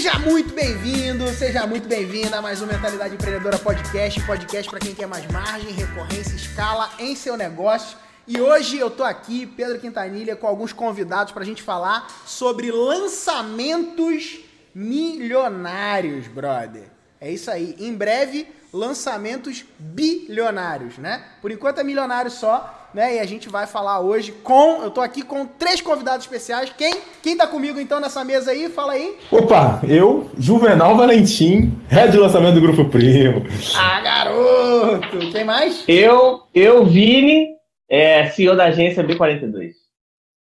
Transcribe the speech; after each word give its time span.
Seja 0.00 0.18
muito 0.18 0.54
bem-vindo, 0.54 1.28
seja 1.28 1.66
muito 1.66 1.86
bem-vinda 1.86 2.38
a 2.38 2.40
mais 2.40 2.62
um 2.62 2.66
Mentalidade 2.66 3.16
Empreendedora 3.16 3.58
Podcast, 3.58 4.18
podcast 4.22 4.70
para 4.70 4.80
quem 4.80 4.94
quer 4.94 5.06
mais 5.06 5.30
margem, 5.30 5.70
recorrência, 5.72 6.34
escala 6.34 6.88
em 6.98 7.14
seu 7.14 7.36
negócio. 7.36 7.98
E 8.26 8.40
hoje 8.40 8.78
eu 8.78 8.88
tô 8.88 9.04
aqui, 9.04 9.44
Pedro 9.44 9.78
Quintanilha, 9.78 10.34
com 10.34 10.46
alguns 10.46 10.72
convidados 10.72 11.34
para 11.34 11.42
a 11.42 11.44
gente 11.44 11.62
falar 11.62 12.08
sobre 12.24 12.72
lançamentos 12.72 14.40
milionários, 14.74 16.26
brother. 16.28 16.84
É 17.20 17.30
isso 17.30 17.50
aí. 17.50 17.76
Em 17.78 17.92
breve, 17.92 18.48
lançamentos 18.72 19.66
bilionários, 19.78 20.96
né? 20.96 21.26
Por 21.42 21.50
enquanto 21.50 21.78
é 21.78 21.84
milionário 21.84 22.30
só, 22.30 22.79
né? 22.94 23.16
E 23.16 23.18
a 23.20 23.26
gente 23.26 23.48
vai 23.48 23.66
falar 23.66 24.00
hoje 24.00 24.32
com, 24.32 24.82
eu 24.82 24.90
tô 24.90 25.00
aqui 25.00 25.22
com 25.22 25.46
três 25.46 25.80
convidados 25.80 26.26
especiais. 26.26 26.72
Quem? 26.76 26.94
Quem 27.22 27.36
tá 27.36 27.46
comigo 27.46 27.78
então 27.80 28.00
nessa 28.00 28.24
mesa 28.24 28.50
aí? 28.50 28.68
Fala 28.68 28.92
aí. 28.92 29.16
Opa, 29.30 29.80
eu, 29.88 30.30
Juvenal 30.38 30.96
Valentim, 30.96 31.78
head 31.88 32.12
de 32.12 32.18
lançamento 32.18 32.54
do 32.54 32.60
Grupo 32.60 32.84
Primo. 32.86 33.44
Ah, 33.76 34.00
garoto! 34.00 35.18
Quem 35.32 35.44
mais? 35.44 35.84
Eu, 35.86 36.42
eu 36.54 36.84
Vini, 36.84 37.48
é, 37.88 38.28
CEO 38.30 38.56
da 38.56 38.66
agência 38.66 39.04
B42. 39.04 39.72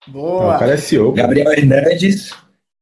Boa. 0.08 0.56
O 0.56 0.58
cara 0.58 0.74
é 0.74 0.76
CEO. 0.76 1.12
Gabriel 1.12 1.52
Hernandes, 1.52 2.34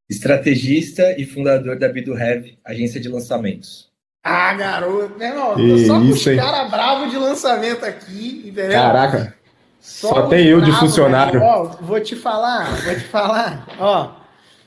estrategista 0.09 1.15
e 1.19 1.25
fundador 1.25 1.79
da 1.79 1.87
Heavy, 1.87 2.59
agência 2.65 3.01
de 3.01 3.09
lançamentos. 3.09 3.89
Ah, 4.23 4.53
garoto, 4.53 5.17
meu 5.17 5.29
irmão, 5.29 5.55
tô 5.55 5.79
só 5.79 5.95
com 5.99 6.09
os 6.09 6.25
caras 6.25 6.71
bravos 6.71 7.11
de 7.11 7.17
lançamento 7.17 7.85
aqui, 7.85 8.43
entendeu? 8.47 8.73
Caraca, 8.73 9.35
só, 9.89 10.09
só 10.09 10.27
tem 10.27 10.47
eu 10.47 10.61
de 10.61 10.71
funcionário. 10.73 11.43
Ó, 11.43 11.65
vou 11.81 11.99
te 11.99 12.15
falar, 12.15 12.67
vou 12.85 12.95
te 12.95 13.05
falar, 13.05 13.67
ó. 13.81 14.11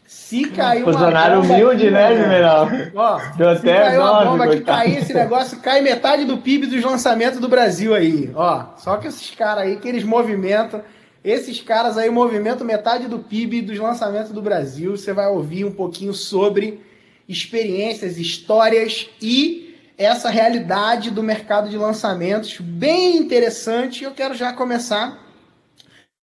Se 0.04 0.46
caiu 0.46 0.84
uma 0.86 0.94
Funcionário 0.94 1.40
humilde, 1.42 1.84
aqui, 1.84 1.92
né, 1.92 2.18
Juvenal? 2.18 2.68
Ó, 2.96 3.22
Deu 3.38 3.52
se 3.52 3.60
até 3.60 3.82
caiu 3.82 4.02
uma 4.02 4.26
bomba 4.26 4.48
que 4.48 4.62
cair 4.62 4.98
esse 4.98 5.14
negócio, 5.14 5.60
cai 5.60 5.80
metade 5.80 6.26
do 6.26 6.40
PIB 6.40 6.66
dos 6.66 6.84
lançamentos 6.84 7.40
do 7.40 7.48
Brasil 7.48 7.94
aí. 7.94 8.32
Ó, 8.34 8.66
só 8.78 8.98
que 8.98 9.08
esses 9.08 9.30
caras 9.30 9.66
aí 9.66 9.76
que 9.78 9.88
eles 9.88 10.04
movimentam, 10.04 10.82
esses 11.24 11.62
caras 11.62 12.00
aí 12.00 12.10
movimentam 12.10 12.66
metade 12.66 13.08
do 13.08 13.20
PIB 13.20 13.62
dos 13.62 13.78
lançamentos 13.78 14.32
do 14.32 14.42
Brasil. 14.42 14.98
Você 14.98 15.14
vai 15.14 15.28
ouvir 15.28 15.66
um 15.66 15.72
pouquinho 15.72 16.16
sobre 16.16 16.82
experiências, 17.30 18.18
histórias 18.18 19.08
e 19.22 19.71
essa 20.04 20.30
realidade 20.30 21.12
do 21.12 21.22
mercado 21.22 21.70
de 21.70 21.78
lançamentos 21.78 22.60
bem 22.60 23.18
interessante. 23.18 24.04
Eu 24.04 24.12
quero 24.12 24.34
já 24.34 24.52
começar 24.52 25.20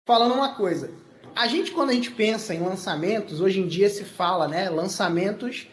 falando 0.06 0.34
uma 0.34 0.56
coisa. 0.56 0.92
A 1.36 1.48
gente 1.48 1.72
quando 1.72 1.90
a 1.90 1.94
gente 1.94 2.12
pensa 2.12 2.54
em 2.54 2.60
lançamentos, 2.60 3.42
hoje 3.42 3.60
em 3.60 3.68
dia 3.68 3.90
se 3.90 4.06
fala, 4.06 4.48
né, 4.48 4.70
lançamentos, 4.70 5.68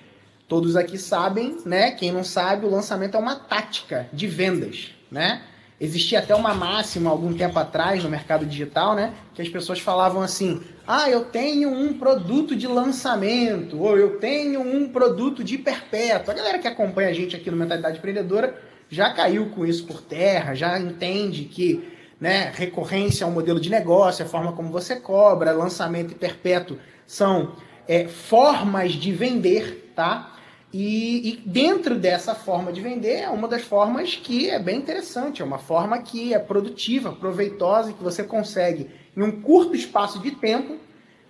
todos 0.48 0.74
aqui 0.74 0.98
sabem, 0.98 1.58
né? 1.64 1.92
Quem 1.92 2.10
não 2.10 2.24
sabe, 2.24 2.66
o 2.66 2.70
lançamento 2.70 3.16
é 3.16 3.20
uma 3.20 3.36
tática 3.36 4.08
de 4.12 4.26
vendas, 4.26 4.90
né? 5.10 5.42
Existia 5.80 6.18
até 6.18 6.34
uma 6.34 6.54
máxima 6.54 7.10
algum 7.10 7.32
tempo 7.32 7.58
atrás 7.58 8.02
no 8.02 8.10
mercado 8.10 8.44
digital, 8.44 8.94
né? 8.94 9.14
Que 9.34 9.42
as 9.42 9.48
pessoas 9.48 9.80
falavam 9.80 10.22
assim: 10.22 10.60
ah, 10.86 11.08
eu 11.08 11.24
tenho 11.26 11.70
um 11.70 11.96
produto 11.96 12.56
de 12.56 12.66
lançamento, 12.66 13.80
ou 13.80 13.96
eu 13.96 14.18
tenho 14.18 14.60
um 14.60 14.88
produto 14.88 15.44
de 15.44 15.56
perpétuo. 15.56 16.32
A 16.32 16.36
galera 16.36 16.58
que 16.58 16.66
acompanha 16.66 17.08
a 17.08 17.12
gente 17.12 17.36
aqui 17.36 17.50
no 17.50 17.56
Mentalidade 17.56 17.98
Empreendedora 17.98 18.60
já 18.88 19.12
caiu 19.12 19.50
com 19.50 19.64
isso 19.64 19.86
por 19.86 20.02
terra, 20.02 20.54
já 20.54 20.78
entende 20.78 21.44
que 21.44 21.92
né, 22.20 22.52
recorrência 22.54 23.24
é 23.24 23.26
um 23.26 23.32
modelo 23.32 23.58
de 23.58 23.70
negócio, 23.70 24.22
é 24.22 24.26
a 24.26 24.28
forma 24.28 24.52
como 24.52 24.70
você 24.70 24.96
cobra, 24.96 25.52
lançamento 25.52 26.12
e 26.12 26.14
perpétuo 26.14 26.78
são 27.06 27.56
é, 27.86 28.06
formas 28.06 28.92
de 28.92 29.12
vender, 29.12 29.92
tá? 29.94 30.36
E, 30.72 31.28
e, 31.28 31.36
dentro 31.44 31.96
dessa 31.96 32.34
forma 32.34 32.72
de 32.72 32.80
vender 32.80 33.20
é 33.20 33.28
uma 33.28 33.46
das 33.46 33.62
formas 33.62 34.14
que 34.14 34.48
é 34.48 34.58
bem 34.58 34.78
interessante, 34.78 35.42
é 35.42 35.44
uma 35.44 35.58
forma 35.58 35.98
que 35.98 36.32
é 36.32 36.38
produtiva, 36.38 37.12
proveitosa 37.12 37.90
e 37.90 37.94
que 37.94 38.02
você 38.02 38.22
consegue, 38.22 38.88
em 39.16 39.22
um 39.22 39.42
curto 39.42 39.74
espaço 39.74 40.18
de 40.18 40.30
tempo, 40.32 40.76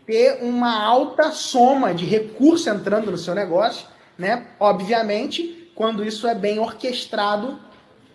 ter 0.07 0.43
uma 0.43 0.83
alta 0.83 1.31
soma 1.31 1.95
de 1.95 2.05
recurso 2.05 2.69
entrando 2.69 3.11
no 3.11 3.19
seu 3.19 3.35
negócio, 3.35 3.87
né? 4.19 4.47
Obviamente, 4.59 5.71
quando 5.75 6.05
isso 6.05 6.27
é 6.27 6.35
bem 6.35 6.59
orquestrado 6.59 7.59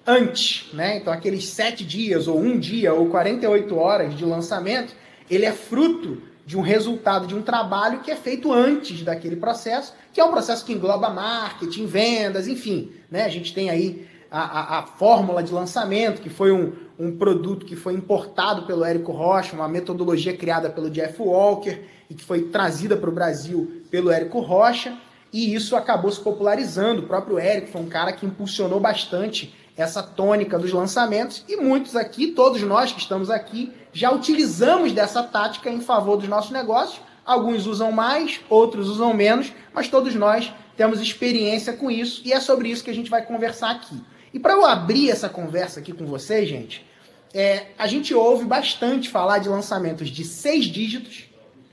antes, 0.05 0.71
né? 0.73 0.97
Então, 0.97 1.11
aqueles 1.11 1.45
sete 1.47 1.83
dias, 1.83 2.27
ou 2.27 2.39
um 2.39 2.57
dia, 2.57 2.93
ou 2.93 3.09
48 3.09 3.77
horas 3.77 4.15
de 4.15 4.23
lançamento, 4.23 4.93
ele 5.29 5.45
é 5.45 5.51
fruto 5.51 6.21
de 6.45 6.57
um 6.57 6.61
resultado 6.61 7.27
de 7.27 7.35
um 7.35 7.41
trabalho 7.41 7.99
que 7.99 8.09
é 8.09 8.15
feito 8.15 8.53
antes 8.53 9.03
daquele 9.03 9.35
processo, 9.35 9.93
que 10.13 10.21
é 10.21 10.23
um 10.23 10.31
processo 10.31 10.65
que 10.65 10.71
engloba 10.71 11.09
marketing, 11.09 11.85
vendas, 11.85 12.47
enfim. 12.47 12.93
Né? 13.11 13.25
A 13.25 13.29
gente 13.29 13.53
tem 13.53 13.69
aí 13.69 14.07
a, 14.31 14.41
a, 14.41 14.79
a 14.79 14.83
fórmula 14.83 15.41
de 15.41 15.53
lançamento, 15.53 16.21
que 16.21 16.29
foi 16.29 16.51
um, 16.51 16.73
um 16.99 17.17
produto 17.17 17.65
que 17.65 17.75
foi 17.75 17.93
importado 17.93 18.63
pelo 18.63 18.83
Érico 18.83 19.11
Rocha, 19.11 19.55
uma 19.55 19.67
metodologia 19.67 20.35
criada 20.35 20.69
pelo 20.69 20.89
Jeff 20.89 21.21
Walker 21.21 21.79
e 22.09 22.13
que 22.13 22.23
foi 22.23 22.43
trazida 22.43 22.97
para 22.97 23.09
o 23.09 23.13
Brasil 23.13 23.83
pelo 23.89 24.11
Érico 24.11 24.39
Rocha. 24.39 24.97
E 25.31 25.53
isso 25.53 25.75
acabou 25.75 26.09
se 26.09 26.19
popularizando. 26.19 27.01
O 27.01 27.07
próprio 27.07 27.37
Érico 27.37 27.67
foi 27.67 27.81
um 27.81 27.87
cara 27.87 28.13
que 28.13 28.25
impulsionou 28.25 28.79
bastante 28.79 29.53
essa 29.75 30.01
tônica 30.01 30.57
dos 30.57 30.71
lançamentos 30.71 31.45
e 31.47 31.55
muitos 31.55 31.95
aqui, 31.95 32.31
todos 32.31 32.63
nós 32.63 32.91
que 32.91 32.99
estamos 32.99 33.29
aqui, 33.29 33.71
já 33.93 34.11
utilizamos 34.11 34.91
dessa 34.91 35.21
tática 35.21 35.69
em 35.69 35.81
favor 35.81 36.17
dos 36.17 36.27
nossos 36.27 36.49
negócios. 36.49 36.99
Alguns 37.23 37.67
usam 37.67 37.91
mais, 37.91 38.39
outros 38.49 38.89
usam 38.89 39.13
menos, 39.13 39.53
mas 39.73 39.87
todos 39.87 40.15
nós 40.15 40.51
temos 40.75 40.99
experiência 40.99 41.73
com 41.73 41.91
isso 41.91 42.21
e 42.25 42.33
é 42.33 42.39
sobre 42.39 42.69
isso 42.69 42.83
que 42.83 42.89
a 42.89 42.93
gente 42.93 43.09
vai 43.09 43.23
conversar 43.23 43.71
aqui. 43.71 44.01
E 44.37 44.39
para 44.39 44.53
eu 44.53 44.63
abrir 44.63 45.09
essa 45.09 45.27
conversa 45.27 45.79
aqui 45.79 45.91
com 45.91 46.05
vocês, 46.05 46.47
gente, 46.47 46.85
é, 47.33 47.69
a 47.75 47.87
gente 47.87 48.13
ouve 48.13 48.45
bastante 48.45 49.09
falar 49.09 49.39
de 49.39 49.49
lançamentos 49.49 50.09
de 50.09 50.23
seis 50.23 50.65
dígitos, 50.65 51.23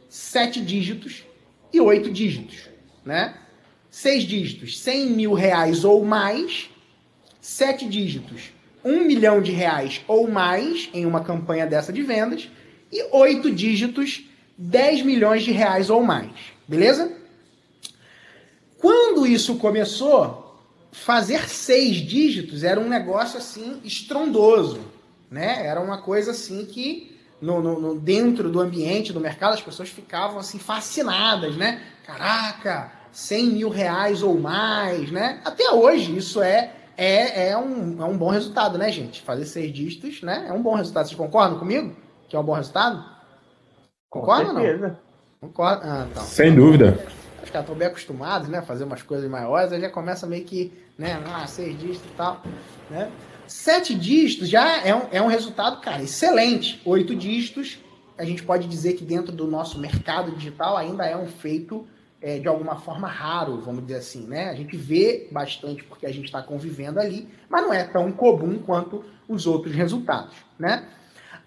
sete 0.08 0.62
dígitos 0.62 1.26
e 1.70 1.78
oito 1.78 2.10
dígitos, 2.10 2.70
né? 3.04 3.36
Seis 3.90 4.22
dígitos, 4.22 4.80
100 4.80 5.10
mil 5.10 5.34
reais 5.34 5.84
ou 5.84 6.06
mais, 6.06 6.70
sete 7.38 7.86
dígitos, 7.86 8.44
um 8.82 9.04
milhão 9.04 9.42
de 9.42 9.52
reais 9.52 10.00
ou 10.08 10.26
mais 10.26 10.88
em 10.94 11.04
uma 11.04 11.22
campanha 11.22 11.66
dessa 11.66 11.92
de 11.92 12.02
vendas 12.02 12.48
e 12.90 13.02
oito 13.12 13.50
dígitos, 13.50 14.24
10 14.56 15.02
milhões 15.02 15.42
de 15.42 15.52
reais 15.52 15.90
ou 15.90 16.02
mais. 16.02 16.32
Beleza? 16.66 17.14
Quando 18.78 19.26
isso 19.26 19.56
começou, 19.56 20.43
fazer 20.94 21.48
seis 21.48 21.96
dígitos 21.96 22.62
era 22.62 22.78
um 22.78 22.88
negócio 22.88 23.36
assim 23.36 23.80
estrondoso, 23.82 24.80
né? 25.28 25.66
Era 25.66 25.80
uma 25.80 26.00
coisa 26.00 26.30
assim 26.30 26.64
que 26.64 27.18
no, 27.42 27.60
no, 27.60 27.80
no, 27.80 28.00
dentro 28.00 28.48
do 28.48 28.60
ambiente 28.60 29.12
do 29.12 29.20
mercado 29.20 29.54
as 29.54 29.60
pessoas 29.60 29.88
ficavam 29.88 30.38
assim 30.38 30.58
fascinadas, 30.58 31.56
né? 31.56 31.82
Caraca, 32.06 32.92
100 33.10 33.46
mil 33.46 33.68
reais 33.68 34.22
ou 34.22 34.38
mais, 34.38 35.10
né? 35.10 35.40
Até 35.44 35.70
hoje 35.72 36.16
isso 36.16 36.40
é 36.40 36.72
é, 36.96 37.48
é, 37.48 37.58
um, 37.58 38.00
é 38.00 38.04
um 38.04 38.16
bom 38.16 38.30
resultado, 38.30 38.78
né, 38.78 38.88
gente? 38.92 39.20
Fazer 39.22 39.46
seis 39.46 39.72
dígitos, 39.72 40.22
né? 40.22 40.46
É 40.48 40.52
um 40.52 40.62
bom 40.62 40.76
resultado. 40.76 41.08
Vocês 41.08 41.18
concordam 41.18 41.58
comigo? 41.58 41.92
Que 42.28 42.36
é 42.36 42.38
um 42.38 42.44
bom 42.44 42.52
resultado? 42.52 43.04
Concordam 44.08 44.54
ou 44.54 44.78
não? 44.78 44.96
Concordo. 45.40 45.82
Ah, 45.84 46.06
então. 46.08 46.22
Sem 46.22 46.54
dúvida. 46.54 47.04
Que 47.54 47.60
estão 47.60 47.76
bem 47.76 47.86
acostumados, 47.86 48.48
né? 48.48 48.60
Fazer 48.62 48.82
umas 48.82 49.00
coisas 49.00 49.30
maiores, 49.30 49.72
aí 49.72 49.80
já 49.80 49.88
começa 49.88 50.26
meio 50.26 50.44
que, 50.44 50.72
né? 50.98 51.22
Ah, 51.24 51.46
seis 51.46 51.78
dígitos 51.78 52.10
e 52.10 52.14
tal, 52.16 52.42
né? 52.90 53.08
Sete 53.46 53.94
dígitos 53.94 54.48
já 54.48 54.84
é 54.84 54.92
um, 54.92 55.02
é 55.12 55.22
um 55.22 55.28
resultado, 55.28 55.80
cara, 55.80 56.02
excelente. 56.02 56.82
Oito 56.84 57.14
dígitos, 57.14 57.78
a 58.18 58.24
gente 58.24 58.42
pode 58.42 58.66
dizer 58.66 58.94
que 58.94 59.04
dentro 59.04 59.30
do 59.30 59.46
nosso 59.46 59.78
mercado 59.78 60.32
digital 60.32 60.76
ainda 60.76 61.06
é 61.06 61.16
um 61.16 61.28
feito 61.28 61.86
é, 62.20 62.40
de 62.40 62.48
alguma 62.48 62.74
forma 62.74 63.06
raro, 63.06 63.60
vamos 63.60 63.86
dizer 63.86 64.00
assim, 64.00 64.26
né? 64.26 64.50
A 64.50 64.54
gente 64.54 64.76
vê 64.76 65.28
bastante 65.30 65.84
porque 65.84 66.06
a 66.06 66.12
gente 66.12 66.24
está 66.24 66.42
convivendo 66.42 66.98
ali, 66.98 67.28
mas 67.48 67.62
não 67.62 67.72
é 67.72 67.84
tão 67.84 68.10
comum 68.10 68.58
quanto 68.58 69.04
os 69.28 69.46
outros 69.46 69.72
resultados, 69.72 70.34
né? 70.58 70.88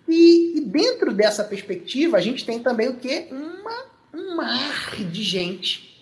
E, 0.07 0.57
e, 0.57 0.61
dentro 0.61 1.13
dessa 1.13 1.43
perspectiva, 1.43 2.15
a 2.15 2.21
gente 2.21 2.45
tem 2.45 2.59
também 2.59 2.87
o 2.87 2.95
que? 2.95 3.27
Uma, 3.29 3.87
um 4.13 4.37
mar 4.37 4.95
de 5.11 5.21
gente 5.21 5.96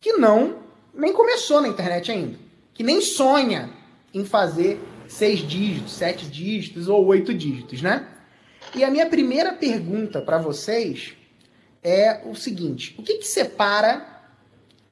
que 0.00 0.14
não 0.14 0.62
nem 0.94 1.12
começou 1.12 1.60
na 1.60 1.68
internet 1.68 2.10
ainda, 2.10 2.38
que 2.72 2.82
nem 2.82 3.00
sonha 3.00 3.70
em 4.12 4.24
fazer 4.24 4.80
seis 5.06 5.40
dígitos, 5.40 5.92
sete 5.92 6.26
dígitos 6.26 6.88
ou 6.88 7.04
oito 7.06 7.34
dígitos, 7.34 7.82
né? 7.82 8.08
E 8.74 8.82
a 8.82 8.90
minha 8.90 9.08
primeira 9.08 9.52
pergunta 9.52 10.20
para 10.20 10.38
vocês 10.38 11.14
é 11.82 12.22
o 12.26 12.34
seguinte: 12.34 12.94
o 12.98 13.02
que, 13.02 13.18
que 13.18 13.26
separa 13.26 14.06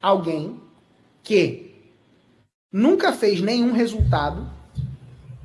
alguém 0.00 0.60
que 1.22 1.74
nunca 2.72 3.12
fez 3.12 3.40
nenhum 3.40 3.72
resultado 3.72 4.50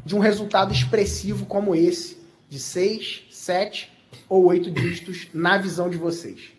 de 0.06 0.16
um 0.16 0.20
resultado 0.20 0.74
expressivo 0.74 1.46
como 1.46 1.74
esse, 1.74 2.18
de 2.50 2.60
seis, 2.60 3.26
sete 3.32 3.92
ou 4.28 4.46
oito 4.46 4.70
dígitos 4.70 5.28
na 5.34 5.58
visão 5.58 5.90
de 5.90 5.98
vocês? 5.98 6.52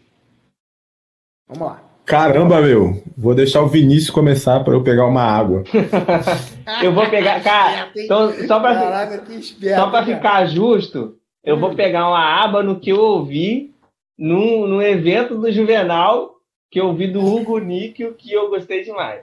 Vamos 1.46 1.68
lá. 1.68 1.83
Caramba, 2.04 2.60
meu. 2.60 3.02
Vou 3.16 3.34
deixar 3.34 3.62
o 3.62 3.68
Vinícius 3.68 4.10
começar 4.10 4.60
para 4.62 4.74
eu 4.74 4.82
pegar 4.82 5.06
uma 5.06 5.22
água. 5.22 5.64
eu 6.82 6.92
vou 6.92 7.08
pegar. 7.08 7.42
Cara, 7.42 7.90
então, 7.96 8.32
só 8.46 8.60
para 8.60 10.04
ficar 10.04 10.46
justo, 10.46 11.16
eu 11.42 11.58
vou 11.58 11.74
pegar 11.74 12.08
uma 12.08 12.44
aba 12.44 12.62
no 12.62 12.78
que 12.78 12.90
eu 12.90 13.00
ouvi 13.00 13.72
num, 14.18 14.66
num 14.66 14.82
evento 14.82 15.36
do 15.36 15.50
Juvenal 15.50 16.34
que 16.70 16.80
eu 16.80 16.86
ouvi 16.88 17.06
do 17.06 17.24
Hugo 17.24 17.58
Níquel 17.58 18.14
que 18.14 18.32
eu 18.32 18.50
gostei 18.50 18.82
demais. 18.82 19.22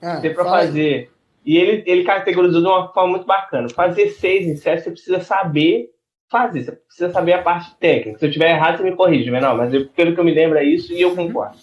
Ah, 0.00 0.20
Tem 0.20 0.32
para 0.32 0.44
fazer. 0.44 1.10
E 1.44 1.56
ele, 1.56 1.82
ele 1.86 2.04
categorizou 2.04 2.60
de 2.60 2.66
uma 2.66 2.88
forma 2.92 3.10
muito 3.10 3.26
bacana. 3.26 3.68
Fazer 3.68 4.08
seis 4.10 4.46
em 4.46 4.56
sete, 4.56 4.84
você 4.84 4.90
precisa 4.90 5.20
saber 5.20 5.90
fazer, 6.30 6.62
você 6.62 6.72
precisa 6.72 7.10
saber 7.10 7.32
a 7.32 7.42
parte 7.42 7.74
técnica. 7.76 8.18
Se 8.18 8.26
eu 8.26 8.30
tiver 8.30 8.50
errado, 8.50 8.76
você 8.76 8.82
me 8.84 8.94
corrige, 8.94 9.24
Juvenal, 9.24 9.56
mas 9.56 9.72
eu, 9.72 9.88
pelo 9.88 10.14
que 10.14 10.20
eu 10.20 10.24
me 10.24 10.34
lembro 10.34 10.58
é 10.58 10.64
isso 10.64 10.92
e 10.92 11.00
eu 11.00 11.16
concordo. 11.16 11.56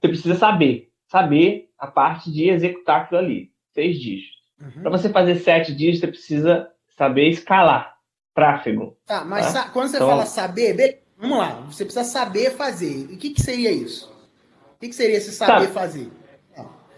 Você 0.00 0.08
precisa 0.08 0.34
saber, 0.34 0.90
saber 1.06 1.68
a 1.78 1.86
parte 1.86 2.32
de 2.32 2.48
executar 2.48 3.02
aquilo 3.02 3.20
ali, 3.20 3.50
seis 3.74 3.98
dígitos. 4.00 4.38
Uhum. 4.60 4.82
Para 4.82 4.90
você 4.90 5.08
fazer 5.10 5.36
sete 5.36 5.74
dígitos, 5.74 6.00
você 6.00 6.06
precisa 6.08 6.70
saber 6.88 7.28
escalar 7.28 7.94
tráfego. 8.34 8.96
Tá, 9.06 9.24
mas 9.24 9.52
tá? 9.52 9.68
quando 9.70 9.88
você 9.88 9.96
então, 9.96 10.08
fala 10.08 10.26
saber, 10.26 10.74
beleza, 10.74 10.98
vamos 11.18 11.38
lá, 11.38 11.60
você 11.70 11.84
precisa 11.84 12.04
saber 12.04 12.50
fazer. 12.52 13.10
E 13.10 13.14
o 13.14 13.18
que, 13.18 13.30
que 13.30 13.42
seria 13.42 13.70
isso? 13.70 14.10
O 14.76 14.80
que, 14.80 14.88
que 14.88 14.94
seria 14.94 15.16
esse 15.16 15.32
saber 15.32 15.68
fazer? 15.68 16.10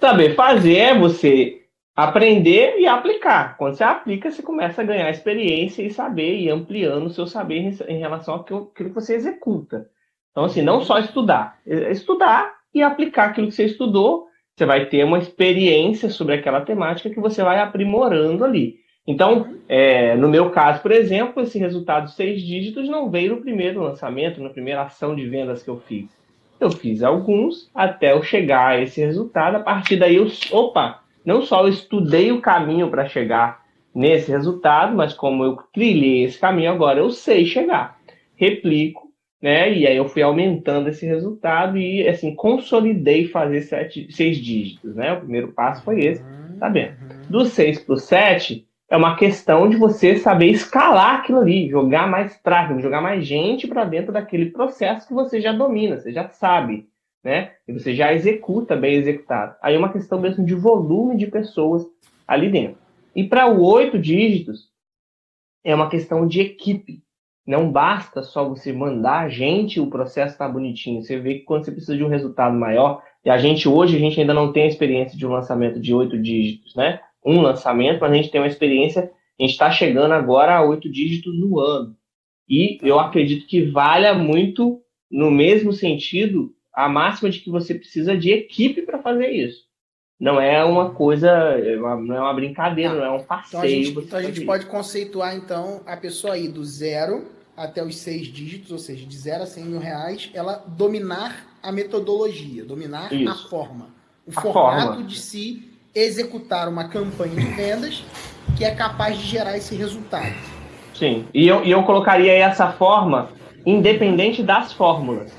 Saber 0.00 0.34
fazer 0.34 0.76
é 0.76 0.98
você 0.98 1.62
aprender 1.94 2.78
e 2.78 2.86
aplicar. 2.86 3.56
Quando 3.56 3.76
você 3.76 3.84
aplica, 3.84 4.30
você 4.30 4.42
começa 4.42 4.82
a 4.82 4.84
ganhar 4.84 5.10
experiência 5.10 5.82
e 5.82 5.90
saber 5.92 6.38
e 6.38 6.48
ampliando 6.48 7.06
o 7.06 7.10
seu 7.10 7.26
saber 7.26 7.76
em 7.88 7.98
relação 7.98 8.34
àquilo 8.34 8.66
que 8.74 8.84
você 8.84 9.14
executa. 9.14 9.88
Então, 10.30 10.44
assim, 10.44 10.62
não 10.62 10.80
só 10.80 10.98
estudar. 10.98 11.60
Estudar 11.66 12.52
e 12.74 12.82
aplicar 12.82 13.30
aquilo 13.30 13.48
que 13.48 13.54
você 13.54 13.64
estudou, 13.64 14.26
você 14.54 14.66
vai 14.66 14.86
ter 14.86 15.04
uma 15.04 15.18
experiência 15.18 16.10
sobre 16.10 16.34
aquela 16.34 16.60
temática 16.60 17.10
que 17.10 17.20
você 17.20 17.42
vai 17.42 17.58
aprimorando 17.58 18.44
ali. 18.44 18.76
Então, 19.06 19.54
é, 19.68 20.14
no 20.14 20.28
meu 20.28 20.50
caso, 20.50 20.80
por 20.80 20.92
exemplo, 20.92 21.42
esse 21.42 21.58
resultado 21.58 22.10
seis 22.10 22.40
dígitos 22.40 22.88
não 22.88 23.10
veio 23.10 23.34
no 23.34 23.40
primeiro 23.40 23.82
lançamento, 23.82 24.40
na 24.40 24.50
primeira 24.50 24.82
ação 24.82 25.16
de 25.16 25.26
vendas 25.26 25.62
que 25.62 25.70
eu 25.70 25.78
fiz. 25.78 26.08
Eu 26.60 26.70
fiz 26.70 27.02
alguns 27.02 27.68
até 27.74 28.12
eu 28.12 28.22
chegar 28.22 28.68
a 28.68 28.80
esse 28.80 29.00
resultado. 29.00 29.56
A 29.56 29.60
partir 29.60 29.96
daí, 29.96 30.14
eu, 30.14 30.28
opa, 30.52 31.02
não 31.24 31.42
só 31.42 31.62
eu 31.62 31.68
estudei 31.68 32.30
o 32.30 32.40
caminho 32.40 32.88
para 32.88 33.08
chegar 33.08 33.62
nesse 33.92 34.30
resultado, 34.30 34.94
mas 34.94 35.12
como 35.12 35.44
eu 35.44 35.56
trilhei 35.72 36.24
esse 36.24 36.38
caminho 36.38 36.70
agora, 36.70 37.00
eu 37.00 37.10
sei 37.10 37.44
chegar. 37.44 37.98
Replico 38.36 39.11
né? 39.42 39.74
E 39.74 39.86
aí 39.86 39.96
eu 39.96 40.08
fui 40.08 40.22
aumentando 40.22 40.88
esse 40.88 41.04
resultado 41.04 41.76
e 41.76 42.06
assim 42.08 42.34
consolidei 42.34 43.26
fazer 43.26 43.62
sete, 43.62 44.06
seis 44.12 44.36
dígitos, 44.36 44.94
né? 44.94 45.12
O 45.12 45.20
primeiro 45.20 45.52
passo 45.52 45.82
foi 45.82 46.04
esse, 46.04 46.24
tá 46.60 46.70
bem? 46.70 46.92
Do 47.28 47.44
6 47.44 47.80
para 47.80 47.94
o 47.94 47.98
7 47.98 48.66
é 48.88 48.96
uma 48.96 49.16
questão 49.16 49.68
de 49.68 49.76
você 49.76 50.16
saber 50.16 50.50
escalar 50.50 51.20
aquilo 51.20 51.38
ali, 51.40 51.68
jogar 51.68 52.06
mais 52.06 52.38
tráfego, 52.40 52.80
jogar 52.80 53.00
mais 53.00 53.26
gente 53.26 53.66
para 53.66 53.84
dentro 53.84 54.12
daquele 54.12 54.50
processo 54.50 55.08
que 55.08 55.14
você 55.14 55.40
já 55.40 55.50
domina, 55.50 55.98
você 55.98 56.12
já 56.12 56.28
sabe, 56.28 56.86
né? 57.24 57.52
E 57.66 57.72
você 57.72 57.94
já 57.94 58.12
executa 58.12 58.76
bem 58.76 58.96
executado. 58.96 59.56
Aí 59.62 59.74
é 59.74 59.78
uma 59.78 59.92
questão 59.92 60.20
mesmo 60.20 60.44
de 60.44 60.54
volume 60.54 61.16
de 61.16 61.26
pessoas 61.26 61.86
ali 62.28 62.50
dentro. 62.50 62.78
E 63.16 63.24
para 63.24 63.46
o 63.48 63.62
oito 63.62 63.98
dígitos 63.98 64.70
é 65.64 65.74
uma 65.74 65.88
questão 65.88 66.26
de 66.26 66.40
equipe. 66.40 67.02
Não 67.46 67.70
basta 67.70 68.22
só 68.22 68.48
você 68.48 68.72
mandar 68.72 69.20
a 69.20 69.28
gente, 69.28 69.80
o 69.80 69.90
processo 69.90 70.32
está 70.32 70.48
bonitinho. 70.48 71.02
Você 71.02 71.18
vê 71.18 71.34
que 71.34 71.44
quando 71.44 71.64
você 71.64 71.72
precisa 71.72 71.96
de 71.96 72.04
um 72.04 72.08
resultado 72.08 72.56
maior, 72.56 73.02
e 73.24 73.30
a 73.30 73.38
gente 73.38 73.68
hoje 73.68 73.96
a 73.96 73.98
gente 73.98 74.20
ainda 74.20 74.34
não 74.34 74.52
tem 74.52 74.64
a 74.64 74.68
experiência 74.68 75.18
de 75.18 75.26
um 75.26 75.30
lançamento 75.30 75.80
de 75.80 75.92
oito 75.92 76.20
dígitos, 76.20 76.74
né? 76.76 77.00
Um 77.24 77.40
lançamento, 77.40 78.00
mas 78.00 78.12
a 78.12 78.14
gente 78.14 78.30
tem 78.30 78.40
uma 78.40 78.46
experiência, 78.46 79.02
a 79.02 79.42
gente 79.42 79.52
está 79.52 79.70
chegando 79.70 80.12
agora 80.12 80.56
a 80.56 80.64
oito 80.64 80.88
dígitos 80.88 81.38
no 81.38 81.58
ano. 81.58 81.96
E 82.48 82.78
eu 82.82 82.98
acredito 82.98 83.46
que 83.46 83.62
valha 83.62 84.14
muito, 84.14 84.80
no 85.10 85.30
mesmo 85.30 85.72
sentido, 85.72 86.52
a 86.72 86.88
máxima 86.88 87.30
de 87.30 87.40
que 87.40 87.50
você 87.50 87.74
precisa 87.74 88.16
de 88.16 88.30
equipe 88.30 88.82
para 88.82 89.02
fazer 89.02 89.30
isso. 89.30 89.64
Não 90.22 90.40
é 90.40 90.64
uma 90.64 90.90
coisa, 90.90 91.28
é 91.28 91.74
não 91.74 92.14
é 92.14 92.20
uma 92.20 92.32
brincadeira, 92.32 92.94
não 92.94 93.04
é 93.04 93.10
um 93.10 93.24
passeio. 93.24 93.48
Então 93.48 93.60
a 93.60 93.66
gente, 93.66 93.98
então 93.98 94.18
a 94.20 94.22
gente 94.22 94.40
pode 94.42 94.66
conceituar, 94.66 95.34
então, 95.34 95.80
a 95.84 95.96
pessoa 95.96 96.34
aí 96.34 96.46
do 96.46 96.64
zero 96.64 97.24
até 97.56 97.82
os 97.82 97.96
seis 97.96 98.28
dígitos, 98.28 98.70
ou 98.70 98.78
seja, 98.78 99.04
de 99.04 99.18
zero 99.18 99.42
a 99.42 99.46
cem 99.46 99.64
mil 99.64 99.80
reais, 99.80 100.30
ela 100.32 100.62
dominar 100.64 101.44
a 101.60 101.72
metodologia, 101.72 102.64
dominar 102.64 103.12
Isso. 103.12 103.28
a 103.28 103.34
forma. 103.48 103.88
O 104.24 104.30
a 104.30 104.40
formato 104.40 104.86
forma. 104.90 105.02
de 105.02 105.18
se 105.18 105.68
executar 105.92 106.68
uma 106.68 106.86
campanha 106.86 107.34
de 107.34 107.46
vendas 107.56 108.04
que 108.56 108.64
é 108.64 108.72
capaz 108.72 109.18
de 109.18 109.24
gerar 109.24 109.56
esse 109.56 109.74
resultado. 109.74 110.36
Sim, 110.94 111.26
e 111.34 111.48
eu, 111.48 111.64
e 111.64 111.72
eu 111.72 111.82
colocaria 111.82 112.32
essa 112.32 112.70
forma 112.70 113.30
independente 113.66 114.40
das 114.40 114.72
fórmulas. 114.72 115.32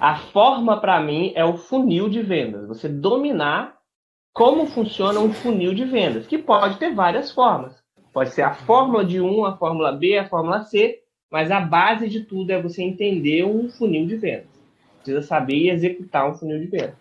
A 0.00 0.16
forma, 0.16 0.80
para 0.80 1.00
mim, 1.00 1.32
é 1.36 1.44
o 1.44 1.56
funil 1.56 2.08
de 2.08 2.20
vendas. 2.20 2.66
Você 2.66 2.88
dominar 2.88 3.83
como 4.34 4.66
funciona 4.66 5.20
um 5.20 5.32
funil 5.32 5.72
de 5.72 5.84
vendas, 5.84 6.26
que 6.26 6.36
pode 6.36 6.76
ter 6.78 6.92
várias 6.92 7.30
formas. 7.30 7.72
Pode 8.12 8.34
ser 8.34 8.42
a 8.42 8.52
fórmula 8.52 9.04
de 9.04 9.20
1, 9.20 9.44
a 9.44 9.56
fórmula 9.56 9.92
B, 9.92 10.18
a 10.18 10.28
fórmula 10.28 10.64
C, 10.64 11.00
mas 11.30 11.52
a 11.52 11.60
base 11.60 12.08
de 12.08 12.20
tudo 12.20 12.50
é 12.50 12.60
você 12.60 12.82
entender 12.82 13.44
um 13.44 13.70
funil 13.70 14.06
de 14.06 14.16
vendas. 14.16 14.48
Precisa 14.96 15.22
saber 15.22 15.70
executar 15.70 16.28
um 16.28 16.34
funil 16.34 16.58
de 16.58 16.66
vendas. 16.66 16.96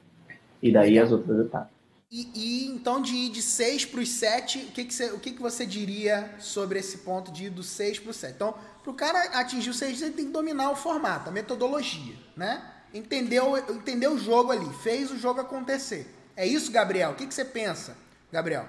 E 0.62 0.72
daí 0.72 1.00
as 1.00 1.12
outras 1.12 1.40
etapas. 1.40 1.74
E, 2.12 2.30
e, 2.36 2.68
então 2.68 3.02
de 3.02 3.16
ir 3.16 3.30
de 3.32 3.42
6 3.42 3.86
para 3.86 4.00
os 4.00 4.10
7, 4.10 4.60
o, 4.60 4.72
que, 4.72 4.86
que, 4.86 4.94
você, 4.94 5.12
o 5.12 5.20
que, 5.20 5.32
que 5.32 5.42
você 5.42 5.66
diria 5.66 6.36
sobre 6.38 6.78
esse 6.78 7.00
ponto 7.00 7.32
de 7.32 7.46
ir 7.46 7.50
do 7.50 7.64
6 7.64 8.00
para 8.00 8.12
o 8.12 8.14
7? 8.14 8.36
Então, 8.36 8.54
para 8.84 8.92
o 8.92 8.94
cara 8.94 9.40
atingir 9.40 9.72
o 9.72 9.74
6, 9.74 10.02
ele 10.04 10.12
tem 10.12 10.26
que 10.28 10.32
dominar 10.32 10.70
o 10.70 10.76
formato, 10.76 11.30
a 11.30 11.32
metodologia, 11.32 12.14
né? 12.38 12.64
Entendeu, 12.94 13.58
entendeu 13.58 14.14
o 14.14 14.20
jogo 14.20 14.52
ali, 14.52 14.72
fez 14.84 15.10
o 15.10 15.18
jogo 15.18 15.42
acontecer. 15.42 16.08
É 16.36 16.46
isso, 16.46 16.72
Gabriel? 16.72 17.12
O 17.12 17.16
que, 17.16 17.28
que 17.28 17.34
você 17.34 17.46
pensa, 17.46 17.96
Gabriel? 18.32 18.66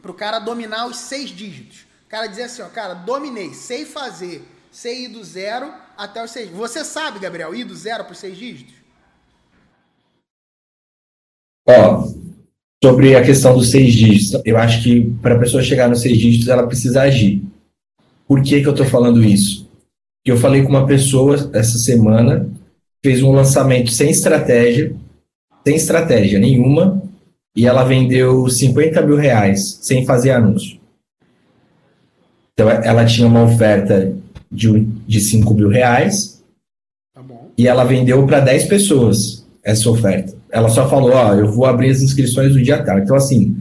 Para 0.00 0.10
o 0.10 0.14
cara 0.14 0.38
dominar 0.38 0.86
os 0.86 0.96
seis 0.96 1.30
dígitos. 1.30 1.86
O 2.06 2.08
cara 2.08 2.26
dizer 2.26 2.44
assim, 2.44 2.62
ó, 2.62 2.68
cara, 2.68 2.94
dominei, 2.94 3.52
sei 3.52 3.84
fazer, 3.84 4.42
sei 4.70 5.04
ir 5.04 5.08
do 5.08 5.22
zero 5.22 5.72
até 5.96 6.24
os 6.24 6.30
seis. 6.30 6.50
Você 6.50 6.84
sabe, 6.84 7.18
Gabriel, 7.18 7.54
ir 7.54 7.64
do 7.64 7.74
zero 7.74 8.04
para 8.04 8.12
os 8.12 8.18
seis 8.18 8.36
dígitos? 8.36 8.74
Ó, 11.68 12.08
sobre 12.82 13.16
a 13.16 13.22
questão 13.22 13.54
dos 13.54 13.70
seis 13.70 13.92
dígitos, 13.92 14.40
eu 14.44 14.56
acho 14.56 14.82
que 14.82 15.10
para 15.20 15.34
a 15.34 15.38
pessoa 15.38 15.62
chegar 15.62 15.88
nos 15.88 16.00
seis 16.00 16.16
dígitos, 16.16 16.48
ela 16.48 16.66
precisa 16.66 17.02
agir. 17.02 17.42
Por 18.26 18.42
que, 18.42 18.60
que 18.60 18.66
eu 18.68 18.72
estou 18.72 18.86
falando 18.86 19.22
isso? 19.22 19.68
Eu 20.24 20.36
falei 20.36 20.62
com 20.62 20.68
uma 20.68 20.86
pessoa 20.86 21.50
essa 21.52 21.78
semana, 21.78 22.48
fez 23.02 23.22
um 23.22 23.32
lançamento 23.32 23.90
sem 23.90 24.10
estratégia, 24.10 24.94
sem 25.66 25.76
estratégia 25.76 26.38
nenhuma 26.38 27.02
e 27.54 27.66
ela 27.66 27.84
vendeu 27.84 28.48
50 28.48 29.02
mil 29.02 29.16
reais 29.16 29.78
sem 29.82 30.06
fazer 30.06 30.30
anúncio. 30.30 30.78
Então 32.52 32.70
ela 32.70 33.04
tinha 33.04 33.26
uma 33.26 33.44
oferta 33.44 34.12
de, 34.50 34.80
de 35.06 35.20
5 35.20 35.54
mil 35.54 35.68
reais 35.68 36.42
tá 37.14 37.22
e 37.56 37.66
ela 37.66 37.84
vendeu 37.84 38.26
para 38.26 38.40
10 38.40 38.66
pessoas 38.66 39.46
essa 39.62 39.90
oferta. 39.90 40.34
Ela 40.50 40.68
só 40.68 40.88
falou, 40.88 41.12
ó, 41.12 41.34
eu 41.34 41.50
vou 41.50 41.66
abrir 41.66 41.90
as 41.90 42.00
inscrições 42.00 42.52
do 42.52 42.62
dia 42.62 42.82
tal. 42.82 42.98
Então 42.98 43.16
assim, 43.16 43.56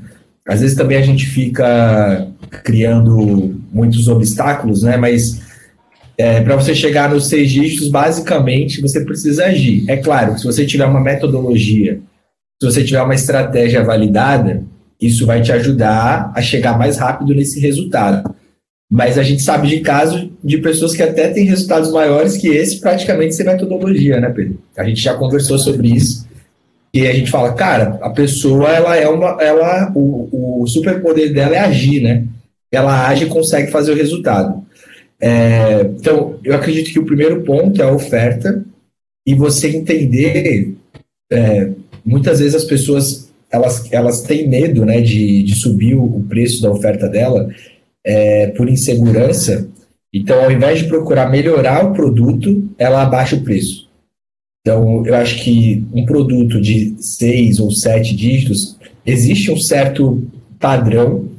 às 0.48 0.62
vezes 0.62 0.77
também 0.77 0.98
a 0.98 1.01
gente 1.01 1.25
fica 1.25 2.27
criando 2.63 3.60
muitos 3.72 4.08
obstáculos, 4.08 4.84
né? 4.84 4.96
Mas 4.96 5.47
é, 6.18 6.42
para 6.42 6.56
você 6.56 6.74
chegar 6.74 7.10
nos 7.10 7.28
seis 7.28 7.52
dígitos, 7.52 7.90
basicamente, 7.90 8.82
você 8.82 9.06
precisa 9.06 9.46
agir. 9.46 9.86
É 9.88 9.98
claro, 9.98 10.38
se 10.38 10.46
você 10.46 10.66
tiver 10.66 10.86
uma 10.86 11.00
metodologia, 11.00 12.00
se 12.60 12.70
você 12.70 12.84
tiver 12.84 13.02
uma 13.02 13.14
estratégia 13.14 13.84
validada, 13.84 14.64
isso 15.00 15.28
vai 15.28 15.42
te 15.42 15.52
ajudar 15.52 16.32
a 16.36 16.42
chegar 16.42 16.78
mais 16.78 16.98
rápido 16.98 17.36
nesse 17.36 17.60
resultado. 17.60 18.36
Mas 18.90 19.18
a 19.18 19.24
gente 19.24 19.44
sabe 19.44 19.68
de 19.68 19.82
casos 19.82 20.28
de 20.44 20.58
pessoas 20.58 20.96
que 20.96 21.04
até 21.04 21.28
têm 21.28 21.46
resultados 21.46 21.92
maiores 21.92 22.38
que 22.38 22.48
esse, 22.48 22.80
praticamente 22.80 23.36
sem 23.36 23.46
metodologia, 23.46 24.20
né, 24.20 24.30
Pedro? 24.30 24.60
A 24.76 24.84
gente 24.86 25.02
já 25.02 25.14
conversou 25.14 25.60
sobre 25.60 25.90
isso. 25.90 26.26
E 26.94 27.06
a 27.06 27.14
gente 27.14 27.30
fala, 27.30 27.54
cara, 27.54 28.00
a 28.02 28.10
pessoa, 28.10 28.70
ela 28.70 28.96
é 28.96 29.08
uma. 29.08 29.38
Ela, 29.42 29.92
o, 29.94 30.62
o 30.64 30.68
superpoder 30.68 31.34
dela 31.34 31.56
é 31.56 31.60
agir, 31.60 32.02
né? 32.02 32.24
Ela 32.72 33.08
age 33.08 33.26
e 33.26 33.30
consegue 33.30 33.70
fazer 33.70 33.92
o 33.92 33.96
resultado. 33.96 34.66
É, 35.20 35.82
então, 35.82 36.40
eu 36.44 36.56
acredito 36.56 36.92
que 36.92 37.00
o 37.00 37.06
primeiro 37.06 37.44
ponto 37.44 37.82
é 37.82 37.86
a 37.86 37.94
oferta 37.94 38.64
e 39.26 39.34
você 39.34 39.70
entender. 39.70 40.76
É, 41.32 41.72
muitas 42.06 42.40
vezes 42.40 42.56
as 42.56 42.64
pessoas 42.64 43.28
elas, 43.52 43.92
elas 43.92 44.22
têm 44.22 44.48
medo 44.48 44.86
né, 44.86 45.02
de, 45.02 45.44
de 45.44 45.56
subir 45.56 45.96
o, 45.96 46.24
preço 46.28 46.62
da 46.62 46.72
oferta 46.72 47.08
dela 47.08 47.50
é, 48.06 48.48
por 48.48 48.70
insegurança. 48.70 49.68
Então, 50.14 50.44
ao 50.44 50.52
invés 50.52 50.80
de 50.80 50.88
procurar 50.88 51.30
melhorar 51.30 51.86
o 51.86 51.94
produto, 51.94 52.70
ela 52.78 53.04
abaixa 53.04 53.36
o 53.36 53.44
preço. 53.44 53.88
Então, 54.62 55.06
eu 55.06 55.16
acho 55.16 55.44
que 55.44 55.86
um 55.94 56.06
produto 56.06 56.60
de 56.60 56.96
seis 57.00 57.60
ou 57.60 57.72
sete 57.72 58.16
dígitos, 58.16 58.78
existe 59.06 59.50
um 59.52 59.58
certo 59.58 60.28
padrão 60.60 61.30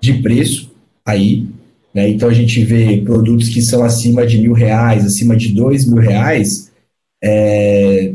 de 0.00 0.14
preço 0.14 0.70
aí, 1.04 1.46
né? 1.94 2.08
Então, 2.08 2.28
a 2.28 2.32
gente 2.32 2.62
vê 2.64 2.96
produtos 2.98 3.48
que 3.48 3.62
são 3.62 3.84
acima 3.84 4.26
de 4.26 4.38
mil 4.38 4.52
reais, 4.52 5.06
acima 5.06 5.36
de 5.36 5.52
dois 5.52 5.86
mil 5.86 6.02
reais, 6.02 6.72
é, 7.22 8.12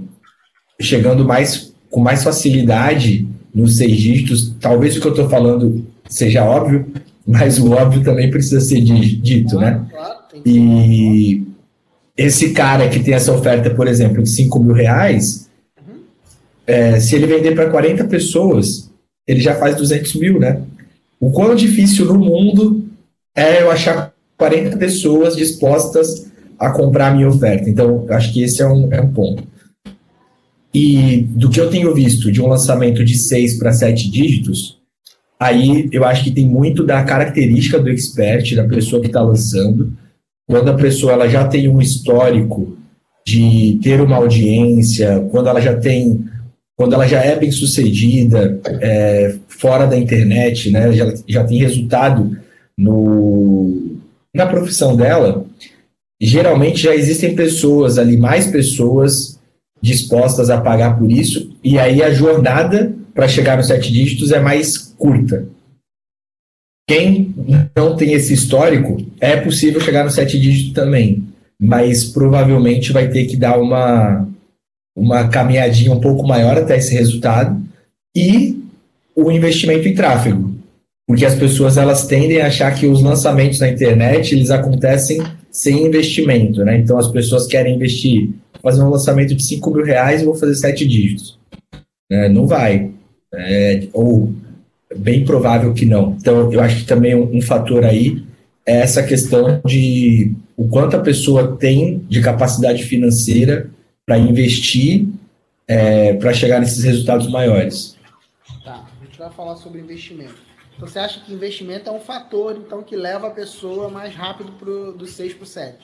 chegando 0.81 1.25
mais 1.25 1.73
com 1.89 2.01
mais 2.01 2.23
facilidade 2.23 3.25
nos 3.53 3.77
seis 3.77 3.97
dígitos. 3.97 4.53
Talvez 4.59 4.97
o 4.97 5.01
que 5.01 5.07
eu 5.07 5.11
estou 5.11 5.29
falando 5.29 5.85
seja 6.09 6.43
óbvio, 6.43 6.87
mas 7.25 7.57
o 7.57 7.71
óbvio 7.71 8.03
também 8.03 8.29
precisa 8.29 8.59
ser 8.59 8.81
dito, 8.81 9.57
né? 9.57 9.85
E 10.45 11.43
esse 12.17 12.51
cara 12.51 12.89
que 12.89 12.99
tem 12.99 13.13
essa 13.13 13.33
oferta, 13.33 13.69
por 13.69 13.87
exemplo, 13.87 14.21
de 14.21 14.29
5 14.29 14.59
mil 14.61 14.73
reais, 14.73 15.49
é, 16.67 16.99
se 16.99 17.15
ele 17.15 17.25
vender 17.25 17.55
para 17.55 17.69
40 17.69 18.03
pessoas, 18.05 18.91
ele 19.25 19.39
já 19.39 19.55
faz 19.55 19.75
200 19.75 20.15
mil, 20.15 20.39
né? 20.39 20.61
O 21.19 21.31
quão 21.31 21.55
difícil 21.55 22.05
no 22.05 22.19
mundo 22.19 22.88
é 23.39 23.61
eu 23.61 23.71
achar 23.71 24.13
40 24.37 24.77
pessoas 24.77 25.35
dispostas 25.35 26.27
a 26.59 26.71
comprar 26.71 27.07
a 27.07 27.13
minha 27.13 27.29
oferta. 27.29 27.69
Então, 27.69 28.05
acho 28.09 28.33
que 28.33 28.43
esse 28.43 28.61
é 28.61 28.67
um, 28.67 28.91
é 28.91 29.01
um 29.01 29.13
ponto. 29.13 29.43
E 30.73 31.21
do 31.29 31.49
que 31.49 31.59
eu 31.59 31.69
tenho 31.69 31.93
visto 31.93 32.31
de 32.31 32.41
um 32.41 32.47
lançamento 32.47 33.03
de 33.03 33.17
6 33.17 33.57
para 33.57 33.71
7 33.71 34.11
dígitos, 34.11 34.77
aí 35.39 35.89
eu 35.91 36.03
acho 36.03 36.23
que 36.23 36.31
tem 36.31 36.45
muito 36.45 36.83
da 36.83 37.03
característica 37.03 37.79
do 37.79 37.89
expert, 37.89 38.55
da 38.55 38.65
pessoa 38.65 39.01
que 39.01 39.07
está 39.07 39.21
lançando. 39.21 39.93
Quando 40.47 40.69
a 40.69 40.75
pessoa 40.75 41.13
ela 41.13 41.29
já 41.29 41.47
tem 41.47 41.67
um 41.67 41.81
histórico 41.81 42.77
de 43.25 43.79
ter 43.81 44.01
uma 44.01 44.17
audiência, 44.17 45.25
quando 45.31 45.47
ela 45.47 45.61
já 45.61 45.75
tem, 45.75 46.25
quando 46.75 46.93
ela 46.93 47.07
já 47.07 47.21
é 47.21 47.35
bem 47.35 47.51
sucedida 47.51 48.59
é, 48.65 49.35
fora 49.47 49.85
da 49.85 49.97
internet, 49.97 50.71
né, 50.71 50.91
já, 50.91 51.13
já 51.27 51.43
tem 51.43 51.59
resultado 51.59 52.37
no, 52.79 53.97
na 54.33 54.47
profissão 54.47 54.95
dela, 54.95 55.45
geralmente 56.19 56.81
já 56.81 56.95
existem 56.95 57.35
pessoas 57.35 57.97
ali, 57.97 58.15
mais 58.15 58.47
pessoas 58.47 59.37
dispostas 59.81 60.49
a 60.49 60.61
pagar 60.61 60.97
por 60.97 61.11
isso, 61.11 61.51
e 61.61 61.77
aí 61.77 62.01
a 62.01 62.11
jornada 62.11 62.95
para 63.13 63.27
chegar 63.27 63.57
nos 63.57 63.67
sete 63.67 63.91
dígitos 63.91 64.31
é 64.31 64.39
mais 64.39 64.77
curta. 64.77 65.45
Quem 66.87 67.35
não 67.75 67.97
tem 67.97 68.13
esse 68.13 68.33
histórico, 68.33 69.05
é 69.19 69.35
possível 69.35 69.81
chegar 69.81 70.05
no 70.05 70.09
sete 70.09 70.39
dígitos 70.39 70.73
também, 70.73 71.23
mas 71.61 72.05
provavelmente 72.05 72.93
vai 72.93 73.09
ter 73.09 73.25
que 73.25 73.35
dar 73.35 73.59
uma, 73.59 74.27
uma 74.95 75.27
caminhadinha 75.27 75.91
um 75.91 75.99
pouco 75.99 76.25
maior 76.25 76.57
até 76.57 76.77
esse 76.77 76.93
resultado 76.93 77.61
e 78.15 78.63
o 79.13 79.29
investimento 79.31 79.87
em 79.87 79.93
tráfego, 79.93 80.58
porque 81.09 81.25
as 81.25 81.33
pessoas 81.33 81.75
elas 81.75 82.05
tendem 82.05 82.39
a 82.39 82.45
achar 82.45 82.71
que 82.75 82.85
os 82.85 83.01
lançamentos 83.01 83.59
na 83.59 83.67
internet 83.67 84.35
eles 84.35 84.51
acontecem 84.51 85.19
sem 85.49 85.87
investimento, 85.87 86.63
né? 86.63 86.77
Então 86.77 86.99
as 86.99 87.07
pessoas 87.07 87.47
querem 87.47 87.73
investir, 87.73 88.29
fazer 88.61 88.83
um 88.83 88.91
lançamento 88.91 89.33
de 89.33 89.43
5 89.43 89.71
mil 89.71 89.83
reais 89.83 90.21
e 90.21 90.25
vou 90.25 90.35
fazer 90.35 90.53
sete 90.53 90.87
dígitos. 90.87 91.39
É, 92.11 92.29
não 92.29 92.45
vai. 92.45 92.91
É, 93.33 93.87
ou 93.91 94.31
bem 94.97 95.25
provável 95.25 95.73
que 95.73 95.83
não. 95.83 96.15
Então, 96.21 96.53
eu 96.53 96.61
acho 96.61 96.81
que 96.81 96.85
também 96.85 97.15
um, 97.15 97.37
um 97.37 97.41
fator 97.41 97.83
aí 97.83 98.23
é 98.63 98.77
essa 98.77 99.01
questão 99.01 99.61
de 99.65 100.31
o 100.55 100.67
quanto 100.67 100.95
a 100.95 100.99
pessoa 100.99 101.57
tem 101.57 102.05
de 102.07 102.21
capacidade 102.21 102.83
financeira 102.83 103.67
para 104.05 104.19
investir 104.19 105.07
é, 105.67 106.13
para 106.13 106.33
chegar 106.33 106.59
nesses 106.59 106.83
resultados 106.83 107.27
maiores. 107.31 107.97
Tá, 108.63 108.85
a 109.01 109.05
gente 109.05 109.17
vai 109.17 109.31
falar 109.31 109.55
sobre 109.55 109.81
investimento. 109.81 110.48
Então, 110.79 110.87
você 110.87 110.99
acha 110.99 111.19
que 111.19 111.33
investimento 111.33 111.89
é 111.89 111.91
um 111.91 111.99
fator 111.99 112.55
então 112.55 112.81
que 112.81 112.95
leva 112.95 113.27
a 113.27 113.31
pessoa 113.31 113.89
mais 113.89 114.15
rápido 114.15 114.53
pro, 114.53 114.93
do 114.93 115.05
6 115.05 115.33
para 115.33 115.43
o 115.43 115.45
7? 115.45 115.77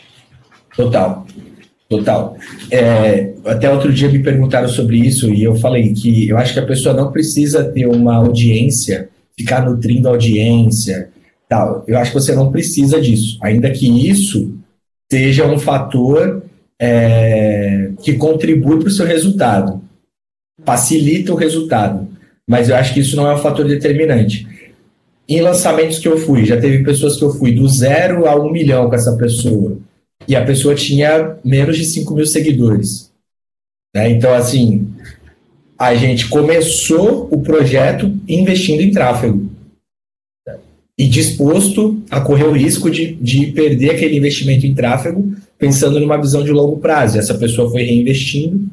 Total. 0.74 1.28
Total. 1.90 2.38
É, 2.72 3.34
até 3.44 3.70
outro 3.70 3.92
dia 3.92 4.08
me 4.08 4.24
perguntaram 4.24 4.70
sobre 4.70 4.98
isso 4.98 5.34
e 5.34 5.44
eu 5.44 5.54
falei 5.58 5.92
que 5.92 6.30
eu 6.30 6.38
acho 6.38 6.54
que 6.54 6.62
a 6.62 6.66
pessoa 6.66 6.96
não 6.96 7.12
precisa 7.12 7.66
ter 7.66 7.88
uma 7.88 8.16
audiência, 8.16 9.10
ficar 9.38 9.66
nutrindo 9.66 10.08
a 10.08 10.12
audiência, 10.12 11.10
tal. 11.50 11.84
Eu 11.86 11.98
acho 11.98 12.12
que 12.12 12.20
você 12.22 12.34
não 12.34 12.50
precisa 12.50 13.02
disso, 13.02 13.38
ainda 13.42 13.70
que 13.72 14.10
isso 14.10 14.58
seja 15.12 15.46
um 15.46 15.60
fator 15.60 16.42
é, 16.80 17.92
que 18.02 18.14
contribui 18.14 18.80
para 18.80 18.88
o 18.88 18.92
seu 18.92 19.06
resultado, 19.06 19.82
facilita 20.64 21.34
o 21.34 21.36
resultado. 21.36 22.08
Mas 22.48 22.70
eu 22.70 22.78
acho 22.78 22.94
que 22.94 23.02
isso 23.02 23.18
não 23.18 23.30
é 23.30 23.34
um 23.34 23.40
fator 23.40 23.68
determinante. 23.68 24.55
Em 25.28 25.42
lançamentos 25.42 26.00
que 26.00 26.08
eu 26.08 26.18
fui, 26.18 26.46
já 26.46 26.60
teve 26.60 26.84
pessoas 26.84 27.18
que 27.18 27.24
eu 27.24 27.32
fui 27.32 27.52
do 27.52 27.68
zero 27.68 28.28
a 28.28 28.36
um 28.36 28.52
milhão 28.52 28.88
com 28.88 28.96
essa 28.96 29.16
pessoa 29.18 29.78
e 30.28 30.36
a 30.36 30.46
pessoa 30.46 30.76
tinha 30.76 31.38
menos 31.44 31.78
de 31.78 31.86
5 31.86 32.14
mil 32.14 32.26
seguidores. 32.26 33.12
Né? 33.96 34.10
Então, 34.12 34.34
assim, 34.34 34.88
a 35.78 35.96
gente 35.96 36.30
começou 36.30 37.28
o 37.32 37.42
projeto 37.42 38.14
investindo 38.28 38.82
em 38.82 38.92
tráfego 38.92 39.50
e 40.98 41.08
disposto 41.08 42.02
a 42.10 42.22
correr 42.22 42.46
o 42.46 42.54
risco 42.54 42.90
de, 42.90 43.16
de 43.16 43.48
perder 43.48 43.92
aquele 43.92 44.18
investimento 44.18 44.66
em 44.66 44.74
tráfego, 44.74 45.36
pensando 45.58 46.00
numa 46.00 46.18
visão 46.18 46.44
de 46.44 46.52
longo 46.52 46.78
prazo. 46.78 47.18
Essa 47.18 47.34
pessoa 47.34 47.70
foi 47.70 47.84
reinvestindo 47.84 48.70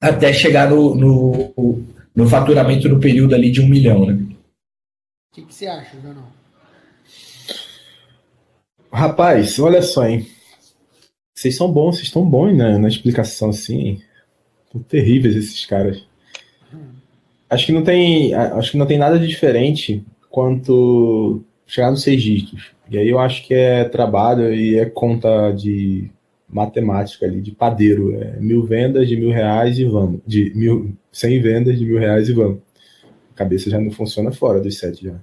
até 0.00 0.32
chegar 0.32 0.70
no, 0.70 0.94
no, 0.94 1.82
no 2.14 2.28
faturamento 2.28 2.88
no 2.88 2.98
período 2.98 3.34
ali 3.34 3.50
de 3.50 3.60
um 3.60 3.68
milhão. 3.68 4.06
Né? 4.06 4.18
O 5.32 5.34
que, 5.34 5.42
que 5.46 5.54
você 5.54 5.66
acha, 5.66 5.96
Danão? 5.96 6.26
Rapaz, 8.92 9.58
olha 9.58 9.80
só, 9.80 10.06
hein? 10.06 10.26
Vocês 11.34 11.56
são 11.56 11.72
bons, 11.72 11.96
vocês 11.96 12.08
estão 12.08 12.28
bons 12.28 12.54
né, 12.54 12.76
na 12.76 12.86
explicação, 12.86 13.48
assim. 13.48 14.02
São 14.70 14.82
terríveis 14.82 15.34
esses 15.34 15.64
caras. 15.64 16.04
Acho 17.48 17.64
que 17.64 17.72
não 17.72 17.82
tem, 17.82 18.34
acho 18.34 18.72
que 18.72 18.76
não 18.76 18.84
tem 18.84 18.98
nada 18.98 19.18
de 19.18 19.26
diferente 19.26 20.04
quanto 20.28 21.42
chegar 21.66 21.90
nos 21.90 22.02
seis 22.02 22.22
dígitos. 22.22 22.72
E 22.90 22.98
aí 22.98 23.08
eu 23.08 23.18
acho 23.18 23.42
que 23.46 23.54
é 23.54 23.84
trabalho 23.84 24.52
e 24.52 24.78
é 24.78 24.84
conta 24.84 25.50
de 25.52 26.10
matemática 26.46 27.24
ali, 27.24 27.40
de 27.40 27.52
padeiro. 27.52 28.14
É 28.20 28.38
mil 28.38 28.66
vendas 28.66 29.08
de 29.08 29.16
mil 29.16 29.30
reais 29.30 29.78
e 29.78 29.84
vamos. 29.86 30.20
De 30.26 30.52
mil, 30.54 30.94
cem 31.10 31.40
vendas 31.40 31.78
de 31.78 31.86
mil 31.86 31.98
reais 31.98 32.28
e 32.28 32.34
vamos. 32.34 32.60
A 33.34 33.38
cabeça 33.38 33.70
já 33.70 33.80
não 33.80 33.90
funciona 33.90 34.30
fora 34.30 34.60
dos 34.60 34.78
sete 34.78 35.04
já. 35.04 35.14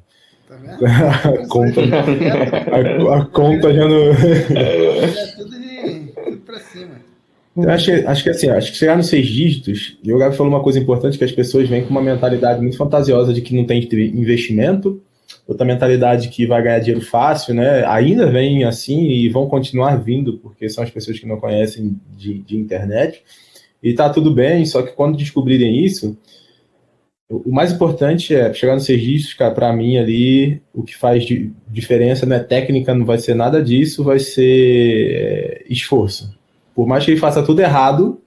Tá 0.47 0.55
a, 1.29 1.47
conta, 1.47 1.81
a, 1.81 3.17
a, 3.17 3.25
conta 3.25 3.73
já 3.73 3.87
não. 3.87 4.11
É 4.11 5.07
tudo, 5.37 5.59
de, 5.59 6.11
tudo 6.23 6.37
pra 6.37 6.59
cima. 6.59 7.09
Eu 7.55 7.69
acho, 7.69 7.85
que, 7.85 7.91
acho 7.91 8.23
que 8.23 8.29
assim, 8.29 8.49
acho 8.49 8.71
que 8.71 8.77
chegar 8.77 8.95
nos 8.95 9.07
seis 9.07 9.27
dígitos, 9.27 9.97
e 10.03 10.13
o 10.13 10.17
Gabi 10.17 10.35
falou 10.35 10.51
uma 10.51 10.63
coisa 10.63 10.79
importante, 10.79 11.17
que 11.17 11.23
as 11.23 11.31
pessoas 11.31 11.67
vêm 11.67 11.83
com 11.83 11.89
uma 11.89 12.01
mentalidade 12.01 12.61
muito 12.61 12.77
fantasiosa 12.77 13.33
de 13.33 13.41
que 13.41 13.55
não 13.55 13.65
tem 13.65 13.87
investimento, 13.93 15.01
outra 15.47 15.65
mentalidade 15.65 16.29
que 16.29 16.45
vai 16.45 16.63
ganhar 16.63 16.79
dinheiro 16.79 17.05
fácil, 17.05 17.53
né? 17.53 17.85
Ainda 17.85 18.29
vem 18.31 18.63
assim 18.63 19.07
e 19.07 19.29
vão 19.29 19.47
continuar 19.47 19.97
vindo, 19.97 20.37
porque 20.37 20.69
são 20.69 20.83
as 20.83 20.89
pessoas 20.89 21.19
que 21.19 21.27
não 21.27 21.39
conhecem 21.39 21.99
de, 22.15 22.39
de 22.39 22.57
internet. 22.57 23.21
E 23.81 23.93
tá 23.93 24.09
tudo 24.09 24.33
bem, 24.33 24.65
só 24.65 24.81
que 24.81 24.91
quando 24.93 25.17
descobrirem 25.17 25.83
isso, 25.83 26.17
o 27.29 27.51
mais 27.51 27.71
importante 27.71 28.33
é 28.33 28.51
chegar 28.51 28.73
nos 28.73 28.87
registros, 28.87 29.35
cara, 29.35 29.53
para 29.53 29.71
mim 29.71 29.97
ali, 29.97 30.61
o 30.73 30.81
que 30.81 30.97
faz 30.97 31.23
diferença 31.67 32.25
não 32.25 32.35
é 32.35 32.39
técnica, 32.39 32.95
não 32.95 33.05
vai 33.05 33.19
ser 33.19 33.35
nada 33.35 33.61
disso, 33.61 34.03
vai 34.03 34.17
ser 34.17 35.11
é, 35.11 35.63
esforço. 35.69 36.35
Por 36.73 36.87
mais 36.87 37.05
que 37.05 37.11
ele 37.11 37.19
faça 37.19 37.43
tudo 37.43 37.59
errado, 37.61 38.19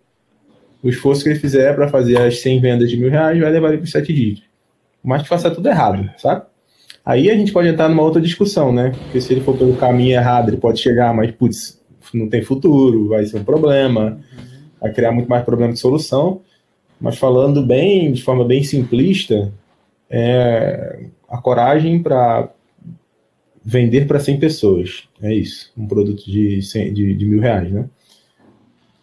o 0.80 0.88
esforço 0.88 1.25
que 1.25 1.30
ele 1.30 1.38
fizer 1.38 1.75
para 1.75 1.88
fazer 1.88 2.16
as 2.18 2.40
100 2.40 2.61
vendas 2.61 2.90
de 2.90 2.97
mil 2.97 3.11
reais 3.11 3.40
vai 3.40 3.50
levar 3.50 3.68
ele 3.68 3.78
para 3.78 3.85
os 3.85 3.90
7 3.90 4.12
dígitos. 4.12 4.44
Por 5.02 5.09
mais 5.09 5.23
que 5.23 5.28
faça 5.28 5.50
tudo 5.50 5.68
errado, 5.68 6.09
sabe? 6.16 6.42
Aí 7.04 7.28
a 7.28 7.35
gente 7.35 7.50
pode 7.50 7.66
entrar 7.66 7.88
numa 7.88 8.04
outra 8.04 8.23
discussão, 8.23 8.73
né? 8.73 8.92
Porque 8.97 9.21
se 9.21 9.32
ele 9.32 9.40
for 9.40 9.56
pelo 9.56 9.75
caminho 9.75 10.12
errado, 10.12 10.49
ele 10.49 10.59
pode 10.59 10.78
chegar, 10.80 11.12
mas, 11.12 11.32
putz, 11.32 11.80
não 12.14 12.28
tem 12.28 12.42
futuro, 12.42 13.09
vai 13.09 13.26
ser 13.26 13.38
um 13.38 13.44
problema, 13.44 14.21
vai 14.80 14.92
criar 14.92 15.11
muito 15.11 15.28
mais 15.28 15.44
problema 15.44 15.73
de 15.73 15.80
solução. 15.80 16.40
Mas 17.02 17.18
falando 17.18 17.66
bem, 17.66 18.12
de 18.12 18.23
forma 18.23 18.44
bem 18.44 18.62
simplista, 18.62 19.52
é 20.09 21.00
a 21.28 21.37
coragem 21.38 22.00
para 22.00 22.49
vender 23.64 24.06
para 24.06 24.21
100 24.21 24.38
pessoas. 24.38 25.09
É 25.21 25.35
isso, 25.35 25.73
um 25.76 25.85
produto 25.85 26.25
de, 26.25 26.62
100, 26.62 26.94
de, 26.94 27.14
de 27.14 27.26
mil 27.26 27.40
reais, 27.40 27.73
né? 27.73 27.88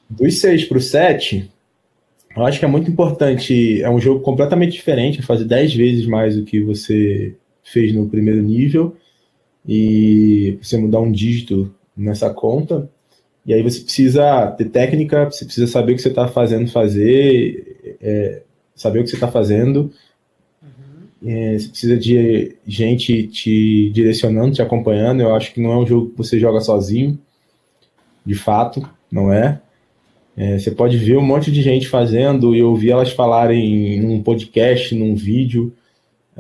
Dos 0.10 0.40
6 0.40 0.64
para 0.64 0.78
o 0.78 0.82
7, 0.82 1.52
eu 2.38 2.46
acho 2.46 2.58
que 2.58 2.64
é 2.64 2.70
muito 2.70 2.90
importante. 2.90 3.82
É 3.82 3.90
um 3.90 4.00
jogo 4.00 4.22
completamente 4.22 4.72
diferente, 4.72 5.22
fazer 5.22 5.44
10 5.44 5.76
vezes 5.76 6.06
mais 6.06 6.38
do 6.38 6.46
que 6.46 6.62
você 6.62 7.36
fez 7.66 7.94
no 7.94 8.08
primeiro 8.08 8.42
nível 8.42 8.96
e 9.68 10.58
você 10.62 10.78
mudar 10.78 11.02
um 11.02 11.12
dígito 11.12 11.76
nessa 11.98 12.30
conta. 12.30 12.90
E 13.46 13.54
aí 13.54 13.62
você 13.62 13.82
precisa 13.82 14.48
ter 14.52 14.70
técnica, 14.70 15.26
você 15.26 15.44
precisa 15.44 15.68
saber 15.68 15.92
o 15.92 15.96
que 15.98 16.02
você 16.02 16.08
está 16.08 16.30
fazendo 16.30 16.72
fazer, 16.72 17.69
é, 18.02 18.42
saber 18.76 19.00
o 19.00 19.04
que 19.04 19.10
você 19.10 19.16
está 19.16 19.28
fazendo. 19.28 19.92
Uhum. 20.62 21.30
É, 21.30 21.58
você 21.58 21.68
precisa 21.68 21.98
de 21.98 22.56
gente 22.66 23.28
te 23.28 23.90
direcionando, 23.92 24.56
te 24.56 24.62
acompanhando. 24.62 25.22
Eu 25.22 25.36
acho 25.36 25.54
que 25.54 25.62
não 25.62 25.72
é 25.72 25.78
um 25.78 25.88
jogo 25.88 26.10
que 26.12 26.18
você 26.18 26.40
joga 26.40 26.62
sozinho, 26.62 27.20
de 28.26 28.36
fato, 28.36 28.88
não 29.12 29.32
é. 29.32 29.60
é 30.38 30.58
você 30.58 30.72
pode 30.72 30.98
ver 30.98 31.18
um 31.18 31.26
monte 31.26 31.52
de 31.52 31.62
gente 31.62 31.88
fazendo 31.88 32.56
e 32.56 32.62
ouvir 32.62 32.92
elas 32.92 33.12
falarem 33.12 34.02
num 34.02 34.22
podcast, 34.22 34.94
num 34.96 35.16
vídeo. 35.16 35.74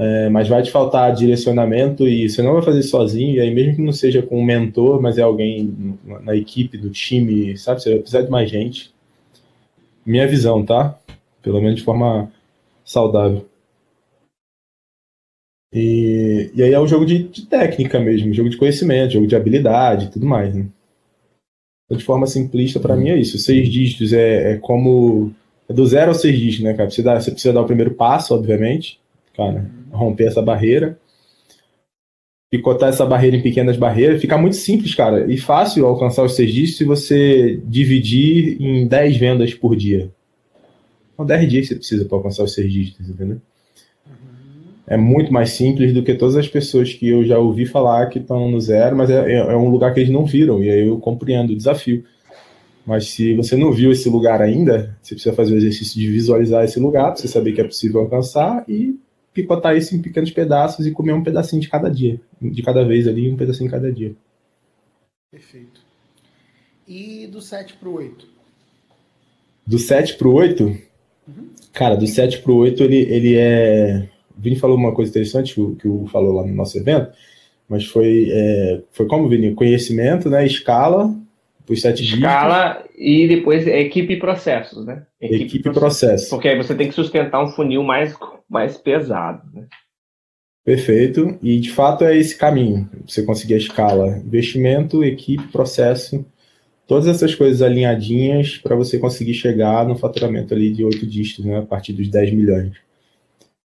É, 0.01 0.29
mas 0.29 0.48
vai 0.48 0.63
te 0.63 0.72
faltar 0.72 1.13
direcionamento 1.13 2.08
e 2.08 2.29
você 2.29 2.41
não 2.41 2.53
vai 2.53 2.62
fazer 2.62 2.84
sozinho, 2.84 3.36
e 3.36 3.41
aí 3.41 3.53
mesmo 3.53 3.75
que 3.75 3.82
não 3.82 3.91
seja 3.91 4.22
com 4.22 4.39
um 4.39 4.46
mentor, 4.46 5.01
mas 5.01 5.18
é 5.18 5.22
alguém 5.22 5.98
na 6.24 6.34
equipe, 6.38 6.77
do 6.77 6.89
time, 6.89 7.58
sabe? 7.58 7.82
Você 7.82 7.89
vai 7.89 8.00
precisar 8.00 8.22
de 8.22 8.32
mais 8.32 8.50
gente. 8.50 8.94
Minha 10.06 10.25
visão, 10.25 10.63
tá? 10.63 10.98
Pelo 11.41 11.62
menos 11.62 11.77
de 11.77 11.84
forma 11.84 12.31
saudável. 12.84 13.48
E, 15.74 16.51
e 16.55 16.63
aí 16.63 16.74
é 16.74 16.79
um 16.79 16.88
jogo 16.88 17.05
de, 17.05 17.24
de 17.27 17.46
técnica 17.46 18.00
mesmo, 18.00 18.34
jogo 18.34 18.50
de 18.50 18.58
conhecimento, 18.58 19.13
jogo 19.13 19.27
de 19.27 19.36
habilidade 19.36 20.05
e 20.05 20.10
tudo 20.10 20.25
mais, 20.25 20.53
né? 20.53 20.67
Então, 21.86 21.98
de 21.98 22.03
forma 22.03 22.27
simplista, 22.27 22.79
para 22.79 22.96
mim 22.96 23.10
é 23.10 23.17
isso. 23.17 23.38
Seis 23.38 23.69
dígitos 23.69 24.13
é, 24.13 24.53
é 24.53 24.58
como. 24.58 25.34
É 25.67 25.74
do 25.74 25.86
zero 25.86 26.10
ao 26.10 26.15
seis 26.15 26.38
dígitos, 26.38 26.63
né, 26.63 26.74
cara? 26.74 26.89
Você, 26.89 27.03
dá, 27.03 27.19
você 27.19 27.31
precisa 27.31 27.53
dar 27.53 27.62
o 27.62 27.67
primeiro 27.67 27.93
passo, 27.93 28.34
obviamente 28.34 29.00
cara. 29.39 29.69
Romper 29.91 30.27
essa 30.27 30.41
barreira. 30.41 31.00
Picotar 32.51 32.89
essa 32.89 33.05
barreira 33.05 33.38
em 33.38 33.41
pequenas 33.41 33.77
barreiras. 33.77 34.19
Fica 34.19 34.38
muito 34.38 34.58
simples, 34.58 34.93
cara. 34.93 35.31
E 35.31 35.38
fácil 35.38 35.86
alcançar 35.86 36.24
os 36.24 36.36
seis 36.36 36.51
dígitos 36.51 36.77
se 36.77 36.84
você 36.84 37.62
dividir 37.65 38.62
em 38.62 38.88
10 38.88 39.17
vendas 39.17 39.53
por 39.53 39.75
dia. 39.75 40.12
São 41.19 41.25
10 41.25 41.49
dias 41.49 41.63
que 41.63 41.73
você 41.73 41.75
precisa 41.75 42.05
para 42.05 42.17
alcançar 42.17 42.45
os 42.45 42.53
seis 42.53 42.71
dígitos, 42.71 43.09
entendeu? 43.09 43.41
É 44.88 44.95
muito 44.95 45.33
mais 45.33 45.49
simples 45.49 45.93
do 45.93 46.01
que 46.01 46.15
todas 46.15 46.38
as 46.38 46.47
pessoas 46.47 46.93
que 46.93 47.09
eu 47.09 47.25
já 47.25 47.38
ouvi 47.38 47.65
falar 47.65 48.07
que 48.07 48.19
estão 48.19 48.49
no 48.49 48.61
zero, 48.61 48.95
mas 48.95 49.09
é, 49.09 49.33
é 49.33 49.57
um 49.57 49.67
lugar 49.67 49.93
que 49.93 49.99
eles 49.99 50.09
não 50.09 50.25
viram, 50.25 50.63
e 50.63 50.69
aí 50.69 50.88
eu 50.88 50.97
compreendo 50.97 51.51
o 51.51 51.57
desafio. 51.57 52.05
Mas 52.85 53.09
se 53.09 53.33
você 53.33 53.57
não 53.57 53.69
viu 53.69 53.91
esse 53.91 54.07
lugar 54.07 54.41
ainda, 54.41 54.97
você 55.01 55.13
precisa 55.13 55.35
fazer 55.35 55.55
o 55.55 55.57
exercício 55.57 55.99
de 55.99 56.09
visualizar 56.09 56.63
esse 56.63 56.79
lugar, 56.79 57.11
para 57.11 57.17
você 57.17 57.27
saber 57.27 57.51
que 57.51 57.59
é 57.59 57.65
possível 57.65 57.99
alcançar 57.99 58.63
e 58.65 58.97
picotar 59.33 59.75
isso 59.75 59.93
em 59.93 60.01
pequenos 60.01 60.31
pedaços 60.31 60.88
e 60.88 60.91
comer 60.91 61.11
um 61.11 61.21
pedacinho 61.21 61.61
de 61.61 61.67
cada 61.67 61.91
dia. 61.91 62.17
De 62.41 62.63
cada 62.63 62.85
vez 62.85 63.09
ali, 63.09 63.29
um 63.29 63.35
pedacinho 63.35 63.69
cada 63.69 63.91
dia. 63.91 64.15
Perfeito. 65.29 65.81
E 66.88 67.27
do 67.27 67.41
7 67.41 67.73
pro 67.73 67.95
8? 67.95 68.25
Do 69.67 69.77
7 69.77 70.15
pro 70.15 70.31
8? 70.31 70.88
Uhum. 71.38 71.50
Cara, 71.74 71.95
do 71.95 72.07
7 72.07 72.41
pro 72.41 72.55
8 72.55 72.83
ele, 72.83 72.98
ele 72.98 73.36
é. 73.38 74.07
O 74.38 74.41
Vini 74.41 74.55
falou 74.55 74.77
uma 74.77 74.93
coisa 74.93 75.12
interessante 75.12 75.53
que 75.53 75.62
o, 75.62 75.75
que 75.75 75.88
o 75.88 76.07
falou 76.07 76.33
lá 76.33 76.45
no 76.45 76.53
nosso 76.53 76.77
evento, 76.77 77.12
mas 77.67 77.86
foi, 77.86 78.29
é, 78.31 78.81
foi 78.91 79.05
como, 79.07 79.29
Vini? 79.29 79.53
Conhecimento, 79.53 80.29
né? 80.29 80.45
Escala, 80.45 81.13
os 81.69 81.81
sete 81.81 82.03
Escala 82.03 82.74
dígitos. 82.74 82.95
e 82.98 83.27
depois 83.27 83.67
equipe 83.67 84.13
e 84.13 84.19
processos, 84.19 84.86
né? 84.86 85.03
Equipe, 85.21 85.43
equipe 85.43 85.69
e 85.69 85.74
processos. 85.74 86.29
Porque 86.29 86.48
aí 86.48 86.57
você 86.57 86.74
tem 86.74 86.88
que 86.88 86.95
sustentar 86.95 87.43
um 87.43 87.50
funil 87.50 87.83
mais, 87.83 88.15
mais 88.50 88.77
pesado, 88.77 89.43
né? 89.53 89.67
Perfeito. 90.65 91.38
E 91.41 91.59
de 91.59 91.71
fato 91.71 92.03
é 92.03 92.17
esse 92.17 92.38
caminho. 92.38 92.89
Você 93.07 93.24
conseguir 93.24 93.53
a 93.53 93.57
escala 93.57 94.17
investimento, 94.17 95.03
equipe, 95.03 95.48
processo, 95.51 96.25
todas 96.89 97.08
essas 97.08 97.36
coisas 97.36 97.62
alinhadinhas 97.62 98.58
para 98.58 98.75
você 98.75 98.98
conseguir 98.98 99.36
chegar 99.36 99.88
no 99.88 99.96
faturamento 99.96 100.55
ali 100.55 100.74
de 100.74 100.83
oito 100.83 101.05
dígitos, 101.05 101.46
né? 101.46 101.59
A 101.59 101.61
partir 101.61 101.94
dos 101.94 102.09
10 102.09 102.33
milhões. 102.33 102.74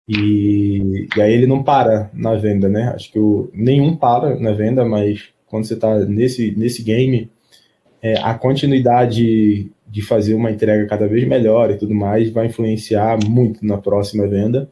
E, 0.06 1.08
e 1.16 1.22
aí 1.22 1.32
ele 1.32 1.46
não 1.46 1.62
para 1.62 2.10
na 2.12 2.34
venda, 2.34 2.68
né? 2.68 2.92
Acho 2.94 3.10
que 3.10 3.18
o, 3.18 3.50
nenhum 3.54 3.96
para 3.96 4.38
na 4.38 4.52
venda, 4.52 4.84
mas 4.84 5.30
quando 5.46 5.64
você 5.64 5.72
está 5.72 5.98
nesse, 6.00 6.54
nesse 6.58 6.82
game, 6.82 7.30
é, 8.02 8.18
a 8.18 8.34
continuidade 8.34 9.72
de 9.88 10.02
fazer 10.02 10.34
uma 10.34 10.50
entrega 10.50 10.86
cada 10.86 11.08
vez 11.08 11.26
melhor 11.26 11.70
e 11.70 11.78
tudo 11.78 11.94
mais 11.94 12.28
vai 12.30 12.46
influenciar 12.46 13.18
muito 13.26 13.64
na 13.64 13.78
próxima 13.78 14.26
venda, 14.26 14.70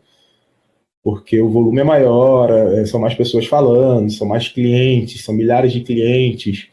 porque 1.02 1.40
o 1.40 1.48
volume 1.48 1.80
é 1.80 1.84
maior, 1.84 2.50
é, 2.50 2.84
são 2.84 3.00
mais 3.00 3.14
pessoas 3.14 3.46
falando, 3.46 4.12
são 4.12 4.28
mais 4.28 4.48
clientes, 4.48 5.24
são 5.24 5.34
milhares 5.34 5.72
de 5.72 5.80
clientes, 5.80 6.68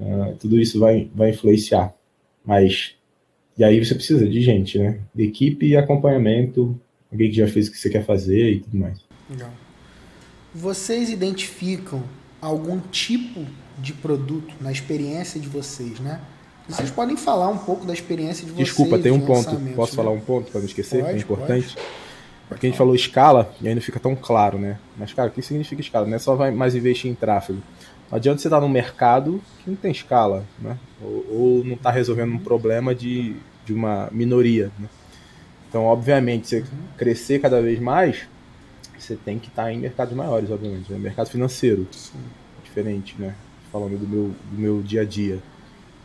uh, 0.00 0.34
tudo 0.38 0.58
isso 0.60 0.78
vai, 0.78 1.10
vai 1.14 1.30
influenciar. 1.30 1.94
Mas, 2.44 2.96
e 3.56 3.62
aí 3.62 3.82
você 3.82 3.94
precisa 3.94 4.26
de 4.28 4.40
gente, 4.40 4.78
né? 4.78 5.00
De 5.14 5.24
equipe 5.24 5.66
e 5.66 5.76
acompanhamento, 5.76 6.80
alguém 7.12 7.30
que 7.30 7.36
já 7.36 7.46
fez 7.46 7.68
o 7.68 7.72
que 7.72 7.78
você 7.78 7.90
quer 7.90 8.04
fazer 8.04 8.54
e 8.54 8.60
tudo 8.60 8.76
mais. 8.76 8.98
Legal. 9.28 9.50
Vocês 10.54 11.10
identificam 11.10 12.02
algum 12.40 12.80
tipo 12.80 13.46
de 13.78 13.92
produto 13.92 14.54
na 14.60 14.72
experiência 14.72 15.38
de 15.40 15.48
vocês, 15.48 16.00
né? 16.00 16.20
Vocês 16.68 16.90
podem 16.90 17.16
falar 17.16 17.48
um 17.48 17.58
pouco 17.58 17.84
da 17.84 17.92
experiência 17.92 18.44
de 18.46 18.52
vocês. 18.52 18.68
Desculpa, 18.68 18.98
tem 18.98 19.10
um 19.10 19.20
ponto. 19.20 19.56
Posso 19.74 19.92
né? 19.92 19.96
falar 19.96 20.10
um 20.10 20.20
ponto 20.20 20.50
para 20.50 20.60
não 20.60 20.66
esquecer? 20.66 21.02
Pode, 21.02 21.16
é 21.16 21.20
importante. 21.20 21.74
Pode. 21.74 21.86
Porque 22.48 22.66
a 22.66 22.68
gente 22.68 22.78
falou 22.78 22.94
escala 22.94 23.52
e 23.60 23.72
não 23.72 23.80
fica 23.80 24.00
tão 24.00 24.16
claro, 24.16 24.58
né? 24.58 24.78
Mas, 24.96 25.12
cara, 25.12 25.28
o 25.28 25.32
que 25.32 25.40
significa 25.40 25.80
escala? 25.80 26.06
Não 26.06 26.16
é 26.16 26.18
só 26.18 26.34
vai 26.34 26.50
mais 26.50 26.74
investir 26.74 27.10
em 27.10 27.14
tráfego. 27.14 27.62
Não 28.10 28.16
adianta 28.16 28.40
você 28.40 28.48
estar 28.48 28.60
num 28.60 28.68
mercado 28.68 29.40
que 29.62 29.70
não 29.70 29.76
tem 29.76 29.92
escala, 29.92 30.44
né? 30.58 30.76
Ou, 31.00 31.26
ou 31.30 31.64
não 31.64 31.74
está 31.74 31.90
resolvendo 31.90 32.32
um 32.32 32.38
problema 32.38 32.94
de, 32.94 33.36
de 33.64 33.72
uma 33.72 34.08
minoria, 34.10 34.70
né? 34.78 34.88
Então, 35.68 35.84
obviamente, 35.84 36.48
você 36.48 36.64
crescer 36.96 37.38
cada 37.38 37.62
vez 37.62 37.78
mais, 37.78 38.28
você 38.98 39.14
tem 39.14 39.38
que 39.38 39.46
estar 39.46 39.72
em 39.72 39.78
mercados 39.78 40.12
maiores, 40.14 40.50
obviamente. 40.50 40.92
Né? 40.92 40.98
Mercado 40.98 41.30
financeiro, 41.30 41.86
Sim. 41.92 42.18
diferente, 42.64 43.14
né? 43.16 43.36
falando 43.70 43.96
do 43.96 44.06
meu, 44.06 44.34
do 44.50 44.58
meu 44.58 44.82
dia 44.82 45.02
a 45.02 45.04
dia. 45.04 45.38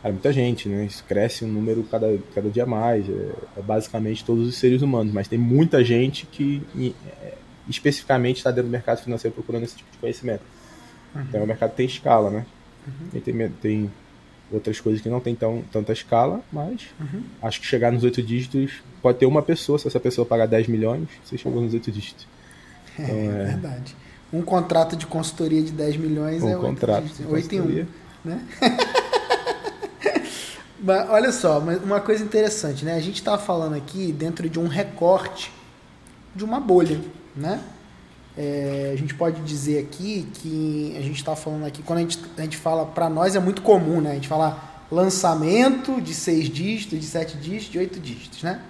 Cara, 0.02 0.12
muita 0.12 0.32
gente, 0.32 0.68
né? 0.68 0.84
Isso 0.84 1.02
cresce 1.04 1.44
um 1.44 1.48
número 1.48 1.82
cada, 1.84 2.16
cada 2.34 2.48
dia 2.48 2.64
mais. 2.64 3.08
É, 3.08 3.32
é 3.56 3.62
basicamente 3.62 4.24
todos 4.24 4.46
os 4.46 4.56
seres 4.56 4.82
humanos, 4.82 5.12
mas 5.12 5.26
tem 5.26 5.38
muita 5.38 5.82
gente 5.84 6.26
que 6.26 6.62
é, 7.22 7.34
especificamente 7.68 8.36
está 8.36 8.50
dentro 8.50 8.68
do 8.68 8.72
mercado 8.72 9.02
financeiro 9.02 9.34
procurando 9.34 9.64
esse 9.64 9.76
tipo 9.76 9.90
de 9.90 9.98
conhecimento. 9.98 10.42
Uhum. 11.14 11.22
Então 11.22 11.42
o 11.42 11.46
mercado 11.46 11.74
tem 11.74 11.86
escala, 11.86 12.30
né? 12.30 12.46
Uhum. 12.86 13.20
tem, 13.20 13.48
tem 13.60 13.92
outras 14.52 14.80
coisas 14.80 15.02
que 15.02 15.08
não 15.08 15.18
tem 15.18 15.34
tão, 15.34 15.62
tanta 15.72 15.92
escala, 15.92 16.40
mas 16.52 16.82
uhum. 17.00 17.22
acho 17.42 17.60
que 17.60 17.66
chegar 17.66 17.90
nos 17.90 18.04
oito 18.04 18.22
dígitos 18.22 18.82
pode 19.02 19.18
ter 19.18 19.26
uma 19.26 19.42
pessoa, 19.42 19.78
se 19.78 19.88
essa 19.88 19.98
pessoa 19.98 20.24
pagar 20.24 20.46
10 20.46 20.68
milhões, 20.68 21.08
você 21.24 21.36
chegou 21.36 21.60
nos 21.60 21.74
oito 21.74 21.90
dígitos. 21.90 22.26
Então, 22.98 23.14
é, 23.14 23.42
é 23.42 23.44
verdade 23.46 23.96
um 24.32 24.42
contrato 24.42 24.96
de 24.96 25.06
consultoria 25.06 25.62
de 25.62 25.72
10 25.72 25.96
milhões 25.96 26.42
um 26.42 26.50
é 26.50 26.56
contrato 26.56 27.08
8, 27.20 27.32
8 27.32 27.54
em 27.54 27.60
1. 27.60 27.86
Né? 28.24 28.44
Mas, 30.78 31.08
olha 31.08 31.32
só, 31.32 31.58
uma 31.58 32.00
coisa 32.00 32.22
interessante, 32.22 32.84
né? 32.84 32.94
A 32.94 33.00
gente 33.00 33.16
está 33.16 33.38
falando 33.38 33.74
aqui 33.74 34.12
dentro 34.12 34.48
de 34.48 34.58
um 34.58 34.68
recorte 34.68 35.50
de 36.34 36.44
uma 36.44 36.60
bolha, 36.60 37.00
né? 37.34 37.60
É, 38.36 38.90
a 38.92 38.96
gente 38.96 39.14
pode 39.14 39.40
dizer 39.42 39.78
aqui 39.78 40.28
que 40.34 40.94
a 40.98 41.00
gente 41.00 41.16
está 41.16 41.34
falando 41.34 41.64
aqui, 41.64 41.82
quando 41.82 42.00
a 42.00 42.02
gente, 42.02 42.18
a 42.36 42.42
gente 42.42 42.56
fala, 42.56 42.84
para 42.84 43.08
nós 43.08 43.34
é 43.34 43.40
muito 43.40 43.62
comum, 43.62 44.00
né? 44.00 44.10
A 44.10 44.14
gente 44.14 44.28
fala 44.28 44.84
lançamento 44.90 46.00
de 46.00 46.14
seis 46.14 46.48
dígitos, 46.48 47.00
de 47.00 47.06
sete 47.06 47.36
dígitos, 47.36 47.72
de 47.72 47.78
oito 47.78 47.98
dígitos, 47.98 48.42
né? 48.42 48.60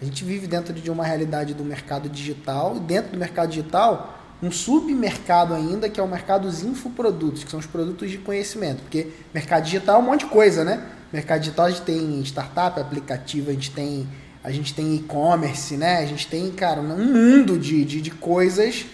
A 0.00 0.04
gente 0.04 0.24
vive 0.24 0.46
dentro 0.46 0.74
de 0.74 0.90
uma 0.90 1.04
realidade 1.04 1.54
do 1.54 1.64
mercado 1.64 2.08
digital 2.08 2.76
e 2.76 2.80
dentro 2.80 3.12
do 3.12 3.18
mercado 3.18 3.48
digital 3.48 4.20
um 4.42 4.50
submercado 4.50 5.54
ainda, 5.54 5.88
que 5.88 5.98
é 5.98 6.02
o 6.02 6.08
mercado 6.08 6.46
dos 6.46 6.62
infoprodutos, 6.62 7.44
que 7.44 7.50
são 7.50 7.58
os 7.58 7.66
produtos 7.66 8.10
de 8.10 8.18
conhecimento. 8.18 8.82
Porque 8.82 9.08
mercado 9.32 9.64
digital 9.64 9.96
é 9.96 9.98
um 10.02 10.06
monte 10.06 10.20
de 10.20 10.26
coisa, 10.26 10.64
né? 10.64 10.86
Mercado 11.10 11.40
digital 11.40 11.66
a 11.66 11.70
gente 11.70 11.82
tem 11.82 12.20
startup, 12.22 12.78
aplicativo, 12.78 13.50
a 13.50 13.54
gente 13.54 13.70
tem 13.70 14.06
a 14.42 14.50
gente 14.50 14.74
tem 14.74 14.94
e-commerce, 14.96 15.74
né? 15.74 16.00
A 16.00 16.04
gente 16.04 16.26
tem, 16.26 16.50
cara, 16.50 16.78
um 16.78 16.98
mundo 16.98 17.58
de, 17.58 17.82
de, 17.82 18.02
de 18.02 18.10
coisas. 18.10 18.84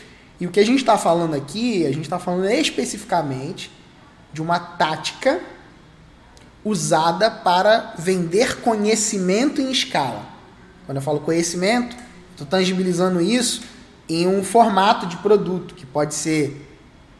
E 0.41 0.47
o 0.47 0.51
que 0.51 0.59
a 0.59 0.65
gente 0.65 0.79
está 0.79 0.97
falando 0.97 1.35
aqui, 1.35 1.85
a 1.85 1.91
gente 1.91 2.05
está 2.05 2.19
falando 2.19 2.51
especificamente 2.51 3.71
de 4.33 4.41
uma 4.41 4.59
tática 4.59 5.41
usada 6.65 7.31
para 7.31 7.95
vender 7.99 8.61
conhecimento 8.61 9.61
em 9.61 9.71
escala. 9.71 10.25
Quando 10.87 10.97
eu 10.97 11.03
falo 11.03 11.21
conhecimento, 11.21 11.95
estou 12.33 12.47
tangibilizando 12.47 13.21
isso 13.21 13.63
em 14.09 14.27
um 14.27 14.43
formato 14.43 15.07
de 15.07 15.17
produto, 15.19 15.75
que 15.75 15.87
pode 15.87 16.15
ser 16.15 16.67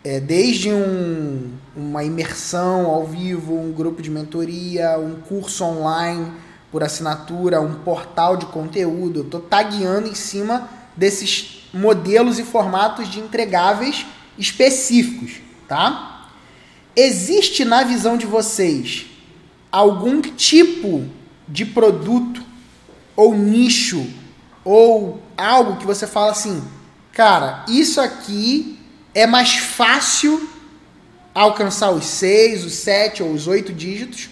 é, 0.03 0.19
desde 0.19 0.73
um, 0.73 1.53
uma 1.77 2.03
imersão 2.03 2.87
ao 2.87 3.07
vivo, 3.07 3.55
um 3.55 3.71
grupo 3.71 4.01
de 4.01 4.11
mentoria, 4.11 4.99
um 4.99 5.21
curso 5.21 5.63
online 5.65 6.33
por 6.73 6.83
assinatura, 6.83 7.61
um 7.61 7.75
portal 7.75 8.37
de 8.37 8.47
conteúdo. 8.47 9.21
Eu 9.21 9.25
estou 9.25 9.41
tagueando 9.41 10.09
em 10.09 10.15
cima 10.15 10.69
desses 10.97 11.60
modelos 11.73 12.39
e 12.39 12.45
formatos 12.45 13.09
de 13.09 13.21
entregáveis 13.21 14.07
específicos, 14.37 15.41
tá? 15.69 16.29
Existe 16.97 17.65
na 17.65 17.85
visão 17.85 18.17
de 18.17 18.27
vocês 18.27 19.07
algum 19.71 20.21
tipo 20.21 21.07
de 21.47 21.65
produto 21.65 22.43
ou 23.15 23.35
nicho 23.35 24.07
ou 24.65 25.23
algo 25.37 25.77
que 25.77 25.87
você 25.87 26.07
fala 26.07 26.33
assim, 26.33 26.63
cara, 27.13 27.65
isso 27.69 28.01
aqui 28.01 28.79
é 29.15 29.27
mais 29.27 29.57
fácil 29.57 30.49
alcançar 31.35 31.91
os 31.91 32.05
seis, 32.05 32.65
os 32.65 32.75
sete 32.75 33.23
ou 33.23 33.33
os 33.33 33.47
oito 33.47 33.73
dígitos 33.73 34.29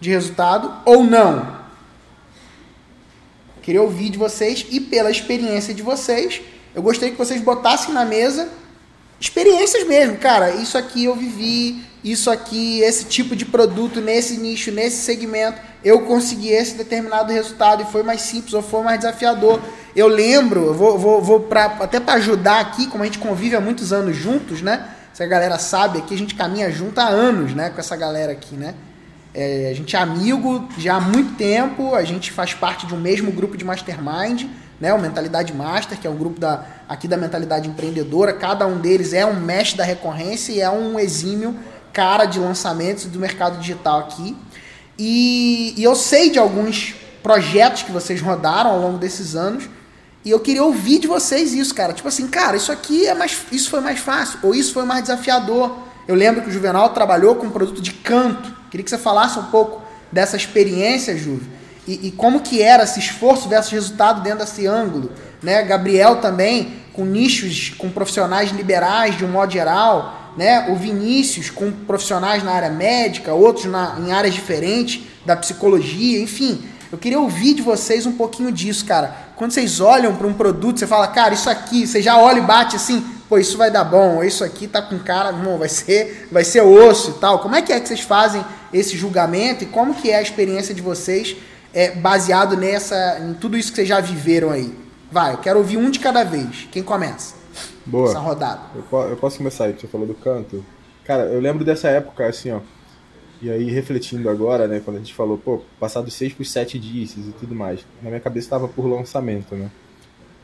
de 0.00 0.10
resultado 0.10 0.72
ou 0.84 1.04
não? 1.04 1.61
Queria 3.62 3.80
ouvir 3.80 4.10
de 4.10 4.18
vocês 4.18 4.66
e 4.70 4.80
pela 4.80 5.10
experiência 5.10 5.72
de 5.72 5.82
vocês, 5.82 6.40
eu 6.74 6.82
gostaria 6.82 7.12
que 7.12 7.18
vocês 7.18 7.40
botassem 7.40 7.94
na 7.94 8.04
mesa 8.04 8.48
experiências 9.22 9.86
mesmo, 9.86 10.16
cara. 10.16 10.50
Isso 10.50 10.76
aqui 10.76 11.04
eu 11.04 11.14
vivi, 11.14 11.80
isso 12.02 12.28
aqui, 12.28 12.80
esse 12.80 13.04
tipo 13.04 13.36
de 13.36 13.44
produto 13.44 14.00
nesse 14.00 14.36
nicho, 14.36 14.72
nesse 14.72 14.96
segmento, 15.02 15.60
eu 15.84 16.02
consegui 16.02 16.48
esse 16.48 16.74
determinado 16.74 17.32
resultado 17.32 17.82
e 17.82 17.86
foi 17.86 18.02
mais 18.02 18.22
simples 18.22 18.52
ou 18.52 18.62
foi 18.62 18.82
mais 18.82 18.98
desafiador. 18.98 19.60
Eu 19.94 20.08
lembro, 20.08 20.66
eu 20.66 20.74
vou, 20.74 20.98
vou, 20.98 21.22
vou 21.22 21.40
pra, 21.40 21.66
até 21.80 22.00
para 22.00 22.14
ajudar 22.14 22.60
aqui, 22.60 22.88
como 22.88 23.04
a 23.04 23.06
gente 23.06 23.18
convive 23.18 23.54
há 23.54 23.60
muitos 23.60 23.92
anos 23.92 24.16
juntos, 24.16 24.60
né? 24.60 24.88
Se 25.12 25.22
a 25.22 25.26
galera 25.26 25.58
sabe 25.58 25.98
aqui, 25.98 26.14
a 26.14 26.18
gente 26.18 26.34
caminha 26.34 26.70
junto 26.70 26.98
há 26.98 27.06
anos, 27.06 27.54
né? 27.54 27.70
Com 27.70 27.78
essa 27.78 27.94
galera 27.94 28.32
aqui, 28.32 28.56
né? 28.56 28.74
É, 29.34 29.70
a 29.70 29.74
gente 29.74 29.96
é 29.96 29.98
amigo 29.98 30.68
já 30.76 30.96
há 30.96 31.00
muito 31.00 31.36
tempo, 31.36 31.94
a 31.94 32.04
gente 32.04 32.30
faz 32.30 32.52
parte 32.52 32.86
de 32.86 32.94
um 32.94 33.00
mesmo 33.00 33.32
grupo 33.32 33.56
de 33.56 33.64
mastermind, 33.64 34.44
né? 34.78 34.92
O 34.92 35.00
Mentalidade 35.00 35.54
Master, 35.54 35.98
que 35.98 36.06
é 36.06 36.10
um 36.10 36.16
grupo 36.16 36.38
da, 36.38 36.66
aqui 36.88 37.08
da 37.08 37.16
mentalidade 37.16 37.68
empreendedora. 37.68 38.32
Cada 38.32 38.66
um 38.66 38.78
deles 38.78 39.12
é 39.12 39.24
um 39.24 39.38
mestre 39.40 39.78
da 39.78 39.84
recorrência 39.84 40.52
e 40.52 40.60
é 40.60 40.68
um 40.68 40.98
exímio 40.98 41.56
cara 41.92 42.24
de 42.24 42.38
lançamentos 42.38 43.04
do 43.04 43.18
mercado 43.18 43.58
digital 43.58 44.00
aqui. 44.00 44.36
E, 44.98 45.74
e 45.76 45.82
eu 45.84 45.94
sei 45.94 46.30
de 46.30 46.38
alguns 46.38 46.94
projetos 47.22 47.82
que 47.82 47.92
vocês 47.92 48.20
rodaram 48.20 48.70
ao 48.70 48.80
longo 48.80 48.98
desses 48.98 49.34
anos. 49.34 49.68
E 50.24 50.30
eu 50.30 50.40
queria 50.40 50.62
ouvir 50.62 50.98
de 50.98 51.06
vocês 51.06 51.52
isso, 51.52 51.74
cara. 51.74 51.92
Tipo 51.92 52.08
assim, 52.08 52.28
cara, 52.28 52.56
isso 52.56 52.70
aqui 52.70 53.06
é 53.06 53.14
mais. 53.14 53.36
Isso 53.50 53.70
foi 53.70 53.80
mais 53.80 53.98
fácil, 53.98 54.38
ou 54.42 54.54
isso 54.54 54.72
foi 54.72 54.84
mais 54.84 55.02
desafiador. 55.02 55.76
Eu 56.06 56.14
lembro 56.14 56.42
que 56.42 56.48
o 56.48 56.52
Juvenal 56.52 56.90
trabalhou 56.90 57.36
com 57.36 57.46
um 57.46 57.50
produto 57.50 57.80
de 57.80 57.92
canto. 57.92 58.61
Queria 58.72 58.82
que 58.82 58.90
você 58.90 58.98
falasse 58.98 59.38
um 59.38 59.44
pouco 59.44 59.80
dessa 60.10 60.36
experiência, 60.36 61.16
Juve. 61.16 61.48
E, 61.86 62.08
e 62.08 62.10
como 62.10 62.40
que 62.40 62.60
era 62.60 62.82
esse 62.82 62.98
esforço 62.98 63.48
versus 63.48 63.70
resultado 63.70 64.20
dentro 64.22 64.40
desse 64.40 64.66
ângulo. 64.66 65.12
Né? 65.40 65.62
Gabriel 65.62 66.16
também, 66.16 66.82
com 66.92 67.04
nichos, 67.04 67.70
com 67.78 67.88
profissionais 67.88 68.50
liberais 68.50 69.16
de 69.16 69.24
um 69.24 69.28
modo 69.28 69.52
geral 69.52 70.18
né? 70.36 70.70
O 70.70 70.76
Vinícius 70.76 71.50
com 71.50 71.70
profissionais 71.70 72.42
na 72.42 72.52
área 72.52 72.70
médica, 72.70 73.32
outros 73.32 73.66
na, 73.66 73.96
em 73.98 74.12
áreas 74.12 74.34
diferentes 74.34 75.02
da 75.24 75.36
psicologia, 75.36 76.20
enfim. 76.20 76.62
Eu 76.90 76.98
queria 76.98 77.18
ouvir 77.18 77.54
de 77.54 77.62
vocês 77.62 78.04
um 78.04 78.12
pouquinho 78.12 78.52
disso, 78.52 78.84
cara. 78.84 79.14
Quando 79.36 79.52
vocês 79.52 79.80
olham 79.80 80.14
para 80.14 80.26
um 80.26 80.34
produto, 80.34 80.78
você 80.78 80.86
fala, 80.86 81.08
cara, 81.08 81.32
isso 81.32 81.48
aqui, 81.48 81.86
você 81.86 82.02
já 82.02 82.18
olha 82.18 82.38
e 82.38 82.42
bate 82.42 82.76
assim, 82.76 83.00
pô, 83.28 83.38
isso 83.38 83.56
vai 83.56 83.70
dar 83.70 83.84
bom, 83.84 84.22
isso 84.22 84.44
aqui 84.44 84.66
tá 84.66 84.82
com 84.82 84.98
cara, 84.98 85.30
irmão, 85.30 85.58
vai 85.58 85.68
ser, 85.68 86.28
vai 86.30 86.44
ser 86.44 86.60
osso 86.62 87.10
e 87.10 87.14
tal. 87.14 87.38
Como 87.38 87.54
é 87.54 87.62
que 87.62 87.72
é 87.72 87.80
que 87.80 87.88
vocês 87.88 88.00
fazem 88.00 88.44
esse 88.72 88.96
julgamento 88.96 89.64
e 89.64 89.66
como 89.66 89.94
que 89.94 90.10
é 90.10 90.16
a 90.16 90.22
experiência 90.22 90.74
de 90.74 90.80
vocês 90.82 91.36
é, 91.74 91.90
baseado 91.92 92.56
nessa, 92.56 93.18
em 93.20 93.34
tudo 93.34 93.56
isso 93.56 93.70
que 93.70 93.76
vocês 93.76 93.88
já 93.88 94.00
viveram 94.00 94.50
aí? 94.50 94.72
Vai, 95.10 95.34
eu 95.34 95.38
quero 95.38 95.58
ouvir 95.58 95.76
um 95.76 95.90
de 95.90 95.98
cada 95.98 96.24
vez. 96.24 96.68
Quem 96.70 96.82
começa? 96.82 97.34
Boa. 97.84 98.08
essa 98.08 98.18
rodada. 98.18 98.62
Eu, 98.74 98.98
eu 99.08 99.16
posso 99.16 99.38
começar 99.38 99.64
aí, 99.64 99.72
você 99.72 99.86
falou 99.86 100.06
do 100.06 100.14
canto. 100.14 100.64
Cara, 101.04 101.24
eu 101.24 101.40
lembro 101.40 101.64
dessa 101.64 101.88
época, 101.88 102.26
assim, 102.26 102.50
ó. 102.50 102.60
E 103.42 103.50
aí, 103.50 103.70
refletindo 103.70 104.30
agora, 104.30 104.68
né, 104.68 104.80
quando 104.84 104.96
a 104.96 105.00
gente 105.00 105.12
falou, 105.12 105.36
pô, 105.36 105.62
6 106.08 106.32
para 106.32 106.42
os 106.42 106.50
7 106.50 106.78
dígitos 106.78 107.26
e 107.26 107.32
tudo 107.32 107.54
mais. 107.54 107.84
Na 108.00 108.08
minha 108.08 108.20
cabeça 108.20 108.46
estava 108.46 108.68
por 108.68 108.86
lançamento, 108.86 109.56
né? 109.56 109.68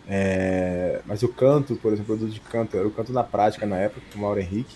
É, 0.08 1.00
mas 1.06 1.22
o 1.22 1.28
canto, 1.28 1.76
por 1.76 1.92
exemplo, 1.92 2.14
o 2.14 2.18
produto 2.18 2.34
de 2.34 2.40
canto, 2.40 2.76
era 2.76 2.88
o 2.88 2.90
canto 2.90 3.12
na 3.12 3.22
prática 3.22 3.66
na 3.66 3.76
época, 3.76 4.00
com 4.12 4.18
o 4.18 4.22
Mauro 4.22 4.40
Henrique. 4.40 4.74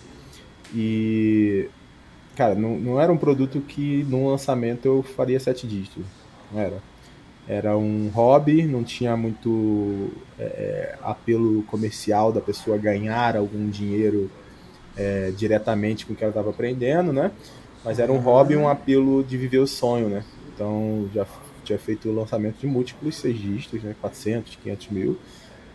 E, 0.73 1.69
cara, 2.37 2.55
não, 2.55 2.79
não 2.79 3.01
era 3.01 3.13
um 3.13 3.17
produto 3.17 3.61
que 3.61 4.05
no 4.05 4.31
lançamento 4.31 4.87
eu 4.87 5.03
faria 5.03 5.39
7 5.39 5.67
dígitos. 5.67 6.05
Não 6.53 6.61
era. 6.61 6.77
Era 7.49 7.77
um 7.77 8.09
hobby, 8.09 8.65
não 8.67 8.85
tinha 8.85 9.17
muito 9.17 10.11
é, 10.39 10.97
apelo 11.03 11.63
comercial 11.65 12.33
da 12.33 12.41
pessoa 12.41 12.79
ganhar 12.79 13.37
algum 13.37 13.69
dinheiro 13.69 14.31
é, 14.97 15.33
diretamente 15.37 16.07
com 16.07 16.13
o 16.13 16.17
que 16.17 16.23
ela 16.23 16.31
estava 16.31 16.51
aprendendo, 16.51 17.13
né? 17.13 17.33
Mas 17.85 17.99
era 17.99 18.13
um 18.13 18.19
hobby, 18.19 18.57
um 18.57 18.69
apelo 18.69 19.25
de 19.25 19.37
viver 19.37 19.59
o 19.59 19.67
sonho, 19.67 20.09
né? 20.09 20.25
Então 20.55 21.09
já 21.13 21.27
tinha 21.65 21.79
feito 21.79 22.09
o 22.09 22.15
lançamento 22.15 22.59
de 22.59 22.67
múltiplos 22.67 23.17
seis 23.17 23.37
dígitos, 23.37 23.83
né? 23.83 23.95
400, 24.01 24.57
500 24.57 24.89
mil, 24.89 25.19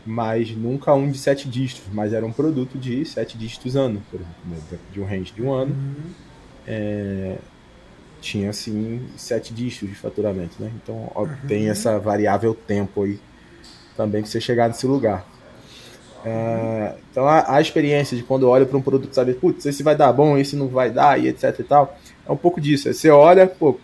mas 0.06 0.56
nunca 0.56 0.94
um 0.94 1.12
de 1.12 1.18
sete 1.18 1.50
dígitos, 1.50 1.84
mas 1.92 2.14
era 2.14 2.26
um 2.26 2.32
produto 2.32 2.78
de 2.78 3.04
sete 3.04 3.38
dígitos 3.38 3.76
ano, 3.76 4.02
por 4.10 4.22
exemplo, 4.22 4.36
né? 4.46 4.80
de 4.94 5.02
um 5.02 5.06
range 5.06 5.34
de 5.34 5.42
um 5.42 5.52
ano. 5.52 5.74
Uhum. 5.74 6.27
É, 6.68 7.38
tinha 8.20 8.50
assim 8.50 9.08
sete 9.16 9.54
dígitos 9.54 9.90
de 9.90 9.96
faturamento, 9.96 10.56
né? 10.60 10.72
Então 10.82 11.12
ó, 11.16 11.24
uhum. 11.24 11.36
tem 11.48 11.70
essa 11.70 11.98
variável 11.98 12.54
tempo 12.54 13.04
aí 13.04 13.20
também 13.96 14.22
que 14.22 14.30
você 14.30 14.42
chegar 14.42 14.68
nesse 14.68 14.86
lugar. 14.86 15.26
É, 16.26 16.96
então 17.12 17.28
a, 17.28 17.56
a, 17.56 17.62
experiência 17.62 18.18
de 18.18 18.24
quando 18.24 18.44
eu 18.44 18.50
olho 18.50 18.66
para 18.66 18.78
um 18.78 18.82
produto 18.82 19.14
saber, 19.14 19.36
putz, 19.36 19.66
esse 19.66 19.82
vai 19.82 19.96
dar 19.96 20.12
bom, 20.12 20.38
esse 20.38 20.56
não 20.56 20.68
vai 20.68 20.90
dar 20.90 21.20
e 21.20 21.28
etc 21.28 21.58
e 21.60 21.64
tal, 21.64 21.98
é 22.28 22.32
um 22.32 22.38
pouco 22.38 22.60
disso. 22.60 22.92
Você 22.92 23.10
olha, 23.10 23.48
pô, 23.48 23.80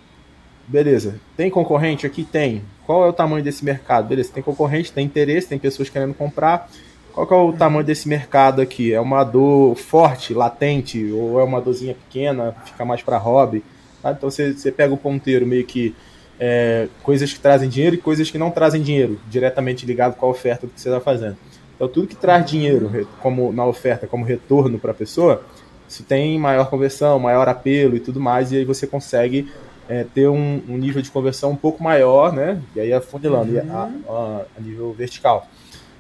beleza, 0.68 1.20
tem 1.38 1.50
concorrente 1.50 2.06
aqui? 2.06 2.24
Tem. 2.24 2.64
Qual 2.86 3.06
é 3.06 3.08
o 3.08 3.14
tamanho 3.14 3.44
desse 3.44 3.64
mercado? 3.64 4.08
Beleza, 4.10 4.32
tem 4.34 4.44
concorrente, 4.44 4.92
tem 4.92 5.06
interesse, 5.06 5.48
tem 5.48 5.58
pessoas 5.58 5.90
querendo 5.90 6.14
comprar. 6.14 6.70
Qual 7.14 7.28
é 7.30 7.50
o 7.50 7.54
tamanho 7.54 7.86
desse 7.86 8.10
mercado 8.10 8.60
aqui? 8.60 8.92
É 8.92 9.00
uma 9.00 9.24
dor 9.24 9.76
forte, 9.76 10.34
latente, 10.34 11.12
ou 11.12 11.40
é 11.40 11.44
uma 11.44 11.62
dorzinha 11.62 11.94
pequena, 11.94 12.56
fica 12.66 12.84
mais 12.84 13.04
para 13.04 13.18
hobby? 13.18 13.64
Tá? 14.02 14.12
Então 14.12 14.30
você, 14.32 14.72
pega 14.72 14.94
o 14.94 14.98
ponteiro 14.98 15.46
meio 15.46 15.64
que 15.64 15.96
é, 16.40 16.88
coisas 17.04 17.32
que 17.32 17.40
trazem 17.40 17.70
dinheiro 17.70 17.96
e 17.96 18.00
coisas 18.00 18.32
que 18.32 18.38
não 18.38 18.50
trazem 18.50 18.82
dinheiro, 18.82 19.20
diretamente 19.30 19.86
ligado 19.86 20.16
com 20.16 20.26
a 20.26 20.30
oferta 20.30 20.66
que 20.66 20.82
você 20.82 20.90
está 20.90 21.00
fazendo. 21.00 21.38
Então 21.76 21.88
tudo 21.88 22.08
que 22.08 22.16
traz 22.16 22.50
dinheiro 22.50 23.08
como 23.22 23.54
na 23.54 23.66
oferta 23.66 24.08
como 24.08 24.26
retorno 24.26 24.80
para 24.80 24.92
a 24.92 24.96
pessoa, 24.96 25.44
isso 25.88 26.04
tem 26.04 26.40
maior 26.40 26.68
conversão, 26.70 27.20
maior 27.20 27.48
apelo 27.48 27.96
e 27.96 28.00
tudo 28.00 28.20
mais, 28.20 28.52
e 28.52 28.58
aí 28.58 28.66
você 28.66 28.88
consegue 28.88 29.48
é, 29.88 30.04
ter 30.04 30.28
um, 30.28 30.62
um, 30.68 30.78
nível 30.78 31.02
de 31.02 31.12
conversão 31.12 31.52
um 31.52 31.56
pouco 31.56 31.84
maior, 31.84 32.34
né? 32.34 32.62
E 32.76 32.80
aí 32.80 32.94
afunilando 32.94 33.54
uhum. 33.54 33.72
a, 33.72 33.92
a, 34.10 34.42
a, 34.58 34.62
nível 34.62 34.94
vertical. 34.94 35.48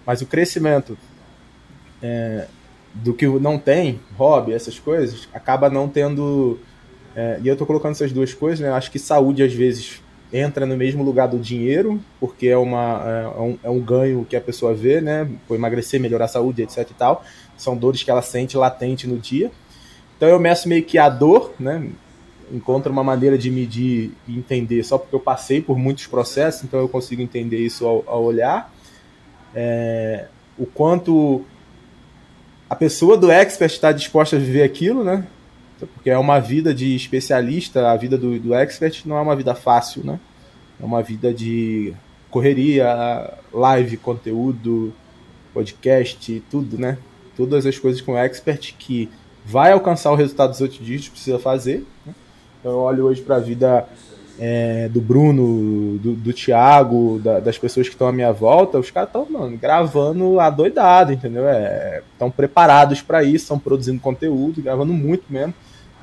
Mas 0.05 0.21
o 0.21 0.25
crescimento 0.25 0.97
é, 2.01 2.47
do 2.93 3.13
que 3.13 3.27
não 3.27 3.57
tem, 3.57 3.99
hobby, 4.17 4.53
essas 4.53 4.79
coisas, 4.79 5.27
acaba 5.33 5.69
não 5.69 5.87
tendo 5.87 6.59
é, 7.15 7.39
e 7.43 7.47
eu 7.47 7.53
estou 7.53 7.67
colocando 7.67 7.91
essas 7.91 8.11
duas 8.11 8.33
coisas, 8.33 8.59
né? 8.59 8.71
Acho 8.71 8.89
que 8.91 8.97
saúde 8.97 9.43
às 9.43 9.53
vezes 9.53 10.01
entra 10.31 10.65
no 10.65 10.75
mesmo 10.75 11.03
lugar 11.03 11.27
do 11.27 11.37
dinheiro, 11.37 12.01
porque 12.19 12.47
é, 12.47 12.57
uma, 12.57 13.03
é, 13.05 13.39
um, 13.39 13.57
é 13.63 13.69
um 13.69 13.79
ganho 13.79 14.25
que 14.27 14.35
a 14.35 14.41
pessoa 14.41 14.73
vê, 14.73 14.99
né? 14.99 15.29
Por 15.47 15.55
emagrecer, 15.55 15.99
melhorar 15.99 16.25
a 16.25 16.29
saúde, 16.29 16.63
etc 16.63 16.89
e 16.89 16.93
tal. 16.93 17.23
São 17.55 17.77
dores 17.77 18.01
que 18.01 18.09
ela 18.09 18.21
sente 18.21 18.57
latente 18.57 19.07
no 19.07 19.17
dia. 19.19 19.51
Então 20.17 20.27
eu 20.27 20.39
meço 20.39 20.67
meio 20.67 20.83
que 20.83 20.97
a 20.97 21.07
dor, 21.07 21.53
né? 21.59 21.87
Encontro 22.51 22.91
uma 22.91 23.03
maneira 23.03 23.37
de 23.37 23.49
medir 23.51 24.11
e 24.27 24.35
entender 24.37 24.83
só 24.83 24.97
porque 24.97 25.15
eu 25.15 25.19
passei 25.19 25.61
por 25.61 25.77
muitos 25.77 26.07
processos, 26.07 26.63
então 26.63 26.79
eu 26.79 26.89
consigo 26.89 27.21
entender 27.21 27.57
isso 27.57 27.85
ao, 27.85 28.03
ao 28.07 28.23
olhar. 28.23 28.72
É, 29.55 30.27
o 30.57 30.65
quanto 30.65 31.43
a 32.69 32.75
pessoa 32.75 33.17
do 33.17 33.31
expert 33.31 33.71
está 33.71 33.91
disposta 33.91 34.35
a 34.35 34.39
viver 34.39 34.63
aquilo, 34.63 35.03
né? 35.03 35.27
porque 35.85 36.09
é 36.09 36.17
uma 36.17 36.39
vida 36.39 36.73
de 36.73 36.95
especialista, 36.95 37.91
a 37.91 37.97
vida 37.97 38.17
do, 38.17 38.39
do 38.39 38.53
expert 38.53 39.05
não 39.05 39.17
é 39.17 39.21
uma 39.21 39.35
vida 39.35 39.53
fácil, 39.55 40.03
né? 40.03 40.19
É 40.81 40.85
uma 40.85 41.01
vida 41.01 41.33
de 41.33 41.93
correria, 42.29 43.33
live, 43.51 43.97
conteúdo, 43.97 44.93
podcast, 45.53 46.43
tudo, 46.49 46.77
né? 46.77 46.97
Todas 47.35 47.65
as 47.65 47.77
coisas 47.77 48.01
com 48.01 48.17
expert 48.17 48.75
que 48.77 49.09
vai 49.45 49.71
alcançar 49.71 50.11
o 50.11 50.15
resultado 50.15 50.51
dos 50.51 50.61
outros 50.61 50.83
dias 50.85 51.07
precisa 51.07 51.39
fazer. 51.39 51.85
Né? 52.05 52.13
Eu 52.63 52.77
olho 52.77 53.05
hoje 53.05 53.21
para 53.21 53.37
a 53.37 53.39
vida 53.39 53.87
é, 54.39 54.89
do 54.89 54.99
Bruno, 54.99 55.97
do, 55.99 56.13
do 56.13 56.33
Thiago, 56.33 57.19
da, 57.19 57.39
das 57.39 57.57
pessoas 57.57 57.87
que 57.87 57.95
estão 57.95 58.07
à 58.07 58.11
minha 58.11 58.31
volta, 58.31 58.79
os 58.79 58.89
caras 58.89 59.09
estão 59.09 59.57
gravando 59.57 60.39
adoidado, 60.39 61.13
entendeu? 61.13 61.43
Estão 62.13 62.27
é, 62.27 62.31
preparados 62.31 63.01
para 63.01 63.23
isso, 63.23 63.43
estão 63.43 63.59
produzindo 63.59 63.99
conteúdo, 63.99 64.61
gravando 64.61 64.93
muito 64.93 65.25
mesmo 65.29 65.53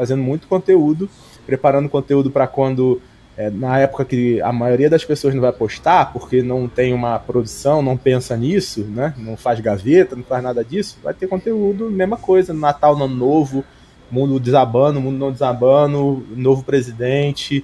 fazendo 0.00 0.22
muito 0.22 0.48
conteúdo, 0.48 1.10
preparando 1.44 1.86
conteúdo 1.86 2.30
para 2.30 2.46
quando 2.46 3.02
é, 3.36 3.50
na 3.50 3.78
época 3.80 4.02
que 4.06 4.40
a 4.40 4.50
maioria 4.50 4.88
das 4.88 5.04
pessoas 5.04 5.34
não 5.34 5.42
vai 5.42 5.52
postar, 5.52 6.10
porque 6.10 6.42
não 6.42 6.66
tem 6.66 6.94
uma 6.94 7.18
produção, 7.18 7.82
não 7.82 7.98
pensa 7.98 8.34
nisso, 8.34 8.82
né? 8.84 9.12
Não 9.18 9.36
faz 9.36 9.60
gaveta, 9.60 10.16
não 10.16 10.22
faz 10.22 10.42
nada 10.42 10.64
disso, 10.64 10.96
vai 11.02 11.12
ter 11.12 11.26
conteúdo, 11.26 11.90
mesma 11.90 12.16
coisa, 12.16 12.54
Natal, 12.54 12.96
no 12.96 13.04
Ano 13.04 13.14
Novo, 13.14 13.62
mundo 14.10 14.40
desabando, 14.40 15.02
mundo 15.02 15.18
não 15.18 15.30
desabando, 15.30 16.26
novo 16.34 16.64
presidente. 16.64 17.62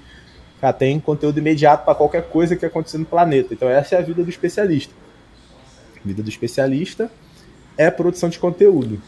Cara, 0.61 0.73
tem 0.73 0.99
conteúdo 0.99 1.39
imediato 1.39 1.85
para 1.85 1.95
qualquer 1.95 2.23
coisa 2.29 2.57
que 2.57 2.65
aconteça 2.65 2.99
no 2.99 3.05
planeta. 3.05 3.53
Então 3.53 3.69
essa 3.69 3.95
é 3.95 3.99
a 3.99 4.03
vida 4.03 4.23
do 4.23 4.31
especialista. 4.31 4.93
A 6.03 6.07
vida 6.07 6.23
do 6.23 6.29
especialista 6.29 7.11
é 7.77 7.91
produção 7.91 8.29
de 8.29 8.39
conteúdo. 8.39 9.01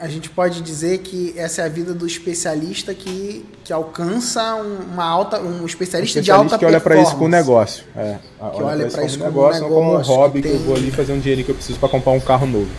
A 0.00 0.06
gente 0.06 0.30
pode 0.30 0.60
dizer 0.62 0.98
que 0.98 1.34
essa 1.36 1.62
é 1.62 1.64
a 1.64 1.68
vida 1.68 1.92
do 1.92 2.06
especialista 2.06 2.94
que, 2.94 3.44
que 3.64 3.72
alcança 3.72 4.54
uma 4.54 5.04
alta, 5.04 5.40
um 5.40 5.66
especialista, 5.66 5.66
um 5.66 5.66
especialista 5.66 6.22
de 6.22 6.30
alta 6.30 6.58
que 6.58 6.64
olha 6.64 6.80
para 6.80 7.02
isso 7.02 7.16
como 7.16 7.28
negócio. 7.28 7.84
É, 7.96 8.16
que 8.38 8.62
olha, 8.62 8.88
para 8.88 9.04
isso 9.04 9.18
como 9.18 9.30
negócio, 9.30 9.62
como, 9.62 9.74
um 9.74 9.84
negócio, 9.86 10.06
como 10.06 10.18
um 10.18 10.22
hobby 10.22 10.42
que, 10.42 10.48
tem... 10.48 10.56
que, 10.56 10.62
eu 10.62 10.66
vou 10.66 10.76
ali 10.76 10.90
fazer 10.92 11.12
um 11.12 11.18
dinheiro 11.18 11.42
que 11.42 11.50
eu 11.50 11.54
preciso 11.56 11.80
para 11.80 11.88
comprar 11.88 12.12
um 12.12 12.20
carro 12.20 12.46
novo. 12.46 12.70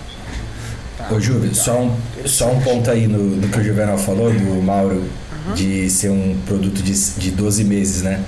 Tá, 0.97 1.13
Ô, 1.13 1.19
Juve, 1.19 1.53
só 1.53 1.77
um, 1.77 1.93
só 2.25 2.49
um 2.49 2.61
ponto 2.61 2.89
aí 2.89 3.05
no, 3.05 3.17
no 3.17 3.49
que 3.49 3.59
o 3.59 3.63
Juvenal 3.63 3.97
falou, 3.97 4.31
do 4.31 4.61
Mauro, 4.61 5.03
uhum. 5.47 5.53
de 5.53 5.89
ser 5.89 6.09
um 6.09 6.35
produto 6.45 6.81
de, 6.81 6.93
de 6.93 7.31
12 7.31 7.63
meses, 7.63 8.01
né? 8.01 8.19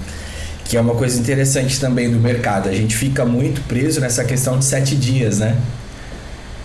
Que 0.65 0.78
é 0.78 0.82
uma 0.82 0.95
coisa 0.95 1.19
interessante 1.19 1.80
também 1.80 2.10
do 2.10 2.19
mercado. 2.19 2.69
A 2.69 2.73
gente 2.73 2.95
fica 2.95 3.25
muito 3.25 3.62
preso 3.67 4.01
nessa 4.01 4.23
questão 4.23 4.58
de 4.58 4.65
7 4.65 4.95
dias, 4.95 5.39
né? 5.39 5.56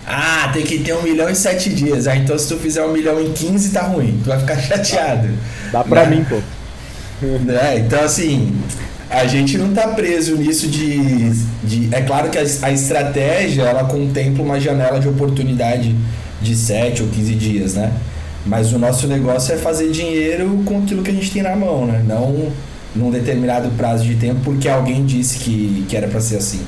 Ah, 0.05 0.49
tem 0.51 0.63
que 0.63 0.79
ter 0.79 0.93
um 0.93 1.01
milhão 1.01 1.29
em 1.29 1.35
sete 1.35 1.69
dias. 1.69 2.07
Ah, 2.07 2.15
então 2.17 2.37
se 2.37 2.47
tu 2.47 2.57
fizer 2.57 2.83
um 2.83 2.91
milhão 2.91 3.21
em 3.21 3.31
15, 3.31 3.69
tá 3.69 3.83
ruim. 3.83 4.19
Tu 4.23 4.29
vai 4.29 4.39
ficar 4.39 4.57
chateado. 4.59 5.29
Dá 5.71 5.83
pra 5.83 6.05
né? 6.05 6.17
mim, 6.17 6.25
pô. 6.25 6.37
É, 7.61 7.77
então 7.77 8.03
assim, 8.03 8.51
a 9.07 9.27
gente 9.27 9.55
não 9.55 9.71
tá 9.75 9.89
preso 9.89 10.35
nisso 10.37 10.67
de. 10.67 11.29
de 11.63 11.93
é 11.93 12.01
claro 12.01 12.31
que 12.31 12.37
a, 12.39 12.41
a, 12.63 12.71
estratégia 12.71 13.61
ela 13.61 13.83
contempla 13.83 14.43
uma 14.43 14.59
janela 14.59 14.99
de 14.99 15.07
oportunidade 15.07 15.95
de 16.41 16.55
7 16.55 17.03
ou 17.03 17.09
15 17.09 17.35
dias, 17.35 17.73
né? 17.75 17.93
Mas 18.45 18.73
o 18.73 18.79
nosso 18.79 19.07
negócio 19.07 19.53
é 19.53 19.57
fazer 19.57 19.91
dinheiro 19.91 20.63
com 20.65 20.79
aquilo 20.79 21.03
que 21.03 21.11
a 21.11 21.13
gente 21.13 21.31
tem 21.31 21.43
na 21.43 21.55
mão, 21.55 21.85
né? 21.85 22.03
Não 22.07 22.51
num 22.95 23.09
determinado 23.09 23.69
prazo 23.77 24.03
de 24.03 24.15
tempo 24.15 24.41
porque 24.43 24.67
alguém 24.67 25.05
disse 25.05 25.39
que, 25.39 25.85
que 25.87 25.95
era 25.95 26.07
para 26.07 26.19
ser 26.19 26.37
assim. 26.37 26.65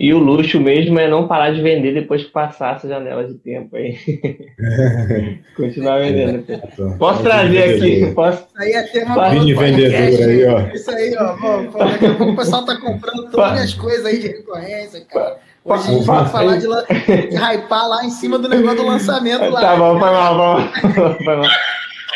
E 0.00 0.14
o 0.14 0.18
luxo 0.18 0.60
mesmo 0.60 0.96
é 1.00 1.08
não 1.08 1.26
parar 1.26 1.50
de 1.50 1.60
vender 1.60 1.92
depois 1.92 2.22
que 2.22 2.30
passar 2.30 2.76
essa 2.76 2.86
janela 2.86 3.26
de 3.26 3.34
tempo 3.34 3.74
aí. 3.74 3.98
Continuar 5.56 5.98
vendendo. 5.98 6.44
É, 6.48 6.58
posso 6.96 7.20
trazer 7.24 7.74
aqui? 7.74 8.14
Posso... 8.14 8.46
Isso 8.46 8.62
aí 8.62 8.72
é 8.74 8.82
tema 8.84 9.30
Vini 9.30 9.54
vendedor 9.54 10.28
aí, 10.28 10.46
ó. 10.46 10.60
Isso 10.72 10.90
aí, 10.92 11.16
ó. 11.18 11.36
Bom, 11.36 11.78
daqui 11.78 12.06
a 12.06 12.14
pouco 12.14 12.32
o 12.32 12.36
pessoal 12.36 12.64
tá 12.64 12.76
comprando 12.80 13.28
todas 13.28 13.60
as 13.60 13.74
coisas 13.74 14.06
aí 14.06 14.20
de 14.20 14.28
recorrência, 14.28 15.04
cara. 15.04 15.38
Hoje 15.64 15.88
a 15.88 15.92
gente 15.92 16.06
vai 16.06 16.26
falar 16.26 16.56
de, 16.56 16.66
de 16.66 17.36
hypar 17.36 17.88
lá 17.88 18.04
em 18.04 18.10
cima 18.10 18.38
do 18.38 18.48
negócio 18.50 18.78
do 18.78 18.86
lançamento 18.86 19.50
lá. 19.50 19.60
Tá 19.60 19.76
bom, 19.76 19.98
foi 19.98 20.10
mal, 20.10 20.58
foi 21.24 21.36
mal. 21.36 21.50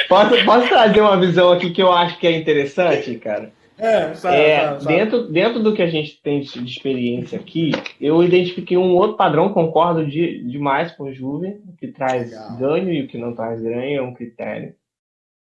Posso, 0.08 0.44
posso 0.44 0.68
trazer 0.68 1.00
uma 1.00 1.18
visão 1.18 1.52
aqui 1.52 1.70
que 1.70 1.82
eu 1.82 1.92
acho 1.92 2.18
que 2.18 2.26
é 2.26 2.36
interessante, 2.36 3.14
cara? 3.16 3.52
É, 3.78 4.14
sabe, 4.14 4.36
é 4.36 4.60
sabe, 4.60 4.82
sabe. 4.82 4.96
Dentro, 4.96 5.22
dentro 5.28 5.62
do 5.62 5.74
que 5.74 5.82
a 5.82 5.88
gente 5.88 6.20
tem 6.22 6.40
de 6.40 6.64
experiência 6.64 7.38
aqui, 7.38 7.72
eu 8.00 8.22
identifiquei 8.22 8.76
um 8.76 8.94
outro 8.94 9.16
padrão, 9.16 9.52
concordo 9.52 10.06
de, 10.06 10.44
demais 10.44 10.92
com 10.92 11.04
o 11.04 11.12
Juve, 11.12 11.60
que 11.78 11.88
traz 11.88 12.30
Legal. 12.30 12.56
ganho 12.58 12.92
e 12.92 13.02
o 13.02 13.08
que 13.08 13.18
não 13.18 13.34
traz 13.34 13.60
ganho 13.60 13.98
é 13.98 14.02
um 14.02 14.14
critério. 14.14 14.74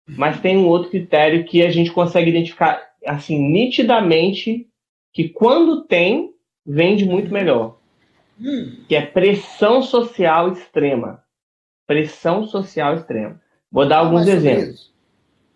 Mas 0.09 0.41
tem 0.41 0.57
um 0.57 0.67
outro 0.67 0.91
critério 0.91 1.45
que 1.45 1.63
a 1.63 1.71
gente 1.71 1.93
consegue 1.93 2.31
identificar 2.31 2.83
assim 3.07 3.39
nitidamente 3.39 4.67
que 5.13 5.29
quando 5.29 5.85
tem, 5.85 6.33
vende 6.67 7.05
muito 7.05 7.33
melhor. 7.33 7.79
Hum. 8.41 8.85
Que 8.89 8.97
é 8.97 9.07
pressão 9.07 9.83
social 9.83 10.53
extrema. 10.53 11.23
Pressão 11.87 12.47
social 12.47 12.95
extrema. 12.95 13.41
Vou 13.71 13.87
dar 13.87 13.99
alguns 13.99 14.27
exemplos. 14.27 14.93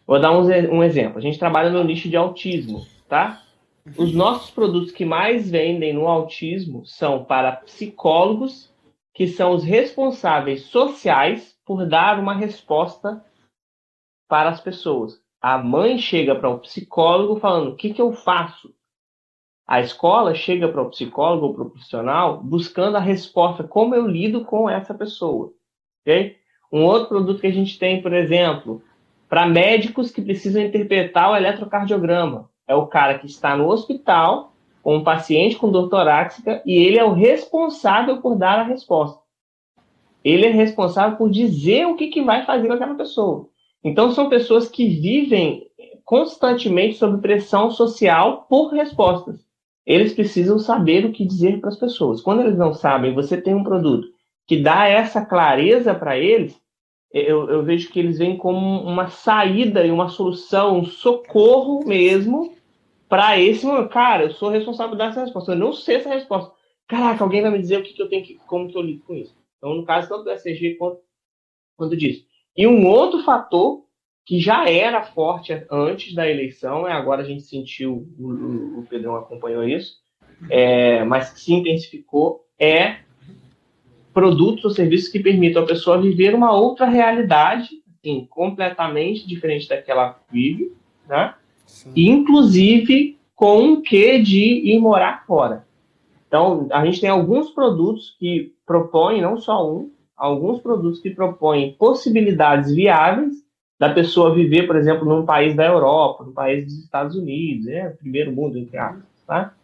Vou 0.06 0.20
dar 0.20 0.32
um, 0.32 0.42
um 0.76 0.82
exemplo. 0.82 1.18
A 1.18 1.20
gente 1.20 1.38
trabalha 1.38 1.70
no 1.70 1.84
nicho 1.84 2.08
de 2.08 2.16
autismo, 2.16 2.86
tá? 3.08 3.42
Os 3.96 4.12
nossos 4.12 4.50
produtos 4.50 4.90
que 4.90 5.04
mais 5.04 5.50
vendem 5.50 5.92
no 5.92 6.06
autismo 6.06 6.84
são 6.84 7.24
para 7.24 7.52
psicólogos, 7.52 8.72
que 9.14 9.26
são 9.26 9.52
os 9.52 9.64
responsáveis 9.64 10.62
sociais 10.64 11.56
por 11.64 11.86
dar 11.86 12.18
uma 12.18 12.34
resposta 12.34 13.24
para 14.28 14.50
as 14.50 14.60
pessoas. 14.60 15.20
A 15.40 15.56
mãe 15.56 15.98
chega 15.98 16.34
para 16.34 16.50
o 16.50 16.58
psicólogo 16.58 17.40
falando: 17.40 17.70
o 17.70 17.76
que, 17.76 17.94
que 17.94 18.02
eu 18.02 18.12
faço? 18.12 18.74
A 19.68 19.80
escola 19.80 20.34
chega 20.34 20.66
para 20.66 20.80
o 20.80 20.88
psicólogo 20.88 21.48
ou 21.48 21.54
para 21.54 21.64
o 21.64 21.70
profissional 21.70 22.40
buscando 22.42 22.96
a 22.96 23.00
resposta: 23.00 23.62
como 23.62 23.94
eu 23.94 24.06
lido 24.06 24.42
com 24.42 24.68
essa 24.68 24.94
pessoa? 24.94 25.52
Okay? 26.00 26.36
Um 26.72 26.84
outro 26.84 27.08
produto 27.08 27.42
que 27.42 27.46
a 27.46 27.52
gente 27.52 27.78
tem, 27.78 28.00
por 28.00 28.14
exemplo, 28.14 28.82
para 29.28 29.46
médicos 29.46 30.10
que 30.10 30.22
precisam 30.22 30.62
interpretar 30.62 31.30
o 31.30 31.36
eletrocardiograma. 31.36 32.48
É 32.66 32.74
o 32.74 32.86
cara 32.86 33.18
que 33.18 33.26
está 33.26 33.54
no 33.54 33.68
hospital 33.68 34.54
com 34.82 34.96
um 34.96 35.04
paciente 35.04 35.56
com 35.56 35.70
dor 35.70 35.90
torácica 35.90 36.62
e 36.64 36.72
ele 36.78 36.98
é 36.98 37.04
o 37.04 37.12
responsável 37.12 38.22
por 38.22 38.36
dar 38.36 38.58
a 38.60 38.62
resposta. 38.62 39.20
Ele 40.24 40.46
é 40.46 40.50
responsável 40.50 41.18
por 41.18 41.30
dizer 41.30 41.86
o 41.86 41.94
que, 41.94 42.08
que 42.08 42.22
vai 42.22 42.46
fazer 42.46 42.68
com 42.68 42.74
aquela 42.74 42.94
pessoa. 42.94 43.48
Então, 43.84 44.10
são 44.12 44.30
pessoas 44.30 44.68
que 44.68 44.88
vivem 44.88 45.66
constantemente 46.04 46.96
sob 46.96 47.20
pressão 47.20 47.70
social 47.70 48.46
por 48.48 48.72
respostas. 48.72 49.47
Eles 49.88 50.12
precisam 50.12 50.58
saber 50.58 51.06
o 51.06 51.12
que 51.12 51.24
dizer 51.24 51.60
para 51.60 51.70
as 51.70 51.78
pessoas. 51.78 52.20
Quando 52.20 52.42
eles 52.42 52.58
não 52.58 52.74
sabem, 52.74 53.14
você 53.14 53.40
tem 53.40 53.54
um 53.54 53.64
produto 53.64 54.06
que 54.46 54.60
dá 54.60 54.86
essa 54.86 55.24
clareza 55.24 55.94
para 55.94 56.18
eles, 56.18 56.60
eu, 57.10 57.48
eu, 57.48 57.62
vejo 57.62 57.90
que 57.90 57.98
eles 57.98 58.18
vêm 58.18 58.36
como 58.36 58.82
uma 58.82 59.08
saída 59.08 59.86
e 59.86 59.90
uma 59.90 60.10
solução, 60.10 60.80
um 60.80 60.84
socorro 60.84 61.86
mesmo 61.86 62.54
para 63.08 63.40
esse 63.40 63.64
momento. 63.64 63.88
Cara, 63.88 64.24
eu 64.24 64.30
sou 64.30 64.50
responsável 64.50 64.90
por 64.90 64.98
dar 64.98 65.08
essa 65.08 65.22
resposta. 65.22 65.52
Eu 65.52 65.56
não 65.56 65.72
sei 65.72 65.96
essa 65.96 66.10
resposta. 66.10 66.52
Caraca, 66.86 67.24
alguém 67.24 67.40
vai 67.40 67.50
me 67.50 67.58
dizer 67.58 67.78
o 67.78 67.82
que, 67.82 67.94
que 67.94 68.02
eu 68.02 68.10
tenho 68.10 68.22
que, 68.22 68.34
como 68.46 68.68
que 68.68 68.76
eu 68.76 68.82
lido 68.82 69.02
com 69.04 69.14
isso. 69.14 69.34
Então, 69.56 69.74
no 69.74 69.86
caso, 69.86 70.06
tanto 70.10 70.24
do 70.24 70.30
SG 70.30 70.74
quanto, 70.74 71.00
quanto 71.78 71.96
disso. 71.96 72.26
E 72.54 72.66
um 72.66 72.86
outro 72.86 73.22
fator 73.22 73.84
que 74.28 74.38
já 74.38 74.68
era 74.68 75.02
forte 75.02 75.58
antes 75.70 76.14
da 76.14 76.28
eleição, 76.28 76.86
é 76.86 76.92
agora 76.92 77.22
a 77.22 77.24
gente 77.24 77.44
sentiu, 77.44 78.06
o, 78.20 78.80
o 78.80 78.86
Pedrão 78.86 79.16
acompanhou 79.16 79.64
isso, 79.64 80.02
é, 80.50 81.02
mas 81.02 81.30
que 81.30 81.40
se 81.40 81.54
intensificou, 81.54 82.44
é 82.58 82.96
produtos 84.12 84.66
ou 84.66 84.70
serviços 84.70 85.08
que 85.08 85.18
permitam 85.18 85.62
a 85.62 85.66
pessoa 85.66 85.98
viver 85.98 86.34
uma 86.34 86.52
outra 86.52 86.84
realidade, 86.84 87.70
assim, 87.98 88.26
completamente 88.28 89.26
diferente 89.26 89.66
daquela 89.66 90.12
que 90.12 90.20
vive, 90.30 90.72
né? 91.08 91.34
Sim. 91.64 91.92
Inclusive 91.96 93.18
com 93.34 93.62
um 93.62 93.80
quê 93.80 94.20
de 94.20 94.44
ir 94.44 94.78
morar 94.78 95.24
fora. 95.26 95.66
Então, 96.26 96.68
a 96.70 96.84
gente 96.84 97.00
tem 97.00 97.08
alguns 97.08 97.48
produtos 97.52 98.14
que 98.18 98.52
propõem, 98.66 99.22
não 99.22 99.38
só 99.38 99.66
um, 99.66 99.90
alguns 100.14 100.60
produtos 100.60 101.00
que 101.00 101.08
propõem 101.08 101.72
possibilidades 101.78 102.74
viáveis 102.74 103.47
da 103.78 103.90
pessoa 103.90 104.34
viver, 104.34 104.66
por 104.66 104.76
exemplo, 104.76 105.08
num 105.08 105.24
país 105.24 105.54
da 105.54 105.64
Europa, 105.64 106.24
num 106.24 106.32
país 106.32 106.64
dos 106.64 106.78
Estados 106.84 107.14
Unidos, 107.14 107.66
né? 107.66 107.90
primeiro 107.90 108.32
mundo, 108.32 108.58
entre 108.58 108.76
aspas, 108.76 109.04
tá? 109.26 109.54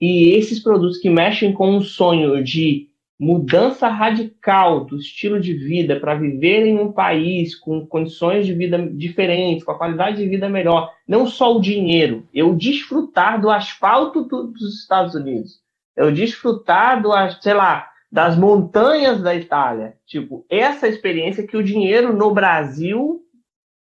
E 0.00 0.32
esses 0.32 0.58
produtos 0.58 0.98
que 0.98 1.08
mexem 1.08 1.52
com 1.52 1.76
um 1.76 1.80
sonho 1.80 2.42
de 2.42 2.88
mudança 3.22 3.86
radical 3.86 4.84
do 4.84 4.96
estilo 4.96 5.38
de 5.38 5.54
vida 5.54 6.00
para 6.00 6.16
viver 6.16 6.66
em 6.66 6.76
um 6.76 6.90
país 6.90 7.54
com 7.54 7.86
condições 7.86 8.44
de 8.44 8.52
vida 8.52 8.84
diferentes, 8.84 9.62
com 9.62 9.70
a 9.70 9.78
qualidade 9.78 10.16
de 10.16 10.28
vida 10.28 10.48
melhor, 10.48 10.92
não 11.06 11.24
só 11.24 11.56
o 11.56 11.60
dinheiro, 11.60 12.26
eu 12.34 12.52
desfrutar 12.52 13.40
do 13.40 13.48
asfalto 13.48 14.24
dos 14.24 14.80
Estados 14.80 15.14
Unidos, 15.14 15.60
eu 15.96 16.10
desfrutar 16.10 17.00
do, 17.00 17.12
sei 17.40 17.54
lá, 17.54 17.88
das 18.10 18.36
montanhas 18.36 19.22
da 19.22 19.36
Itália, 19.36 19.94
tipo, 20.04 20.44
essa 20.50 20.88
experiência 20.88 21.46
que 21.46 21.56
o 21.56 21.62
dinheiro 21.62 22.12
no 22.12 22.34
Brasil 22.34 23.21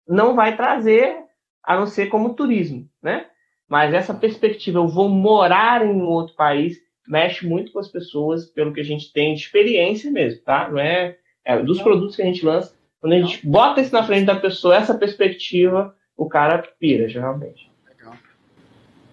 não 0.08 0.36
vai 0.36 0.56
trazer, 0.56 1.18
a 1.64 1.78
não 1.78 1.86
ser 1.86 2.08
como 2.08 2.34
turismo, 2.34 2.88
né? 3.02 3.28
Mas 3.68 3.94
essa 3.94 4.14
perspectiva, 4.14 4.80
eu 4.80 4.88
vou 4.88 5.10
morar 5.10 5.86
em 5.86 5.90
um 5.90 6.06
outro 6.06 6.36
país, 6.36 6.78
mexe 7.08 7.46
muito 7.48 7.72
com 7.72 7.80
as 7.80 7.88
pessoas, 7.88 8.46
pelo 8.46 8.74
que 8.74 8.82
a 8.82 8.86
gente 8.86 9.12
tem 9.12 9.34
de 9.34 9.42
experiência 9.42 10.12
mesmo, 10.12 10.42
tá? 10.42 10.70
Não 10.70 10.80
é, 10.80 11.18
é 11.46 11.62
dos 11.62 11.82
produtos 11.82 12.16
que 12.16 12.22
a 12.22 12.26
gente 12.26 12.46
lança. 12.46 12.76
Quando 13.00 13.14
a 13.14 13.20
gente 13.20 13.46
bota 13.46 13.82
isso 13.82 13.94
na 13.94 14.04
frente 14.04 14.26
da 14.26 14.36
pessoa, 14.36 14.76
essa 14.76 14.94
perspectiva, 14.94 15.96
o 16.16 16.28
cara 16.28 16.64
pira, 16.80 17.10
geralmente. 17.10 17.70
Legal. 17.88 18.14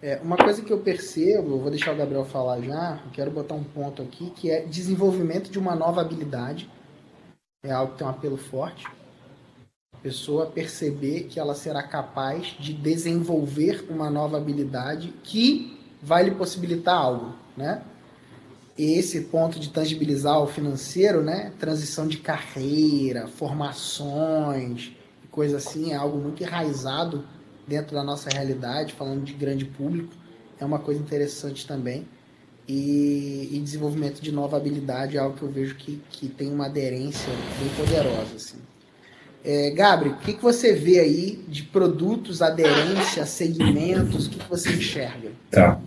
É, 0.02 0.16
uma 0.22 0.36
coisa 0.36 0.62
que 0.62 0.72
eu 0.72 0.78
percebo, 0.78 1.58
vou 1.58 1.70
deixar 1.70 1.92
o 1.92 1.96
Gabriel 1.96 2.24
falar 2.24 2.60
já, 2.60 3.00
eu 3.04 3.10
quero 3.12 3.30
botar 3.30 3.54
um 3.54 3.64
ponto 3.64 4.02
aqui, 4.02 4.30
que 4.30 4.50
é 4.50 4.64
desenvolvimento 4.64 5.50
de 5.50 5.58
uma 5.58 5.74
nova 5.74 6.00
habilidade. 6.00 6.68
É 7.64 7.72
algo 7.72 7.92
que 7.92 7.98
tem 7.98 8.06
um 8.06 8.10
apelo 8.10 8.36
forte. 8.36 8.86
Pessoa 10.02 10.46
perceber 10.46 11.24
que 11.24 11.38
ela 11.38 11.54
será 11.54 11.82
capaz 11.82 12.56
de 12.58 12.72
desenvolver 12.72 13.86
uma 13.90 14.08
nova 14.08 14.38
habilidade 14.38 15.12
que 15.22 15.78
vai 16.02 16.24
lhe 16.24 16.30
possibilitar 16.30 16.96
algo 16.96 17.34
né? 17.56 17.82
esse 18.78 19.22
ponto 19.22 19.60
de 19.60 19.68
tangibilizar 19.68 20.40
o 20.40 20.46
financeiro, 20.46 21.22
né? 21.22 21.52
Transição 21.58 22.08
de 22.08 22.16
carreira, 22.16 23.26
formações, 23.28 24.92
coisa 25.30 25.58
assim, 25.58 25.92
é 25.92 25.96
algo 25.96 26.18
muito 26.18 26.42
enraizado 26.42 27.24
dentro 27.66 27.94
da 27.94 28.02
nossa 28.02 28.30
realidade, 28.30 28.94
falando 28.94 29.22
de 29.22 29.32
grande 29.32 29.64
público, 29.64 30.12
é 30.58 30.64
uma 30.64 30.78
coisa 30.78 31.00
interessante 31.00 31.66
também. 31.66 32.06
E, 32.66 33.48
e 33.52 33.60
desenvolvimento 33.60 34.20
de 34.20 34.30
nova 34.30 34.56
habilidade 34.56 35.16
é 35.16 35.20
algo 35.20 35.36
que 35.36 35.42
eu 35.42 35.50
vejo 35.50 35.74
que, 35.74 36.00
que 36.10 36.28
tem 36.28 36.52
uma 36.52 36.66
aderência 36.66 37.32
bem 37.58 37.68
poderosa. 37.76 38.36
Assim. 38.36 38.58
É, 39.44 39.70
Gabriel, 39.70 40.16
o 40.16 40.18
que, 40.18 40.34
que 40.34 40.42
você 40.42 40.74
vê 40.74 40.98
aí 41.00 41.38
de 41.48 41.62
produtos, 41.62 42.42
aderência, 42.42 43.24
segmentos, 43.24 44.26
o 44.26 44.30
que, 44.30 44.38
que 44.38 44.48
você 44.48 44.70
enxerga? 44.70 45.30
Tá. 45.50 45.80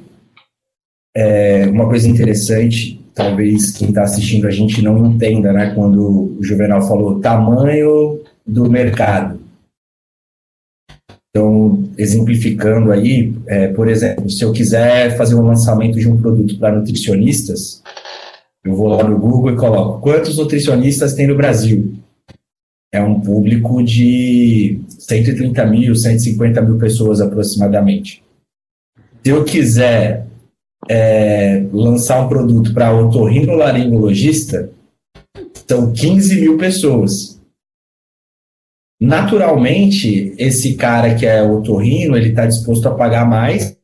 É, 1.16 1.68
uma 1.68 1.88
coisa 1.88 2.10
interessante, 2.10 3.00
talvez 3.13 3.72
quem 3.72 3.89
está 3.89 4.04
assistindo 4.04 4.48
a 4.48 4.52
gente 4.52 4.82
não 4.82 5.06
entenda, 5.06 5.54
né? 5.54 5.74
Quando 5.76 6.38
o 6.39 6.44
Juvenal 6.44 6.82
falou 6.82 7.20
tamanho 7.20 8.22
do 8.46 8.70
mercado. 8.70 9.39
Então, 11.30 11.84
exemplificando 11.98 12.92
aí, 12.92 13.34
é, 13.48 13.68
por 13.68 13.88
exemplo, 13.88 14.30
se 14.30 14.44
eu 14.44 14.52
quiser 14.52 15.16
fazer 15.16 15.36
um 15.36 15.46
lançamento 15.46 16.00
de 16.00 16.10
um 16.10 16.18
produto 16.18 16.58
para 16.58 16.76
nutricionistas, 16.76 17.84
eu 18.63 18.76
vou 18.76 18.88
lá 18.88 19.04
no 19.04 19.20
Google 19.20 19.52
e 19.52 19.56
coloco 19.56 20.02
quantos 20.02 20.38
nutricionistas 20.38 21.13
tem 21.13 21.28
no 21.28 21.36
Brasil? 21.36 21.94
É 22.94 23.02
um 23.02 23.20
público 23.20 23.82
de 23.82 24.80
130 24.88 25.66
mil, 25.66 25.96
150 25.96 26.62
mil 26.62 26.78
pessoas 26.78 27.20
aproximadamente. 27.20 28.24
Se 29.24 29.32
eu 29.32 29.44
quiser 29.44 30.28
é, 30.88 31.66
lançar 31.74 32.24
um 32.24 32.30
produto 32.30 32.72
para 32.72 32.94
otorrinolaringologista, 32.94 34.70
são 35.68 35.92
15 35.92 36.40
mil 36.40 36.58
pessoas. 36.58 37.42
Naturalmente, 39.02 40.34
esse 40.38 40.76
cara 40.76 41.16
que 41.16 41.26
é 41.26 41.42
otorrino, 41.42 42.16
ele 42.16 42.30
está 42.30 42.46
disposto 42.46 42.88
a 42.88 42.94
pagar 42.94 43.28
mais, 43.28 43.76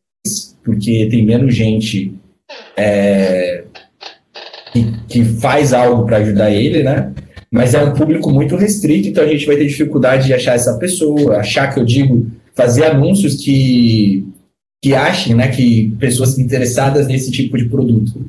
porque 0.64 1.08
tem 1.10 1.26
menos 1.26 1.56
gente 1.56 2.14
é, 2.78 3.66
que, 4.72 5.06
que 5.08 5.26
faz 5.26 5.74
algo 5.74 6.06
para 6.06 6.18
ajudar 6.18 6.52
ele, 6.52 6.84
né? 6.84 7.12
Mas 7.52 7.74
é 7.74 7.84
um 7.84 7.94
público 7.94 8.30
muito 8.30 8.56
restrito, 8.56 9.08
então 9.08 9.24
a 9.24 9.28
gente 9.28 9.46
vai 9.46 9.56
ter 9.56 9.68
dificuldade 9.68 10.28
de 10.28 10.34
achar 10.34 10.54
essa 10.54 10.78
pessoa, 10.78 11.38
achar 11.38 11.74
que 11.74 11.80
eu 11.80 11.86
digo, 11.86 12.28
fazer 12.54 12.86
anúncios 12.86 13.36
que 13.36 14.26
que 14.82 14.96
achem, 14.96 15.36
né, 15.36 15.50
que 15.50 15.94
pessoas 16.00 16.40
interessadas 16.40 17.06
nesse 17.06 17.30
tipo 17.32 17.58
de 17.58 17.66
produto. 17.66 18.26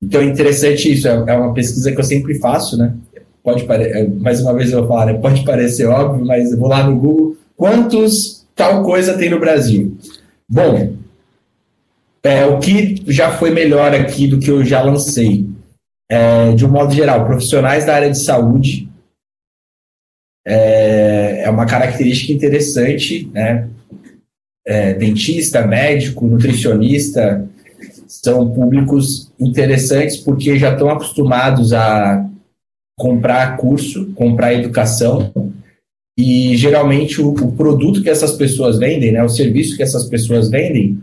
Então 0.00 0.20
é 0.20 0.24
interessante 0.24 0.92
isso, 0.92 1.08
é, 1.08 1.24
é 1.26 1.34
uma 1.34 1.52
pesquisa 1.52 1.90
que 1.90 1.98
eu 1.98 2.04
sempre 2.04 2.38
faço, 2.38 2.76
né? 2.76 2.94
Pode 3.42 3.64
parecer, 3.64 3.96
é, 3.96 4.06
mais 4.06 4.40
uma 4.40 4.54
vez 4.54 4.70
eu 4.70 4.80
vou 4.80 4.88
falar, 4.88 5.06
né? 5.06 5.14
pode 5.14 5.44
parecer 5.44 5.86
óbvio, 5.86 6.24
mas 6.24 6.52
eu 6.52 6.58
vou 6.58 6.68
lá 6.68 6.88
no 6.88 6.96
Google, 6.96 7.36
quantos 7.56 8.46
tal 8.54 8.84
coisa 8.84 9.18
tem 9.18 9.28
no 9.28 9.40
Brasil? 9.40 9.96
Bom, 10.48 10.92
é, 12.22 12.46
o 12.46 12.58
que 12.58 13.02
já 13.06 13.32
foi 13.32 13.50
melhor 13.50 13.92
aqui 13.94 14.28
do 14.28 14.38
que 14.38 14.50
eu 14.50 14.64
já 14.64 14.82
lancei, 14.82 15.46
é, 16.10 16.52
de 16.52 16.64
um 16.64 16.70
modo 16.70 16.92
geral, 16.92 17.26
profissionais 17.26 17.84
da 17.84 17.94
área 17.94 18.10
de 18.10 18.22
saúde, 18.22 18.88
é, 20.46 21.42
é 21.44 21.50
uma 21.50 21.66
característica 21.66 22.32
interessante, 22.32 23.26
né? 23.32 23.68
é, 24.68 24.92
dentista, 24.92 25.66
médico, 25.66 26.26
nutricionista, 26.26 27.48
são 28.06 28.50
públicos 28.50 29.32
interessantes 29.40 30.18
porque 30.18 30.58
já 30.58 30.72
estão 30.72 30.90
acostumados 30.90 31.72
a 31.72 32.26
comprar 32.98 33.56
curso, 33.56 34.12
comprar 34.14 34.52
educação 34.52 35.32
e 36.18 36.54
geralmente 36.56 37.20
o, 37.22 37.30
o, 37.30 37.52
produto 37.52 38.02
que 38.02 38.10
essas 38.10 38.32
pessoas 38.32 38.78
vendem, 38.78 39.12
né, 39.12 39.22
o 39.22 39.28
serviço 39.28 39.76
que 39.76 39.82
essas 39.82 40.04
pessoas 40.04 40.50
vendem, 40.50 40.98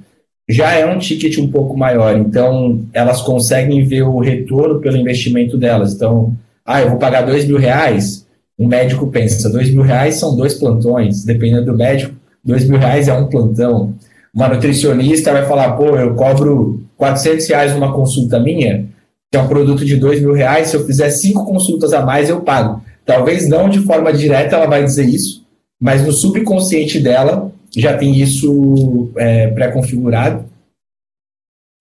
já 0.48 0.74
é 0.74 0.86
um 0.86 1.00
ticket 1.00 1.38
um 1.38 1.50
pouco 1.50 1.78
maior. 1.78 2.18
Então 2.18 2.86
elas 2.94 3.22
conseguem 3.22 3.84
ver 3.84 4.04
o 4.04 4.20
retorno 4.20 4.80
pelo 4.80 4.98
investimento 4.98 5.58
delas. 5.58 5.94
Então, 5.94 6.34
ah, 6.66 6.82
eu 6.82 6.90
vou 6.90 7.00
pagar 7.00 7.22
dois 7.22 7.46
mil 7.46 7.58
reais. 7.58 8.26
Um 8.58 8.68
médico 8.68 9.08
pensa, 9.08 9.50
dois 9.50 9.70
mil 9.70 9.82
reais 9.82 10.16
são 10.16 10.36
dois 10.36 10.54
plantões, 10.54 11.26
dependendo 11.26 11.66
do 11.66 11.78
médico 11.78 12.16
dois 12.46 12.68
mil 12.70 12.78
reais 12.78 13.08
é 13.08 13.14
um 13.14 13.28
plantão. 13.28 13.96
Uma 14.34 14.50
nutricionista 14.50 15.32
vai 15.32 15.46
falar, 15.46 15.72
pô, 15.74 15.98
eu 15.98 16.14
cobro 16.14 16.84
400 16.98 17.48
reais 17.48 17.74
numa 17.74 17.94
consulta 17.94 18.40
minha, 18.40 18.86
que 19.32 19.38
é 19.38 19.42
um 19.42 19.48
produto 19.48 19.84
de 19.84 19.96
dois 19.98 20.22
mil 20.22 20.34
reais, 20.34 20.68
se 20.68 20.76
eu 20.76 20.86
fizer 20.86 21.10
cinco 21.10 21.46
consultas 21.46 21.94
a 21.94 22.06
mais, 22.06 22.30
eu 22.30 22.42
pago. 22.42 22.82
Talvez 23.06 23.48
não 23.50 23.70
de 23.70 23.80
forma 23.80 24.14
direta 24.14 24.56
ela 24.56 24.68
vai 24.68 24.84
dizer 24.84 25.06
isso, 25.06 25.44
mas 25.80 26.06
no 26.06 26.12
subconsciente 26.12 27.00
dela 27.00 27.52
já 27.76 27.98
tem 27.98 28.16
isso 28.20 29.12
é, 29.16 29.48
pré-configurado. 29.48 30.46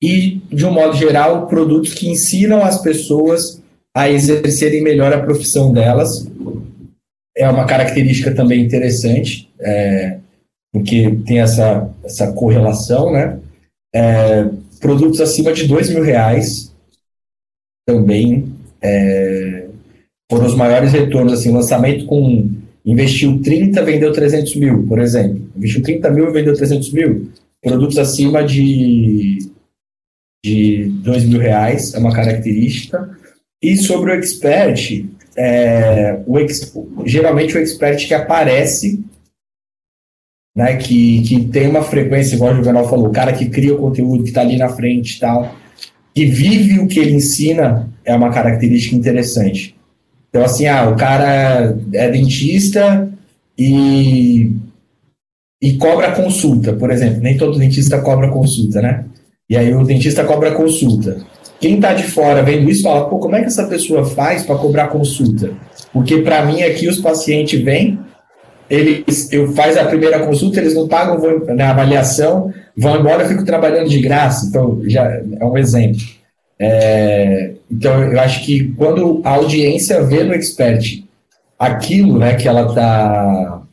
E, 0.03 0.43
de 0.53 0.67
um 0.67 0.73
modo 0.73 0.97
geral, 0.97 1.47
produtos 1.47 1.95
que 1.95 2.09
ensinam 2.09 2.63
as 2.63 2.83
pessoas 2.83 3.63
a 3.97 4.11
exercerem 4.11 4.83
melhor 4.83 5.13
a 5.13 5.23
profissão 5.23 5.73
delas. 5.73 6.29
É 7.37 7.49
uma 7.49 7.65
característica 7.65 8.35
também 8.35 8.61
interessante. 8.61 9.49
É, 9.61 10.19
porque 10.73 11.19
tem 11.25 11.41
essa, 11.41 11.89
essa 12.03 12.33
correlação, 12.33 13.13
né? 13.13 13.39
É, 13.95 14.51
produtos 14.81 15.21
acima 15.21 15.53
de 15.53 15.69
dois 15.69 15.89
mil 15.89 16.03
reais 16.03 16.75
também 17.87 18.53
é, 18.83 19.69
foram 20.31 20.47
os 20.47 20.57
maiores 20.57 20.93
retornos, 20.93 21.33
assim, 21.33 21.53
lançamento 21.53 22.07
com 22.07 22.51
investiu 22.85 23.41
30, 23.41 23.83
vendeu 23.83 24.13
300 24.13 24.57
mil, 24.57 24.87
por 24.87 24.99
exemplo. 24.99 25.44
Investiu 25.57 25.83
30 25.83 26.11
mil 26.11 26.29
e 26.29 26.33
vendeu 26.33 26.55
300 26.55 26.93
mil. 26.93 27.31
Produtos 27.63 27.99
acima 27.99 28.45
de, 28.45 29.39
de 30.45 30.85
2 31.03 31.25
mil 31.25 31.41
reais 31.41 31.95
é 31.95 31.99
uma 31.99 32.13
característica. 32.13 33.17
E 33.63 33.77
sobre 33.77 34.11
o 34.11 34.15
expert, 34.15 35.05
é, 35.37 36.21
o 36.27 36.39
ex, 36.39 36.73
geralmente 37.07 37.57
o 37.57 37.61
expert 37.61 38.07
que 38.07 38.15
aparece 38.15 39.03
né, 40.55 40.77
que, 40.77 41.23
que 41.23 41.45
tem 41.47 41.69
uma 41.69 41.83
frequência, 41.83 42.37
igual 42.37 42.53
o 42.53 42.57
Juvenal 42.57 42.89
falou, 42.89 43.09
o 43.09 43.13
cara 43.13 43.33
que 43.33 43.49
cria 43.49 43.75
o 43.75 43.79
conteúdo, 43.79 44.23
que 44.23 44.29
está 44.29 44.43
ali 44.43 44.57
na 44.57 44.69
frente 44.69 45.17
e 45.17 45.21
tal, 45.21 45.55
que 46.15 46.27
vive 46.27 46.79
o 46.79 46.87
que 46.87 47.01
ele 47.01 47.15
ensina, 47.15 47.91
é 48.05 48.15
uma 48.15 48.31
característica 48.31 48.95
interessante. 48.95 49.75
Então, 50.29 50.45
assim, 50.45 50.67
ah, 50.67 50.89
o 50.89 50.97
cara 50.97 51.77
é 51.93 52.11
dentista 52.11 53.09
e, 53.59 54.53
e 55.65 55.79
cobra 55.79 56.13
consulta, 56.13 56.75
por 56.75 56.91
exemplo. 56.91 57.23
Nem 57.23 57.39
todo 57.39 57.59
dentista 57.59 57.99
cobra 58.03 58.29
consulta, 58.29 58.83
né? 58.83 59.07
E 59.49 59.57
aí 59.57 59.75
o 59.75 59.83
dentista 59.83 60.23
cobra 60.23 60.53
consulta. 60.53 61.17
Quem 61.59 61.77
está 61.77 61.95
de 61.95 62.03
fora 62.03 62.43
vendo 62.43 62.69
isso 62.69 62.83
fala, 62.83 63.09
pô, 63.09 63.19
como 63.19 63.35
é 63.35 63.41
que 63.41 63.47
essa 63.47 63.65
pessoa 63.67 64.05
faz 64.05 64.43
para 64.43 64.59
cobrar 64.59 64.89
consulta? 64.89 65.53
Porque 65.91 66.19
para 66.19 66.45
mim 66.45 66.63
aqui 66.63 66.87
os 66.87 66.99
pacientes 67.01 67.59
vêm, 67.63 67.99
eles 68.69 69.33
eu 69.33 69.55
faz 69.55 69.79
a 69.79 69.87
primeira 69.87 70.19
consulta, 70.19 70.61
eles 70.61 70.75
não 70.75 70.87
pagam 70.87 71.19
vão, 71.19 71.57
na 71.57 71.71
avaliação, 71.71 72.53
vão 72.77 73.01
embora, 73.01 73.23
eu 73.23 73.29
fico 73.29 73.47
trabalhando 73.47 73.89
de 73.89 74.01
graça. 74.03 74.47
Então, 74.47 74.83
já 74.85 75.03
é 75.41 75.45
um 75.47 75.57
exemplo. 75.57 76.03
É, 76.59 77.53
então, 77.71 78.03
eu 78.03 78.21
acho 78.21 78.45
que 78.45 78.71
quando 78.77 79.23
a 79.25 79.31
audiência 79.31 80.03
vê 80.03 80.25
no 80.25 80.35
expert 80.35 81.03
aquilo 81.59 82.19
né, 82.19 82.35
que 82.35 82.47
ela 82.47 82.69
está 82.69 83.64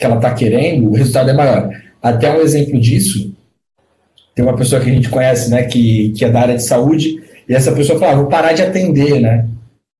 que 0.00 0.06
ela 0.06 0.16
tá 0.16 0.32
querendo, 0.32 0.88
o 0.88 0.94
resultado 0.94 1.28
é 1.28 1.34
maior. 1.34 1.70
Até 2.02 2.32
um 2.32 2.40
exemplo 2.40 2.80
disso, 2.80 3.34
tem 4.34 4.42
uma 4.42 4.56
pessoa 4.56 4.80
que 4.80 4.88
a 4.88 4.94
gente 4.94 5.10
conhece, 5.10 5.50
né, 5.50 5.64
que, 5.64 6.14
que 6.16 6.24
é 6.24 6.30
da 6.30 6.40
área 6.40 6.56
de 6.56 6.64
saúde, 6.64 7.22
e 7.46 7.54
essa 7.54 7.70
pessoa 7.72 7.98
fala, 7.98 8.12
ah, 8.12 8.16
vou 8.16 8.26
parar 8.26 8.54
de 8.54 8.62
atender, 8.62 9.20
né? 9.20 9.46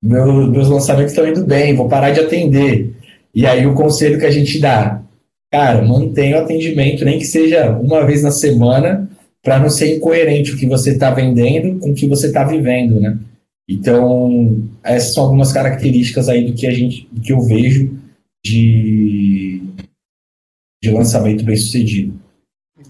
Meu, 0.02 0.46
meus 0.46 0.68
lançamentos 0.68 1.12
estão 1.12 1.28
indo 1.28 1.44
bem, 1.44 1.74
vou 1.74 1.86
parar 1.86 2.12
de 2.12 2.20
atender. 2.20 2.94
E 3.34 3.46
aí 3.46 3.66
o 3.66 3.74
conselho 3.74 4.18
que 4.18 4.24
a 4.24 4.30
gente 4.30 4.58
dá, 4.58 5.02
cara, 5.52 5.82
mantenha 5.82 6.38
o 6.38 6.40
atendimento, 6.40 7.04
nem 7.04 7.18
que 7.18 7.26
seja 7.26 7.70
uma 7.70 8.06
vez 8.06 8.22
na 8.22 8.30
semana, 8.30 9.06
para 9.42 9.58
não 9.58 9.68
ser 9.68 9.96
incoerente 9.96 10.54
o 10.54 10.56
que 10.56 10.66
você 10.66 10.92
está 10.92 11.10
vendendo 11.10 11.78
com 11.78 11.90
o 11.90 11.94
que 11.94 12.06
você 12.06 12.28
está 12.28 12.42
vivendo, 12.44 12.98
né? 12.98 13.18
Então, 13.68 14.62
essas 14.82 15.12
são 15.12 15.24
algumas 15.24 15.52
características 15.52 16.28
aí 16.28 16.46
do 16.46 16.54
que 16.54 16.66
a 16.66 16.72
gente, 16.72 17.06
do 17.12 17.20
que 17.20 17.32
eu 17.32 17.40
vejo 17.42 17.90
de, 18.44 19.29
de 20.82 20.90
lançamento 20.90 21.44
bem 21.44 21.56
sucedido. 21.56 22.18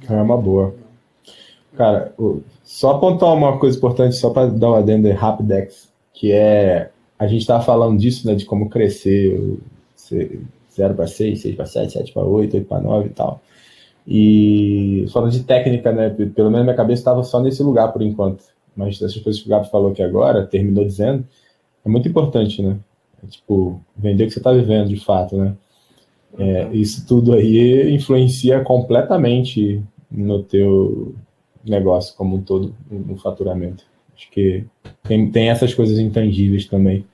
É 0.09 0.13
uma 0.13 0.37
boa. 0.37 0.75
Cara, 1.77 2.15
só 2.63 2.93
apontar 2.93 3.33
uma 3.35 3.59
coisa 3.59 3.77
importante, 3.77 4.17
só 4.17 4.31
para 4.31 4.51
dar 4.51 4.71
um 4.71 4.75
adendo 4.75 5.09
aí, 5.09 5.13
Rapidex, 5.13 5.93
que 6.13 6.33
é 6.33 6.91
a 7.19 7.27
gente 7.27 7.43
estava 7.43 7.63
falando 7.63 7.99
disso, 7.99 8.27
né, 8.27 8.35
de 8.35 8.47
como 8.47 8.71
crescer 8.71 9.59
0 10.73 10.95
para 10.95 11.07
6, 11.07 11.43
6 11.43 11.55
para 11.55 11.67
7, 11.67 11.93
7 11.93 12.13
para 12.13 12.23
8, 12.23 12.57
8 12.57 12.67
para 12.67 12.81
9 12.81 13.07
e 13.07 13.11
tal. 13.11 13.43
E 14.07 15.07
falando 15.13 15.31
de 15.31 15.43
técnica, 15.43 15.93
né? 15.93 16.09
Pelo 16.11 16.51
menos 16.51 16.65
minha 16.65 16.77
cabeça 16.77 17.01
estava 17.01 17.23
só 17.23 17.41
nesse 17.41 17.63
lugar 17.63 17.93
por 17.93 18.03
enquanto. 18.03 18.45
mas 18.75 18.97
essas 18.97 19.17
coisas 19.19 19.43
que 19.43 19.49
o 19.49 19.51
Gabi 19.51 19.69
falou 19.69 19.91
aqui 19.91 20.03
agora, 20.03 20.47
terminou 20.47 20.85
dizendo, 20.85 21.27
é 21.85 21.89
muito 21.89 22.09
importante, 22.09 22.63
né? 22.63 22.79
É, 23.23 23.27
tipo, 23.27 23.81
vender 23.97 24.25
o 24.25 24.27
que 24.29 24.33
você 24.33 24.41
está 24.41 24.53
vivendo 24.53 24.89
de 24.89 25.05
fato, 25.05 25.37
né? 25.37 25.55
É, 26.39 26.73
isso 26.73 27.07
tudo 27.07 27.33
aí 27.33 27.93
influencia 27.95 28.63
completamente 28.63 29.83
no 30.11 30.43
teu 30.43 31.15
negócio 31.65 32.17
como 32.17 32.37
um 32.37 32.43
todo, 32.43 32.75
no 32.91 33.17
faturamento. 33.17 33.85
Acho 34.15 34.31
que 34.31 34.65
tem, 35.03 35.31
tem 35.31 35.51
essas 35.51 35.75
coisas 35.75 35.99
intangíveis 35.99 36.67
também. 36.67 37.07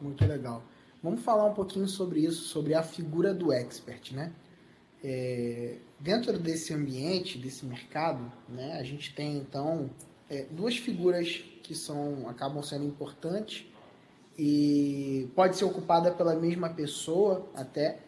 Muito 0.00 0.24
legal. 0.24 0.62
Vamos 1.02 1.22
falar 1.22 1.46
um 1.46 1.54
pouquinho 1.54 1.88
sobre 1.88 2.20
isso, 2.20 2.42
sobre 2.44 2.74
a 2.74 2.82
figura 2.82 3.32
do 3.32 3.52
expert, 3.52 4.12
né? 4.12 4.32
É, 5.02 5.76
dentro 5.98 6.38
desse 6.38 6.74
ambiente, 6.74 7.38
desse 7.38 7.64
mercado, 7.64 8.30
né, 8.46 8.74
a 8.78 8.82
gente 8.82 9.14
tem 9.14 9.38
então 9.38 9.88
é, 10.28 10.44
duas 10.50 10.76
figuras 10.76 11.42
que 11.62 11.74
são 11.74 12.28
acabam 12.28 12.62
sendo 12.62 12.84
importantes 12.84 13.64
e 14.42 15.28
pode 15.36 15.54
ser 15.54 15.66
ocupada 15.66 16.10
pela 16.12 16.34
mesma 16.34 16.70
pessoa 16.70 17.46
até, 17.54 17.98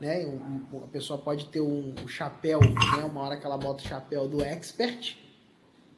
né? 0.00 0.24
Um, 0.24 0.78
a 0.82 0.86
pessoa 0.86 1.18
pode 1.18 1.44
ter 1.48 1.60
um, 1.60 1.94
um 2.02 2.08
chapéu, 2.08 2.58
né? 2.58 3.04
Uma 3.04 3.20
hora 3.20 3.36
que 3.36 3.44
ela 3.44 3.58
bota 3.58 3.84
o 3.84 3.86
chapéu 3.86 4.26
do 4.26 4.42
expert, 4.42 5.14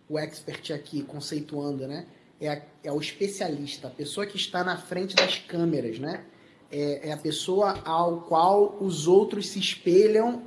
o 0.09 0.19
expert 0.19 0.73
aqui 0.73 1.05
conceituando, 1.05 1.87
né? 1.87 2.05
É, 2.41 2.49
a, 2.49 2.63
é 2.83 2.91
o 2.91 2.99
especialista, 2.99 3.87
a 3.87 3.91
pessoa 3.93 4.27
que 4.27 4.37
está 4.37 4.65
na 4.65 4.77
frente 4.77 5.15
das 5.15 5.39
câmeras, 5.39 6.01
né? 6.01 6.25
É, 6.69 7.11
é 7.11 7.13
a 7.13 7.17
pessoa 7.17 7.81
ao 7.85 8.23
qual 8.23 8.77
os 8.81 9.07
outros 9.07 9.51
se 9.51 9.61
espelham 9.61 10.43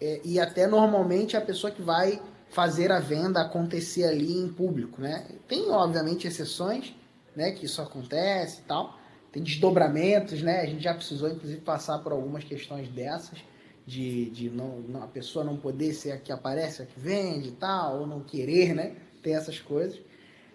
é, 0.00 0.22
e 0.24 0.40
até 0.40 0.66
normalmente 0.66 1.36
é 1.36 1.38
a 1.38 1.42
pessoa 1.42 1.70
que 1.70 1.82
vai 1.82 2.22
fazer 2.48 2.90
a 2.90 3.00
venda 3.00 3.42
acontecer 3.42 4.04
ali 4.04 4.32
em 4.32 4.48
público, 4.48 5.02
né? 5.02 5.26
Tem 5.46 5.68
obviamente 5.70 6.26
exceções, 6.26 6.94
né? 7.38 7.52
Que 7.52 7.66
isso 7.66 7.80
acontece 7.80 8.60
e 8.60 8.64
tal. 8.64 8.98
Tem 9.30 9.42
desdobramentos, 9.42 10.42
né? 10.42 10.60
A 10.60 10.66
gente 10.66 10.82
já 10.82 10.92
precisou 10.92 11.30
inclusive 11.30 11.60
passar 11.60 11.98
por 12.00 12.10
algumas 12.10 12.42
questões 12.42 12.88
dessas 12.88 13.38
de, 13.86 14.28
de 14.30 14.50
não, 14.50 14.80
não, 14.80 15.02
a 15.02 15.06
pessoa 15.06 15.42
não 15.42 15.56
poder 15.56 15.94
ser 15.94 16.12
a 16.12 16.18
que 16.18 16.30
aparece, 16.30 16.82
a 16.82 16.84
que 16.84 16.98
vende 17.00 17.48
e 17.48 17.52
tal, 17.52 18.00
ou 18.00 18.06
não 18.06 18.20
querer, 18.20 18.74
né? 18.74 18.96
Tem 19.22 19.34
essas 19.34 19.60
coisas. 19.60 19.98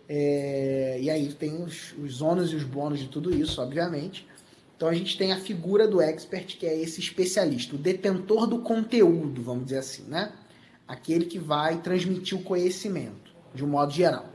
É, 0.07 0.99
e 1.01 1.09
aí 1.09 1.33
tem 1.33 1.63
os, 1.63 1.95
os 1.97 2.21
ônus 2.21 2.51
e 2.51 2.55
os 2.55 2.63
bônus 2.63 2.99
de 2.99 3.07
tudo 3.07 3.33
isso, 3.33 3.61
obviamente. 3.61 4.27
Então 4.75 4.89
a 4.89 4.93
gente 4.93 5.17
tem 5.17 5.31
a 5.31 5.39
figura 5.39 5.87
do 5.87 6.01
expert, 6.01 6.57
que 6.57 6.65
é 6.65 6.77
esse 6.77 6.99
especialista, 6.99 7.75
o 7.75 7.77
detentor 7.79 8.45
do 8.45 8.59
conteúdo, 8.59 9.41
vamos 9.41 9.65
dizer 9.65 9.77
assim, 9.77 10.03
né? 10.03 10.33
Aquele 10.85 11.25
que 11.25 11.39
vai 11.39 11.81
transmitir 11.81 12.37
o 12.37 12.43
conhecimento, 12.43 13.33
de 13.55 13.63
um 13.63 13.67
modo 13.67 13.93
geral. 13.93 14.32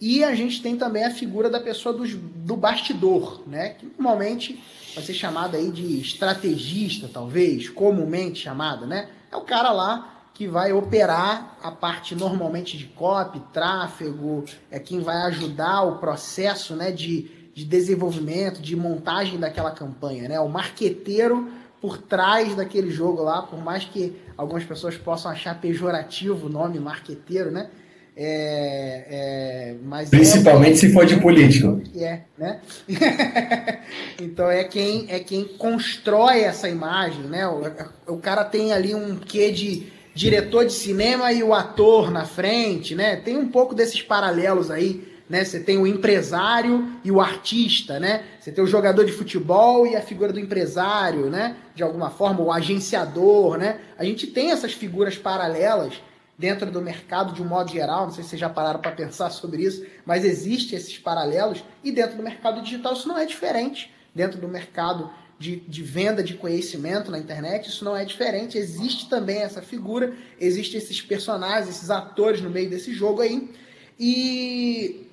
E 0.00 0.24
a 0.24 0.34
gente 0.34 0.60
tem 0.62 0.76
também 0.76 1.04
a 1.04 1.10
figura 1.10 1.48
da 1.48 1.60
pessoa 1.60 1.94
do, 1.94 2.06
do 2.06 2.56
bastidor, 2.56 3.42
né? 3.46 3.70
Que 3.70 3.86
normalmente 3.86 4.62
vai 4.94 5.04
ser 5.04 5.14
chamada 5.14 5.56
aí 5.56 5.70
de 5.70 6.00
estrategista, 6.00 7.08
talvez, 7.12 7.68
comumente 7.68 8.40
chamada, 8.40 8.86
né? 8.86 9.08
É 9.30 9.36
o 9.36 9.42
cara 9.42 9.70
lá 9.72 10.10
que 10.34 10.48
vai 10.48 10.72
operar 10.72 11.56
a 11.62 11.70
parte 11.70 12.14
normalmente 12.14 12.76
de 12.76 12.86
copy, 12.86 13.40
tráfego, 13.52 14.44
é 14.68 14.80
quem 14.80 15.00
vai 15.00 15.16
ajudar 15.28 15.82
o 15.82 15.98
processo, 15.98 16.74
né, 16.74 16.90
de, 16.90 17.30
de 17.54 17.64
desenvolvimento, 17.64 18.60
de 18.60 18.74
montagem 18.74 19.38
daquela 19.38 19.70
campanha, 19.70 20.28
né? 20.28 20.40
O 20.40 20.48
marqueteiro 20.48 21.48
por 21.80 21.98
trás 21.98 22.54
daquele 22.56 22.90
jogo 22.90 23.22
lá, 23.22 23.42
por 23.42 23.62
mais 23.62 23.84
que 23.84 24.16
algumas 24.36 24.64
pessoas 24.64 24.96
possam 24.96 25.30
achar 25.30 25.60
pejorativo 25.60 26.46
o 26.46 26.50
nome 26.50 26.80
marqueteiro, 26.80 27.50
né? 27.50 27.70
É, 28.16 29.04
é, 29.10 29.74
mas 29.82 30.08
Principalmente 30.08 30.74
é, 30.74 30.76
se 30.76 30.92
for 30.92 31.04
de 31.04 31.16
político. 31.16 31.82
É, 31.96 32.20
né? 32.38 32.60
então 34.20 34.48
é 34.48 34.62
quem 34.62 35.06
é 35.08 35.18
quem 35.18 35.44
constrói 35.44 36.42
essa 36.42 36.68
imagem, 36.68 37.24
né? 37.24 37.46
O, 37.48 38.14
o 38.14 38.18
cara 38.18 38.44
tem 38.44 38.72
ali 38.72 38.94
um 38.94 39.16
quê 39.16 39.50
de 39.50 39.92
diretor 40.14 40.64
de 40.64 40.72
cinema 40.72 41.32
e 41.32 41.42
o 41.42 41.52
ator 41.52 42.12
na 42.12 42.24
frente, 42.24 42.94
né? 42.94 43.16
Tem 43.16 43.36
um 43.36 43.48
pouco 43.48 43.74
desses 43.74 44.00
paralelos 44.00 44.70
aí, 44.70 45.08
né? 45.28 45.44
Você 45.44 45.58
tem 45.58 45.76
o 45.76 45.84
empresário 45.84 46.88
e 47.02 47.10
o 47.10 47.20
artista, 47.20 47.98
né? 47.98 48.22
Você 48.38 48.52
tem 48.52 48.62
o 48.62 48.66
jogador 48.68 49.04
de 49.04 49.10
futebol 49.10 49.88
e 49.88 49.96
a 49.96 50.00
figura 50.00 50.32
do 50.32 50.38
empresário, 50.38 51.28
né? 51.28 51.56
De 51.74 51.82
alguma 51.82 52.10
forma, 52.10 52.42
o 52.42 52.52
agenciador, 52.52 53.58
né? 53.58 53.78
A 53.98 54.04
gente 54.04 54.28
tem 54.28 54.52
essas 54.52 54.72
figuras 54.72 55.18
paralelas 55.18 55.94
dentro 56.38 56.70
do 56.70 56.80
mercado 56.80 57.32
de 57.32 57.42
um 57.42 57.46
modo 57.46 57.70
geral, 57.70 58.06
não 58.06 58.12
sei 58.12 58.24
se 58.24 58.30
vocês 58.30 58.40
já 58.40 58.48
pararam 58.48 58.80
para 58.80 58.92
pensar 58.92 59.30
sobre 59.30 59.62
isso, 59.62 59.86
mas 60.04 60.24
existem 60.24 60.76
esses 60.76 60.98
paralelos 60.98 61.64
e 61.82 61.92
dentro 61.92 62.16
do 62.16 62.22
mercado 62.22 62.60
digital 62.62 62.92
isso 62.92 63.08
não 63.08 63.18
é 63.18 63.24
diferente. 63.24 63.92
Dentro 64.14 64.40
do 64.40 64.48
mercado 64.48 65.10
de, 65.38 65.56
de, 65.56 65.82
venda 65.82 66.22
de 66.22 66.34
conhecimento 66.34 67.10
na 67.10 67.18
internet, 67.18 67.68
isso 67.68 67.84
não 67.84 67.96
é 67.96 68.04
diferente. 68.04 68.56
Existe 68.56 69.08
também 69.08 69.38
essa 69.38 69.60
figura, 69.60 70.16
existem 70.40 70.78
esses 70.78 71.00
personagens, 71.00 71.68
esses 71.68 71.90
atores 71.90 72.40
no 72.40 72.50
meio 72.50 72.70
desse 72.70 72.92
jogo 72.92 73.20
aí. 73.20 73.50
E 73.98 75.08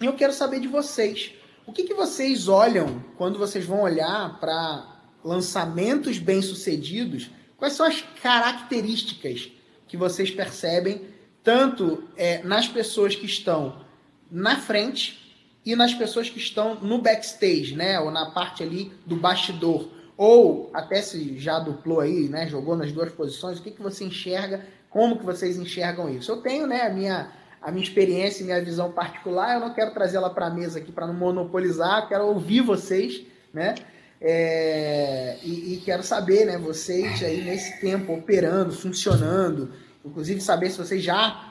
eu 0.00 0.14
quero 0.14 0.32
saber 0.32 0.60
de 0.60 0.68
vocês. 0.68 1.32
O 1.66 1.72
que, 1.72 1.84
que 1.84 1.94
vocês 1.94 2.48
olham 2.48 3.04
quando 3.16 3.38
vocês 3.38 3.64
vão 3.64 3.82
olhar 3.82 4.40
para 4.40 5.02
lançamentos 5.22 6.18
bem-sucedidos? 6.18 7.30
Quais 7.56 7.74
são 7.74 7.86
as 7.86 8.00
características 8.22 9.52
que 9.90 9.96
vocês 9.96 10.30
percebem, 10.30 11.02
tanto 11.42 12.04
é, 12.16 12.44
nas 12.44 12.68
pessoas 12.68 13.16
que 13.16 13.26
estão 13.26 13.84
na 14.30 14.56
frente 14.56 15.34
e 15.66 15.74
nas 15.74 15.92
pessoas 15.92 16.30
que 16.30 16.38
estão 16.38 16.76
no 16.76 16.98
backstage, 17.02 17.74
né? 17.74 17.98
Ou 17.98 18.12
na 18.12 18.30
parte 18.30 18.62
ali 18.62 18.92
do 19.04 19.16
bastidor. 19.16 19.88
Ou 20.16 20.70
até 20.72 21.02
se 21.02 21.36
já 21.38 21.58
duplou 21.58 21.98
aí, 21.98 22.28
né? 22.28 22.46
Jogou 22.46 22.76
nas 22.76 22.92
duas 22.92 23.10
posições, 23.10 23.58
o 23.58 23.62
que, 23.62 23.72
que 23.72 23.82
você 23.82 24.04
enxerga? 24.04 24.64
Como 24.88 25.18
que 25.18 25.24
vocês 25.24 25.58
enxergam 25.58 26.08
isso? 26.08 26.30
Eu 26.30 26.36
tenho, 26.36 26.68
né, 26.68 26.82
a 26.82 26.90
minha, 26.90 27.32
a 27.60 27.72
minha 27.72 27.82
experiência, 27.82 28.44
minha 28.44 28.62
visão 28.62 28.92
particular, 28.92 29.54
eu 29.54 29.60
não 29.60 29.74
quero 29.74 29.92
trazê-la 29.92 30.30
para 30.30 30.46
a 30.46 30.50
mesa 30.50 30.78
aqui 30.78 30.92
para 30.92 31.06
não 31.06 31.14
monopolizar, 31.14 32.08
quero 32.08 32.26
ouvir 32.26 32.60
vocês, 32.60 33.22
né? 33.52 33.74
É, 34.20 35.38
e, 35.42 35.74
e, 35.74 35.82
quero 35.82 36.02
saber, 36.02 36.44
né, 36.44 36.58
vocês 36.58 37.22
aí 37.22 37.42
nesse 37.42 37.80
tempo 37.80 38.12
operando, 38.12 38.70
funcionando, 38.70 39.72
inclusive 40.04 40.40
saber 40.42 40.70
se 40.70 40.76
vocês 40.76 41.02
já 41.02 41.50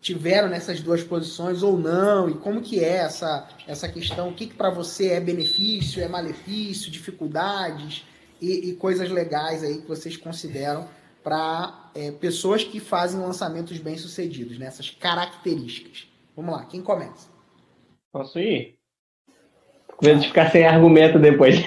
tiveram 0.00 0.48
nessas 0.48 0.80
duas 0.80 1.02
posições 1.02 1.62
ou 1.62 1.76
não, 1.76 2.30
e 2.30 2.34
como 2.34 2.62
que 2.62 2.82
é 2.82 2.98
essa, 2.98 3.48
essa 3.66 3.88
questão, 3.88 4.30
o 4.30 4.34
que, 4.34 4.46
que 4.46 4.54
para 4.54 4.70
você 4.70 5.08
é 5.08 5.20
benefício, 5.20 6.02
é 6.02 6.08
malefício, 6.08 6.90
dificuldades 6.90 8.06
e, 8.40 8.70
e 8.70 8.74
coisas 8.76 9.10
legais 9.10 9.62
aí 9.62 9.82
que 9.82 9.88
vocês 9.88 10.16
consideram 10.16 10.88
para 11.22 11.90
é, 11.94 12.10
pessoas 12.12 12.64
que 12.64 12.80
fazem 12.80 13.20
lançamentos 13.20 13.76
bem-sucedidos, 13.78 14.58
nessas 14.58 14.86
né, 14.86 14.96
características. 14.98 16.08
Vamos 16.34 16.54
lá, 16.54 16.64
quem 16.64 16.80
começa? 16.80 17.28
Posso 18.10 18.38
ir? 18.38 18.77
Com 19.98 20.06
medo 20.06 20.20
de 20.20 20.28
ficar 20.28 20.48
sem 20.52 20.64
argumento 20.64 21.18
depois. 21.18 21.56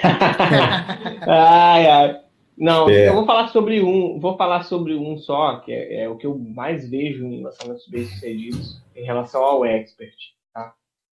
ai, 1.28 1.86
ai. 1.86 2.20
Não, 2.56 2.88
é. 2.88 3.08
eu 3.08 3.14
vou 3.14 3.26
falar 3.26 3.48
sobre 3.48 3.82
um, 3.82 4.18
vou 4.18 4.38
falar 4.38 4.62
sobre 4.62 4.94
um 4.94 5.18
só, 5.18 5.56
que 5.60 5.70
é, 5.70 6.04
é 6.04 6.08
o 6.08 6.16
que 6.16 6.26
eu 6.26 6.38
mais 6.38 6.88
vejo 6.88 7.26
em 7.26 7.42
lançamentos 7.42 7.86
bem-sucedidos 7.88 8.82
em 8.96 9.04
relação 9.04 9.42
ao 9.42 9.66
expert. 9.66 10.16
Tá? 10.54 10.72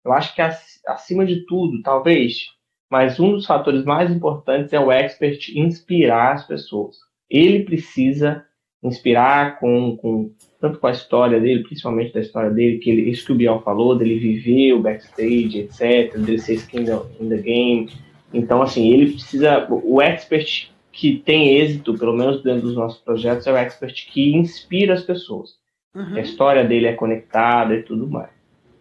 Eu 0.03 0.13
acho 0.15 0.35
que 0.35 0.41
acima 0.41 1.27
de 1.27 1.45
tudo, 1.45 1.83
talvez, 1.83 2.47
mas 2.91 3.21
um 3.21 3.33
dos 3.33 3.45
fatores 3.45 3.85
mais 3.85 4.11
importantes 4.11 4.73
é 4.73 4.81
o 4.81 4.91
expert 4.91 5.51
inspirar 5.55 6.33
as 6.33 6.47
pessoas. 6.47 6.97
Ele 7.29 7.63
precisa 7.63 8.47
inspirar 8.83 9.59
com, 9.59 9.99
com 9.99 10.33
tanto 10.63 10.79
com 10.79 10.87
a 10.87 10.93
história 10.93 11.41
dele, 11.41 11.65
principalmente 11.65 12.15
da 12.15 12.21
história 12.21 12.49
dele, 12.49 12.79
que 12.79 12.89
ele, 12.89 13.11
isso 13.11 13.27
que 13.27 13.33
o 13.33 13.35
Biel 13.35 13.61
falou, 13.65 13.97
dele 13.97 14.17
viver 14.17 14.75
o 14.75 14.81
backstage, 14.81 15.59
etc., 15.59 16.17
dele 16.17 16.39
ser 16.39 16.55
skin 16.55 16.85
in 17.21 17.29
the 17.29 17.37
game. 17.37 17.91
Então, 18.33 18.63
assim, 18.63 18.93
ele 18.93 19.11
precisa. 19.11 19.67
O 19.69 20.01
expert 20.01 20.71
que 20.93 21.17
tem 21.17 21.57
êxito, 21.57 21.99
pelo 21.99 22.13
menos 22.13 22.45
dentro 22.45 22.63
dos 22.63 22.77
nossos 22.77 23.01
projetos, 23.01 23.45
é 23.49 23.53
o 23.53 23.57
expert 23.57 24.09
que 24.09 24.37
inspira 24.37 24.95
as 24.95 25.03
pessoas. 25.03 25.57
Uhum. 25.97 26.15
A 26.15 26.21
história 26.21 26.65
dele 26.65 26.87
é 26.87 26.93
conectada 26.93 27.75
e 27.75 27.83
tudo 27.83 28.09
mais. 28.09 28.31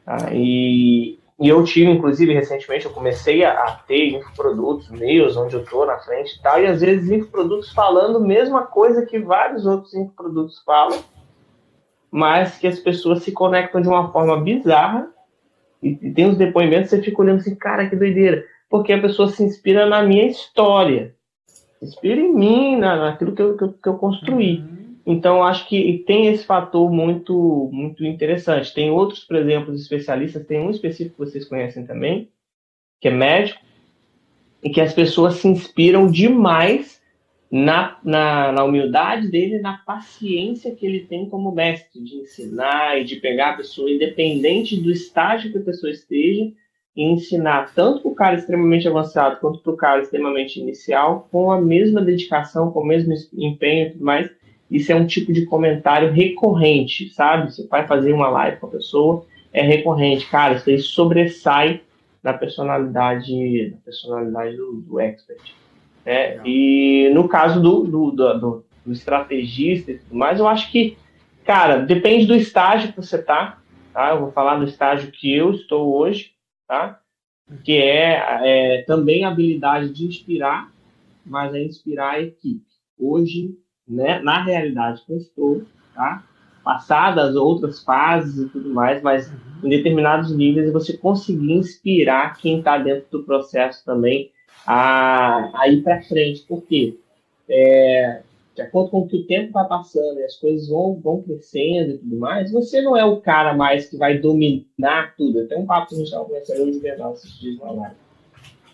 Tá? 0.05 0.29
E, 0.31 1.17
e, 1.39 1.49
eu 1.49 1.63
tive, 1.63 1.89
inclusive, 1.89 2.31
recentemente, 2.31 2.85
eu 2.85 2.91
comecei 2.91 3.43
a, 3.43 3.53
a 3.53 3.71
ter 3.71 4.09
infoprodutos 4.09 4.87
meus, 4.91 5.35
onde 5.35 5.55
eu 5.55 5.63
estou 5.63 5.83
na 5.87 5.97
frente 5.97 6.37
e 6.37 6.41
tal, 6.43 6.61
e 6.61 6.67
às 6.67 6.81
vezes 6.81 7.09
infoprodutos 7.09 7.73
falando 7.73 8.17
a 8.17 8.27
mesma 8.27 8.67
coisa 8.67 9.03
que 9.03 9.17
vários 9.17 9.65
outros 9.65 9.95
infoprodutos 9.95 10.61
falam, 10.63 10.99
mas 12.11 12.57
que 12.57 12.67
as 12.67 12.77
pessoas 12.77 13.23
se 13.23 13.31
conectam 13.31 13.81
de 13.81 13.87
uma 13.87 14.11
forma 14.11 14.39
bizarra 14.41 15.09
e, 15.81 15.97
e 16.01 16.11
tem 16.11 16.27
uns 16.27 16.37
depoimentos 16.37 16.89
você 16.89 17.01
fica 17.01 17.21
olhando 17.21 17.39
assim, 17.39 17.55
cara, 17.55 17.89
que 17.89 17.95
doideira, 17.95 18.45
porque 18.69 18.91
a 18.91 19.01
pessoa 19.01 19.29
se 19.29 19.41
inspira 19.41 19.85
na 19.85 20.03
minha 20.03 20.25
história, 20.25 21.15
inspira 21.81 22.19
em 22.19 22.33
mim, 22.33 22.75
na, 22.77 22.97
naquilo 22.97 23.33
que 23.33 23.41
eu, 23.41 23.57
que 23.57 23.63
eu, 23.63 23.73
que 23.73 23.89
eu 23.89 23.97
construí. 23.97 24.59
Uhum. 24.59 24.81
Então, 25.03 25.43
acho 25.43 25.67
que 25.67 26.03
tem 26.05 26.27
esse 26.27 26.45
fator 26.45 26.91
muito, 26.91 27.69
muito 27.73 28.05
interessante. 28.05 28.71
Tem 28.71 28.91
outros, 28.91 29.23
por 29.23 29.35
exemplo, 29.35 29.73
especialistas, 29.73 30.45
tem 30.45 30.59
um 30.59 30.69
específico 30.69 31.15
que 31.15 31.31
vocês 31.31 31.47
conhecem 31.47 31.85
também, 31.85 32.29
que 32.99 33.07
é 33.07 33.11
médico, 33.11 33.59
e 34.63 34.69
que 34.69 34.79
as 34.79 34.93
pessoas 34.93 35.35
se 35.35 35.47
inspiram 35.47 36.05
demais 36.05 37.00
na, 37.51 37.97
na, 38.03 38.51
na 38.51 38.63
humildade 38.63 39.27
dele, 39.27 39.59
na 39.59 39.77
paciência 39.77 40.73
que 40.73 40.85
ele 40.85 41.01
tem 41.01 41.27
como 41.29 41.51
mestre, 41.51 42.01
de 42.01 42.15
ensinar 42.15 42.99
e 42.99 43.03
de 43.03 43.17
pegar 43.17 43.51
a 43.51 43.57
pessoa, 43.57 43.91
independente 43.91 44.79
do 44.79 44.89
estágio 44.89 45.51
que 45.51 45.57
a 45.57 45.63
pessoa 45.63 45.91
esteja, 45.91 46.51
e 46.95 47.03
ensinar 47.03 47.73
tanto 47.73 48.01
para 48.01 48.11
o 48.11 48.15
cara 48.15 48.35
extremamente 48.35 48.87
avançado 48.87 49.39
quanto 49.39 49.59
para 49.59 49.71
o 49.71 49.77
cara 49.77 50.01
extremamente 50.01 50.59
inicial, 50.59 51.27
com 51.31 51.51
a 51.51 51.59
mesma 51.59 52.01
dedicação, 52.01 52.71
com 52.71 52.81
o 52.81 52.85
mesmo 52.85 53.13
empenho 53.33 53.87
e 53.87 53.91
tudo 53.91 54.03
mais 54.03 54.29
isso 54.71 54.89
é 54.89 54.95
um 54.95 55.05
tipo 55.05 55.33
de 55.33 55.45
comentário 55.45 56.13
recorrente, 56.13 57.09
sabe? 57.09 57.51
Você 57.51 57.67
vai 57.67 57.85
fazer 57.85 58.13
uma 58.13 58.29
live 58.29 58.57
com 58.57 58.67
a 58.67 58.71
pessoa, 58.71 59.25
é 59.51 59.61
recorrente. 59.61 60.29
Cara, 60.29 60.55
isso 60.55 60.69
aí 60.69 60.79
sobressai 60.79 61.81
da 62.23 62.33
personalidade, 62.33 63.71
da 63.71 63.77
personalidade 63.83 64.55
do, 64.55 64.75
do 64.75 64.99
expert. 65.01 65.41
Né? 66.05 66.39
E 66.45 67.09
no 67.13 67.27
caso 67.27 67.61
do, 67.61 67.83
do, 67.83 68.11
do, 68.11 68.65
do 68.85 68.91
estrategista 68.91 69.91
e 69.91 69.99
tudo 69.99 70.15
mais, 70.15 70.39
eu 70.39 70.47
acho 70.47 70.71
que, 70.71 70.97
cara, 71.45 71.77
depende 71.77 72.25
do 72.25 72.35
estágio 72.35 72.91
que 72.91 73.01
você 73.01 73.21
tá, 73.21 73.59
tá? 73.93 74.11
Eu 74.11 74.19
vou 74.19 74.31
falar 74.31 74.57
do 74.57 74.65
estágio 74.65 75.11
que 75.11 75.33
eu 75.33 75.51
estou 75.51 75.95
hoje, 75.95 76.31
tá? 76.67 76.99
Que 77.63 77.77
é, 77.77 78.77
é 78.79 78.83
também 78.83 79.23
a 79.23 79.29
habilidade 79.29 79.93
de 79.93 80.05
inspirar, 80.05 80.71
mas 81.25 81.53
é 81.53 81.63
inspirar 81.63 82.11
a 82.11 82.21
equipe. 82.21 82.65
Hoje, 82.97 83.55
né, 83.87 84.19
na 84.19 84.43
realidade 84.43 85.03
que 85.05 85.11
eu 85.11 85.17
estou, 85.17 85.63
tá? 85.93 86.23
Passadas 86.63 87.35
outras 87.35 87.83
fases 87.83 88.37
e 88.37 88.49
tudo 88.49 88.71
mais, 88.71 89.01
mas 89.01 89.27
uhum. 89.27 89.65
em 89.65 89.69
determinados 89.69 90.35
níveis 90.35 90.71
você 90.71 90.95
conseguir 90.95 91.53
inspirar 91.53 92.37
quem 92.37 92.59
está 92.59 92.77
dentro 92.77 93.07
do 93.11 93.23
processo 93.23 93.83
também 93.83 94.31
a, 94.65 95.61
a 95.61 95.67
ir 95.67 95.81
para 95.81 96.01
frente. 96.03 96.41
Por 96.41 96.61
quê? 96.63 96.97
É, 97.49 98.21
de 98.55 98.61
acordo 98.61 98.91
com 98.91 98.99
o 98.99 99.07
que 99.07 99.17
o 99.17 99.25
tempo 99.25 99.53
vai 99.53 99.67
passando 99.67 100.19
e 100.19 100.23
as 100.23 100.35
coisas 100.35 100.67
vão, 100.67 100.99
vão 100.99 101.21
crescendo 101.21 101.91
e 101.91 101.97
tudo 101.97 102.17
mais, 102.17 102.51
você 102.51 102.81
não 102.81 102.97
é 102.97 103.05
o 103.05 103.21
cara 103.21 103.53
mais 103.53 103.89
que 103.89 103.97
vai 103.97 104.17
dominar 104.17 105.15
tudo. 105.17 105.47
Tem 105.47 105.57
um 105.57 105.65
papo 105.65 105.89
que 105.89 105.95
a 105.95 105.97
gente 105.97 106.07
estava 106.07 106.25
conversando 106.25 106.63
hoje 106.63 106.81
na 106.81 107.71
live. 107.71 107.95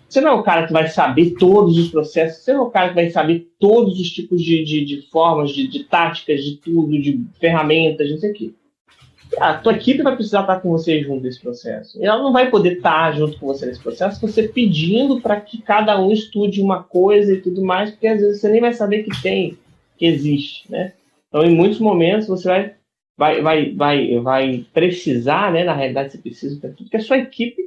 Você 0.10 0.22
não 0.22 0.32
é 0.32 0.34
o 0.36 0.44
cara 0.44 0.66
que 0.66 0.74
vai 0.74 0.88
saber 0.88 1.36
todos 1.38 1.78
os 1.78 1.90
processos, 1.90 2.44
você 2.44 2.54
não 2.54 2.62
é 2.62 2.64
o 2.68 2.72
cara 2.72 2.90
que 2.90 2.96
vai 2.96 3.10
saber 3.10 3.52
todos 3.60 4.00
os 4.00 4.10
tipos 4.10 4.42
de, 4.42 4.64
de, 4.64 4.86
de 4.86 5.02
formas, 5.10 5.52
de, 5.52 5.68
de, 5.68 5.84
táticas, 5.84 6.44
de 6.44 6.58
tudo, 6.58 7.00
de 7.00 7.26
ferramentas, 7.40 8.10
não 8.10 8.18
sei 8.18 8.32
o 8.32 8.34
quê. 8.34 8.54
A 9.40 9.56
tua 9.56 9.74
equipe 9.74 10.02
vai 10.02 10.16
precisar 10.16 10.42
estar 10.42 10.60
com 10.62 10.72
você 10.72 11.02
junto 11.02 11.24
nesse 11.24 11.42
processo. 11.42 12.02
Ela 12.02 12.22
não 12.22 12.32
vai 12.32 12.50
poder 12.50 12.78
estar 12.78 13.14
junto 13.16 13.38
com 13.40 13.48
você 13.48 13.66
nesse 13.66 13.82
processo, 13.82 14.22
você 14.22 14.48
pedindo 14.48 15.20
para 15.20 15.40
que 15.40 15.62
cada 15.62 16.00
um 16.00 16.12
estude 16.12 16.62
uma 16.62 16.84
coisa 16.84 17.34
e 17.34 17.42
tudo 17.42 17.64
mais, 17.64 17.92
porque 17.92 18.08
às 18.08 18.20
vezes 18.20 18.40
você 18.40 18.50
nem 18.50 18.62
vai 18.62 18.74
saber 18.74 19.04
que 19.04 19.22
tem, 19.22 19.58
que 19.98 20.06
existe, 20.06 20.72
né? 20.72 20.94
Então, 21.28 21.44
em 21.44 21.54
muitos 21.54 21.80
momentos, 21.80 22.28
você 22.28 22.48
vai, 22.48 22.74
vai, 23.18 23.42
vai, 23.42 23.74
vai, 23.74 24.20
vai 24.20 24.66
precisar, 24.74 25.52
né? 25.52 25.64
Na 25.64 25.74
realidade, 25.74 26.14
você 26.14 26.18
precisa 26.18 26.60
ter 26.60 26.74
tudo, 26.74 26.90
que 26.90 26.98
a 26.98 27.02
sua 27.02 27.18
equipe 27.18 27.62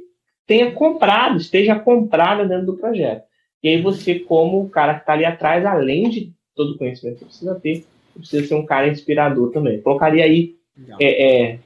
tenha 0.47 0.71
comprado, 0.71 1.37
esteja 1.37 1.77
comprada 1.77 2.45
dentro 2.45 2.65
do 2.65 2.77
projeto. 2.77 3.23
E 3.63 3.69
aí 3.69 3.81
você, 3.81 4.19
como 4.19 4.61
o 4.61 4.69
cara 4.69 4.95
que 4.95 5.01
está 5.01 5.13
ali 5.13 5.25
atrás, 5.25 5.65
além 5.65 6.09
de 6.09 6.33
todo 6.55 6.71
o 6.71 6.77
conhecimento 6.77 7.19
que 7.19 7.25
precisa 7.25 7.55
ter, 7.55 7.85
precisa 8.15 8.47
ser 8.47 8.55
um 8.55 8.65
cara 8.65 8.87
inspirador 8.87 9.51
também. 9.51 9.79
Colocaria 9.81 10.23
aí 10.23 10.55
é, 10.99 11.51
é, 11.51 11.59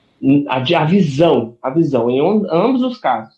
a, 0.48 0.58
a, 0.58 0.86
visão, 0.86 1.58
a 1.62 1.70
visão 1.70 2.10
em 2.10 2.22
um, 2.22 2.46
ambos 2.52 2.82
os 2.82 2.98
casos. 2.98 3.36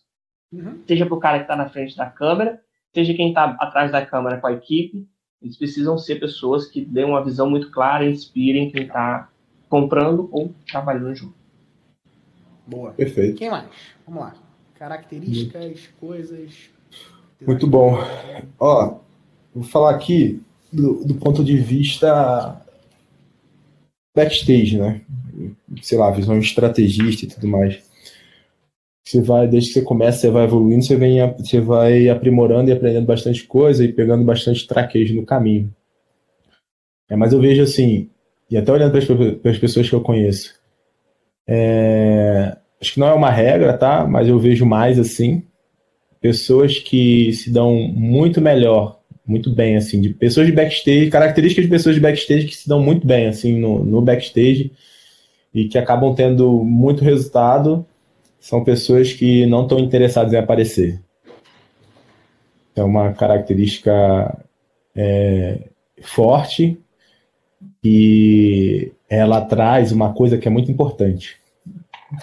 Uhum. 0.52 0.82
Seja 0.88 1.06
para 1.06 1.16
o 1.16 1.20
cara 1.20 1.38
que 1.40 1.44
está 1.44 1.56
na 1.56 1.70
frente 1.70 1.96
da 1.96 2.10
câmera, 2.10 2.62
seja 2.94 3.14
quem 3.14 3.30
está 3.30 3.56
atrás 3.60 3.92
da 3.92 4.06
câmera 4.06 4.40
com 4.40 4.48
a 4.48 4.54
equipe, 4.54 5.08
eles 5.42 5.58
precisam 5.58 5.98
ser 5.98 6.20
pessoas 6.20 6.68
que 6.68 6.84
dêem 6.84 7.06
uma 7.06 7.24
visão 7.24 7.50
muito 7.50 7.70
clara 7.72 8.06
e 8.06 8.12
inspirem 8.12 8.72
quem 8.72 8.84
está 8.84 9.30
comprando 9.70 10.30
ou 10.32 10.54
trabalhando 10.70 11.14
junto. 11.14 11.36
Boa. 12.66 12.92
Perfeito. 12.92 13.38
Quem 13.38 13.50
mais? 13.50 13.70
Vamos 14.06 14.24
lá. 14.24 14.36
Características, 14.76 15.88
coisas. 16.00 16.70
Muito 17.46 17.68
bom. 17.68 17.98
Ó, 18.60 19.00
vou 19.54 19.64
falar 19.64 19.92
aqui 19.92 20.42
do, 20.72 21.06
do 21.06 21.16
ponto 21.16 21.44
de 21.44 21.58
vista 21.58 22.62
backstage, 24.16 24.78
né? 24.78 25.02
Sei 25.82 25.98
lá, 25.98 26.12
visão 26.12 26.38
estrategista 26.40 27.26
e 27.26 27.28
tudo 27.28 27.48
mais. 27.48 27.82
Você 29.08 29.22
vai, 29.22 29.48
desde 29.48 29.70
que 29.70 29.80
você 29.80 29.82
começa, 29.86 30.20
você 30.20 30.30
vai 30.30 30.44
evoluindo, 30.44 30.84
você, 30.84 30.96
vem, 30.98 31.20
você 31.38 31.62
vai 31.62 32.10
aprimorando 32.10 32.70
e 32.70 32.74
aprendendo 32.74 33.06
bastante 33.06 33.44
coisa 33.46 33.84
e 33.86 33.94
pegando 33.94 34.26
bastante 34.26 34.68
traquejo 34.68 35.16
no 35.16 35.26
caminho. 35.26 35.74
É, 37.10 37.16
mas 37.16 37.32
eu 37.32 37.40
vejo 37.40 37.64
assim, 37.64 38.10
e 38.52 38.58
até 38.58 38.70
olhando 38.72 38.92
para 38.92 39.52
as 39.52 39.58
pessoas 39.58 39.90
que 39.90 39.96
eu 39.96 40.02
conheço, 40.02 40.56
é, 41.48 42.58
acho 42.82 42.94
que 42.94 43.00
não 43.00 43.08
é 43.08 43.14
uma 43.14 43.32
regra, 43.32 43.78
tá? 43.78 44.06
Mas 44.06 44.28
eu 44.28 44.38
vejo 44.38 44.66
mais 44.66 45.00
assim, 45.00 45.44
pessoas 46.20 46.78
que 46.80 47.32
se 47.32 47.50
dão 47.50 47.74
muito 47.74 48.42
melhor, 48.42 49.00
muito 49.26 49.50
bem, 49.50 49.78
assim, 49.78 50.02
de 50.02 50.10
pessoas 50.10 50.48
de 50.48 50.54
backstage, 50.54 51.10
características 51.10 51.66
de 51.66 51.72
pessoas 51.72 51.96
de 51.96 52.02
backstage 52.02 52.46
que 52.46 52.56
se 52.56 52.68
dão 52.68 52.82
muito 52.82 53.08
bem, 53.08 53.28
assim, 53.28 53.58
no, 53.58 53.84
no 53.84 54.02
backstage 54.02 54.74
e 55.54 55.68
que 55.68 55.78
acabam 55.78 56.14
tendo 56.14 56.64
muito 56.64 57.04
resultado, 57.04 57.86
são 58.40 58.64
pessoas 58.64 59.14
que 59.14 59.46
não 59.46 59.64
estão 59.64 59.80
interessadas 59.80 60.34
em 60.34 60.38
aparecer. 60.38 61.02
É 62.76 62.84
uma 62.84 63.14
característica 63.14 64.38
é, 64.96 65.60
forte 66.02 66.80
e 67.84 68.92
ela 69.10 69.42
traz 69.42 69.92
uma 69.92 70.14
coisa 70.14 70.38
que 70.38 70.48
é 70.48 70.52
muito 70.52 70.72
importante 70.72 71.40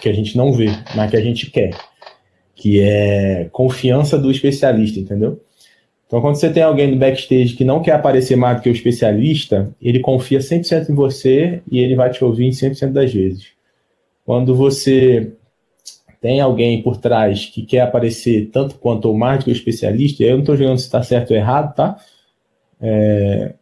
que 0.01 0.09
a 0.09 0.13
gente 0.13 0.37
não 0.37 0.53
vê, 0.53 0.67
mas 0.95 1.11
que 1.11 1.17
a 1.17 1.21
gente 1.21 1.51
quer, 1.51 1.77
que 2.55 2.81
é 2.81 3.49
confiança 3.53 4.19
do 4.19 4.31
especialista, 4.31 4.99
entendeu? 4.99 5.44
Então, 6.15 6.23
quando 6.23 6.37
você 6.37 6.49
tem 6.49 6.63
alguém 6.63 6.93
no 6.93 6.97
backstage 6.97 7.57
que 7.57 7.65
não 7.65 7.83
quer 7.83 7.91
aparecer 7.91 8.37
mais 8.37 8.57
do 8.57 8.63
que 8.63 8.69
o 8.69 8.73
especialista, 8.73 9.75
ele 9.83 9.99
confia 9.99 10.39
100% 10.39 10.89
em 10.89 10.95
você 10.95 11.61
e 11.69 11.81
ele 11.81 11.97
vai 11.97 12.09
te 12.09 12.23
ouvir 12.23 12.47
em 12.47 12.51
100% 12.51 12.93
das 12.93 13.13
vezes. 13.13 13.49
Quando 14.25 14.55
você 14.55 15.33
tem 16.21 16.41
alguém 16.41 16.81
por 16.83 16.99
trás 16.99 17.47
que 17.47 17.67
quer 17.67 17.81
aparecer 17.81 18.49
tanto 18.53 18.77
quanto 18.77 19.07
ou 19.07 19.19
mais 19.19 19.41
do 19.41 19.47
que 19.47 19.51
o 19.51 19.53
especialista, 19.53 20.23
eu 20.23 20.35
não 20.35 20.43
estou 20.43 20.57
jogando 20.57 20.79
se 20.79 20.85
está 20.85 21.03
certo 21.03 21.33
ou 21.33 21.37
errado, 21.37 21.75
tá? 21.75 21.97
É, 22.81 23.55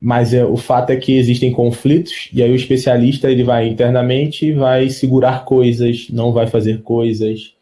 mas 0.00 0.32
é, 0.32 0.44
o 0.44 0.56
fato 0.56 0.90
é 0.90 0.96
que 0.96 1.16
existem 1.16 1.50
conflitos 1.50 2.28
e 2.32 2.44
aí 2.44 2.52
o 2.52 2.54
especialista 2.54 3.28
ele 3.28 3.42
vai 3.42 3.66
internamente 3.66 4.52
vai 4.52 4.88
segurar 4.88 5.44
coisas, 5.44 6.08
não 6.10 6.30
vai 6.30 6.46
fazer 6.46 6.82
coisas, 6.82 7.55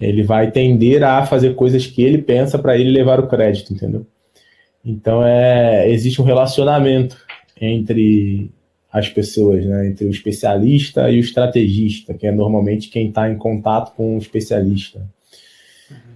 ele 0.00 0.22
vai 0.22 0.50
tender 0.50 1.02
a 1.02 1.24
fazer 1.24 1.54
coisas 1.54 1.86
que 1.86 2.02
ele 2.02 2.18
pensa 2.18 2.58
para 2.58 2.76
ele 2.76 2.90
levar 2.90 3.18
o 3.20 3.26
crédito, 3.26 3.72
entendeu? 3.72 4.06
Então 4.84 5.24
é 5.24 5.90
existe 5.90 6.20
um 6.20 6.24
relacionamento 6.24 7.16
entre 7.60 8.50
as 8.92 9.08
pessoas, 9.08 9.64
né, 9.64 9.88
entre 9.88 10.06
o 10.06 10.10
especialista 10.10 11.10
e 11.10 11.18
o 11.18 11.20
estrategista, 11.20 12.14
que 12.14 12.26
é 12.26 12.32
normalmente 12.32 12.88
quem 12.88 13.08
está 13.08 13.30
em 13.30 13.36
contato 13.36 13.94
com 13.94 14.14
o 14.14 14.18
especialista. 14.18 15.06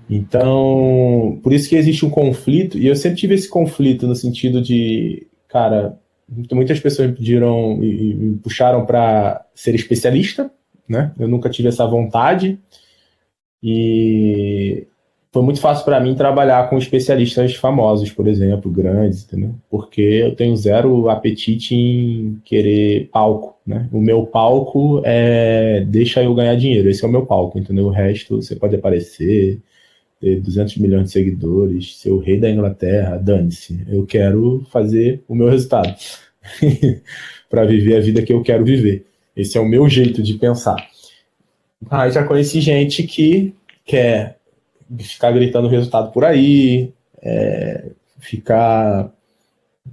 Então, 0.09 1.39
por 1.43 1.53
isso 1.53 1.69
que 1.69 1.77
existe 1.77 2.05
um 2.05 2.11
conflito, 2.11 2.77
e 2.79 2.87
eu 2.87 2.97
sempre 2.97 3.19
tive 3.19 3.35
esse 3.35 3.49
conflito 3.49 4.07
no 4.07 4.17
sentido 4.17 4.61
de 4.61 5.27
cara, 5.47 5.97
muitas 6.53 6.81
pessoas 6.81 7.11
me 7.11 7.17
pediram 7.17 7.83
e, 7.83 8.15
me 8.15 8.37
puxaram 8.39 8.87
para 8.87 9.45
ser 9.55 9.75
especialista, 9.75 10.51
né? 10.89 11.13
Eu 11.19 11.29
nunca 11.29 11.49
tive 11.51 11.69
essa 11.69 11.87
vontade 11.87 12.59
e 13.63 14.87
foi 15.33 15.43
muito 15.43 15.61
fácil 15.61 15.85
para 15.85 16.01
mim 16.01 16.15
trabalhar 16.15 16.69
com 16.69 16.77
especialistas 16.77 17.55
famosos, 17.55 18.11
por 18.11 18.27
exemplo, 18.27 18.71
grandes, 18.71 19.25
entendeu? 19.25 19.55
Porque 19.71 20.01
eu 20.01 20.35
tenho 20.35 20.57
zero 20.57 21.09
apetite 21.09 21.75
em 21.75 22.41
querer 22.45 23.09
palco, 23.13 23.57
né? 23.65 23.89
O 23.93 24.01
meu 24.01 24.27
palco 24.27 25.01
é 25.05 25.85
deixa 25.87 26.23
eu 26.23 26.35
ganhar 26.35 26.57
dinheiro, 26.57 26.91
esse 26.91 27.05
é 27.05 27.09
o 27.09 27.11
meu 27.11 27.25
palco, 27.27 27.59
entendeu? 27.59 27.87
O 27.87 27.91
resto 27.91 28.43
você 28.43 28.57
pode 28.57 28.75
aparecer, 28.75 29.61
ter 30.21 30.41
200 30.41 30.77
milhões 30.79 31.05
de 31.05 31.13
seguidores, 31.13 31.97
ser 31.99 32.11
o 32.11 32.19
rei 32.19 32.39
da 32.39 32.51
Inglaterra, 32.51 33.17
dane-se. 33.17 33.85
Eu 33.89 34.05
quero 34.05 34.67
fazer 34.71 35.23
o 35.29 35.35
meu 35.35 35.49
resultado 35.49 35.95
para 37.49 37.65
viver 37.65 37.97
a 37.97 38.01
vida 38.01 38.23
que 38.23 38.33
eu 38.33 38.43
quero 38.43 38.65
viver. 38.65 39.07
Esse 39.37 39.57
é 39.57 39.61
o 39.61 39.69
meu 39.69 39.89
jeito 39.89 40.23
de 40.25 40.35
pensar. 40.35 40.77
Ah, 41.89 42.09
já 42.11 42.25
conheci 42.25 42.61
gente 42.61 43.05
que 43.05 43.55
quer 43.85 44.39
ficar 44.99 45.33
gritando 45.33 45.69
resultado 45.69 46.13
por 46.13 46.25
aí, 46.25 46.93
é, 47.23 47.91
ficar 48.19 49.13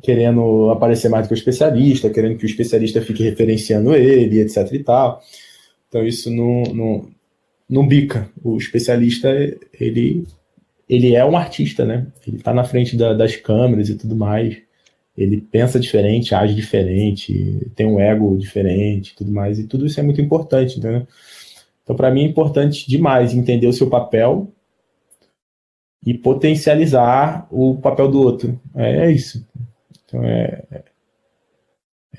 querendo 0.02 0.70
aparecer 0.70 1.10
mais 1.10 1.26
do 1.26 1.30
que 1.30 1.34
o 1.34 1.38
especialista, 1.38 2.10
querendo 2.10 2.38
que 2.38 2.46
o 2.46 2.48
especialista 2.48 3.02
fique 3.02 3.24
referenciando 3.24 3.96
ele, 3.96 4.42
etc 4.42 4.72
e 4.72 4.84
tal. 4.84 5.22
Então 5.88 6.06
isso 6.06 6.30
não, 6.30 6.64
não, 6.74 7.10
não 7.70 7.88
bica. 7.88 8.30
O 8.44 8.58
especialista, 8.58 9.30
ele, 9.80 10.26
ele 10.88 11.16
é 11.16 11.26
um 11.26 11.38
artista, 11.38 11.86
né? 11.86 12.08
Ele 12.28 12.38
está 12.38 12.54
na 12.54 12.64
frente 12.64 12.96
da, 12.96 13.14
das 13.14 13.36
câmeras 13.36 13.90
e 13.90 13.96
tudo 13.96 14.16
mais. 14.16 14.58
Ele 15.18 15.42
pensa 15.42 15.80
diferente, 15.80 16.36
age 16.36 16.54
diferente, 16.54 17.68
tem 17.76 17.88
um 17.88 18.00
ego 18.00 18.38
diferente, 18.38 19.16
tudo 19.16 19.32
mais. 19.32 19.58
E 19.58 19.64
tudo 19.64 19.86
isso 19.86 20.00
é 20.00 20.04
muito 20.04 20.22
importante, 20.22 20.78
entendeu? 20.78 21.08
Então, 21.88 21.96
para 21.96 22.12
mim, 22.12 22.24
é 22.24 22.28
importante 22.28 22.86
demais 22.86 23.34
entender 23.34 23.66
o 23.66 23.72
seu 23.72 23.90
papel 23.90 24.52
e 26.06 26.14
potencializar 26.14 27.48
o 27.50 27.78
papel 27.78 28.12
do 28.12 28.22
outro. 28.22 28.60
É, 28.76 29.06
é 29.06 29.12
isso. 29.12 29.48
Então, 30.04 30.22
é, 30.22 30.84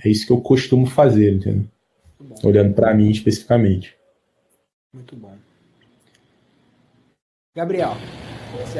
é 0.02 0.08
isso 0.08 0.26
que 0.26 0.32
eu 0.32 0.40
costumo 0.40 0.86
fazer, 0.86 1.34
entendeu? 1.34 1.66
Olhando 2.42 2.72
para 2.72 2.94
mim 2.94 3.10
especificamente. 3.10 3.94
Muito 4.94 5.14
bom. 5.14 5.34
Gabriel. 7.54 7.94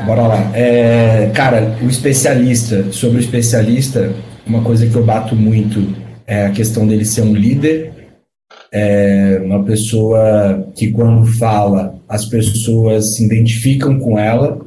Bora 0.06 0.26
lá. 0.26 0.56
É, 0.56 1.28
cara, 1.34 1.76
o 1.82 1.88
especialista, 1.88 2.90
sobre 2.92 3.18
o 3.18 3.20
especialista, 3.20 4.10
uma 4.46 4.64
coisa 4.64 4.88
que 4.88 4.94
eu 4.94 5.04
bato 5.04 5.36
muito 5.36 5.80
é 6.26 6.46
a 6.46 6.50
questão 6.50 6.86
dele 6.86 7.04
ser 7.04 7.20
um 7.20 7.34
líder, 7.34 7.92
é 8.72 9.40
uma 9.44 9.62
pessoa 9.64 10.68
que 10.74 10.90
quando 10.90 11.26
fala, 11.38 11.98
as 12.08 12.24
pessoas 12.26 13.14
se 13.14 13.24
identificam 13.24 13.98
com 13.98 14.18
ela, 14.18 14.60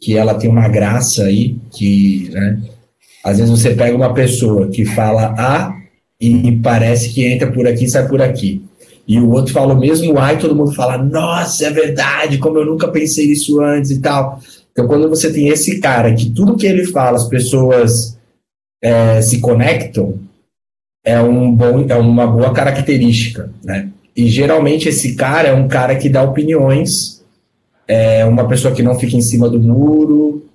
que 0.00 0.16
ela 0.16 0.34
tem 0.34 0.50
uma 0.50 0.68
graça 0.68 1.24
aí, 1.24 1.56
que, 1.72 2.28
né, 2.32 2.60
às 3.24 3.38
vezes 3.38 3.50
você 3.50 3.74
pega 3.74 3.96
uma 3.96 4.12
pessoa 4.14 4.68
que 4.68 4.84
fala 4.84 5.34
A 5.38 5.74
e 6.20 6.52
parece 6.62 7.12
que 7.12 7.26
entra 7.26 7.50
por 7.50 7.66
aqui 7.66 7.84
e 7.84 7.90
sai 7.90 8.06
por 8.06 8.22
aqui 8.22 8.62
e 9.06 9.20
o 9.20 9.30
outro 9.30 9.52
fala 9.52 9.72
o 9.72 9.78
mesmo 9.78 10.18
A 10.18 10.34
e 10.34 10.38
todo 10.38 10.56
mundo 10.56 10.74
fala, 10.74 10.98
nossa, 10.98 11.66
é 11.66 11.70
verdade, 11.70 12.38
como 12.38 12.58
eu 12.58 12.66
nunca 12.66 12.88
pensei 12.88 13.28
nisso 13.28 13.60
antes 13.60 13.92
e 13.92 14.00
tal. 14.00 14.40
Então, 14.72 14.86
quando 14.86 15.08
você 15.08 15.32
tem 15.32 15.48
esse 15.48 15.80
cara 15.80 16.12
que 16.12 16.30
tudo 16.30 16.56
que 16.56 16.66
ele 16.66 16.84
fala, 16.86 17.16
as 17.16 17.28
pessoas 17.28 18.18
é, 18.82 19.22
se 19.22 19.40
conectam, 19.40 20.18
é, 21.06 21.20
um 21.20 21.54
bom, 21.54 21.86
é 21.88 21.94
uma 21.94 22.26
boa 22.26 22.52
característica, 22.52 23.48
né? 23.62 23.90
E 24.16 24.26
geralmente 24.28 24.88
esse 24.88 25.14
cara 25.14 25.48
é 25.48 25.54
um 25.54 25.68
cara 25.68 25.94
que 25.94 26.08
dá 26.08 26.22
opiniões, 26.22 27.24
é 27.86 28.24
uma 28.24 28.48
pessoa 28.48 28.74
que 28.74 28.82
não 28.82 28.98
fica 28.98 29.16
em 29.16 29.22
cima 29.22 29.48
do 29.48 29.60
muro, 29.60 30.48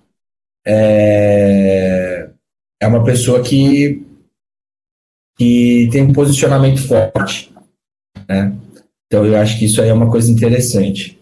é, 0.68 2.28
é 2.82 2.88
uma 2.88 3.02
pessoa 3.04 3.41
que, 3.41 4.06
que 5.38 5.88
tem 5.91 6.04
um 6.04 6.12
posicionamento 6.14 6.86
forte. 6.86 7.54
Né? 8.28 8.54
Então, 9.08 9.26
eu 9.26 9.38
acho 9.38 9.58
que 9.58 9.66
isso 9.66 9.82
aí 9.82 9.89
é 9.89 9.93
uma 9.93 10.10
coisa 10.10 10.30
interessante. 10.32 11.18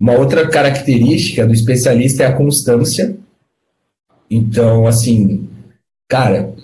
Uma 0.00 0.14
outra 0.14 0.48
característica 0.48 1.46
do 1.46 1.52
especialista 1.52 2.22
é 2.22 2.26
a 2.26 2.36
constância. 2.36 3.16
Então, 4.30 4.86
assim, 4.86 5.48
cara, 6.08 6.54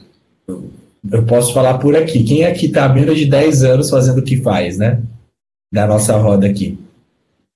eu 1.10 1.24
posso 1.24 1.52
falar 1.52 1.78
por 1.78 1.96
aqui. 1.96 2.24
Quem 2.24 2.44
aqui 2.44 2.66
está 2.66 2.84
há 2.84 2.88
menos 2.88 3.18
de 3.18 3.26
10 3.26 3.64
anos 3.64 3.90
fazendo 3.90 4.18
o 4.18 4.22
que 4.22 4.36
faz, 4.38 4.78
né? 4.78 5.00
Da 5.72 5.86
nossa 5.86 6.16
roda 6.16 6.46
aqui. 6.46 6.78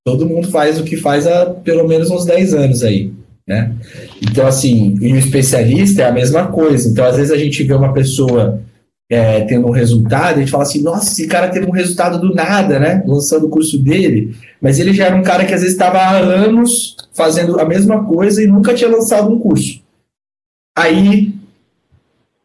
Todo 0.05 0.27
mundo 0.27 0.51
faz 0.51 0.81
o 0.81 0.85
que 0.85 0.97
faz 0.97 1.27
há 1.27 1.47
pelo 1.47 1.87
menos 1.87 2.11
uns 2.11 2.25
10 2.25 2.55
anos 2.55 2.83
aí, 2.83 3.13
né? 3.47 3.73
Então, 4.21 4.47
assim, 4.47 4.97
e 5.01 5.13
o 5.13 5.17
especialista 5.17 6.03
é 6.03 6.07
a 6.07 6.13
mesma 6.13 6.49
coisa. 6.49 6.89
Então, 6.89 7.05
às 7.05 7.17
vezes 7.17 7.33
a 7.33 7.37
gente 7.37 7.63
vê 7.63 7.75
uma 7.75 7.93
pessoa 7.93 8.61
é, 9.11 9.43
tendo 9.43 9.67
um 9.69 9.73
resultado, 9.73 10.37
a 10.37 10.41
gente 10.41 10.51
fala 10.51 10.63
assim, 10.63 10.83
nossa, 10.83 11.13
esse 11.13 11.27
cara 11.27 11.49
teve 11.49 11.67
um 11.67 11.73
resultado 11.73 12.19
do 12.19 12.35
nada, 12.35 12.81
né? 12.81 13.03
Lançando 13.07 13.47
o 13.47 13.51
curso 13.51 13.79
dele. 13.79 14.35
Mas 14.61 14.79
ele 14.79 14.93
já 14.93 15.07
era 15.07 15.17
um 15.17 15.23
cara 15.23 15.45
que 15.45 15.53
às 15.55 15.61
vezes 15.61 15.75
estava 15.75 15.99
há 15.99 16.17
anos 16.19 16.97
fazendo 17.13 17.61
a 17.61 17.65
mesma 17.65 18.05
coisa 18.05 18.43
e 18.43 18.47
nunca 18.47 18.75
tinha 18.75 18.91
lançado 18.91 19.31
um 19.31 19.39
curso. 19.39 19.83
Aí, 20.77 21.32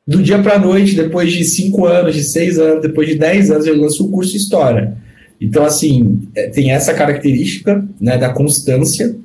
do 0.08 0.24
dia 0.24 0.42
para 0.42 0.56
a 0.56 0.60
noite, 0.60 0.96
depois 0.96 1.34
de 1.34 1.44
cinco 1.44 1.86
anos, 1.86 2.16
de 2.16 2.24
seis 2.24 2.58
anos, 2.58 2.82
depois 2.82 3.10
de 3.10 3.16
dez 3.16 3.52
anos, 3.52 3.68
ele 3.68 3.82
lança 3.82 4.02
o 4.02 4.10
curso 4.10 4.38
História. 4.38 4.98
Então, 5.40 5.66
assim, 5.66 6.30
é, 6.34 6.48
tem 6.48 6.72
essa 6.72 6.94
característica 6.94 7.86
né, 8.00 8.18
da 8.18 8.34
constância. 8.34 9.18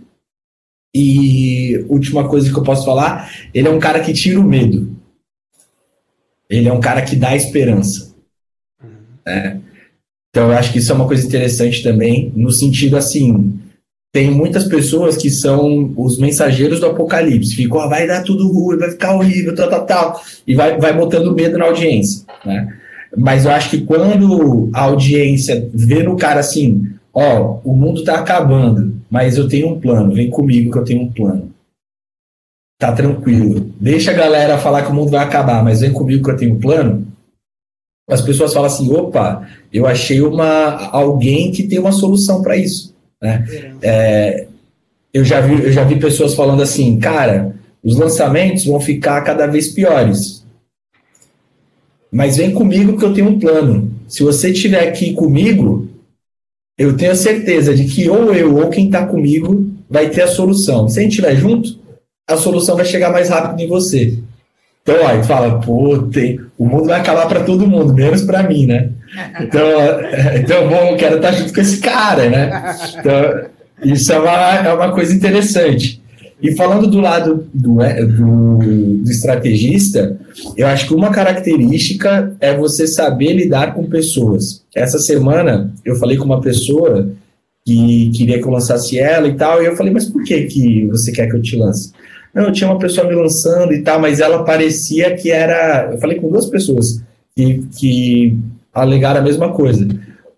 E 0.95 1.87
última 1.89 2.29
coisa 2.29 2.53
que 2.53 2.59
eu 2.59 2.65
posso 2.65 2.85
falar, 2.85 3.33
ele 3.55 3.69
é 3.69 3.71
um 3.71 3.79
cara 3.79 4.01
que 4.01 4.13
tira 4.13 4.41
o 4.41 4.45
medo. 4.45 4.95
Ele 6.51 6.69
é 6.69 6.73
um 6.73 6.81
cara 6.81 7.01
que 7.01 7.17
dá 7.17 7.35
esperança. 7.35 8.15
Né? 9.25 9.61
Então, 10.29 10.51
eu 10.51 10.59
acho 10.59 10.73
que 10.73 10.79
isso 10.79 10.91
é 10.91 10.95
uma 10.95 11.07
coisa 11.07 11.27
interessante 11.27 11.83
também, 11.83 12.33
no 12.35 12.51
sentido 12.51 12.97
assim, 12.97 13.59
tem 14.13 14.31
muitas 14.31 14.65
pessoas 14.65 15.17
que 15.17 15.31
são 15.31 15.93
os 15.97 16.19
mensageiros 16.19 16.81
do 16.81 16.87
apocalipse, 16.87 17.55
ficam, 17.55 17.85
oh, 17.85 17.89
vai 17.89 18.07
dar 18.07 18.23
tudo 18.23 18.47
ruim, 18.53 18.77
vai 18.77 18.91
ficar 18.91 19.15
horrível, 19.15 19.55
tal, 19.55 19.71
tal, 19.71 19.87
tal, 19.87 20.23
e 20.47 20.55
vai, 20.55 20.79
vai 20.79 20.95
botando 20.95 21.35
medo 21.35 21.57
na 21.57 21.65
audiência, 21.65 22.25
né? 22.45 22.77
Mas 23.17 23.45
eu 23.45 23.51
acho 23.51 23.71
que 23.71 23.81
quando 23.83 24.71
a 24.73 24.83
audiência 24.83 25.69
vê 25.73 26.03
no 26.03 26.17
cara 26.17 26.41
assim, 26.41 26.91
ó, 27.13 27.59
o 27.65 27.75
mundo 27.75 28.05
tá 28.05 28.19
acabando, 28.19 28.95
mas 29.11 29.37
eu 29.37 29.49
tenho 29.49 29.69
um 29.69 29.81
plano, 29.81 30.15
vem 30.15 30.31
comigo 30.31 30.71
que 30.71 30.79
eu 30.79 30.85
tenho 30.85 31.03
um 31.03 31.13
plano 31.13 31.53
tá 32.83 32.91
tranquilo. 32.91 33.71
Deixa 33.81 34.11
a 34.11 34.15
galera 34.15 34.59
falar 34.59 34.83
que 34.83 34.91
o 34.91 34.95
mundo 34.95 35.13
vai 35.13 35.25
acabar, 35.25 35.63
mas 35.63 35.83
vem 35.83 35.93
comigo 35.93 36.25
que 36.25 36.31
eu 36.33 36.37
tenho 36.37 36.57
um 36.57 36.59
plano. 36.59 37.07
As 38.11 38.21
pessoas 38.21 38.53
falam 38.53 38.67
assim: 38.67 38.91
opa, 38.91 39.49
eu 39.73 39.87
achei 39.87 40.21
uma 40.21 40.89
alguém 40.91 41.53
que 41.53 41.63
tem 41.63 41.79
uma 41.79 41.93
solução 41.93 42.43
para 42.43 42.57
isso. 42.57 42.92
Né? 43.23 43.45
É, 43.81 44.47
eu, 45.15 45.25
já 45.25 45.41
vi, 45.41 45.65
eu 45.65 45.73
já 45.73 45.85
vi 45.85 46.01
pessoas 46.01 46.35
falando 46.35 46.61
assim, 46.63 46.99
cara, 46.99 47.55
os 47.83 47.97
lançamentos 47.97 48.65
vão 48.65 48.81
ficar 48.81 49.23
cada 49.23 49.47
vez 49.47 49.69
piores. 49.69 50.45
Mas 52.11 52.37
vem 52.37 52.51
comigo 52.53 52.99
que 52.99 53.05
eu 53.05 53.15
tenho 53.15 53.29
um 53.29 53.39
plano. 53.39 53.91
Se 54.09 54.23
você 54.23 54.51
estiver 54.51 54.87
aqui 54.87 55.15
comigo, 55.15 55.89
eu 56.77 56.97
tenho 56.97 57.15
certeza 57.15 57.75
de 57.75 57.85
que 57.85 58.11
ou 58.11 58.35
eu 58.35 58.57
ou 58.57 58.69
quem 58.69 58.87
está 58.87 59.07
comigo 59.07 59.71
vai 59.89 60.11
ter 60.11 60.23
a 60.23 60.27
solução. 60.27 60.89
Se 60.89 60.99
a 60.99 61.03
gente 61.03 61.13
estiver 61.13 61.37
junto, 61.37 61.79
a 62.29 62.37
solução 62.37 62.77
vai 62.77 62.85
chegar 62.85 63.11
mais 63.11 63.29
rápido 63.29 63.61
em 63.61 63.69
você. 63.69 64.19
Então, 64.83 65.07
aí 65.07 65.23
fala, 65.23 65.61
pô, 65.61 65.99
tem, 66.13 66.41
o 66.59 66.67
mundo 66.67 66.87
vai 66.87 67.01
acabar 67.01 67.29
para 67.29 67.45
todo 67.45 67.69
mundo, 67.69 67.95
menos 67.95 68.23
para 68.23 68.43
mim, 68.43 68.67
né? 68.67 68.91
Então, 69.43 69.69
então, 70.37 70.69
bom, 70.69 70.97
quero 70.97 71.17
estar 71.17 71.33
junto 71.33 71.53
com 71.53 71.61
esse 71.61 71.81
cara, 71.81 72.31
né? 72.31 72.75
Então, 72.99 73.45
isso 73.85 74.11
é 74.11 74.19
uma, 74.19 74.55
é 74.57 74.73
uma 74.73 74.93
coisa 74.93 75.15
interessante. 75.15 76.03
E 76.43 76.57
falando 76.57 76.89
do 76.89 76.99
lado 76.99 77.47
do, 77.55 77.81
é, 77.81 78.05
do, 78.05 78.59
do, 78.59 79.11
estrategista, 79.11 80.19
eu 80.57 80.67
acho 80.67 80.89
que 80.89 80.95
uma 80.95 81.11
característica 81.11 82.35
é 82.41 82.57
você 82.57 82.87
saber 82.87 83.35
lidar 83.35 83.75
com 83.75 83.85
pessoas. 83.85 84.65
Essa 84.75 84.99
semana 84.99 85.73
eu 85.85 85.95
falei 85.97 86.17
com 86.17 86.25
uma 86.25 86.41
pessoa 86.41 87.11
que 87.65 88.11
queria 88.11 88.41
que 88.41 88.45
eu 88.45 88.51
lançasse 88.51 88.99
ela 88.99 89.29
e 89.29 89.37
tal, 89.37 89.63
e 89.63 89.67
eu 89.67 89.77
falei, 89.77 89.93
mas 89.93 90.07
por 90.07 90.25
que, 90.25 90.43
que 90.47 90.87
você 90.87 91.13
quer 91.13 91.29
que 91.29 91.37
eu 91.37 91.43
te 91.43 91.57
lance? 91.57 91.93
Não, 92.35 92.51
tinha 92.51 92.71
uma 92.71 92.79
pessoa 92.79 93.07
me 93.07 93.15
lançando 93.15 93.75
e 93.75 93.83
tal, 93.83 94.01
mas 94.01 94.21
ela 94.21 94.45
parecia 94.45 95.15
que 95.15 95.31
era. 95.31 95.91
Eu 95.93 95.99
falei 95.99 96.19
com 96.19 96.31
duas 96.31 96.47
pessoas 96.47 97.03
que, 97.37 97.67
que 97.79 98.39
alegaram 98.73 99.21
a 99.21 99.25
mesma 99.25 99.53
coisa. 99.53 99.87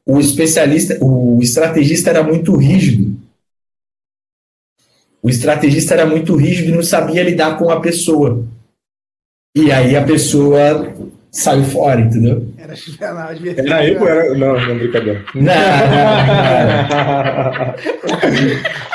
O 0.05 0.19
especialista, 0.19 0.99
o 1.01 1.39
estrategista 1.41 2.11
era 2.11 2.23
muito 2.23 2.57
rígido. 2.57 3.17
O 5.23 5.31
estrategista 5.31 5.95
era 5.95 6.05
muito 6.05 6.37
rígido 6.37 6.71
e 6.71 6.75
não 6.75 6.83
sabia 6.83 7.23
lidar 7.23 7.57
com 7.57 7.71
a 7.71 7.81
pessoa. 7.81 8.45
E 9.57 9.71
aí 9.71 9.97
a 9.97 10.05
pessoa 10.05 10.93
saiu 11.31 11.65
fora, 11.65 12.01
entendeu? 12.01 12.47
Era 12.59 12.75
espionagem. 12.75 13.55
Era 13.57 13.89
eu 13.89 14.07
era. 14.07 14.35
Não, 14.35 14.61
não, 14.61 14.79
brincadeira. 14.79 15.25
Não, 15.35 15.45
não, 15.45 16.15
não. 17.55 18.85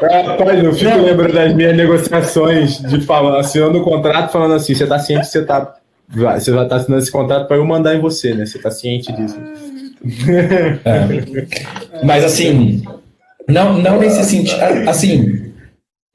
Rapaz, 0.00 0.64
eu 0.64 0.72
fico 0.72 0.96
lembrando 0.98 1.34
das 1.34 1.54
minhas 1.54 1.76
negociações 1.76 2.78
de 2.80 3.02
falando, 3.02 3.36
assinando 3.36 3.78
o 3.78 3.84
contrato, 3.84 4.32
falando 4.32 4.54
assim, 4.54 4.74
você 4.74 4.86
tá 4.86 4.98
ciente 4.98 5.26
que 5.26 5.32
você 5.32 5.44
tá. 5.44 5.74
Você 6.08 6.52
já 6.52 6.64
tá 6.64 6.76
assinando 6.76 7.02
esse 7.02 7.12
contrato 7.12 7.46
para 7.46 7.56
eu 7.56 7.64
mandar 7.64 7.94
em 7.94 8.00
você, 8.00 8.34
né? 8.34 8.46
Você 8.46 8.58
tá 8.58 8.70
ciente 8.70 9.12
disso. 9.12 9.38
É. 10.84 12.02
Mas 12.02 12.24
assim, 12.24 12.82
não, 13.46 13.78
não 13.78 13.98
nesse 13.98 14.24
sentido. 14.24 14.60
Assim, 14.88 15.52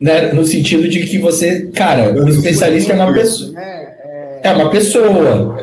né, 0.01 0.33
no 0.33 0.43
sentido 0.43 0.87
de 0.89 1.05
que 1.05 1.19
você, 1.19 1.67
cara, 1.67 2.11
o 2.11 2.27
especialista 2.27 2.93
é 2.93 2.95
uma 2.95 3.13
pessoa. 3.13 3.61
É, 3.61 4.39
é 4.43 4.53
uma 4.53 4.69
pessoa. 4.69 5.57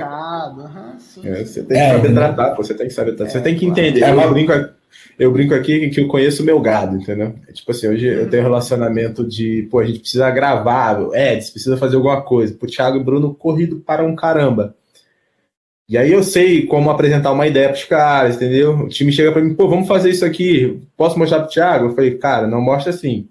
É, 1.24 1.44
você 1.44 1.62
tem 1.62 1.78
que 1.78 1.92
saber 1.92 2.14
tratar, 2.14 2.54
você 2.54 2.74
tem 2.74 2.86
que 2.86 2.92
saber 2.92 3.12
tratar. 3.12 3.30
Você 3.30 3.40
tem 3.40 3.56
que 3.56 3.66
entender. 3.66 4.00
É 4.00 4.12
uma... 4.12 4.24
Eu 4.24 4.32
brinco 4.32 4.52
eu 5.18 5.30
brinco 5.30 5.54
aqui 5.54 5.90
que 5.90 6.00
eu 6.00 6.08
conheço 6.08 6.42
o 6.42 6.46
meu 6.46 6.58
gado, 6.58 6.96
entendeu? 6.96 7.34
É 7.48 7.52
tipo 7.52 7.70
assim, 7.70 7.86
hoje 7.88 8.06
eu 8.06 8.28
tenho 8.28 8.42
um 8.42 8.46
relacionamento 8.46 9.24
de, 9.26 9.68
pô, 9.70 9.78
a 9.78 9.84
gente 9.84 10.00
precisa 10.00 10.30
gravar, 10.30 11.00
Eds, 11.14 11.50
precisa 11.50 11.76
fazer 11.76 11.96
alguma 11.96 12.22
coisa. 12.22 12.54
Pro 12.54 12.68
Thiago 12.68 12.96
e 12.96 13.04
Bruno, 13.04 13.34
corrido 13.34 13.76
para 13.76 14.04
um 14.04 14.16
caramba. 14.16 14.74
E 15.88 15.98
aí 15.98 16.10
eu 16.10 16.22
sei 16.22 16.66
como 16.66 16.90
apresentar 16.90 17.32
uma 17.32 17.46
ideia 17.46 17.68
pros 17.68 17.84
caras, 17.84 18.36
entendeu? 18.36 18.78
O 18.78 18.88
time 18.88 19.12
chega 19.12 19.30
para 19.30 19.42
mim, 19.42 19.54
pô, 19.54 19.68
vamos 19.68 19.86
fazer 19.86 20.10
isso 20.10 20.24
aqui, 20.24 20.80
posso 20.96 21.18
mostrar 21.18 21.40
pro 21.40 21.50
Thiago? 21.50 21.86
Eu 21.86 21.94
falei, 21.94 22.16
cara, 22.16 22.46
não 22.46 22.60
mostra 22.60 22.90
assim. 22.90 23.28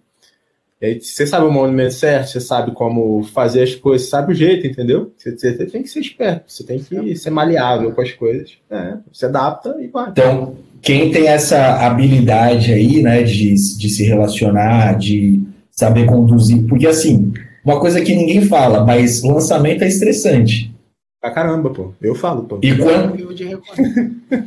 Aí, 0.82 1.00
você 1.00 1.28
sabe 1.28 1.46
o 1.46 1.52
movimento 1.52 1.94
certo, 1.94 2.30
você 2.30 2.40
sabe 2.40 2.72
como 2.72 3.22
fazer 3.24 3.62
as 3.62 3.76
coisas, 3.76 4.10
sabe 4.10 4.32
o 4.32 4.36
jeito, 4.36 4.66
entendeu? 4.66 5.14
Você, 5.16 5.38
você 5.38 5.66
tem 5.66 5.84
que 5.84 5.90
ser 5.90 6.00
esperto, 6.00 6.52
você 6.52 6.64
tem 6.64 6.80
que 6.80 7.16
ser 7.16 7.30
maleável 7.30 7.92
com 7.92 8.02
as 8.02 8.12
coisas. 8.14 8.58
É, 8.70 8.98
você 9.12 9.28
adapta 9.28 9.78
e 9.80 9.88
vai. 9.88 10.10
Então, 10.10 10.56
quem 10.82 11.12
tem 11.12 11.28
essa 11.28 11.86
habilidade 11.86 12.74
aí, 12.74 13.04
né, 13.04 13.22
de, 13.22 13.54
de 13.54 13.90
se 13.90 14.04
relacionar, 14.04 14.98
de 14.98 15.44
saber 15.70 16.08
conduzir, 16.08 16.66
porque 16.68 16.88
assim, 16.88 17.32
uma 17.64 17.80
coisa 17.80 18.02
que 18.02 18.16
ninguém 18.16 18.42
fala, 18.42 18.84
mas 18.84 19.22
lançamento 19.24 19.84
é 19.84 19.88
estressante. 19.88 20.74
Pra 21.22 21.30
caramba, 21.30 21.70
pô. 21.70 21.94
Eu 22.02 22.16
falo, 22.16 22.46
pô. 22.46 22.60
E 22.64 22.76
quanto... 22.76 23.16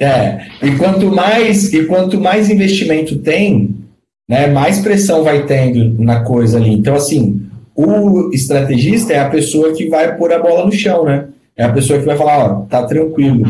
é, 0.00 0.48
e 0.60 0.76
quanto 0.76 1.06
mais 1.12 1.72
e 1.72 1.84
quanto 1.86 2.20
mais 2.20 2.50
investimento 2.50 3.16
tem, 3.18 3.85
né, 4.28 4.48
mais 4.48 4.80
pressão 4.80 5.22
vai 5.22 5.44
tendo 5.46 6.02
na 6.02 6.20
coisa 6.20 6.58
ali. 6.58 6.72
Então, 6.72 6.94
assim, 6.94 7.42
o 7.74 8.30
estrategista 8.32 9.12
é 9.12 9.20
a 9.20 9.28
pessoa 9.28 9.72
que 9.72 9.88
vai 9.88 10.16
pôr 10.16 10.32
a 10.32 10.38
bola 10.38 10.64
no 10.64 10.72
chão, 10.72 11.04
né? 11.04 11.26
É 11.56 11.64
a 11.64 11.72
pessoa 11.72 11.98
que 11.98 12.04
vai 12.04 12.16
falar, 12.16 12.44
ó, 12.44 12.54
tá 12.62 12.82
tranquilo. 12.84 13.46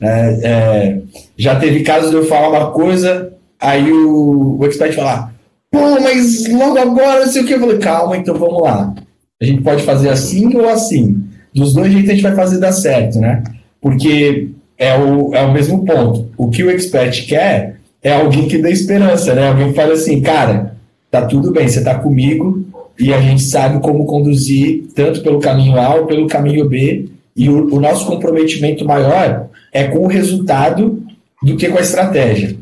É, 0.00 0.40
é, 0.42 1.00
já 1.36 1.56
teve 1.56 1.82
casos 1.82 2.10
de 2.10 2.16
eu 2.16 2.26
falar 2.26 2.50
uma 2.50 2.70
coisa, 2.70 3.32
aí 3.60 3.90
o, 3.90 4.58
o 4.60 4.66
expert 4.66 4.94
falar, 4.94 5.34
pô, 5.70 6.00
mas 6.00 6.48
logo 6.48 6.78
agora, 6.78 7.24
não 7.24 7.32
sei 7.32 7.42
o 7.42 7.46
que. 7.46 7.54
Eu 7.54 7.60
falei, 7.60 7.78
calma, 7.78 8.16
então 8.16 8.34
vamos 8.36 8.62
lá. 8.62 8.94
A 9.40 9.44
gente 9.44 9.62
pode 9.62 9.82
fazer 9.82 10.08
assim 10.08 10.56
ou 10.56 10.68
assim. 10.68 11.24
Dos 11.54 11.72
dois 11.72 11.92
jeitos 11.92 12.10
a 12.10 12.12
gente 12.14 12.22
vai 12.22 12.34
fazer 12.34 12.58
dar 12.58 12.72
certo, 12.72 13.18
né? 13.18 13.42
Porque 13.80 14.48
é 14.76 14.96
o, 14.96 15.34
é 15.34 15.42
o 15.42 15.52
mesmo 15.52 15.84
ponto. 15.84 16.30
O 16.36 16.50
que 16.50 16.62
o 16.62 16.70
expert 16.70 17.26
quer 17.26 17.77
é 18.08 18.14
alguém 18.14 18.48
que 18.48 18.58
dê 18.58 18.70
esperança, 18.70 19.34
né? 19.34 19.48
Alguém 19.48 19.68
que 19.68 19.74
fala 19.74 19.92
assim, 19.92 20.20
cara, 20.22 20.76
tá 21.10 21.26
tudo 21.26 21.52
bem, 21.52 21.68
você 21.68 21.82
tá 21.82 21.98
comigo 21.98 22.64
e 22.98 23.12
a 23.12 23.20
gente 23.20 23.42
sabe 23.42 23.80
como 23.80 24.06
conduzir 24.06 24.88
tanto 24.94 25.22
pelo 25.22 25.40
caminho 25.40 25.78
A 25.78 25.94
ou 25.94 26.06
pelo 26.06 26.26
caminho 26.26 26.68
B. 26.68 27.08
E 27.36 27.48
o, 27.48 27.74
o 27.74 27.80
nosso 27.80 28.06
comprometimento 28.06 28.84
maior 28.84 29.48
é 29.72 29.84
com 29.84 30.00
o 30.00 30.08
resultado 30.08 31.02
do 31.42 31.56
que 31.56 31.68
com 31.68 31.78
a 31.78 31.82
estratégia. 31.82 32.56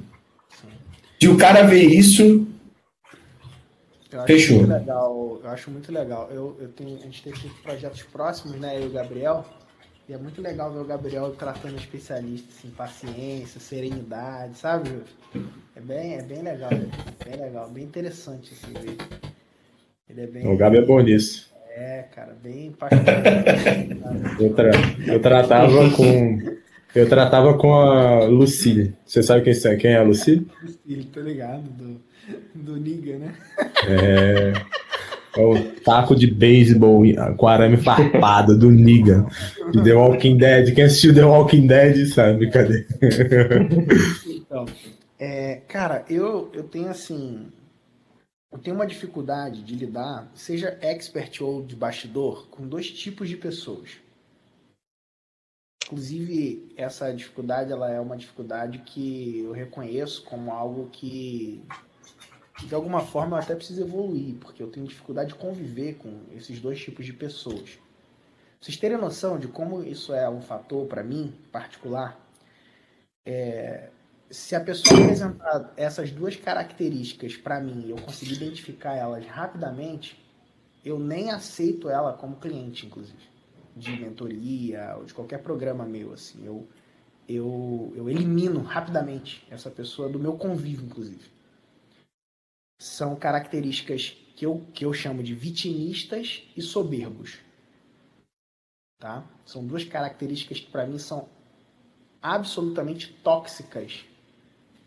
Se 1.18 1.28
o 1.28 1.36
cara 1.36 1.62
vê 1.62 1.82
isso, 1.82 2.46
eu 4.12 4.24
fechou. 4.26 4.66
Legal, 4.66 5.40
eu 5.42 5.50
acho 5.50 5.70
muito 5.70 5.90
legal. 5.90 6.28
Eu, 6.30 6.56
eu 6.60 6.68
tenho, 6.68 6.98
a 6.98 7.04
gente 7.04 7.22
tem 7.22 7.32
feito 7.32 7.56
projetos 7.62 8.02
próximos, 8.02 8.58
né? 8.58 8.76
Eu 8.76 8.82
e 8.82 8.86
o 8.88 8.90
Gabriel. 8.90 9.44
E 10.08 10.12
é 10.12 10.18
muito 10.18 10.40
legal 10.40 10.72
ver 10.72 10.78
o 10.78 10.84
Gabriel 10.84 11.32
tratando 11.32 11.76
especialistas, 11.76 12.54
assim, 12.56 12.70
paciência, 12.70 13.58
serenidade, 13.58 14.56
sabe? 14.56 15.02
É 15.74 15.80
bem, 15.80 16.14
é 16.14 16.22
bem 16.22 16.42
legal, 16.42 16.70
bem 16.70 17.36
legal, 17.36 17.68
bem 17.68 17.82
interessante 17.82 18.52
assim, 18.54 18.72
ver. 18.72 18.96
Ele 20.08 20.20
é 20.20 20.26
bem. 20.28 20.46
O 20.46 20.56
Gabi 20.56 20.78
é 20.78 20.82
bom 20.82 21.00
nisso. 21.00 21.52
É, 21.74 22.04
cara, 22.14 22.36
bem 22.40 22.72
eu, 24.40 24.54
tra 24.54 24.70
eu 25.08 25.20
tratava 25.20 25.90
com. 25.90 26.56
Eu 26.94 27.08
tratava 27.08 27.58
com 27.58 27.74
a 27.74 28.24
Lucille. 28.24 28.94
Você 29.04 29.22
sabe 29.22 29.42
quem, 29.42 29.52
é, 29.52 29.76
quem 29.76 29.90
é 29.90 29.96
a 29.96 30.02
Lucille? 30.02 30.46
Lucille, 30.62 31.04
tô 31.06 31.20
ligado, 31.20 31.62
do, 31.62 32.00
do 32.54 32.76
Niga, 32.76 33.18
né? 33.18 33.34
É. 33.88 34.52
É 35.36 35.44
o 35.44 35.74
taco 35.82 36.14
de 36.14 36.26
beisebol 36.26 37.02
com 37.36 37.46
arame 37.46 37.76
farpado 37.76 38.58
do 38.58 38.70
Niga. 38.70 39.26
De 39.70 39.82
The 39.82 39.92
Walking 39.92 40.38
Dead. 40.38 40.74
Quem 40.74 40.84
assistiu 40.84 41.14
The 41.14 41.24
Walking 41.24 41.66
Dead 41.66 42.06
sabe, 42.06 42.50
cadê? 42.50 42.86
Então, 44.26 44.64
é, 45.18 45.56
cara, 45.68 46.04
eu, 46.08 46.50
eu 46.52 46.64
tenho 46.64 46.88
assim. 46.88 47.46
Eu 48.50 48.58
tenho 48.58 48.76
uma 48.76 48.86
dificuldade 48.86 49.62
de 49.62 49.74
lidar, 49.74 50.30
seja 50.34 50.78
expert 50.80 51.42
ou 51.42 51.62
de 51.62 51.74
bastidor, 51.74 52.48
com 52.48 52.66
dois 52.66 52.90
tipos 52.90 53.28
de 53.28 53.36
pessoas. 53.36 53.98
Inclusive, 55.84 56.72
essa 56.76 57.12
dificuldade 57.12 57.70
ela 57.70 57.92
é 57.92 58.00
uma 58.00 58.16
dificuldade 58.16 58.78
que 58.78 59.40
eu 59.44 59.52
reconheço 59.52 60.24
como 60.24 60.50
algo 60.50 60.88
que 60.90 61.62
de 62.64 62.74
alguma 62.74 63.00
forma 63.00 63.36
eu 63.36 63.42
até 63.42 63.54
preciso 63.54 63.82
evoluir, 63.82 64.36
porque 64.36 64.62
eu 64.62 64.68
tenho 64.68 64.86
dificuldade 64.86 65.30
de 65.30 65.34
conviver 65.34 65.94
com 65.94 66.22
esses 66.34 66.58
dois 66.60 66.80
tipos 66.80 67.04
de 67.04 67.12
pessoas. 67.12 67.78
Vocês 68.60 68.76
terem 68.76 68.96
noção 68.96 69.38
de 69.38 69.46
como 69.46 69.82
isso 69.82 70.14
é 70.14 70.28
um 70.28 70.40
fator 70.40 70.86
para 70.86 71.02
mim 71.02 71.34
particular, 71.52 72.18
é, 73.24 73.90
se 74.30 74.56
a 74.56 74.60
pessoa 74.60 74.98
apresentar 75.00 75.72
essas 75.76 76.10
duas 76.10 76.36
características 76.36 77.36
para 77.36 77.60
mim 77.60 77.84
e 77.86 77.90
eu 77.90 77.96
conseguir 77.96 78.34
identificar 78.34 78.94
elas 78.94 79.26
rapidamente, 79.26 80.24
eu 80.84 80.98
nem 80.98 81.30
aceito 81.30 81.90
ela 81.90 82.12
como 82.12 82.36
cliente, 82.36 82.86
inclusive, 82.86 83.28
de 83.76 83.90
mentoria 84.00 84.94
ou 84.96 85.04
de 85.04 85.12
qualquer 85.12 85.42
programa 85.42 85.84
meu, 85.84 86.12
assim, 86.12 86.44
eu 86.44 86.66
eu, 87.28 87.92
eu 87.96 88.08
elimino 88.08 88.60
rapidamente 88.62 89.44
essa 89.50 89.68
pessoa 89.68 90.08
do 90.08 90.16
meu 90.16 90.34
convívio, 90.34 90.86
inclusive 90.86 91.35
são 92.78 93.16
características 93.16 94.16
que 94.34 94.44
eu, 94.44 94.66
que 94.72 94.84
eu 94.84 94.92
chamo 94.92 95.22
de 95.22 95.34
vitimistas 95.34 96.42
e 96.56 96.62
soberbos. 96.62 97.38
Tá? 98.98 99.24
São 99.44 99.66
duas 99.66 99.84
características 99.84 100.60
que 100.60 100.70
para 100.70 100.86
mim 100.86 100.98
são 100.98 101.28
absolutamente 102.20 103.12
tóxicas 103.22 104.04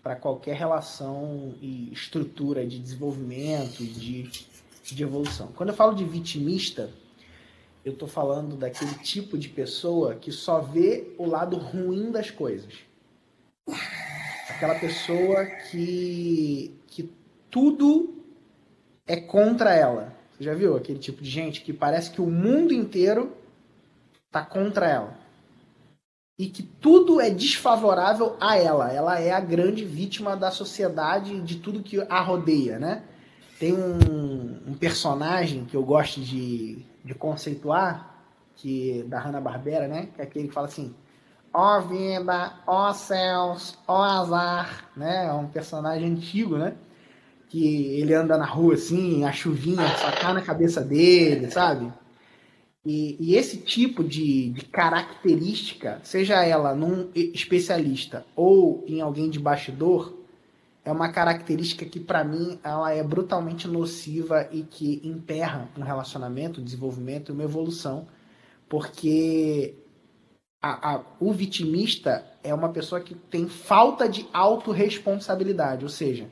para 0.02 0.16
qualquer 0.16 0.56
relação 0.56 1.56
e 1.62 1.92
estrutura 1.92 2.66
de 2.66 2.80
desenvolvimento 2.80 3.84
de, 3.84 4.24
de 4.84 5.04
evolução. 5.04 5.48
Quando 5.56 5.70
eu 5.70 5.76
falo 5.76 5.94
de 5.94 6.04
vitimista, 6.04 6.92
eu 7.84 7.94
estou 7.94 8.08
falando 8.08 8.56
daquele 8.56 8.94
tipo 8.96 9.38
de 9.38 9.50
pessoa 9.50 10.16
que 10.16 10.32
só 10.32 10.60
vê 10.62 11.14
o 11.18 11.26
lado 11.26 11.58
ruim 11.58 12.12
das 12.12 12.32
coisas. 12.32 12.74
Aquela 14.50 14.76
pessoa 14.76 15.46
que 15.46 16.79
tudo 17.50 18.14
é 19.08 19.16
contra 19.18 19.74
ela. 19.74 20.14
Você 20.32 20.44
já 20.44 20.54
viu 20.54 20.78
aquele 20.78 21.00
tipo 21.00 21.22
de 21.22 21.30
gente 21.30 21.62
que 21.62 21.74
parece 21.74 22.12
que 22.12 22.22
o 22.22 22.28
mundo 22.28 22.74
inteiro 22.74 23.36
tá 24.32 24.46
contra 24.46 24.88
ela? 24.88 25.14
E 26.38 26.48
que 26.48 26.64
tudo 26.64 27.20
é 27.20 27.30
desfavorável 27.30 28.38
a 28.40 28.56
ela. 28.56 28.92
Ela 28.94 29.20
é 29.20 29.32
a 29.32 29.40
grande 29.42 29.84
vítima 29.84 30.38
da 30.38 30.52
sociedade, 30.52 31.42
de 31.42 31.58
tudo 31.58 31.84
que 31.84 32.00
a 32.08 32.22
rodeia, 32.22 32.80
né? 32.80 33.04
Tem 33.60 33.74
um, 33.74 34.60
um 34.68 34.74
personagem 34.74 35.66
que 35.66 35.76
eu 35.76 35.84
gosto 35.84 36.22
de, 36.22 36.86
de 37.04 37.14
conceituar, 37.14 38.24
que 38.56 39.04
da 39.08 39.20
Hanna-Barbera, 39.20 39.88
né? 39.88 40.08
Que 40.16 40.22
é 40.22 40.24
aquele 40.24 40.48
que 40.48 40.54
fala 40.54 40.68
assim, 40.68 40.96
ó 41.54 41.82
vida, 41.82 42.54
ó 42.66 42.94
céus, 42.94 43.78
ó 43.86 44.02
azar, 44.02 44.90
né? 44.96 45.28
É 45.28 45.34
um 45.34 45.48
personagem 45.48 46.10
antigo, 46.10 46.58
né? 46.58 46.76
Que 47.50 48.00
ele 48.00 48.14
anda 48.14 48.38
na 48.38 48.46
rua 48.46 48.76
assim, 48.76 49.26
a 49.26 49.32
chuvinha 49.32 49.88
sacar 49.98 50.34
na 50.34 50.42
cabeça 50.42 50.82
dele, 50.82 51.50
sabe? 51.50 51.92
E, 52.86 53.18
e 53.20 53.36
esse 53.36 53.58
tipo 53.58 54.04
de, 54.04 54.50
de, 54.52 54.66
característica, 54.66 56.00
seja 56.04 56.44
ela 56.46 56.74
num 56.74 57.10
especialista 57.14 58.26
ou 58.36 58.86
em 58.88 59.02
alguém 59.02 59.30
de 59.30 59.40
bastidor, 59.40 60.18
é 60.86 60.92
uma 60.92 61.12
característica 61.12 61.86
que 61.86 62.00
para 62.00 62.24
mim 62.24 62.58
ela 62.64 62.92
é 62.94 63.04
brutalmente 63.04 63.68
nociva 63.68 64.48
e 64.52 64.64
que 64.64 65.02
emperra 65.04 65.70
um 65.78 65.82
relacionamento, 65.82 66.62
um 66.62 66.64
desenvolvimento 66.64 67.30
e 67.30 67.34
uma 67.34 67.44
evolução, 67.44 68.08
porque 68.70 69.76
a, 70.62 70.96
a, 70.96 71.02
o 71.20 71.34
vitimista 71.34 72.26
é 72.44 72.54
uma 72.54 72.70
pessoa 72.70 73.02
que 73.02 73.14
tem 73.14 73.48
falta 73.48 74.08
de 74.08 74.26
autorresponsabilidade, 74.32 75.84
ou 75.84 75.90
seja, 75.90 76.30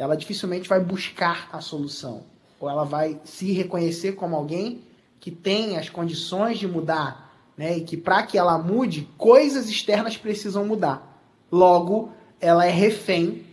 ela 0.00 0.16
dificilmente 0.16 0.66
vai 0.66 0.80
buscar 0.80 1.50
a 1.52 1.60
solução. 1.60 2.22
Ou 2.58 2.70
ela 2.70 2.84
vai 2.84 3.20
se 3.22 3.52
reconhecer 3.52 4.12
como 4.12 4.34
alguém 4.34 4.82
que 5.20 5.30
tem 5.30 5.76
as 5.76 5.90
condições 5.90 6.58
de 6.58 6.66
mudar, 6.66 7.30
né? 7.54 7.76
E 7.76 7.82
que 7.82 7.98
para 7.98 8.22
que 8.22 8.38
ela 8.38 8.56
mude, 8.56 9.06
coisas 9.18 9.68
externas 9.68 10.16
precisam 10.16 10.64
mudar. 10.64 11.22
Logo, 11.52 12.12
ela 12.40 12.64
é 12.64 12.70
refém 12.70 13.44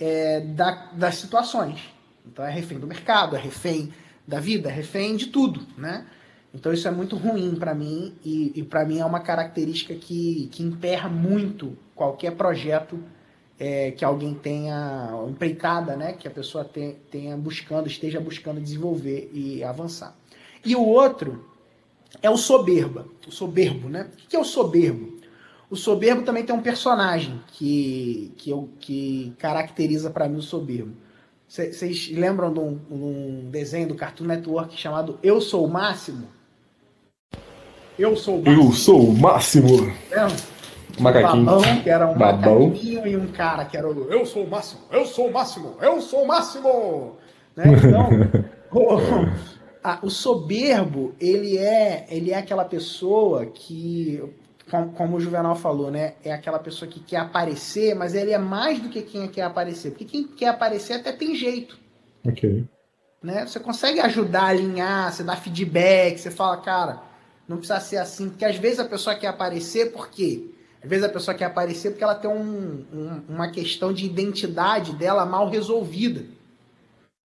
é, 0.00 0.40
da, 0.40 0.92
das 0.94 1.16
situações. 1.16 1.78
Então 2.24 2.42
é 2.42 2.50
refém 2.50 2.78
do 2.78 2.86
mercado, 2.86 3.36
é 3.36 3.38
refém 3.38 3.92
da 4.26 4.40
vida, 4.40 4.70
é 4.70 4.72
refém 4.72 5.14
de 5.14 5.26
tudo, 5.26 5.60
né? 5.76 6.06
Então 6.54 6.72
isso 6.72 6.88
é 6.88 6.90
muito 6.90 7.16
ruim 7.16 7.54
para 7.56 7.74
mim 7.74 8.14
e, 8.24 8.52
e 8.54 8.62
para 8.62 8.86
mim 8.86 8.98
é 8.98 9.04
uma 9.04 9.20
característica 9.20 9.94
que, 9.94 10.48
que 10.52 10.62
emperra 10.62 11.10
muito 11.10 11.76
qualquer 11.94 12.32
projeto 12.32 12.98
é, 13.58 13.90
que 13.92 14.04
alguém 14.04 14.34
tenha 14.34 15.10
empreitada, 15.28 15.96
né? 15.96 16.12
Que 16.12 16.26
a 16.26 16.30
pessoa 16.30 16.64
tenha, 16.64 16.94
tenha 17.10 17.36
buscando, 17.36 17.86
esteja 17.86 18.20
buscando 18.20 18.60
desenvolver 18.60 19.30
e 19.32 19.62
avançar. 19.62 20.16
E 20.64 20.74
o 20.76 20.84
outro 20.84 21.44
é 22.20 22.30
o 22.30 22.36
soberba, 22.36 23.06
o 23.26 23.30
soberbo, 23.30 23.88
né? 23.88 24.08
O 24.12 24.28
que 24.28 24.36
é 24.36 24.38
o 24.38 24.44
soberbo? 24.44 25.12
O 25.70 25.76
soberbo 25.76 26.22
também 26.22 26.44
tem 26.44 26.54
um 26.54 26.60
personagem 26.60 27.40
que, 27.48 28.32
que, 28.36 28.50
eu, 28.50 28.68
que 28.78 29.32
caracteriza 29.38 30.10
para 30.10 30.28
mim 30.28 30.36
o 30.36 30.42
soberbo. 30.42 30.94
Vocês 31.48 32.10
lembram 32.10 32.52
de 32.52 32.60
um, 32.60 32.80
um, 32.90 33.50
desenho 33.50 33.88
do 33.88 33.94
Cartoon 33.94 34.24
Network 34.24 34.78
chamado 34.78 35.18
Eu 35.22 35.40
Sou 35.40 35.66
o 35.66 35.70
Máximo? 35.70 36.28
Eu 37.98 38.16
sou 38.16 38.38
o 38.38 38.42
máximo. 38.42 38.64
Eu 38.64 38.72
sou 38.72 39.08
o 39.08 39.14
máximo. 39.14 39.76
Lembra? 40.10 40.51
Macaquinho. 40.98 41.44
Babão, 41.44 41.82
que 41.82 41.90
era 41.90 42.06
um 42.06 42.16
Babão. 42.16 42.68
macaquinho 42.68 43.06
e 43.06 43.16
um 43.16 43.26
cara 43.28 43.64
que 43.64 43.76
era 43.76 43.88
o 43.88 44.10
Eu 44.10 44.26
sou 44.26 44.44
o 44.44 44.50
máximo, 44.50 44.80
eu 44.90 45.06
sou 45.06 45.28
o 45.28 45.32
máximo, 45.32 45.76
eu 45.80 46.00
sou 46.00 46.24
o 46.24 46.26
máximo. 46.26 47.16
Né? 47.56 47.64
Então, 47.66 48.08
o, 48.72 48.98
a, 49.82 49.98
o, 50.02 50.10
soberbo, 50.10 51.14
ele 51.20 51.58
é, 51.58 52.06
ele 52.10 52.30
é 52.30 52.38
aquela 52.38 52.64
pessoa 52.64 53.46
que, 53.46 54.22
como, 54.70 54.92
como, 54.92 55.16
o 55.16 55.20
Juvenal 55.20 55.56
falou, 55.56 55.90
né? 55.90 56.14
É 56.24 56.32
aquela 56.32 56.58
pessoa 56.58 56.90
que 56.90 57.00
quer 57.00 57.18
aparecer, 57.18 57.94
mas 57.94 58.14
ele 58.14 58.32
é 58.32 58.38
mais 58.38 58.80
do 58.80 58.88
que 58.88 59.02
quem 59.02 59.28
quer 59.28 59.42
aparecer. 59.42 59.90
Porque 59.90 60.04
quem 60.04 60.24
quer 60.26 60.48
aparecer 60.48 60.94
até 60.94 61.12
tem 61.12 61.34
jeito. 61.34 61.78
Ok. 62.26 62.64
Né? 63.22 63.46
Você 63.46 63.60
consegue 63.60 64.00
ajudar 64.00 64.42
a 64.42 64.48
alinhar, 64.48 65.12
você 65.12 65.22
dá 65.22 65.36
feedback, 65.36 66.18
você 66.18 66.30
fala, 66.30 66.56
cara, 66.56 67.00
não 67.46 67.58
precisa 67.58 67.80
ser 67.80 67.96
assim. 67.98 68.28
Porque 68.28 68.44
às 68.44 68.56
vezes 68.56 68.80
a 68.80 68.84
pessoa 68.84 69.14
quer 69.14 69.28
aparecer 69.28 69.92
porque 69.92 70.50
às 70.82 70.88
vezes 70.88 71.04
a 71.04 71.08
pessoa 71.08 71.36
quer 71.36 71.44
aparecer 71.44 71.90
porque 71.90 72.02
ela 72.02 72.14
tem 72.14 72.28
um, 72.28 72.84
um, 72.92 73.22
uma 73.28 73.50
questão 73.50 73.92
de 73.92 74.04
identidade 74.04 74.94
dela 74.96 75.24
mal 75.24 75.48
resolvida. 75.48 76.26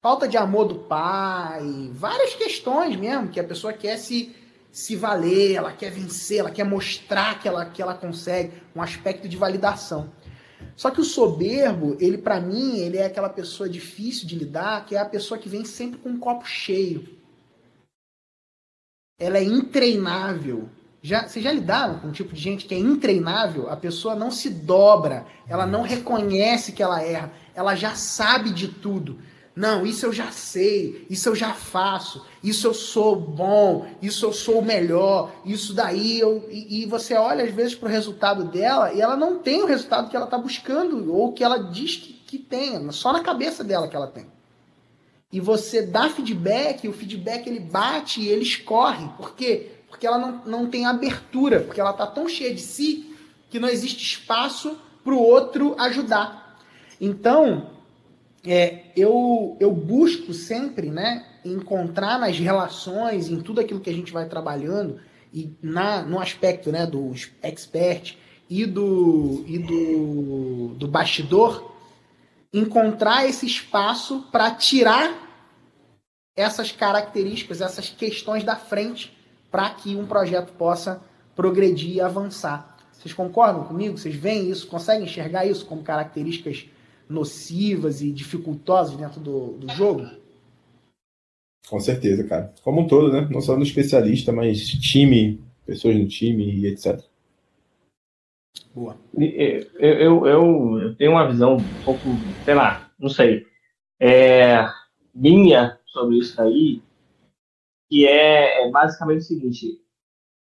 Falta 0.02 0.28
de 0.28 0.38
amor 0.38 0.66
do 0.66 0.80
pai, 0.80 1.92
várias 1.94 2.34
questões 2.36 2.96
mesmo, 2.96 3.30
que 3.30 3.40
a 3.40 3.44
pessoa 3.44 3.74
quer 3.74 3.98
se, 3.98 4.34
se 4.72 4.96
valer, 4.96 5.56
ela 5.56 5.74
quer 5.74 5.92
vencer, 5.92 6.40
ela 6.40 6.52
quer 6.52 6.64
mostrar 6.64 7.40
que 7.40 7.48
ela, 7.48 7.66
que 7.66 7.82
ela 7.82 7.94
consegue, 7.94 8.54
um 8.76 8.82
aspecto 8.82 9.28
de 9.28 9.38
validação. 9.38 10.12
Só 10.76 10.90
que 10.90 11.02
o 11.02 11.06
soberbo, 11.06 11.98
ele 12.00 12.18
para 12.18 12.40
mim, 12.40 12.78
ele 12.80 12.98
é 12.98 13.06
aquela 13.06 13.30
pessoa 13.30 13.70
difícil 13.70 14.28
de 14.28 14.36
lidar, 14.36 14.86
que 14.86 14.96
é 14.96 15.00
a 15.00 15.06
pessoa 15.06 15.38
que 15.38 15.50
vem 15.50 15.66
sempre 15.66 16.00
com 16.00 16.10
um 16.10 16.20
copo 16.20 16.46
cheio. 16.46 17.18
Ela 19.20 19.38
é 19.38 19.44
intreinável, 19.44 20.70
já, 21.04 21.28
já 21.28 21.52
lidaram 21.52 22.00
com 22.00 22.08
um 22.08 22.12
tipo 22.14 22.34
de 22.34 22.42
gente 22.42 22.66
que 22.66 22.74
é 22.74 22.80
intreinável? 22.80 23.70
A 23.70 23.76
pessoa 23.76 24.16
não 24.16 24.32
se 24.32 24.50
dobra, 24.50 25.26
ela 25.50 25.66
não 25.66 25.82
reconhece 25.82 26.72
que 26.72 26.82
ela 26.82 27.04
erra, 27.04 27.34
ela 27.54 27.76
já 27.76 27.94
sabe 27.94 28.52
de 28.52 28.70
tudo. 28.70 29.20
Não, 29.54 29.86
isso 29.86 30.06
eu 30.06 30.14
já 30.14 30.32
sei, 30.32 31.06
isso 31.10 31.28
eu 31.28 31.36
já 31.36 31.54
faço, 31.54 32.26
isso 32.42 32.66
eu 32.66 32.74
sou 32.74 33.18
bom, 33.18 33.86
isso 34.02 34.26
eu 34.26 34.32
sou 34.32 34.60
o 34.60 34.66
melhor, 34.66 35.30
isso 35.46 35.74
daí 35.74 36.20
eu. 36.20 36.48
E, 36.50 36.84
e 36.84 36.86
você 36.86 37.16
olha 37.16 37.44
às 37.44 37.52
vezes 37.52 37.76
para 37.76 37.90
o 37.90 37.92
resultado 37.92 38.46
dela 38.46 38.94
e 38.94 39.02
ela 39.02 39.18
não 39.18 39.40
tem 39.40 39.62
o 39.62 39.68
resultado 39.68 40.10
que 40.10 40.16
ela 40.16 40.26
está 40.26 40.38
buscando, 40.38 41.14
ou 41.14 41.34
que 41.34 41.44
ela 41.44 41.58
diz 41.58 41.98
que, 41.98 42.14
que 42.14 42.38
tem, 42.38 42.90
só 42.94 43.12
na 43.12 43.20
cabeça 43.20 43.62
dela 43.62 43.90
que 43.90 43.96
ela 43.96 44.08
tem. 44.08 44.26
E 45.34 45.42
você 45.42 45.82
dá 45.82 46.10
feedback, 46.10 46.88
o 46.88 46.94
feedback 46.94 47.46
ele 47.46 47.60
bate 47.60 48.22
e 48.22 48.30
ele 48.30 48.44
escorre. 48.44 49.10
Por 49.18 49.36
quê? 49.36 49.73
Porque 49.94 50.08
ela 50.08 50.18
não, 50.18 50.42
não 50.44 50.68
tem 50.68 50.88
abertura, 50.88 51.60
porque 51.60 51.80
ela 51.80 51.92
está 51.92 52.08
tão 52.08 52.28
cheia 52.28 52.52
de 52.52 52.62
si 52.62 53.16
que 53.48 53.60
não 53.60 53.70
existe 53.70 54.04
espaço 54.04 54.76
para 55.04 55.14
o 55.14 55.22
outro 55.22 55.76
ajudar. 55.80 56.58
Então, 57.00 57.70
é, 58.44 58.86
eu, 58.98 59.56
eu 59.60 59.72
busco 59.72 60.34
sempre 60.34 60.90
né, 60.90 61.24
encontrar 61.46 62.18
nas 62.18 62.40
relações, 62.40 63.30
em 63.30 63.40
tudo 63.40 63.62
aquilo 63.62 63.80
que 63.80 63.90
a 63.90 63.94
gente 63.94 64.12
vai 64.12 64.28
trabalhando, 64.28 65.00
e 65.32 65.56
na, 65.62 66.02
no 66.02 66.20
aspecto 66.20 66.72
né, 66.72 66.88
do 66.88 67.14
expert 67.44 68.18
e 68.50 68.66
do, 68.66 69.44
e 69.46 69.60
do, 69.60 70.74
do 70.76 70.88
bastidor, 70.88 71.72
encontrar 72.52 73.28
esse 73.28 73.46
espaço 73.46 74.28
para 74.32 74.50
tirar 74.56 75.22
essas 76.36 76.72
características, 76.72 77.62
essas 77.62 77.90
questões 77.90 78.44
da 78.44 78.56
frente 78.56 79.16
para 79.54 79.70
que 79.70 79.96
um 79.96 80.08
projeto 80.08 80.52
possa 80.54 81.00
progredir 81.36 81.98
e 81.98 82.02
avançar. 82.02 82.76
Vocês 82.92 83.14
concordam 83.14 83.64
comigo? 83.64 83.96
Vocês 83.96 84.16
veem 84.16 84.50
isso? 84.50 84.66
Conseguem 84.66 85.04
enxergar 85.04 85.46
isso 85.46 85.68
como 85.68 85.84
características 85.84 86.66
nocivas 87.08 88.02
e 88.02 88.12
dificultosas 88.12 88.98
dentro 88.98 89.20
do, 89.20 89.52
do 89.60 89.72
jogo? 89.74 90.10
Com 91.70 91.80
certeza, 91.80 92.24
cara. 92.24 92.52
Como 92.64 92.82
um 92.82 92.88
todo, 92.88 93.14
né? 93.14 93.28
Não 93.30 93.42
só 93.42 93.56
no 93.56 93.62
especialista, 93.62 94.32
mas 94.32 94.68
time, 94.68 95.40
pessoas 95.68 95.98
no 95.98 96.08
time 96.08 96.52
e 96.52 96.66
etc. 96.66 97.00
Boa. 98.74 98.98
Eu, 99.16 99.68
eu, 99.78 100.26
eu, 100.26 100.80
eu 100.80 100.96
tenho 100.96 101.12
uma 101.12 101.28
visão 101.28 101.58
um 101.58 101.84
pouco, 101.86 102.02
sei 102.44 102.56
lá, 102.56 102.92
não 102.98 103.10
sei, 103.10 103.46
é, 104.00 104.68
minha 105.14 105.78
sobre 105.86 106.18
isso 106.18 106.42
aí, 106.42 106.82
que 107.94 108.08
é, 108.08 108.66
é 108.66 108.72
basicamente 108.72 109.20
o 109.20 109.24
seguinte: 109.24 109.80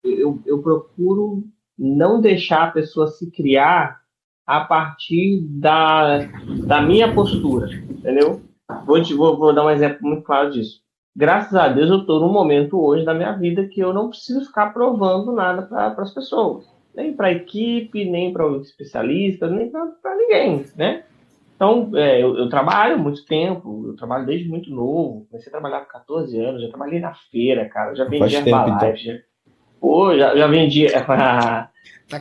eu, 0.05 0.40
eu 0.47 0.62
procuro 0.62 1.43
não 1.76 2.20
deixar 2.20 2.68
a 2.68 2.70
pessoa 2.70 3.09
se 3.09 3.32
criar 3.32 4.01
a 4.47 4.61
partir 4.61 5.40
da, 5.49 6.18
da 6.64 6.80
minha 6.80 7.12
postura, 7.12 7.74
entendeu? 7.74 8.40
Vou, 8.86 9.03
te, 9.03 9.12
vou, 9.12 9.36
vou 9.36 9.53
dar 9.53 9.64
um 9.64 9.70
exemplo 9.70 9.99
muito 10.03 10.22
claro 10.22 10.53
disso. 10.53 10.80
Graças 11.16 11.55
a 11.55 11.66
Deus 11.66 11.90
eu 11.90 11.99
estou 11.99 12.20
num 12.20 12.32
momento 12.32 12.80
hoje 12.80 13.05
da 13.05 13.12
minha 13.12 13.32
vida 13.32 13.66
que 13.66 13.80
eu 13.80 13.93
não 13.93 14.09
preciso 14.09 14.47
ficar 14.47 14.72
provando 14.72 15.32
nada 15.32 15.62
para 15.62 15.95
as 15.99 16.14
pessoas. 16.14 16.64
Nem 16.95 17.12
para 17.12 17.28
a 17.28 17.32
equipe, 17.32 18.05
nem 18.05 18.32
para 18.32 18.47
os 18.47 18.68
especialistas, 18.68 19.51
nem 19.51 19.68
para 19.68 20.16
ninguém, 20.16 20.64
né? 20.76 21.05
Então, 21.63 21.93
é, 21.95 22.21
eu, 22.21 22.37
eu, 22.37 22.49
trabalho 22.49 22.99
muito 22.99 23.25
tempo, 23.25 23.85
eu 23.87 23.95
trabalho 23.95 24.27
desde 24.27 24.49
muito 24.49 24.69
novo. 24.69 25.29
Comecei 25.31 25.49
a 25.49 25.53
trabalhar 25.53 25.83
com 25.83 25.93
14 25.93 26.37
anos, 26.41 26.61
já 26.61 26.69
trabalhei 26.69 26.99
na 26.99 27.15
feira, 27.31 27.69
cara. 27.69 27.95
Já 27.95 28.05
vendi 28.05 28.35
Herbalife. 28.35 28.73
Então. 28.75 28.97
Já, 28.97 29.19
pô, 29.81 30.19
já, 30.19 30.37
já 30.37 30.47
vendi. 30.49 30.89
tá 31.07 31.71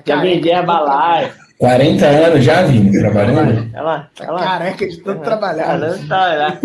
já 0.06 0.22
vendi 0.22 0.48
Herbalife. 0.48 1.40
40 1.58 2.06
anos 2.06 2.46
já, 2.46 2.62
Vini, 2.68 2.92
trabalhando? 3.00 3.76
Ela, 3.76 4.10
tá 4.16 4.26
ela, 4.26 4.40
careca 4.40 4.88
de 4.88 4.98
tanto 5.02 5.24
trabalhar. 5.24 5.74
Ela, 5.74 5.98
tá, 6.08 6.60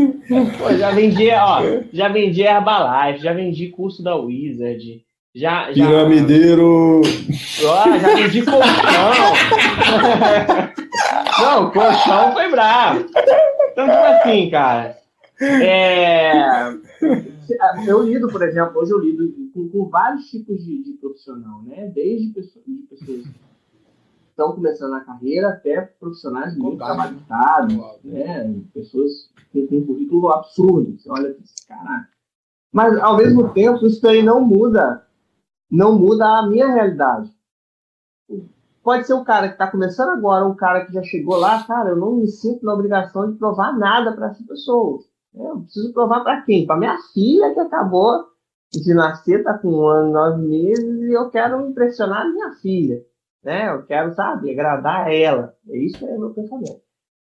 pô, 0.58 0.74
já 0.76 0.90
vendi, 0.90 1.30
ó, 1.30 1.62
já 1.94 2.08
vendi 2.08 2.42
Herbalife, 2.42 3.24
já 3.24 3.32
vendi 3.32 3.68
curso 3.68 4.02
da 4.02 4.16
Wizard, 4.16 5.00
já, 5.34 5.72
já... 5.72 5.86
Piramideiro! 5.86 7.00
Ó, 7.64 7.98
já 7.98 8.14
vendi 8.16 8.42
colchão! 8.44 8.66
Não, 11.38 11.66
o 11.66 11.72
colchão 11.72 12.32
foi 12.32 12.50
bravo. 12.50 13.00
Então, 13.72 13.86
tipo 13.86 14.04
assim, 14.04 14.50
cara. 14.50 14.96
É... 15.40 16.32
Eu 17.86 18.02
lido, 18.02 18.28
por 18.28 18.42
exemplo, 18.42 18.80
hoje 18.80 18.90
eu 18.90 18.98
lido 18.98 19.32
com, 19.52 19.68
com 19.68 19.88
vários 19.88 20.26
tipos 20.26 20.64
de, 20.64 20.82
de, 20.82 20.92
profissional, 20.94 21.62
né? 21.62 21.88
Desde 21.94 22.32
pessoas, 22.32 22.64
de 22.66 22.82
pessoas 22.82 23.22
que 23.22 23.34
estão 24.30 24.52
começando 24.52 24.94
a 24.94 25.00
carreira 25.00 25.50
até 25.50 25.82
profissionais 25.82 26.56
muito 26.56 26.78
trabalhados, 26.78 27.76
né? 28.02 28.54
Pessoas 28.72 29.30
que 29.52 29.66
têm 29.66 29.82
um 29.82 29.86
currículo 29.86 30.32
absurdo. 30.32 30.98
Você 30.98 31.10
olha 31.10 31.28
esse 31.28 31.66
caraca. 31.66 32.08
Mas, 32.72 32.98
ao 32.98 33.16
mesmo 33.16 33.50
tempo, 33.50 33.86
isso 33.86 34.06
aí 34.08 34.22
não 34.22 34.40
muda, 34.40 35.06
não 35.70 35.98
muda 35.98 36.26
a 36.26 36.46
minha 36.46 36.66
realidade 36.66 37.35
pode 38.86 39.04
ser 39.04 39.14
o 39.14 39.24
cara 39.24 39.48
que 39.48 39.54
está 39.54 39.68
começando 39.68 40.10
agora, 40.10 40.46
um 40.46 40.54
cara 40.54 40.86
que 40.86 40.92
já 40.92 41.02
chegou 41.02 41.34
lá, 41.34 41.64
cara, 41.64 41.90
eu 41.90 41.96
não 41.96 42.14
me 42.14 42.28
sinto 42.28 42.64
na 42.64 42.72
obrigação 42.72 43.32
de 43.32 43.36
provar 43.36 43.76
nada 43.76 44.12
para 44.12 44.28
essa 44.28 44.44
pessoa. 44.44 45.00
Eu 45.34 45.62
preciso 45.62 45.92
provar 45.92 46.20
para 46.20 46.42
quem? 46.42 46.64
Para 46.64 46.76
minha 46.76 46.96
filha 47.12 47.52
que 47.52 47.58
acabou 47.58 48.24
de 48.72 48.94
nascer, 48.94 49.40
está 49.40 49.58
com 49.58 49.70
um 49.70 49.86
ano, 49.88 50.12
nove 50.12 50.46
meses, 50.46 51.02
e 51.02 51.12
eu 51.12 51.28
quero 51.30 51.68
impressionar 51.68 52.32
minha 52.32 52.52
filha. 52.62 53.02
Né? 53.42 53.68
Eu 53.68 53.82
quero, 53.82 54.14
sabe, 54.14 54.52
agradar 54.52 55.12
ela. 55.12 55.52
É 55.68 55.78
isso 55.78 55.98
que 55.98 56.04
é 56.04 56.16
o 56.16 56.20
meu 56.20 56.30
pensamento. 56.30 56.80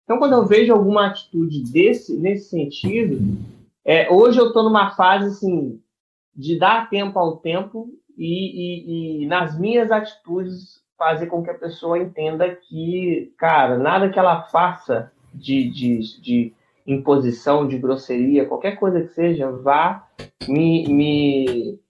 Então, 0.04 0.18
quando 0.18 0.32
eu 0.32 0.46
vejo 0.46 0.72
alguma 0.72 1.08
atitude 1.08 1.70
desse, 1.70 2.16
nesse 2.16 2.48
sentido, 2.48 3.18
é, 3.84 4.11
hoje 4.11 4.40
eu 4.40 4.46
estou 4.46 4.62
numa 4.62 4.92
fase 4.92 5.26
assim, 5.26 5.78
de 6.34 6.58
dar 6.58 6.88
tempo 6.88 7.18
ao 7.18 7.36
tempo 7.36 7.90
e, 8.16 9.20
e, 9.20 9.24
e 9.24 9.26
nas 9.26 9.58
minhas 9.58 9.90
atitudes 9.90 10.80
fazer 11.01 11.28
com 11.28 11.42
que 11.42 11.48
a 11.48 11.55
pessoa 11.55 11.98
entenda 11.98 12.55
que, 12.55 13.32
cara, 13.38 13.78
nada 13.78 14.11
que 14.11 14.18
ela 14.18 14.42
faça 14.42 15.11
de, 15.32 15.70
de, 15.70 16.20
de 16.20 16.53
imposição, 16.86 17.66
de 17.66 17.78
grosseria, 17.78 18.44
qualquer 18.44 18.78
coisa 18.78 19.01
que 19.01 19.09
seja, 19.14 19.51
vá 19.51 20.07
me, 20.46 20.86
me 20.88 21.80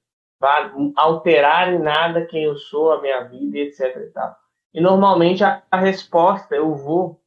vá 0.40 0.72
alterar 0.94 1.74
em 1.74 1.80
nada 1.80 2.24
quem 2.24 2.44
eu 2.44 2.56
sou, 2.56 2.92
a 2.92 3.02
minha 3.02 3.24
vida, 3.24 3.58
etc. 3.58 3.96
E, 3.96 4.12
tal. 4.12 4.36
e 4.72 4.80
normalmente 4.80 5.42
a, 5.42 5.60
a 5.68 5.76
resposta 5.76 6.54
eu 6.54 6.72
vou 6.76 7.20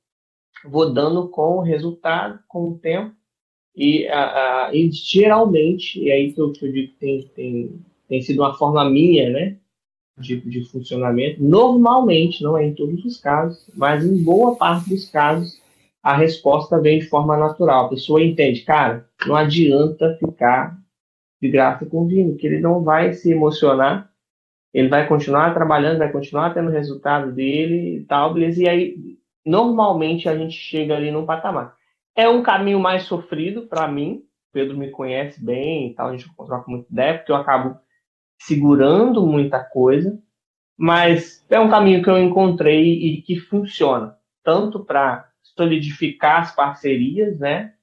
vou 0.64 0.94
dando 0.94 1.28
com 1.28 1.58
o 1.58 1.62
resultado, 1.62 2.40
com 2.48 2.70
o 2.70 2.80
tempo, 2.80 3.14
e, 3.76 4.08
a, 4.08 4.68
a, 4.68 4.74
e 4.74 4.90
geralmente, 4.90 6.02
e 6.02 6.10
aí 6.10 6.32
que 6.32 6.40
eu, 6.40 6.54
que 6.54 6.66
eu 6.66 6.72
digo 6.72 6.94
que 6.94 7.00
tem, 7.00 7.28
tem, 7.36 7.86
tem 8.08 8.22
sido 8.22 8.42
uma 8.42 8.54
forma 8.54 8.90
minha, 8.90 9.30
né, 9.30 9.58
de, 10.18 10.40
de 10.42 10.64
funcionamento, 10.70 11.44
normalmente, 11.44 12.44
não 12.44 12.58
é 12.58 12.66
em 12.66 12.74
todos 12.74 13.04
os 13.04 13.18
casos, 13.18 13.70
mas 13.76 14.06
em 14.06 14.24
boa 14.24 14.56
parte 14.56 14.90
dos 14.90 15.10
casos, 15.10 15.62
a 16.02 16.16
resposta 16.16 16.80
vem 16.80 17.00
de 17.00 17.08
forma 17.08 17.38
natural. 17.38 17.86
A 17.86 17.90
pessoa 17.90 18.24
entende, 18.24 18.62
cara, 18.62 19.08
não 19.26 19.36
adianta 19.36 20.18
ficar 20.20 20.78
de 21.42 21.50
graça 21.50 21.86
com 21.86 22.02
o 22.02 22.08
Vini, 22.08 22.36
que 22.36 22.48
ele 22.48 22.60
não 22.60 22.84
vai 22.84 23.14
se 23.14 23.32
emocionar, 23.32 24.10
ele 24.74 24.88
vai 24.88 25.08
continuar 25.08 25.54
trabalhando, 25.54 26.00
vai 26.00 26.12
continuar 26.12 26.54
tendo 26.54 26.72
resultado 26.72 27.32
dele 27.32 27.98
e 27.98 28.06
tal, 28.06 28.34
beleza? 28.34 28.64
E 28.64 28.68
aí, 28.68 29.18
normalmente, 29.46 30.28
a 30.28 30.38
gente 30.38 30.56
chega 30.56 30.96
ali 30.96 31.12
num 31.12 31.26
patamar. 31.26 31.76
É 32.16 32.30
um 32.30 32.44
caminho 32.44 32.80
mais 32.80 33.04
sofrido 33.04 33.64
para 33.64 33.88
mim, 33.88 34.24
Pedro 34.52 34.78
me 34.78 34.90
conhece 34.92 35.44
bem 35.44 35.90
e 35.90 35.94
tal, 35.96 36.10
a 36.10 36.12
gente 36.16 36.30
troca 36.36 36.70
muito 36.70 36.92
ideia, 36.92 37.18
porque 37.18 37.32
eu 37.32 37.36
acabo 37.36 37.78
segurando 38.46 39.26
muita 39.26 39.60
coisa, 39.60 40.20
mas 40.78 41.46
é 41.50 41.60
um 41.60 41.70
caminho 41.70 42.04
que 42.04 42.10
eu 42.10 42.18
encontrei 42.18 42.94
e 42.94 43.22
que 43.22 43.40
funciona, 43.40 44.16
tanto 44.44 44.84
para 44.84 45.30
solidificar 45.42 46.42
as 46.42 46.56
parcerias, 46.56 47.40
né? 47.40 47.74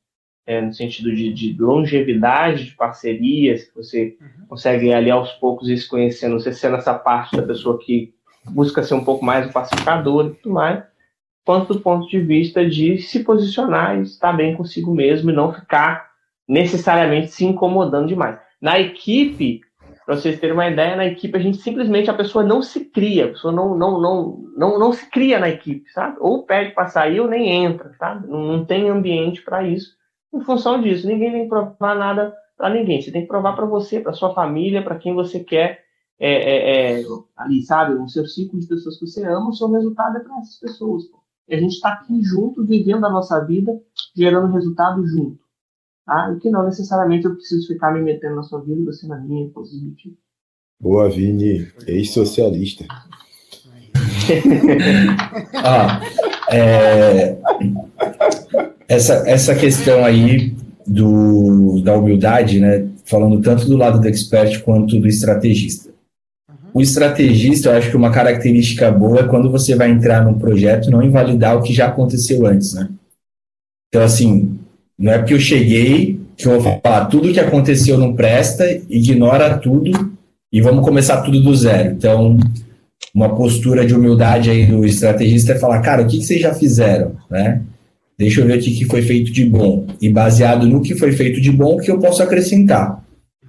É, 0.46 0.60
no 0.60 0.72
sentido 0.72 1.14
de, 1.14 1.32
de, 1.32 1.56
longevidade 1.58 2.64
de 2.64 2.74
parcerias, 2.74 3.64
que 3.64 3.74
você 3.74 4.16
uhum. 4.20 4.46
consegue 4.48 4.92
ali 4.92 5.10
aos 5.10 5.30
poucos 5.32 5.68
ir 5.68 5.78
se 5.78 5.88
conhecendo, 5.88 6.40
você 6.40 6.52
sendo 6.52 6.76
essa 6.76 6.94
parte 6.94 7.36
da 7.36 7.42
pessoa 7.42 7.78
que 7.78 8.12
busca 8.46 8.82
ser 8.82 8.94
um 8.94 9.04
pouco 9.04 9.24
mais 9.24 9.48
o 9.48 9.52
pacificador 9.52 10.26
e 10.26 10.34
tudo 10.34 10.54
mais, 10.54 10.82
quanto 11.44 11.74
do 11.74 11.80
ponto 11.80 12.08
de 12.08 12.18
vista 12.18 12.68
de 12.68 12.98
se 12.98 13.22
posicionar 13.22 13.98
e 13.98 14.02
estar 14.02 14.32
bem 14.32 14.56
consigo 14.56 14.92
mesmo 14.92 15.30
e 15.30 15.34
não 15.34 15.52
ficar 15.52 16.10
necessariamente 16.48 17.30
se 17.30 17.44
incomodando 17.44 18.08
demais. 18.08 18.38
Na 18.60 18.80
equipe, 18.80 19.60
para 20.10 20.16
vocês 20.16 20.40
terem 20.40 20.54
uma 20.54 20.68
ideia, 20.68 20.96
na 20.96 21.06
equipe 21.06 21.38
a 21.38 21.40
gente 21.40 21.58
simplesmente 21.58 22.10
a 22.10 22.14
pessoa 22.14 22.42
não 22.42 22.60
se 22.60 22.84
cria, 22.86 23.26
a 23.26 23.28
pessoa 23.28 23.52
não, 23.52 23.78
não, 23.78 24.00
não, 24.00 24.44
não, 24.56 24.76
não 24.76 24.92
se 24.92 25.08
cria 25.08 25.38
na 25.38 25.48
equipe, 25.48 25.88
sabe? 25.92 26.16
Ou 26.18 26.44
pede 26.44 26.74
para 26.74 26.88
sair 26.88 27.20
ou 27.20 27.28
nem 27.28 27.64
entra, 27.64 27.94
sabe? 27.96 28.26
Não, 28.26 28.42
não 28.42 28.64
tem 28.64 28.88
ambiente 28.88 29.40
para 29.40 29.62
isso. 29.62 29.94
Em 30.34 30.40
função 30.40 30.82
disso, 30.82 31.06
ninguém 31.06 31.44
que 31.44 31.48
provar 31.48 31.94
nada 31.94 32.34
para 32.56 32.70
ninguém. 32.70 33.00
Você 33.00 33.12
tem 33.12 33.22
que 33.22 33.28
provar 33.28 33.54
para 33.54 33.64
você, 33.66 34.00
para 34.00 34.12
sua 34.12 34.34
família, 34.34 34.82
para 34.82 34.98
quem 34.98 35.14
você 35.14 35.38
quer 35.44 35.84
é, 36.18 36.32
é, 36.32 36.98
é, 36.98 37.04
ali, 37.36 37.62
sabe? 37.62 37.94
O 37.94 38.08
seu 38.08 38.26
ciclo 38.26 38.58
de 38.58 38.66
pessoas 38.66 38.98
que 38.98 39.06
você 39.06 39.24
ama, 39.24 39.50
o 39.50 39.54
seu 39.54 39.70
resultado 39.70 40.16
é 40.16 40.20
para 40.24 40.38
essas 40.40 40.58
pessoas. 40.58 41.04
E 41.48 41.54
a 41.54 41.60
gente 41.60 41.74
está 41.74 41.90
aqui 41.90 42.20
junto, 42.20 42.66
vivendo 42.66 43.06
a 43.06 43.10
nossa 43.10 43.38
vida, 43.44 43.80
gerando 44.16 44.52
resultado 44.52 45.06
junto. 45.06 45.38
Tá? 46.10 46.34
E 46.36 46.40
que 46.40 46.50
não 46.50 46.64
necessariamente 46.64 47.24
eu 47.24 47.36
preciso 47.36 47.68
ficar 47.68 47.94
me 47.94 48.02
metendo 48.02 48.34
na 48.34 48.42
sua 48.42 48.60
vida, 48.60 48.84
você 48.84 49.06
na 49.06 49.16
minha, 49.16 49.48
coisas 49.50 49.80
do 49.80 49.94
tipo. 49.94 50.16
Boa, 50.82 51.08
Vini, 51.08 51.68
ex-socialista. 51.86 52.84
ah, 55.64 56.00
é, 56.50 57.38
essa, 58.88 59.22
essa 59.24 59.54
questão 59.54 60.04
aí 60.04 60.56
do, 60.84 61.80
da 61.80 61.96
humildade, 61.96 62.58
né, 62.58 62.88
falando 63.04 63.40
tanto 63.40 63.66
do 63.66 63.76
lado 63.76 64.00
do 64.00 64.08
expert 64.08 64.64
quanto 64.64 64.98
do 64.98 65.06
estrategista. 65.06 65.90
O 66.74 66.80
estrategista, 66.80 67.68
eu 67.68 67.76
acho 67.76 67.88
que 67.88 67.96
uma 67.96 68.10
característica 68.10 68.90
boa 68.90 69.20
é 69.20 69.28
quando 69.28 69.48
você 69.48 69.76
vai 69.76 69.92
entrar 69.92 70.24
num 70.24 70.40
projeto 70.40 70.90
não 70.90 71.04
invalidar 71.04 71.56
o 71.56 71.62
que 71.62 71.72
já 71.72 71.86
aconteceu 71.86 72.46
antes, 72.46 72.74
né? 72.74 72.90
Então, 73.88 74.02
assim, 74.02 74.59
não 75.00 75.12
é 75.12 75.18
porque 75.18 75.32
eu 75.32 75.40
cheguei 75.40 76.20
que 76.36 76.46
eu 76.46 76.60
vou 76.60 76.80
falar 76.82 77.06
tudo 77.06 77.32
que 77.32 77.40
aconteceu 77.40 77.96
não 77.96 78.14
presta, 78.14 78.64
ignora 78.88 79.56
tudo 79.56 79.90
e 80.52 80.60
vamos 80.60 80.84
começar 80.84 81.22
tudo 81.22 81.40
do 81.40 81.54
zero. 81.56 81.92
Então, 81.92 82.38
uma 83.14 83.34
postura 83.34 83.86
de 83.86 83.94
humildade 83.94 84.50
aí 84.50 84.66
do 84.66 84.84
estrategista 84.84 85.52
é 85.52 85.58
falar, 85.58 85.80
cara, 85.80 86.02
o 86.02 86.06
que, 86.06 86.18
que 86.18 86.24
vocês 86.24 86.40
já 86.40 86.52
fizeram, 86.52 87.16
né? 87.30 87.62
Deixa 88.18 88.42
eu 88.42 88.46
ver 88.46 88.58
o 88.58 88.60
que, 88.60 88.84
foi 88.84 89.00
feito 89.00 89.32
de 89.32 89.46
bom. 89.46 89.86
E 90.00 90.10
baseado 90.10 90.66
no 90.66 90.82
que 90.82 90.94
foi 90.94 91.12
feito 91.12 91.40
de 91.40 91.50
bom, 91.50 91.76
o 91.76 91.78
que 91.78 91.90
eu 91.90 91.98
posso 91.98 92.22
acrescentar. 92.22 93.02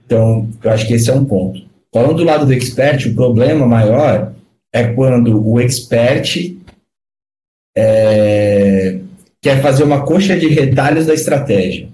Então, 0.05 0.47
eu 0.63 0.71
acho 0.71 0.87
que 0.87 0.93
esse 0.93 1.09
é 1.09 1.13
um 1.13 1.25
ponto. 1.25 1.61
Falando 1.93 2.15
do 2.15 2.23
lado 2.23 2.45
do 2.45 2.53
expert, 2.53 3.05
o 3.07 3.13
problema 3.13 3.67
maior 3.67 4.31
é 4.71 4.85
quando 4.85 5.45
o 5.45 5.59
expert 5.59 6.55
é, 7.75 9.00
quer 9.41 9.61
fazer 9.61 9.83
uma 9.83 10.01
coxa 10.01 10.37
de 10.37 10.47
retalhos 10.47 11.07
da 11.07 11.13
estratégia. 11.13 11.89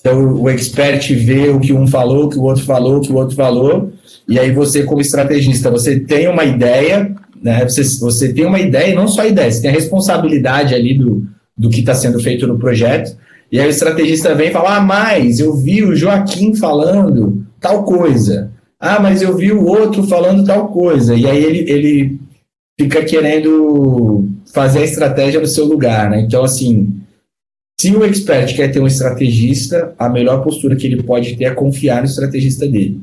Então, 0.00 0.34
o 0.34 0.48
expert 0.48 1.12
vê 1.14 1.48
o 1.48 1.60
que 1.60 1.72
um 1.72 1.86
falou, 1.86 2.24
o 2.24 2.28
que 2.28 2.38
o 2.38 2.42
outro 2.42 2.64
falou, 2.64 2.96
o 2.96 3.00
que 3.00 3.12
o 3.12 3.16
outro 3.16 3.36
falou, 3.36 3.92
e 4.26 4.38
aí 4.38 4.50
você, 4.52 4.84
como 4.84 5.00
estrategista, 5.00 5.70
você 5.70 6.00
tem 6.00 6.28
uma 6.28 6.44
ideia, 6.44 7.14
né? 7.42 7.64
Você, 7.64 7.82
você 8.00 8.32
tem 8.32 8.46
uma 8.46 8.60
ideia, 8.60 8.92
e 8.92 8.94
não 8.94 9.08
só 9.08 9.26
ideia, 9.26 9.50
você 9.50 9.60
tem 9.60 9.70
a 9.70 9.74
responsabilidade 9.74 10.74
ali 10.74 10.94
do, 10.94 11.26
do 11.56 11.68
que 11.68 11.80
está 11.80 11.94
sendo 11.94 12.20
feito 12.20 12.46
no 12.46 12.58
projeto, 12.58 13.16
e 13.50 13.58
aí 13.58 13.66
o 13.66 13.70
estrategista 13.70 14.34
vem 14.34 14.48
e 14.48 14.52
fala, 14.52 14.76
ah, 14.76 14.80
mas 14.80 15.40
eu 15.40 15.54
vi 15.54 15.82
o 15.82 15.96
Joaquim 15.96 16.54
falando 16.54 17.44
tal 17.60 17.84
coisa, 17.84 18.50
ah, 18.78 19.00
mas 19.00 19.20
eu 19.20 19.36
vi 19.36 19.52
o 19.52 19.66
outro 19.66 20.04
falando 20.04 20.44
tal 20.44 20.68
coisa, 20.68 21.14
e 21.14 21.26
aí 21.26 21.42
ele, 21.42 21.70
ele 21.70 22.20
fica 22.78 23.04
querendo 23.04 24.28
fazer 24.54 24.80
a 24.80 24.84
estratégia 24.84 25.40
no 25.40 25.46
seu 25.46 25.64
lugar, 25.64 26.08
né? 26.08 26.20
Então, 26.20 26.44
assim, 26.44 27.00
se 27.78 27.94
o 27.94 28.04
expert 28.04 28.54
quer 28.54 28.70
ter 28.70 28.80
um 28.80 28.86
estrategista, 28.86 29.94
a 29.98 30.08
melhor 30.08 30.42
postura 30.42 30.76
que 30.76 30.86
ele 30.86 31.02
pode 31.02 31.36
ter 31.36 31.44
é 31.44 31.50
confiar 31.50 32.00
no 32.00 32.06
estrategista 32.06 32.66
dele. 32.66 33.00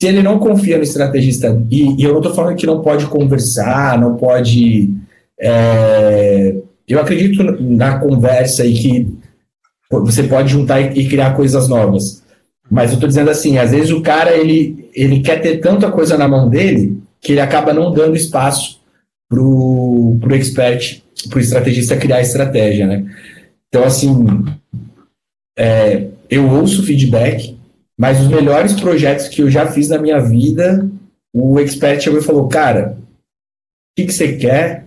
Se 0.00 0.08
ele 0.08 0.22
não 0.22 0.38
confia 0.38 0.78
no 0.78 0.82
estrategista, 0.82 1.62
e, 1.70 2.00
e 2.00 2.02
eu 2.02 2.12
não 2.12 2.20
estou 2.20 2.34
falando 2.34 2.56
que 2.56 2.66
não 2.66 2.80
pode 2.80 3.06
conversar, 3.06 3.98
não 4.00 4.16
pode. 4.16 4.90
É, 5.38 6.54
eu 6.88 6.98
acredito 6.98 7.42
na 7.60 7.98
conversa 7.98 8.64
e 8.64 8.72
que 8.72 9.08
você 9.90 10.22
pode 10.22 10.50
juntar 10.50 10.80
e, 10.80 11.00
e 11.00 11.08
criar 11.08 11.34
coisas 11.34 11.68
novas. 11.68 12.22
Mas 12.70 12.90
eu 12.90 12.94
estou 12.94 13.08
dizendo 13.08 13.30
assim, 13.30 13.58
às 13.58 13.72
vezes 13.72 13.90
o 13.90 14.00
cara 14.00 14.34
ele, 14.34 14.88
ele 14.94 15.20
quer 15.20 15.40
ter 15.42 15.58
tanta 15.58 15.90
coisa 15.90 16.16
na 16.16 16.28
mão 16.28 16.48
dele 16.48 16.98
que 17.20 17.32
ele 17.32 17.40
acaba 17.40 17.74
não 17.74 17.92
dando 17.92 18.16
espaço 18.16 18.79
para 19.30 19.40
o 19.40 20.34
expert, 20.34 21.02
para 21.28 21.38
o 21.38 21.40
estrategista 21.40 21.96
criar 21.96 22.16
a 22.16 22.22
estratégia, 22.22 22.86
né? 22.86 23.06
Então, 23.68 23.84
assim, 23.84 24.12
é, 25.56 26.08
eu 26.28 26.50
ouço 26.50 26.82
feedback, 26.82 27.56
mas 27.96 28.20
os 28.20 28.26
melhores 28.26 28.72
projetos 28.72 29.28
que 29.28 29.40
eu 29.40 29.48
já 29.48 29.70
fiz 29.70 29.88
na 29.88 29.98
minha 29.98 30.18
vida, 30.18 30.90
o 31.32 31.60
expert 31.60 32.02
chegou 32.02 32.18
e 32.18 32.24
falou, 32.24 32.48
cara, 32.48 32.98
o 32.98 33.96
que, 33.96 34.06
que 34.06 34.12
você 34.12 34.36
quer? 34.36 34.84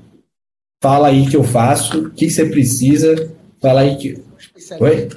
Fala 0.82 1.08
aí 1.08 1.26
que 1.26 1.38
eu 1.38 1.44
faço. 1.44 2.08
O 2.08 2.10
que, 2.10 2.28
que 2.28 2.34
você 2.34 2.46
precisa? 2.46 3.32
Fala 3.62 3.82
aí 3.82 3.96
que... 3.96 4.22
Oi? 4.80 5.08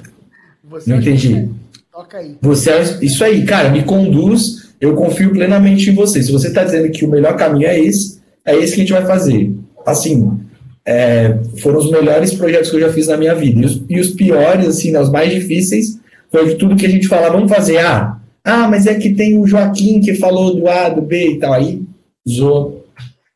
Você 0.63 0.89
Não 0.89 0.99
entendi. 0.99 1.49
Toca 1.91 2.19
aí. 2.19 2.37
Você 2.41 2.69
é... 2.69 2.81
Isso 3.01 3.21
aí, 3.25 3.45
cara, 3.45 3.69
me 3.69 3.83
conduz, 3.83 4.69
eu 4.79 4.95
confio 4.95 5.31
plenamente 5.31 5.89
em 5.89 5.93
você. 5.93 6.23
Se 6.23 6.31
você 6.31 6.47
está 6.47 6.63
dizendo 6.63 6.89
que 6.91 7.03
o 7.03 7.09
melhor 7.09 7.35
caminho 7.35 7.67
é 7.67 7.77
esse, 7.77 8.16
é 8.47 8.55
esse 8.55 8.73
que 8.73 8.81
a 8.81 8.83
gente 8.83 8.93
vai 8.93 9.05
fazer. 9.05 9.53
Assim, 9.85 10.39
é, 10.85 11.37
foram 11.61 11.79
os 11.79 11.91
melhores 11.91 12.33
projetos 12.33 12.69
que 12.69 12.77
eu 12.77 12.81
já 12.81 12.93
fiz 12.93 13.07
na 13.07 13.17
minha 13.17 13.35
vida. 13.35 13.61
E 13.61 13.65
os, 13.65 13.83
e 13.89 13.99
os 13.99 14.09
piores, 14.11 14.67
assim, 14.67 14.91
né, 14.91 14.99
os 14.99 15.11
mais 15.11 15.31
difíceis, 15.31 15.99
foi 16.31 16.47
de 16.47 16.55
tudo 16.55 16.75
que 16.75 16.85
a 16.85 16.89
gente 16.89 17.07
fala, 17.07 17.29
vamos 17.29 17.51
fazer, 17.51 17.79
ah, 17.79 18.17
ah, 18.43 18.67
mas 18.69 18.87
é 18.87 18.95
que 18.97 19.13
tem 19.13 19.37
o 19.37 19.45
Joaquim 19.45 19.99
que 19.99 20.15
falou 20.15 20.55
do 20.55 20.69
A, 20.69 20.87
do 20.87 21.01
B 21.01 21.33
e 21.33 21.39
tal. 21.39 21.51
Aí 21.51 21.81
usou 22.25 22.85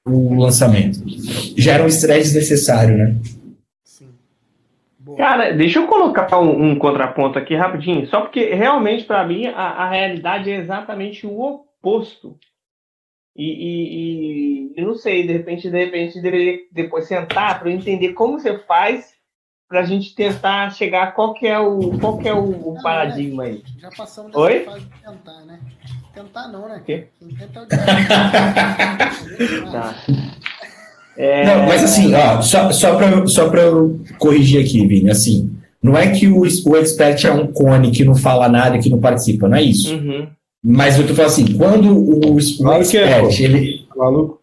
o 0.05 0.33
lançamento. 0.35 1.03
Já 1.57 1.73
era 1.73 1.83
um 1.83 1.87
estresse 1.87 2.33
desnecessário, 2.33 2.97
né? 2.97 3.15
Cara, 5.17 5.51
deixa 5.51 5.79
eu 5.79 5.87
colocar 5.87 6.39
um, 6.39 6.71
um, 6.71 6.75
contraponto 6.77 7.37
aqui 7.37 7.53
rapidinho, 7.53 8.07
só 8.07 8.21
porque 8.21 8.53
realmente 8.53 9.03
para 9.03 9.27
mim 9.27 9.45
a, 9.47 9.51
a 9.51 9.89
realidade 9.89 10.49
é 10.49 10.55
exatamente 10.55 11.27
o 11.27 11.41
oposto 11.41 12.37
e, 13.35 14.73
e, 14.73 14.73
e, 14.75 14.81
não 14.81 14.95
sei, 14.95 15.25
de 15.25 15.33
repente, 15.33 15.69
de 15.69 15.77
repente, 15.77 16.21
deveria 16.21 16.59
depois 16.71 17.07
sentar 17.07 17.59
para 17.59 17.71
entender 17.71 18.13
como 18.13 18.39
você 18.39 18.57
faz 18.59 19.13
para 19.67 19.79
a 19.79 19.85
gente 19.85 20.13
tentar 20.13 20.69
chegar 20.71 21.13
qual 21.13 21.33
que 21.33 21.47
é 21.47 21.57
o, 21.57 21.97
qual 21.97 22.17
que 22.17 22.27
é 22.27 22.33
o, 22.33 22.43
o 22.43 22.73
não, 22.73 22.81
paradigma 22.83 23.43
aí. 23.43 23.63
Já 23.79 23.89
passamos 23.89 24.31
dessa 24.31 24.43
Oi? 24.43 24.59
fase 24.65 24.81
de 24.81 24.91
tentar, 25.01 25.45
né? 25.45 25.59
Tentar 26.13 26.47
não, 26.49 26.67
né? 26.67 26.81
Quê? 26.85 27.07
Tenta 27.39 27.65
tá. 29.71 29.95
É... 31.15 31.45
Não, 31.45 31.65
mas 31.67 31.85
assim, 31.85 32.13
ó, 32.13 32.41
só, 32.41 32.69
só 32.71 32.97
para 32.97 33.25
só 33.27 33.45
eu 33.47 34.01
corrigir 34.19 34.61
aqui, 34.61 34.85
Vini, 34.85 35.09
assim, 35.09 35.55
não 35.81 35.97
é 35.97 36.11
que 36.11 36.27
o, 36.27 36.41
o 36.41 36.75
expert 36.75 37.23
é 37.25 37.31
um 37.31 37.47
cone 37.47 37.91
que 37.91 38.03
não 38.03 38.15
fala 38.15 38.49
nada, 38.49 38.77
que 38.77 38.89
não 38.89 38.99
participa, 38.99 39.47
não 39.47 39.55
é 39.55 39.61
isso. 39.61 39.95
Uhum. 39.95 40.27
Mas 40.63 40.99
eu 40.99 41.07
tô 41.07 41.15
falando 41.15 41.31
assim, 41.31 41.57
quando 41.57 41.89
o, 41.89 42.35
o 42.35 42.37
expert, 42.37 42.95
é, 42.95 43.43
ele, 43.43 43.81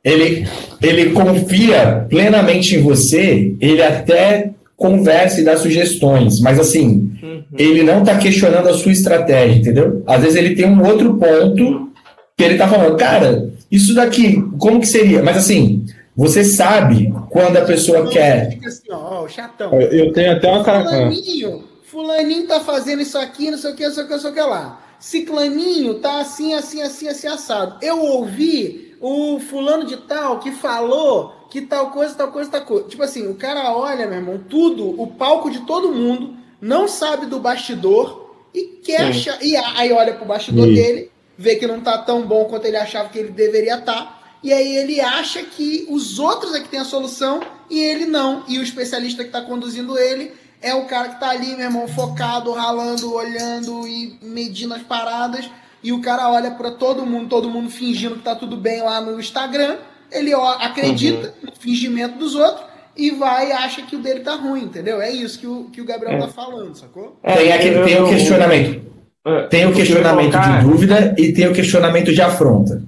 ele, 0.02 0.48
ele 0.82 1.10
confia 1.12 2.06
plenamente 2.08 2.74
em 2.74 2.82
você, 2.82 3.54
ele 3.60 3.82
até 3.82 4.50
conversa 4.76 5.40
e 5.40 5.44
dá 5.44 5.56
sugestões, 5.56 6.40
mas 6.40 6.58
assim, 6.58 7.10
uhum. 7.22 7.42
ele 7.56 7.82
não 7.82 8.00
está 8.00 8.16
questionando 8.16 8.68
a 8.68 8.74
sua 8.74 8.92
estratégia, 8.92 9.58
entendeu? 9.58 10.02
Às 10.06 10.22
vezes 10.22 10.36
ele 10.36 10.54
tem 10.54 10.66
um 10.66 10.84
outro 10.84 11.14
ponto 11.14 11.90
que 12.36 12.44
ele 12.44 12.54
está 12.54 12.68
falando, 12.68 12.96
cara, 12.96 13.50
isso 13.70 13.94
daqui, 13.94 14.40
como 14.58 14.80
que 14.80 14.86
seria? 14.86 15.22
Mas 15.22 15.36
assim, 15.36 15.84
você 16.16 16.44
sabe 16.44 17.12
quando 17.30 17.56
a 17.56 17.64
pessoa 17.64 18.04
não, 18.04 18.10
quer. 18.10 18.50
Fica 18.50 18.68
assim, 18.68 18.90
ó, 18.90 19.26
chatão. 19.28 19.72
Eu 19.80 20.12
tenho 20.12 20.32
até 20.32 20.48
uma 20.48 20.64
cara. 20.64 20.84
Fulaninho, 20.84 21.64
fulaninho 21.84 22.46
tá 22.46 22.60
fazendo 22.60 23.02
isso 23.02 23.18
aqui, 23.18 23.50
não 23.50 23.58
sei 23.58 23.72
o 23.72 23.74
que, 23.74 23.84
não 23.84 23.92
sei 23.92 24.04
o 24.04 24.06
que, 24.06 24.12
não 24.12 24.20
sei 24.20 24.30
o 24.30 24.34
que 24.34 24.40
lá. 24.40 24.80
Ciclaninho 24.98 26.00
tá 26.00 26.20
assim, 26.20 26.54
assim, 26.54 26.82
assim, 26.82 27.08
assim, 27.08 27.26
assado. 27.26 27.78
Eu 27.82 28.00
ouvi 28.00 28.96
o 29.00 29.38
fulano 29.38 29.84
de 29.84 29.96
tal 29.96 30.40
que 30.40 30.50
falou 30.52 31.34
que 31.50 31.62
tal 31.62 31.90
coisa, 31.90 32.14
tal 32.14 32.30
coisa, 32.30 32.50
tal 32.50 32.62
coisa. 32.62 32.88
Tipo 32.88 33.02
assim, 33.02 33.26
o 33.26 33.34
cara 33.34 33.72
olha, 33.72 34.06
meu 34.06 34.18
irmão, 34.18 34.40
tudo, 34.48 35.00
o 35.00 35.06
palco 35.06 35.50
de 35.50 35.60
todo 35.60 35.92
mundo, 35.92 36.36
não 36.60 36.88
sabe 36.88 37.26
do 37.26 37.38
bastidor 37.38 38.34
e 38.52 38.80
quer 38.82 39.02
achar, 39.02 39.42
e 39.42 39.56
aí 39.56 39.92
olha 39.92 40.14
pro 40.14 40.26
bastidor 40.26 40.66
Sim. 40.66 40.74
dele, 40.74 41.10
vê 41.36 41.56
que 41.56 41.66
não 41.66 41.80
tá 41.80 41.98
tão 41.98 42.22
bom 42.22 42.44
quanto 42.46 42.66
ele 42.66 42.76
achava 42.76 43.08
que 43.08 43.18
ele 43.18 43.30
deveria 43.30 43.78
estar, 43.78 43.94
tá, 43.94 44.18
e 44.42 44.52
aí 44.52 44.76
ele 44.76 45.00
acha 45.00 45.42
que 45.42 45.86
os 45.88 46.18
outros 46.18 46.54
é 46.54 46.60
que 46.60 46.68
tem 46.68 46.80
a 46.80 46.84
solução 46.84 47.40
e 47.68 47.80
ele 47.80 48.06
não. 48.06 48.44
E 48.46 48.58
o 48.58 48.62
especialista 48.62 49.24
que 49.24 49.30
tá 49.30 49.42
conduzindo 49.42 49.98
ele 49.98 50.32
é 50.60 50.74
o 50.74 50.86
cara 50.86 51.10
que 51.10 51.20
tá 51.20 51.30
ali, 51.30 51.56
meu 51.56 51.66
irmão, 51.66 51.88
focado, 51.88 52.52
ralando, 52.52 53.14
olhando 53.14 53.86
e 53.86 54.18
medindo 54.22 54.74
as 54.74 54.82
paradas. 54.82 55.50
E 55.82 55.92
o 55.92 56.00
cara 56.00 56.28
olha 56.30 56.50
para 56.50 56.72
todo 56.72 57.06
mundo, 57.06 57.28
todo 57.28 57.50
mundo 57.50 57.70
fingindo 57.70 58.16
que 58.16 58.22
tá 58.22 58.34
tudo 58.34 58.56
bem 58.56 58.82
lá 58.82 59.00
no 59.00 59.20
Instagram 59.20 59.78
ele 60.10 60.32
acredita 60.34 61.28
uhum. 61.28 61.50
no 61.50 61.52
fingimento 61.52 62.18
dos 62.18 62.34
outros 62.34 62.66
e 62.96 63.10
vai 63.10 63.50
e 63.50 63.52
acha 63.52 63.82
que 63.82 63.94
o 63.94 64.00
dele 64.00 64.20
tá 64.20 64.34
ruim, 64.34 64.64
entendeu? 64.64 65.00
É 65.00 65.10
isso 65.10 65.38
que 65.38 65.46
o, 65.46 65.64
que 65.70 65.80
o 65.80 65.84
Gabriel 65.84 66.14
é. 66.14 66.20
tá 66.20 66.28
falando, 66.28 66.74
sacou? 66.74 67.18
É, 67.22 67.36
tem, 67.36 67.52
aquele, 67.52 67.84
tem 67.84 68.02
o 68.02 68.08
questionamento. 68.08 68.88
É, 69.24 69.42
tem 69.46 69.66
o 69.66 69.74
questionamento 69.74 70.38
de 70.38 70.60
dúvida 70.62 71.14
e 71.18 71.32
tem 71.32 71.46
o 71.46 71.52
questionamento 71.52 72.12
de 72.12 72.22
afronta. 72.22 72.82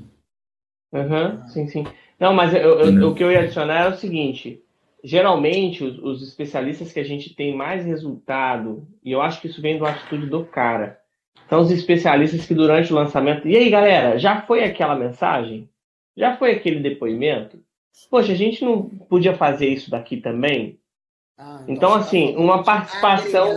Uhum, 0.93 1.49
sim, 1.49 1.68
sim. 1.68 1.87
Não, 2.18 2.35
mas 2.35 2.53
eu, 2.55 2.81
eu, 2.81 3.09
o 3.09 3.14
que 3.14 3.23
eu 3.23 3.31
ia 3.31 3.41
adicionar 3.41 3.85
é 3.85 3.89
o 3.89 3.97
seguinte: 3.97 4.61
geralmente 5.03 5.84
os, 5.84 5.98
os, 5.98 6.22
especialistas 6.22 6.92
que 6.92 7.01
a 7.01 7.05
gente 7.05 7.34
tem 7.34 7.55
mais 7.55 7.84
resultado, 7.84 8.86
e 9.05 9.12
eu 9.12 9.20
acho 9.20 9.40
que 9.40 9.48
isso 9.48 9.62
vem 9.62 9.78
do 9.78 9.86
atitude 9.86 10.26
do 10.26 10.44
cara, 10.44 10.98
são 11.48 11.61
os 11.61 11.70
especialistas 11.70 12.46
que 12.46 12.55
durante 12.55 12.92
o 12.92 12.96
lançamento. 12.96 13.48
E 13.48 13.57
aí, 13.57 13.68
galera, 13.70 14.18
já 14.18 14.42
foi 14.42 14.62
aquela 14.62 14.94
mensagem? 14.94 15.68
Já 16.16 16.36
foi 16.36 16.53
aquele 16.53 16.80
depoimento? 16.80 17.59
Poxa, 18.11 18.32
a 18.32 18.36
gente 18.36 18.64
não 18.64 18.82
podia 18.82 19.34
fazer 19.36 19.68
isso 19.68 19.90
daqui 19.90 20.16
também? 20.18 20.78
Ah, 21.36 21.61
então, 21.62 21.74
então 21.74 21.94
assim, 21.94 22.32
tá 22.32 22.38
uma 22.40 22.62
participação. 22.62 23.51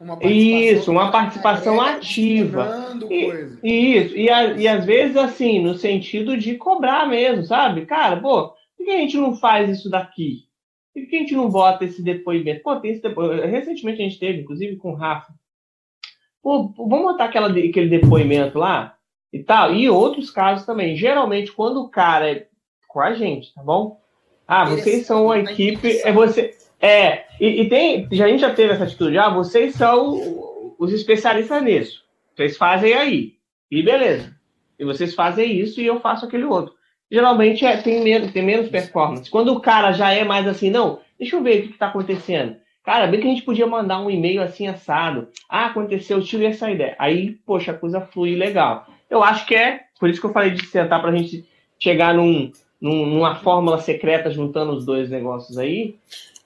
Uma 0.00 0.16
participação 0.16 0.30
isso, 0.30 0.90
uma 0.90 1.10
participação 1.10 1.80
ativa. 1.80 2.96
E, 3.10 3.96
isso, 3.96 4.16
e, 4.16 4.28
a, 4.28 4.52
e 4.54 4.66
às 4.66 4.84
vezes, 4.84 5.16
assim, 5.16 5.60
no 5.62 5.74
sentido 5.74 6.36
de 6.36 6.56
cobrar 6.56 7.08
mesmo, 7.08 7.44
sabe? 7.44 7.86
Cara, 7.86 8.20
pô, 8.20 8.48
por 8.76 8.84
que 8.84 8.90
a 8.90 8.98
gente 8.98 9.16
não 9.16 9.36
faz 9.36 9.70
isso 9.70 9.88
daqui? 9.88 10.44
Por 10.94 11.06
que 11.06 11.16
a 11.16 11.18
gente 11.18 11.34
não 11.34 11.50
bota 11.50 11.84
esse 11.84 12.02
depoimento? 12.02 12.62
Pô, 12.62 12.76
tem 12.76 12.92
esse 12.92 13.02
depoimento. 13.02 13.46
Recentemente 13.46 14.00
a 14.00 14.04
gente 14.04 14.18
teve, 14.18 14.42
inclusive, 14.42 14.76
com 14.76 14.92
o 14.92 14.94
Rafa. 14.94 15.34
Pô, 16.40 16.72
vamos 16.76 17.02
botar 17.02 17.24
aquela, 17.24 17.48
aquele 17.48 17.88
depoimento 17.88 18.58
lá? 18.58 18.96
e 19.34 19.42
tal. 19.42 19.74
E 19.74 19.90
outros 19.90 20.30
casos 20.30 20.64
também. 20.64 20.96
Geralmente, 20.96 21.50
quando 21.50 21.82
o 21.82 21.88
cara 21.88 22.30
é 22.30 22.46
com 22.86 23.00
a 23.00 23.12
gente, 23.14 23.52
tá 23.52 23.60
bom? 23.60 24.00
Ah, 24.46 24.64
vocês 24.64 25.04
são 25.04 25.24
uma 25.24 25.38
equipe. 25.40 25.98
É 26.04 26.12
você. 26.12 26.54
É, 26.80 27.24
e, 27.40 27.62
e 27.62 27.68
tem. 27.68 28.08
Já, 28.12 28.26
a 28.26 28.28
gente 28.28 28.40
já 28.40 28.54
teve 28.54 28.72
essa 28.72 28.84
atitude. 28.84 29.18
Ah, 29.18 29.30
vocês 29.30 29.74
são 29.74 30.74
os 30.78 30.92
especialistas 30.92 31.62
nisso. 31.62 32.04
Vocês 32.36 32.56
fazem 32.56 32.94
aí. 32.94 33.34
E 33.68 33.82
beleza. 33.82 34.32
E 34.78 34.84
vocês 34.84 35.14
fazem 35.14 35.58
isso 35.58 35.80
e 35.80 35.86
eu 35.86 35.98
faço 35.98 36.26
aquele 36.26 36.44
outro. 36.44 36.74
Geralmente 37.14 37.64
é, 37.64 37.76
tem, 37.76 38.02
menos, 38.02 38.32
tem 38.32 38.42
menos 38.42 38.68
performance. 38.68 39.30
Quando 39.30 39.52
o 39.52 39.60
cara 39.60 39.92
já 39.92 40.10
é 40.10 40.24
mais 40.24 40.48
assim, 40.48 40.68
não, 40.68 40.98
deixa 41.16 41.36
eu 41.36 41.42
ver 41.44 41.60
o 41.60 41.62
que 41.68 41.74
está 41.74 41.86
acontecendo. 41.86 42.56
Cara, 42.82 43.06
bem 43.06 43.20
que 43.20 43.26
a 43.28 43.30
gente 43.30 43.44
podia 43.44 43.68
mandar 43.68 44.00
um 44.00 44.10
e-mail 44.10 44.42
assim 44.42 44.66
assado. 44.66 45.28
Ah, 45.48 45.66
aconteceu, 45.66 46.20
tive 46.20 46.46
essa 46.46 46.68
ideia. 46.68 46.96
Aí, 46.98 47.36
poxa, 47.46 47.70
a 47.70 47.78
coisa 47.78 48.00
flui 48.00 48.34
legal. 48.34 48.88
Eu 49.08 49.22
acho 49.22 49.46
que 49.46 49.54
é, 49.54 49.82
por 50.00 50.10
isso 50.10 50.20
que 50.20 50.26
eu 50.26 50.32
falei 50.32 50.50
de 50.50 50.66
sentar 50.66 51.00
para 51.00 51.12
a 51.12 51.16
gente 51.16 51.48
chegar 51.78 52.12
num, 52.14 52.50
num, 52.80 53.06
numa 53.06 53.36
fórmula 53.36 53.78
secreta 53.78 54.28
juntando 54.28 54.72
os 54.72 54.84
dois 54.84 55.08
negócios 55.08 55.56
aí, 55.56 55.94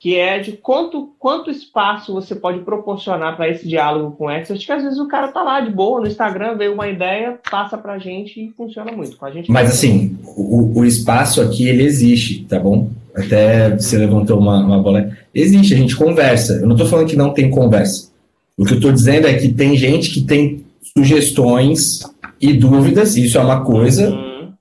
que 0.01 0.17
é 0.17 0.39
de 0.39 0.53
quanto, 0.53 1.11
quanto 1.19 1.51
espaço 1.51 2.13
você 2.13 2.35
pode 2.35 2.61
proporcionar 2.61 3.37
para 3.37 3.49
esse 3.49 3.67
diálogo 3.67 4.17
com 4.17 4.27
o 4.27 4.31
expert, 4.31 4.65
que 4.65 4.73
às 4.73 4.83
vezes 4.85 4.99
o 4.99 5.09
cara 5.09 5.29
tá 5.29 5.43
lá 5.43 5.61
de 5.61 5.71
boa 5.71 6.01
no 6.01 6.07
Instagram, 6.07 6.57
veio 6.57 6.73
uma 6.73 6.89
ideia, 6.89 7.39
passa 7.51 7.77
para 7.77 7.95
a 7.95 7.99
gente 7.99 8.41
e 8.41 8.51
funciona 8.51 8.93
muito. 8.93 9.17
Com 9.17 9.27
a 9.27 9.31
gente 9.31 9.51
Mas 9.51 9.71
assim, 9.71 10.17
o, 10.25 10.79
o 10.79 10.85
espaço 10.85 11.43
aqui, 11.43 11.69
ele 11.69 11.83
existe, 11.83 12.45
tá 12.45 12.61
bom? 12.61 12.91
Até 13.15 13.71
você 13.71 13.99
levantou 13.99 14.39
uma, 14.39 14.65
uma 14.65 14.81
bola. 14.81 15.11
Existe, 15.35 15.75
a 15.75 15.77
gente 15.77 15.97
conversa. 15.97 16.55
Eu 16.55 16.69
não 16.69 16.77
estou 16.77 16.87
falando 16.87 17.09
que 17.09 17.17
não 17.17 17.35
tem 17.35 17.51
conversa. 17.51 18.09
O 18.57 18.65
que 18.65 18.75
eu 18.75 18.77
estou 18.77 18.93
dizendo 18.93 19.27
é 19.27 19.35
que 19.35 19.49
tem 19.49 19.77
gente 19.77 20.11
que 20.11 20.21
tem 20.23 20.65
sugestões 20.97 22.01
e 22.41 22.53
dúvidas, 22.53 23.17
isso 23.17 23.37
é 23.37 23.41
uma 23.41 23.65
coisa. 23.65 24.11
Uhum. 24.11 24.53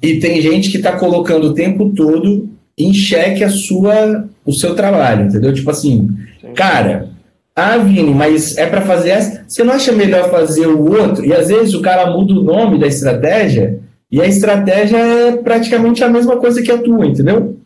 E 0.00 0.18
tem 0.18 0.40
gente 0.40 0.70
que 0.70 0.78
está 0.78 0.98
colocando 0.98 1.48
o 1.48 1.54
tempo 1.54 1.90
todo 1.90 2.48
em 2.76 2.92
xeque 2.92 3.44
a 3.44 3.50
sua, 3.50 4.28
o 4.44 4.52
seu 4.52 4.74
trabalho, 4.74 5.26
entendeu? 5.26 5.52
Tipo 5.52 5.70
assim, 5.70 6.08
Sim. 6.40 6.52
cara, 6.54 7.10
ah, 7.54 7.76
Vini, 7.78 8.14
mas 8.14 8.56
é 8.56 8.66
para 8.66 8.80
fazer 8.80 9.10
essa. 9.10 9.44
Você 9.46 9.62
não 9.62 9.74
acha 9.74 9.92
melhor 9.92 10.30
fazer 10.30 10.66
o 10.66 10.90
outro? 10.90 11.24
E 11.24 11.32
às 11.32 11.48
vezes 11.48 11.74
o 11.74 11.82
cara 11.82 12.10
muda 12.10 12.32
o 12.32 12.42
nome 12.42 12.78
da 12.78 12.86
estratégia 12.86 13.78
e 14.10 14.20
a 14.20 14.26
estratégia 14.26 14.96
é 14.96 15.32
praticamente 15.36 16.02
a 16.02 16.08
mesma 16.08 16.36
coisa 16.38 16.62
que 16.62 16.72
a 16.72 16.78
tua, 16.78 17.06
entendeu? 17.06 17.58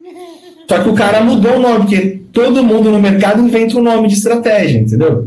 Só 0.68 0.82
que 0.82 0.88
o 0.88 0.94
cara 0.94 1.20
mudou 1.22 1.56
o 1.56 1.60
nome, 1.60 1.80
porque 1.80 2.20
todo 2.32 2.62
mundo 2.62 2.90
no 2.90 3.00
mercado 3.00 3.42
inventa 3.42 3.76
um 3.76 3.82
nome 3.82 4.08
de 4.08 4.14
estratégia, 4.14 4.78
entendeu? 4.78 5.26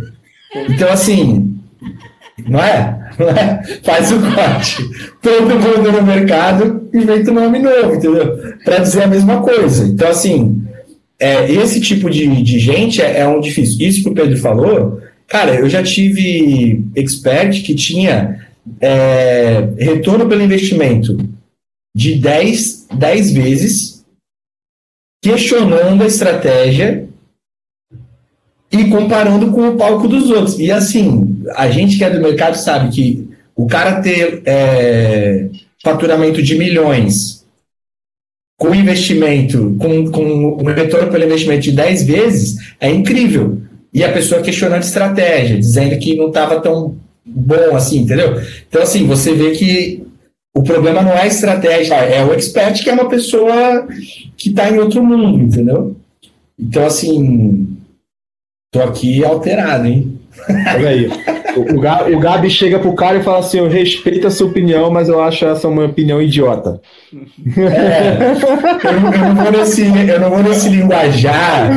Então, 0.70 0.90
assim, 0.92 1.58
não 2.48 2.60
é? 2.60 3.00
Não 3.18 3.30
é? 3.30 3.62
Faz 3.84 4.12
o 4.12 4.20
corte. 4.20 4.90
Todo 5.22 5.56
mundo 5.56 5.92
no 5.92 6.04
mercado 6.04 6.90
inventa 6.94 7.32
um 7.32 7.36
nome 7.36 7.60
novo, 7.60 7.96
entendeu? 7.96 8.38
Para 8.64 8.80
dizer 8.80 9.04
a 9.04 9.08
mesma 9.08 9.42
coisa. 9.42 9.86
Então, 9.86 10.10
assim, 10.10 10.62
é, 11.20 11.52
esse 11.52 11.82
tipo 11.82 12.10
de, 12.10 12.42
de 12.42 12.60
gente 12.60 13.02
é, 13.02 13.20
é 13.20 13.28
um 13.28 13.42
difícil. 13.42 13.86
Isso 13.86 14.04
que 14.04 14.10
o 14.10 14.14
Pedro 14.14 14.38
falou, 14.38 15.02
cara, 15.28 15.56
eu 15.56 15.70
já 15.70 15.84
tive 15.84 16.84
expert 16.96 17.62
que 17.62 17.76
tinha 17.76 18.48
é, 18.80 19.68
retorno 19.78 20.28
pelo 20.28 20.42
investimento 20.42 21.18
de 21.96 22.16
10, 22.16 22.88
10 22.96 23.32
vezes, 23.34 24.06
questionando 25.22 26.04
a 26.04 26.08
estratégia 26.08 27.08
e 28.72 28.86
comparando 28.86 29.52
com 29.52 29.68
o 29.68 29.78
palco 29.78 30.08
dos 30.08 30.30
outros. 30.30 30.58
E 30.58 30.72
assim, 30.72 31.44
a 31.56 31.70
gente 31.70 31.98
que 31.98 32.04
é 32.04 32.10
do 32.10 32.22
mercado 32.22 32.56
sabe 32.56 32.96
que 32.96 33.28
o 33.56 33.68
cara 33.68 34.02
ter 34.02 34.42
é, 34.46 35.50
faturamento 35.84 36.42
de 36.42 36.58
milhões 36.58 37.39
com 38.60 38.76
investimento, 38.76 39.76
com, 39.80 40.12
com 40.12 40.24
um 40.62 40.66
retorno 40.66 41.12
pelo 41.12 41.24
investimento 41.24 41.62
de 41.62 41.72
10 41.72 42.04
vezes, 42.04 42.76
é 42.80 42.92
incrível. 42.92 43.62
E 43.92 44.04
a 44.04 44.12
pessoa 44.12 44.42
questionando 44.42 44.84
estratégia, 44.84 45.58
dizendo 45.58 45.98
que 45.98 46.16
não 46.16 46.28
estava 46.28 46.60
tão 46.60 46.96
bom 47.26 47.76
assim, 47.76 48.02
entendeu? 48.02 48.40
Então, 48.68 48.84
assim, 48.84 49.08
você 49.08 49.34
vê 49.34 49.52
que 49.52 50.04
o 50.54 50.62
problema 50.62 51.02
não 51.02 51.14
é 51.14 51.22
a 51.22 51.28
estratégia, 51.28 51.96
é 51.96 52.24
o 52.24 52.34
expert 52.34 52.84
que 52.84 52.90
é 52.90 52.94
uma 52.94 53.10
pessoa 53.10 53.88
que 54.38 54.50
está 54.50 54.70
em 54.70 54.78
outro 54.78 55.04
mundo, 55.04 55.42
entendeu? 55.42 55.96
Então, 56.60 56.86
assim, 56.86 57.80
Tô 58.72 58.84
aqui 58.84 59.26
alterado, 59.26 59.88
hein? 59.88 60.20
Olha 60.48 60.90
aí. 60.90 61.10
O, 61.56 61.80
Gabi, 61.80 62.16
o 62.16 62.20
Gabi 62.20 62.50
chega 62.50 62.80
pro 62.80 62.94
cara 62.94 63.18
e 63.18 63.24
fala 63.24 63.40
assim: 63.40 63.60
Eu 63.60 63.68
respeito 63.68 64.28
a 64.28 64.32
sua 64.32 64.48
opinião, 64.48 64.90
mas 64.92 65.10
eu 65.10 65.22
acho 65.22 65.46
essa 65.46 65.68
uma 65.68 65.86
opinião 65.86 66.22
idiota. 66.22 66.82
É, 67.58 68.88
eu, 68.88 69.02
não, 69.02 69.14
eu, 69.14 69.20
não 69.20 69.36
vou 69.36 69.52
nesse, 69.52 69.82
eu 69.86 70.20
não 70.20 70.30
vou 70.30 70.44
nesse 70.44 70.70
linguajar, 70.70 71.70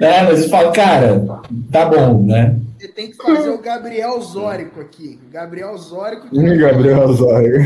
né? 0.00 0.22
Mas 0.24 0.42
eu 0.42 0.48
falo, 0.48 0.72
cara, 0.72 1.22
tá 1.70 1.86
bom, 1.86 2.22
né? 2.22 2.56
Você 2.78 2.88
tem 2.88 3.10
que 3.10 3.16
fazer 3.16 3.50
o 3.50 3.58
Gabriel 3.58 4.18
Zórico 4.22 4.80
aqui. 4.80 5.18
Gabriel 5.30 5.76
Zórico. 5.76 6.28
Gabriel 6.32 7.12
Zórico. 7.12 7.58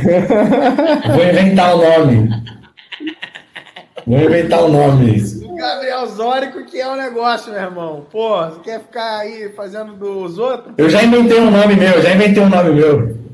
Vou 1.15 1.25
inventar 1.25 1.77
o 1.77 1.79
nome. 1.79 2.31
Vou 4.05 4.21
inventar 4.21 4.65
o 4.65 4.69
nome. 4.69 5.44
Gabriel 5.57 6.07
Zórico, 6.07 6.65
que 6.65 6.81
é 6.81 6.89
o 6.89 6.93
um 6.93 6.97
negócio, 6.97 7.53
meu 7.53 7.63
irmão. 7.63 8.07
Pô, 8.11 8.45
você 8.45 8.61
quer 8.61 8.81
ficar 8.81 9.19
aí 9.19 9.51
fazendo 9.55 9.95
dos 9.95 10.39
outros? 10.39 10.75
Eu 10.77 10.89
já 10.91 11.03
inventei 11.03 11.41
um 11.41 11.51
nome 11.51 11.77
meu, 11.77 12.03
já 12.03 12.15
inventei 12.15 12.43
um 12.43 12.49
nome 12.49 12.73
meu. 12.73 13.25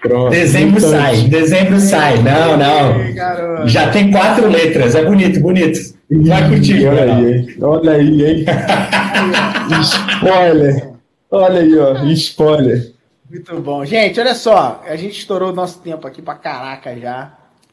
Pronto. 0.00 0.30
Dezembro 0.30 0.78
então, 0.78 0.90
sai, 0.90 1.16
dezembro 1.22 1.80
sai. 1.80 2.22
Não, 2.22 2.56
não. 2.56 3.66
Já 3.66 3.90
tem 3.90 4.10
quatro 4.10 4.48
letras, 4.48 4.94
é 4.94 5.04
bonito, 5.04 5.40
bonito. 5.40 5.96
Vai 6.10 6.48
curtir. 6.48 6.86
Olha 6.86 7.02
aí, 7.02 7.32
hein? 7.32 7.56
Olha 7.60 7.92
aí, 7.92 8.24
hein? 8.24 8.44
Spoiler. 9.82 10.92
Olha 11.30 11.60
aí, 11.60 11.78
ó. 11.78 12.04
Spoiler. 12.12 12.92
Muito 13.28 13.60
bom. 13.60 13.84
Gente, 13.84 14.20
olha 14.20 14.34
só. 14.34 14.82
A 14.86 14.94
gente 14.94 15.18
estourou 15.18 15.50
o 15.50 15.54
nosso 15.54 15.80
tempo 15.80 16.06
aqui 16.06 16.22
pra 16.22 16.34
caraca 16.34 16.96
já. 16.96 17.32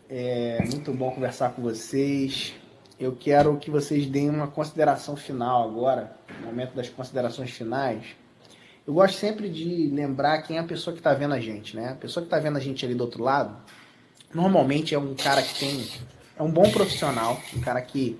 É 0.09 0.63
muito 0.71 0.91
bom 0.91 1.11
conversar 1.11 1.49
com 1.51 1.61
vocês. 1.61 2.53
Eu 2.99 3.15
quero 3.15 3.57
que 3.57 3.71
vocês 3.71 4.05
deem 4.05 4.29
uma 4.29 4.47
consideração 4.47 5.15
final 5.15 5.67
agora, 5.67 6.15
momento 6.43 6.75
das 6.75 6.89
considerações 6.89 7.49
finais. 7.49 8.05
Eu 8.85 8.93
gosto 8.93 9.17
sempre 9.17 9.49
de 9.49 9.89
lembrar 9.89 10.41
quem 10.43 10.57
é 10.57 10.59
a 10.59 10.63
pessoa 10.63 10.93
que 10.93 10.99
está 10.99 11.13
vendo 11.13 11.33
a 11.33 11.39
gente, 11.39 11.75
né? 11.75 11.91
A 11.91 11.95
pessoa 11.95 12.21
que 12.21 12.27
está 12.27 12.39
vendo 12.39 12.57
a 12.57 12.59
gente 12.59 12.85
ali 12.85 12.93
do 12.93 13.01
outro 13.01 13.23
lado, 13.23 13.57
normalmente 14.33 14.93
é 14.93 14.99
um 14.99 15.15
cara 15.15 15.41
que 15.41 15.59
tem. 15.59 15.87
É 16.37 16.43
um 16.43 16.51
bom 16.51 16.69
profissional, 16.69 17.41
um 17.55 17.61
cara 17.61 17.81
que 17.81 18.19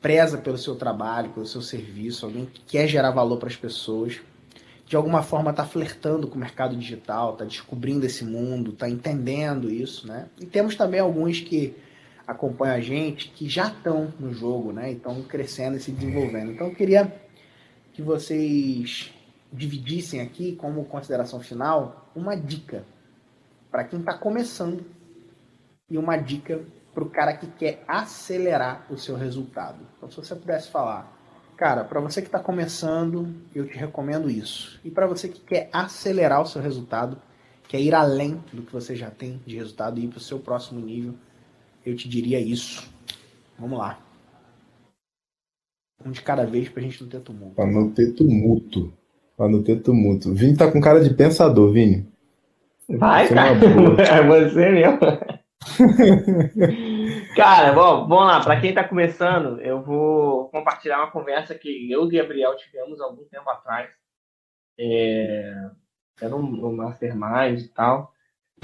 preza 0.00 0.38
pelo 0.38 0.58
seu 0.58 0.76
trabalho, 0.76 1.30
pelo 1.30 1.46
seu 1.46 1.60
serviço, 1.60 2.24
alguém 2.26 2.46
que 2.46 2.60
quer 2.60 2.86
gerar 2.86 3.10
valor 3.10 3.38
para 3.38 3.48
as 3.48 3.56
pessoas. 3.56 4.20
De 4.86 4.96
alguma 4.96 5.22
forma 5.22 5.50
está 5.50 5.66
flertando 5.66 6.28
com 6.28 6.36
o 6.36 6.38
mercado 6.38 6.76
digital, 6.76 7.32
está 7.32 7.44
descobrindo 7.44 8.06
esse 8.06 8.24
mundo, 8.24 8.70
está 8.70 8.88
entendendo 8.88 9.70
isso, 9.70 10.06
né? 10.06 10.28
E 10.40 10.46
temos 10.46 10.76
também 10.76 11.00
alguns 11.00 11.40
que 11.40 11.76
acompanham 12.28 12.76
a 12.76 12.80
gente 12.80 13.30
que 13.30 13.48
já 13.48 13.68
estão 13.68 14.12
no 14.20 14.34
jogo, 14.34 14.70
né? 14.70 14.92
E 14.92 14.96
estão 14.96 15.22
crescendo 15.22 15.78
e 15.78 15.80
se 15.80 15.90
desenvolvendo. 15.90 16.52
Então 16.52 16.66
eu 16.66 16.74
queria 16.74 17.10
que 17.94 18.02
vocês 18.02 19.10
dividissem 19.50 20.20
aqui, 20.20 20.54
como 20.54 20.84
consideração 20.84 21.40
final, 21.40 22.12
uma 22.14 22.36
dica 22.36 22.84
para 23.70 23.82
quem 23.82 24.00
está 24.00 24.12
começando 24.12 24.84
e 25.90 25.96
uma 25.96 26.18
dica 26.18 26.60
para 26.92 27.02
o 27.02 27.08
cara 27.08 27.32
que 27.34 27.46
quer 27.46 27.82
acelerar 27.88 28.86
o 28.90 28.98
seu 28.98 29.16
resultado. 29.16 29.78
Então, 29.96 30.10
se 30.10 30.16
você 30.16 30.34
pudesse 30.34 30.70
falar, 30.70 31.10
cara, 31.56 31.82
para 31.82 32.00
você 32.00 32.20
que 32.20 32.28
está 32.28 32.38
começando, 32.38 33.34
eu 33.54 33.66
te 33.66 33.76
recomendo 33.78 34.28
isso. 34.28 34.78
E 34.84 34.90
para 34.90 35.06
você 35.06 35.28
que 35.28 35.40
quer 35.40 35.70
acelerar 35.72 36.42
o 36.42 36.46
seu 36.46 36.60
resultado, 36.60 37.16
quer 37.68 37.80
ir 37.80 37.94
além 37.94 38.42
do 38.52 38.62
que 38.62 38.72
você 38.72 38.94
já 38.94 39.10
tem 39.10 39.40
de 39.46 39.56
resultado 39.56 39.98
e 39.98 40.04
ir 40.04 40.08
para 40.08 40.18
o 40.18 40.20
seu 40.20 40.38
próximo 40.38 40.80
nível, 40.80 41.14
eu 41.88 41.96
te 41.96 42.08
diria 42.08 42.38
isso. 42.38 42.88
Vamos 43.58 43.78
lá. 43.78 43.98
Um 46.04 46.10
de 46.10 46.22
cada 46.22 46.46
vez 46.46 46.68
para 46.68 46.80
a 46.80 46.84
gente 46.84 47.02
não 47.02 47.08
ter 47.08 47.20
tumulto. 47.20 47.56
Para 47.56 47.66
não 47.66 47.90
ter 47.90 48.12
tumulto. 48.12 48.92
Pra 49.36 49.48
não 49.48 49.62
ter 49.62 49.82
tumulto. 49.82 50.32
Vini 50.32 50.56
tá 50.56 50.70
com 50.70 50.80
cara 50.80 51.02
de 51.02 51.12
pensador, 51.12 51.72
Vini. 51.72 52.06
Vai, 52.88 53.28
cara. 53.28 53.56
É 53.98 54.26
você 54.26 54.70
mesmo. 54.70 54.98
cara, 57.36 57.72
bom, 57.72 58.08
vamos 58.08 58.26
lá. 58.26 58.42
Para 58.42 58.60
quem 58.60 58.72
tá 58.72 58.84
começando, 58.84 59.60
eu 59.60 59.82
vou 59.82 60.48
compartilhar 60.50 60.98
uma 60.98 61.10
conversa 61.10 61.54
que 61.54 61.90
eu 61.90 62.06
e 62.06 62.16
Gabriel 62.16 62.56
tivemos 62.56 63.00
algum 63.00 63.24
tempo 63.24 63.50
atrás. 63.50 63.90
É... 64.78 65.52
Era 66.20 66.34
um, 66.34 66.66
um 66.66 66.76
mastermind 66.76 67.60
e 67.60 67.68
tal. 67.68 68.12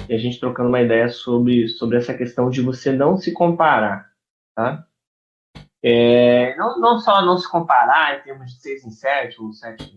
E 0.07 0.13
a 0.13 0.17
gente 0.17 0.39
trocando 0.39 0.69
uma 0.69 0.81
ideia 0.81 1.09
sobre, 1.09 1.67
sobre 1.67 1.97
essa 1.97 2.13
questão 2.13 2.49
de 2.49 2.61
você 2.61 2.91
não 2.91 3.17
se 3.17 3.31
comparar, 3.31 4.11
tá? 4.55 4.85
É, 5.81 6.55
não, 6.57 6.79
não 6.79 6.99
só 6.99 7.23
não 7.23 7.37
se 7.37 7.49
comparar 7.49 8.19
em 8.19 8.23
termos 8.23 8.51
de 8.51 8.59
6 8.59 8.85
em 8.85 8.91
7 8.91 9.41
ou 9.41 9.53
7 9.53 9.95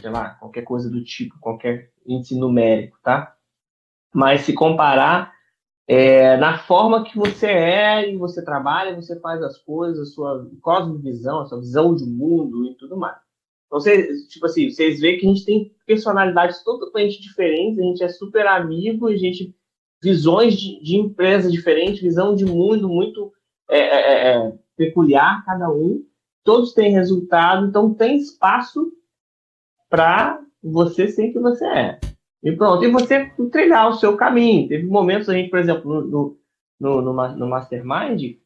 sei 0.00 0.10
lá, 0.10 0.30
qualquer 0.30 0.62
coisa 0.62 0.90
do 0.90 1.04
tipo, 1.04 1.38
qualquer 1.38 1.90
índice 2.06 2.38
numérico, 2.38 2.98
tá? 3.02 3.36
Mas 4.12 4.42
se 4.42 4.52
comparar 4.52 5.32
é, 5.86 6.36
na 6.36 6.58
forma 6.58 7.04
que 7.04 7.18
você 7.18 7.46
é 7.46 8.10
e 8.10 8.16
você 8.16 8.44
trabalha, 8.44 8.94
você 8.94 9.18
faz 9.20 9.42
as 9.42 9.58
coisas, 9.58 10.08
a 10.08 10.12
sua 10.12 10.50
cosmovisão, 10.62 11.40
a 11.40 11.46
sua 11.46 11.60
visão 11.60 11.94
de 11.94 12.04
mundo 12.04 12.64
e 12.66 12.74
tudo 12.76 12.96
mais. 12.96 13.18
Então, 13.70 13.78
tipo 14.28 14.46
assim, 14.46 14.68
vocês 14.68 14.98
veem 14.98 15.18
que 15.18 15.26
a 15.26 15.28
gente 15.28 15.44
tem 15.44 15.72
personalidades 15.86 16.64
totalmente 16.64 17.22
diferentes, 17.22 17.78
a 17.78 17.82
gente 17.82 18.02
é 18.02 18.08
super 18.08 18.44
amigo, 18.48 19.06
a 19.06 19.16
gente 19.16 19.54
visões 20.02 20.58
de, 20.58 20.82
de 20.82 20.96
empresa 20.96 21.50
diferentes, 21.50 22.00
visão 22.00 22.34
de 22.34 22.44
mundo 22.44 22.88
muito 22.88 23.32
é, 23.68 23.78
é, 23.78 24.34
é, 24.34 24.52
peculiar 24.76 25.44
cada 25.44 25.70
um. 25.70 26.04
Todos 26.42 26.72
têm 26.72 26.92
resultado, 26.92 27.66
então 27.66 27.94
tem 27.94 28.16
espaço 28.16 28.90
para 29.88 30.40
você 30.62 31.06
ser 31.06 31.30
quem 31.30 31.40
você 31.40 31.66
é. 31.66 32.00
E 32.42 32.52
pronto, 32.52 32.82
e 32.84 32.90
você 32.90 33.30
trilhar 33.52 33.88
o 33.88 33.94
seu 33.94 34.16
caminho. 34.16 34.66
Teve 34.66 34.86
momentos, 34.86 35.28
a 35.28 35.34
gente, 35.34 35.50
por 35.50 35.58
exemplo, 35.58 36.02
no, 36.02 36.38
no, 36.80 37.02
no, 37.02 37.36
no 37.36 37.48
Mastermind, 37.48 38.38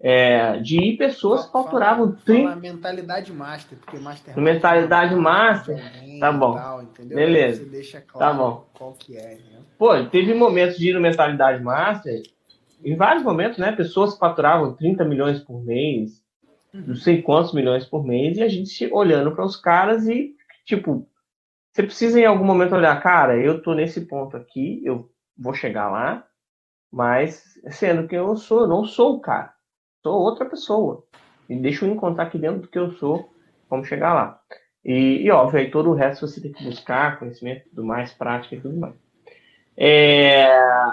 é, 0.00 0.58
de 0.58 0.92
pessoas 0.96 1.46
que 1.46 1.52
faturavam 1.52 2.12
30. 2.12 2.56
mentalidade 2.56 3.32
master, 3.32 3.78
porque 3.78 3.98
mastermind. 3.98 4.44
Mentalidade 4.44 5.14
master. 5.14 5.78
Tá 6.20 6.32
bom. 6.32 6.54
Tal, 6.54 6.84
Beleza. 7.04 7.64
Você 7.64 7.70
deixa 7.70 8.00
tá 8.00 8.06
claro 8.06 8.32
tá 8.32 8.38
bom. 8.42 8.66
qual 8.74 8.92
que 8.94 9.16
é. 9.16 9.34
Né? 9.34 9.60
Pô, 9.76 10.04
teve 10.04 10.34
momentos 10.34 10.78
de 10.78 10.90
ir 10.90 10.94
no 10.94 11.00
mentalidade 11.00 11.62
master, 11.62 12.22
em 12.84 12.96
vários 12.96 13.24
momentos, 13.24 13.58
né? 13.58 13.72
Pessoas 13.72 14.14
que 14.14 14.20
faturavam 14.20 14.74
30 14.74 15.04
milhões 15.04 15.40
por 15.40 15.64
mês, 15.64 16.22
uhum. 16.72 16.84
não 16.88 16.94
sei 16.94 17.22
quantos 17.22 17.52
milhões 17.52 17.84
por 17.84 18.04
mês, 18.04 18.38
e 18.38 18.42
a 18.42 18.48
gente 18.48 18.88
olhando 18.92 19.32
para 19.32 19.44
os 19.44 19.56
caras 19.56 20.06
e 20.06 20.36
Tipo, 20.68 21.08
você 21.72 21.82
precisa 21.82 22.20
em 22.20 22.26
algum 22.26 22.44
momento 22.44 22.74
olhar, 22.74 23.02
cara, 23.02 23.38
eu 23.38 23.62
tô 23.62 23.72
nesse 23.72 24.02
ponto 24.02 24.36
aqui, 24.36 24.82
eu 24.84 25.10
vou 25.34 25.54
chegar 25.54 25.88
lá, 25.88 26.26
mas 26.92 27.42
sendo 27.70 28.06
que 28.06 28.14
eu 28.14 28.36
sou, 28.36 28.68
não 28.68 28.84
sou 28.84 29.16
o 29.16 29.20
cara, 29.20 29.54
sou 30.02 30.20
outra 30.20 30.46
pessoa. 30.46 31.04
E 31.48 31.56
deixa 31.56 31.84
eu 31.84 31.90
encontrar 31.90 32.24
aqui 32.24 32.38
dentro 32.38 32.62
do 32.62 32.68
que 32.68 32.78
eu 32.78 32.92
sou, 32.92 33.30
vamos 33.68 33.88
chegar 33.88 34.14
lá. 34.14 34.40
E, 34.84 35.22
e 35.22 35.30
óbvio, 35.30 35.60
aí 35.60 35.70
todo 35.70 35.90
o 35.90 35.94
resto 35.94 36.26
você 36.26 36.40
tem 36.40 36.52
que 36.52 36.64
buscar 36.64 37.18
conhecimento, 37.18 37.68
tudo 37.70 37.84
mais, 37.84 38.12
prática 38.12 38.54
e 38.54 38.60
tudo 38.60 38.76
mais. 38.76 38.94
É, 39.76 40.48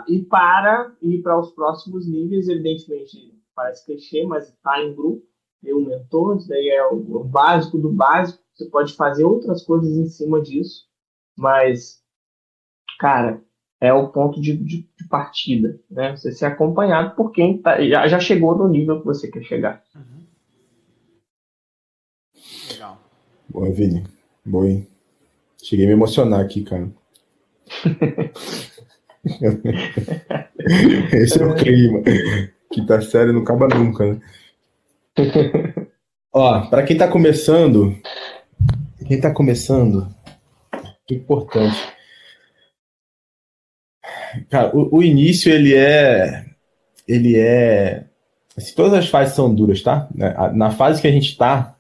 e 0.08 0.22
para 0.24 0.92
ir 1.02 1.22
para 1.22 1.40
os 1.40 1.52
próximos 1.52 2.08
níveis, 2.08 2.48
evidentemente, 2.48 3.34
parece 3.56 3.86
clichê, 3.86 4.24
mas 4.26 4.48
está 4.50 4.82
em 4.82 4.94
grupo, 4.94 5.26
tem 5.62 5.74
um 5.74 5.86
mentor, 5.86 6.38
isso 6.38 6.48
daí 6.48 6.70
é 6.70 6.86
o 6.86 7.24
básico 7.24 7.78
do 7.78 7.92
básico 7.92 8.46
você 8.56 8.66
pode 8.66 8.94
fazer 8.96 9.26
outras 9.26 9.64
coisas 9.64 9.98
em 9.98 10.08
cima 10.08 10.42
disso, 10.42 10.86
mas, 11.36 12.02
cara, 12.98 13.44
é 13.80 13.94
o 13.94 14.10
ponto 14.10 14.42
de, 14.42 14.56
de, 14.56 14.88
de 14.98 15.08
partida, 15.10 15.80
né? 15.90 16.16
Você 16.16 16.32
ser 16.32 16.46
acompanhado 16.46 17.16
por 17.16 17.32
quem 17.32 17.58
tá, 17.58 17.84
já, 17.84 18.08
já 18.08 18.20
chegou 18.20 18.58
no 18.58 18.68
nível 18.68 19.00
que 19.00 19.06
você 19.06 19.30
quer 19.30 19.44
chegar. 19.44 19.84
Uhum. 19.96 20.26
Legal. 22.72 22.98
Boa, 23.50 23.72
Vini. 23.72 24.04
Boa, 24.46 24.70
hein? 24.70 24.88
Cheguei 25.64 25.86
a 25.86 25.88
me 25.88 25.94
emocionar 25.94 26.42
aqui, 26.42 26.64
cara. 26.64 26.90
Esse 31.12 31.42
é 31.42 31.46
o 31.46 31.56
clima. 31.56 32.02
Que 32.72 32.86
tá 32.86 33.02
sério, 33.02 33.34
não 33.34 33.42
acaba 33.42 33.68
nunca, 33.68 34.06
né? 34.06 34.22
Ó, 36.34 36.68
para 36.70 36.84
quem 36.84 36.98
tá 36.98 37.08
começando, 37.08 37.96
quem 39.08 39.16
está 39.18 39.32
começando, 39.34 40.14
importante. 41.10 41.95
Cara, 44.50 44.76
o, 44.76 44.98
o, 44.98 45.04
início 45.04 45.52
ele 45.52 45.74
é, 45.74 46.46
ele 47.08 47.38
é, 47.38 48.06
assim, 48.58 48.74
todas 48.76 48.94
as 48.94 49.08
fases 49.08 49.36
são 49.36 49.54
duras, 49.54 49.82
tá? 49.82 50.08
Na 50.54 50.72
fase 50.72 51.02
que 51.02 51.08
a 51.08 51.12
gente 51.12 51.30
está, 51.30 51.76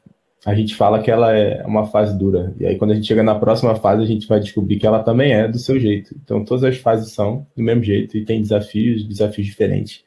a 0.45 0.53
gente 0.53 0.75
fala 0.75 1.01
que 1.01 1.09
ela 1.09 1.35
é 1.35 1.65
uma 1.65 1.87
fase 1.87 2.17
dura. 2.17 2.53
E 2.59 2.65
aí 2.67 2.77
quando 2.77 2.91
a 2.91 2.95
gente 2.95 3.07
chega 3.07 3.23
na 3.23 3.35
próxima 3.35 3.75
fase, 3.75 4.03
a 4.03 4.05
gente 4.05 4.27
vai 4.27 4.39
descobrir 4.39 4.77
que 4.77 4.85
ela 4.85 5.01
também 5.01 5.33
é 5.33 5.47
do 5.47 5.57
seu 5.57 5.79
jeito. 5.79 6.15
Então 6.23 6.45
todas 6.45 6.63
as 6.63 6.77
fases 6.77 7.11
são 7.13 7.47
do 7.55 7.63
mesmo 7.63 7.83
jeito 7.83 8.15
e 8.15 8.23
tem 8.23 8.41
desafios, 8.41 9.03
desafios 9.03 9.47
diferentes. 9.47 10.03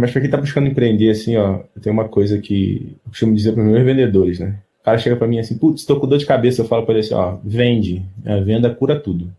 Mas 0.00 0.10
para 0.10 0.20
quem 0.20 0.24
está 0.28 0.38
buscando 0.38 0.66
empreender, 0.66 1.10
assim, 1.10 1.36
ó, 1.36 1.60
tem 1.80 1.92
uma 1.92 2.08
coisa 2.08 2.38
que 2.38 2.96
eu 3.04 3.10
costumo 3.10 3.34
dizer 3.34 3.52
para 3.52 3.62
meus 3.62 3.84
vendedores, 3.84 4.40
né? 4.40 4.58
O 4.80 4.84
cara 4.84 4.98
chega 4.98 5.16
para 5.16 5.28
mim 5.28 5.38
assim, 5.38 5.56
putz, 5.56 5.82
estou 5.82 6.00
com 6.00 6.08
dor 6.08 6.18
de 6.18 6.26
cabeça. 6.26 6.62
Eu 6.62 6.66
falo 6.66 6.84
para 6.84 6.94
ele 6.94 7.04
assim, 7.04 7.14
ó, 7.14 7.38
vende. 7.44 8.02
A 8.24 8.40
venda 8.40 8.74
cura 8.74 8.98
tudo. 8.98 9.32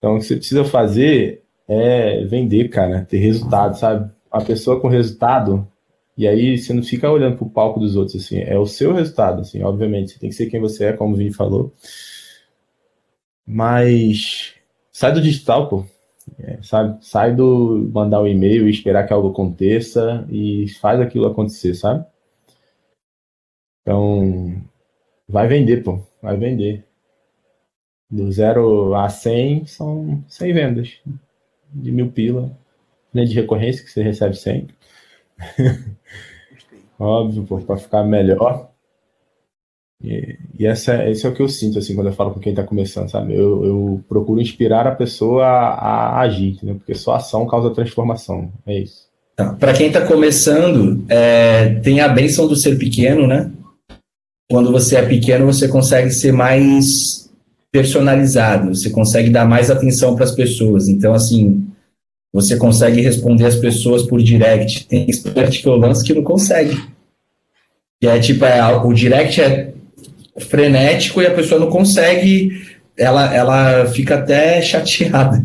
Então, 0.00 0.16
o 0.16 0.18
que 0.18 0.24
você 0.24 0.36
precisa 0.36 0.64
fazer 0.64 1.44
é 1.68 2.24
vender, 2.24 2.70
cara, 2.70 3.04
ter 3.04 3.18
resultado, 3.18 3.78
sabe? 3.78 4.10
A 4.30 4.42
pessoa 4.42 4.80
com 4.80 4.88
resultado, 4.88 5.68
e 6.16 6.26
aí 6.26 6.56
você 6.56 6.72
não 6.72 6.82
fica 6.82 7.10
olhando 7.10 7.36
pro 7.36 7.50
palco 7.50 7.78
dos 7.78 7.96
outros, 7.96 8.24
assim, 8.24 8.38
é 8.40 8.58
o 8.58 8.66
seu 8.66 8.94
resultado, 8.94 9.42
assim, 9.42 9.62
obviamente. 9.62 10.12
Você 10.12 10.18
tem 10.18 10.30
que 10.30 10.34
ser 10.34 10.46
quem 10.46 10.58
você 10.58 10.86
é, 10.86 10.92
como 10.94 11.14
o 11.14 11.16
Vini 11.16 11.32
falou. 11.32 11.74
Mas 13.46 14.54
sai 14.92 15.12
do 15.12 15.20
digital, 15.20 15.68
pô. 15.68 15.84
É, 16.38 16.62
sabe? 16.62 17.04
Sai 17.04 17.34
do 17.34 17.90
mandar 17.92 18.22
um 18.22 18.26
e-mail 18.26 18.68
e 18.68 18.70
esperar 18.70 19.06
que 19.06 19.12
algo 19.12 19.28
aconteça 19.30 20.26
e 20.30 20.68
faz 20.80 21.00
aquilo 21.00 21.26
acontecer, 21.26 21.74
sabe? 21.74 22.06
Então, 23.82 24.62
vai 25.28 25.46
vender, 25.48 25.82
pô. 25.82 26.00
Vai 26.22 26.36
vender. 26.36 26.89
Do 28.10 28.30
0 28.30 28.94
a 28.94 29.08
100 29.08 29.66
são 29.66 30.24
100 30.28 30.52
vendas. 30.52 30.98
De 31.72 31.92
mil 31.92 32.10
pila. 32.10 32.50
Né, 33.12 33.24
de 33.24 33.34
recorrência 33.34 33.84
que 33.84 33.90
você 33.90 34.02
recebe 34.02 34.36
sempre. 34.36 34.74
Óbvio, 36.98 37.44
para 37.66 37.76
ficar 37.76 38.04
melhor. 38.04 38.70
E, 40.02 40.38
e 40.58 40.66
essa, 40.66 41.08
esse 41.08 41.26
é 41.26 41.28
o 41.28 41.34
que 41.34 41.42
eu 41.42 41.48
sinto, 41.48 41.78
assim, 41.78 41.94
quando 41.94 42.06
eu 42.06 42.12
falo 42.12 42.32
com 42.32 42.40
quem 42.40 42.52
está 42.52 42.62
começando, 42.62 43.10
sabe? 43.10 43.34
Eu, 43.34 43.64
eu, 43.64 44.04
procuro 44.08 44.40
inspirar 44.40 44.86
a 44.86 44.94
pessoa 44.94 45.44
a, 45.44 45.74
a 45.74 46.20
agir, 46.20 46.58
né? 46.62 46.74
porque 46.74 46.94
só 46.94 47.14
ação 47.14 47.46
causa 47.46 47.74
transformação. 47.74 48.50
É 48.66 48.78
isso. 48.78 49.08
Tá. 49.36 49.54
Para 49.54 49.72
quem 49.72 49.88
está 49.88 50.06
começando, 50.06 51.04
é, 51.08 51.74
tem 51.80 52.00
a 52.00 52.08
benção 52.08 52.46
do 52.46 52.56
ser 52.56 52.78
pequeno, 52.78 53.26
né? 53.26 53.50
Quando 54.50 54.72
você 54.72 54.96
é 54.96 55.06
pequeno, 55.06 55.46
você 55.46 55.68
consegue 55.68 56.10
ser 56.10 56.32
mais 56.32 57.29
personalizado, 57.72 58.74
você 58.74 58.90
consegue 58.90 59.30
dar 59.30 59.46
mais 59.46 59.70
atenção 59.70 60.14
para 60.14 60.24
as 60.24 60.32
pessoas. 60.32 60.88
Então, 60.88 61.14
assim, 61.14 61.66
você 62.32 62.56
consegue 62.56 63.00
responder 63.00 63.46
as 63.46 63.56
pessoas 63.56 64.02
por 64.02 64.22
direct. 64.22 64.86
Tem 64.86 65.08
expert 65.08 65.60
que 65.60 65.66
eu 65.66 65.76
lanço 65.76 66.04
que 66.04 66.14
não 66.14 66.22
consegue. 66.22 66.76
E 68.02 68.06
é 68.06 68.18
tipo, 68.18 68.44
é, 68.44 68.64
o 68.76 68.92
direct 68.92 69.40
é 69.40 69.72
frenético 70.38 71.20
e 71.20 71.26
a 71.26 71.34
pessoa 71.34 71.60
não 71.60 71.68
consegue, 71.68 72.50
ela, 72.96 73.34
ela 73.34 73.86
fica 73.86 74.16
até 74.16 74.60
chateada. 74.62 75.44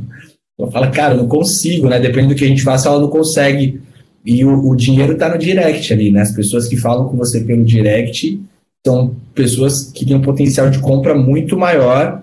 Ela 0.57 0.71
fala, 0.71 0.87
cara, 0.89 1.13
não 1.13 1.27
consigo, 1.27 1.89
né? 1.89 1.99
Depende 1.99 2.29
do 2.29 2.35
que 2.35 2.45
a 2.45 2.47
gente 2.47 2.63
faça, 2.63 2.87
ela 2.87 2.99
não 2.99 3.09
consegue. 3.09 3.81
E 4.25 4.43
o, 4.45 4.69
o 4.69 4.75
dinheiro 4.75 5.13
está 5.13 5.29
no 5.29 5.37
direct 5.37 5.91
ali, 5.91 6.11
né? 6.11 6.21
As 6.21 6.31
pessoas 6.31 6.67
que 6.67 6.77
falam 6.77 7.09
com 7.09 7.17
você 7.17 7.41
pelo 7.41 7.63
direct 7.63 8.39
são 8.85 9.15
pessoas 9.33 9.91
que 9.91 10.05
têm 10.05 10.15
um 10.15 10.21
potencial 10.21 10.69
de 10.69 10.79
compra 10.79 11.15
muito 11.15 11.57
maior 11.57 12.21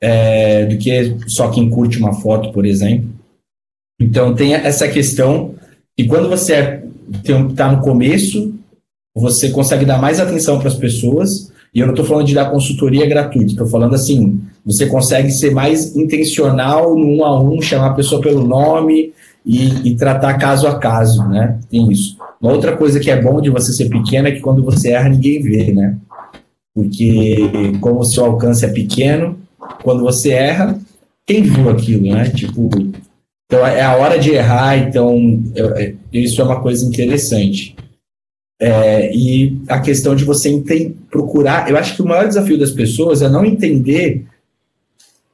é, 0.00 0.66
do 0.66 0.76
que 0.76 1.16
só 1.26 1.50
quem 1.50 1.70
curte 1.70 1.98
uma 1.98 2.12
foto, 2.12 2.52
por 2.52 2.66
exemplo. 2.66 3.08
Então 3.98 4.34
tem 4.34 4.54
essa 4.54 4.86
questão 4.86 5.54
que 5.96 6.06
quando 6.06 6.28
você 6.28 6.82
está 7.22 7.72
no 7.72 7.80
começo, 7.80 8.54
você 9.14 9.50
consegue 9.50 9.84
dar 9.84 9.98
mais 9.98 10.20
atenção 10.20 10.58
para 10.58 10.68
as 10.68 10.74
pessoas 10.74 11.52
e 11.74 11.80
eu 11.80 11.86
não 11.86 11.94
estou 11.94 12.06
falando 12.06 12.26
de 12.26 12.34
dar 12.34 12.50
consultoria 12.50 13.06
gratuita, 13.06 13.52
estou 13.52 13.66
falando 13.66 13.94
assim, 13.94 14.40
você 14.64 14.86
consegue 14.86 15.30
ser 15.30 15.50
mais 15.50 15.96
intencional 15.96 16.94
no 16.94 17.16
um 17.16 17.24
a 17.24 17.42
um, 17.42 17.60
chamar 17.60 17.88
a 17.88 17.94
pessoa 17.94 18.20
pelo 18.20 18.46
nome 18.46 19.12
e, 19.44 19.88
e, 19.88 19.96
tratar 19.96 20.38
caso 20.38 20.66
a 20.66 20.78
caso, 20.78 21.26
né? 21.28 21.58
Tem 21.68 21.90
isso. 21.90 22.16
Uma 22.44 22.52
outra 22.52 22.76
coisa 22.76 23.00
que 23.00 23.10
é 23.10 23.18
bom 23.18 23.40
de 23.40 23.48
você 23.48 23.72
ser 23.72 23.88
pequeno 23.88 24.28
é 24.28 24.32
que 24.32 24.40
quando 24.40 24.62
você 24.62 24.90
erra, 24.90 25.08
ninguém 25.08 25.40
vê, 25.40 25.72
né? 25.72 25.96
Porque 26.74 27.38
como 27.80 28.00
o 28.00 28.04
seu 28.04 28.22
alcance 28.22 28.66
é 28.66 28.68
pequeno, 28.68 29.38
quando 29.82 30.02
você 30.02 30.28
erra, 30.28 30.78
quem 31.26 31.42
viu 31.42 31.70
aquilo, 31.70 32.12
né? 32.12 32.28
Tipo, 32.28 32.68
então 33.46 33.66
é 33.66 33.80
a 33.80 33.96
hora 33.96 34.18
de 34.18 34.32
errar, 34.32 34.76
então 34.76 35.42
eu, 35.54 35.96
isso 36.12 36.38
é 36.42 36.44
uma 36.44 36.60
coisa 36.60 36.84
interessante. 36.84 37.74
É, 38.60 39.10
e 39.16 39.62
a 39.66 39.80
questão 39.80 40.14
de 40.14 40.26
você 40.26 40.50
procurar, 41.10 41.70
eu 41.70 41.78
acho 41.78 41.96
que 41.96 42.02
o 42.02 42.06
maior 42.06 42.28
desafio 42.28 42.58
das 42.58 42.72
pessoas 42.72 43.22
é 43.22 43.28
não 43.30 43.46
entender, 43.46 44.26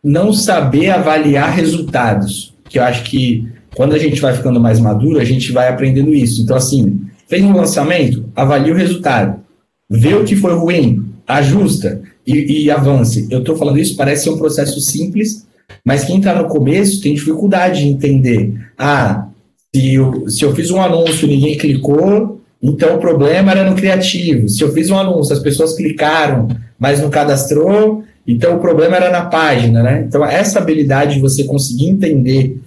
não 0.01 0.33
saber 0.33 0.91
avaliar 0.91 1.53
resultados. 1.57 2.55
Que 2.69 2.79
eu 2.79 2.85
acho 2.85 3.03
que 3.03 3.49
quando 3.75 3.95
a 3.95 3.99
gente 3.99 4.21
vai 4.21 4.35
ficando 4.35 4.61
mais 4.61 4.81
maduro, 4.81 5.19
a 5.19 5.25
gente 5.25 5.53
vai 5.53 5.69
aprendendo 5.69 6.13
isso. 6.13 6.43
Então, 6.43 6.57
assim, 6.57 7.01
fez 7.29 7.45
um 7.45 7.53
lançamento, 7.53 8.25
avalie 8.35 8.73
o 8.73 8.77
resultado, 8.77 9.41
vê 9.89 10.15
o 10.15 10.25
que 10.25 10.37
foi 10.37 10.55
ruim, 10.55 11.05
ajusta 11.27 12.01
e, 12.27 12.65
e 12.65 12.71
avance. 12.71 13.27
Eu 13.31 13.41
estou 13.41 13.57
falando 13.57 13.79
isso, 13.79 13.97
parece 13.97 14.25
ser 14.25 14.31
um 14.31 14.39
processo 14.39 14.81
simples, 14.81 15.47
mas 15.85 16.05
quem 16.05 16.19
está 16.19 16.35
no 16.35 16.49
começo 16.49 17.01
tem 17.01 17.15
dificuldade 17.15 17.81
de 17.81 17.89
entender. 17.89 18.53
Ah, 18.77 19.29
se 19.75 19.95
eu, 19.95 20.29
se 20.29 20.45
eu 20.45 20.55
fiz 20.55 20.71
um 20.71 20.81
anúncio 20.81 21.27
e 21.27 21.37
ninguém 21.37 21.57
clicou, 21.57 22.41
então, 22.63 22.97
o 22.97 22.99
problema 22.99 23.53
era 23.53 23.69
no 23.69 23.75
criativo. 23.75 24.49
Se 24.49 24.63
eu 24.63 24.73
fiz 24.73 24.91
um 24.91 24.99
anúncio, 24.99 25.33
as 25.33 25.39
pessoas 25.39 25.75
clicaram, 25.75 26.49
mas 26.79 27.01
não 27.01 27.09
cadastrou, 27.09 28.05
então 28.27 28.57
o 28.57 28.61
problema 28.61 28.97
era 28.97 29.11
na 29.11 29.23
página, 29.27 29.83
né? 29.83 30.05
Então, 30.07 30.25
essa 30.25 30.59
habilidade 30.59 31.15
de 31.15 31.21
você 31.21 31.45
conseguir 31.45 31.89
entender 31.89 32.61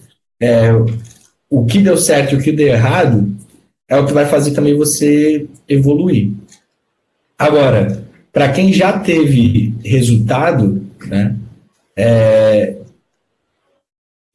é, 0.44 0.72
o 1.50 1.66
que 1.66 1.80
deu 1.80 1.98
certo 1.98 2.34
e 2.34 2.38
o 2.38 2.42
que 2.42 2.52
deu 2.52 2.68
errado 2.68 3.34
é 3.88 3.98
o 3.98 4.06
que 4.06 4.12
vai 4.12 4.26
fazer 4.26 4.52
também 4.52 4.76
você 4.76 5.46
evoluir. 5.70 6.32
Agora, 7.40 8.04
para 8.32 8.52
quem 8.52 8.74
já 8.74 9.00
teve 9.00 9.74
resultado, 9.86 10.86
né, 11.08 11.36
é, 11.96 12.76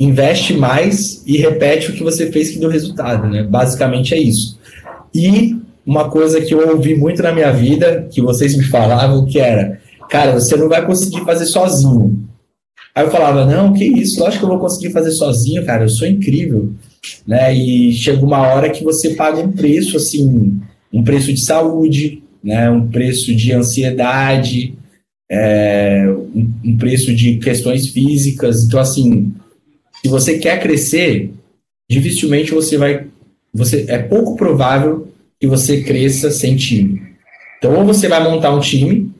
investe 0.01 0.55
mais 0.55 1.23
e 1.27 1.37
repete 1.37 1.91
o 1.91 1.95
que 1.95 2.03
você 2.03 2.33
fez 2.33 2.51
que 2.51 2.59
deu 2.59 2.71
resultado, 2.71 3.29
né? 3.29 3.43
Basicamente 3.43 4.15
é 4.15 4.19
isso. 4.19 4.59
E 5.15 5.57
uma 5.85 6.09
coisa 6.09 6.41
que 6.41 6.55
eu 6.55 6.71
ouvi 6.71 6.95
muito 6.95 7.23
na 7.23 7.33
minha 7.33 7.53
vida, 7.53 8.09
que 8.11 8.23
vocês 8.23 8.57
me 8.57 8.65
falavam, 8.65 9.27
que 9.27 9.41
era, 9.41 9.81
cara, 10.09 10.33
você 10.33 10.57
não 10.57 10.69
vai 10.69 10.87
conseguir 10.87 11.25
fazer 11.25 11.47
sozinho. 11.47 12.29
Aí 12.99 13.05
eu 13.05 13.13
falava, 13.13 13.47
não, 13.47 13.73
que 13.73 13.85
isso, 13.85 14.19
lógico 14.19 14.41
que 14.41 14.45
eu 14.45 14.49
vou 14.49 14.59
conseguir 14.59 14.91
fazer 14.91 15.13
sozinho, 15.13 15.65
cara, 15.65 15.85
eu 15.85 15.89
sou 15.89 16.05
incrível. 16.05 16.75
Né? 17.25 17.55
E 17.55 17.93
chega 17.93 18.27
uma 18.27 18.41
hora 18.41 18.71
que 18.71 18.83
você 18.83 19.15
paga 19.15 19.39
um 19.39 19.53
preço, 19.53 19.97
assim, 19.97 20.61
um 20.93 21.05
preço 21.05 21.33
de 21.33 21.41
saúde, 21.41 22.21
né? 22.43 22.69
um 22.69 22.89
preço 22.89 23.33
de 23.33 23.53
ansiedade, 23.53 24.75
é, 25.31 26.09
um, 26.35 26.53
um 26.65 26.77
preço 26.77 27.15
de 27.15 27.37
questões 27.37 27.87
físicas. 27.87 28.65
Então, 28.65 28.81
assim, 28.81 29.33
se 30.03 30.09
você 30.09 30.37
quer 30.37 30.61
crescer, 30.61 31.31
dificilmente 31.89 32.51
você 32.51 32.77
vai 32.77 33.07
você 33.55 33.85
é 33.87 33.99
pouco 33.99 34.35
provável 34.35 35.07
que 35.41 35.47
você 35.47 35.85
cresça 35.85 36.33
sem 36.33 36.57
time. 36.57 37.01
Então, 37.59 37.79
ou 37.79 37.85
você 37.85 38.09
vai 38.09 38.25
montar 38.25 38.53
um 38.53 38.59
time, 38.59 39.15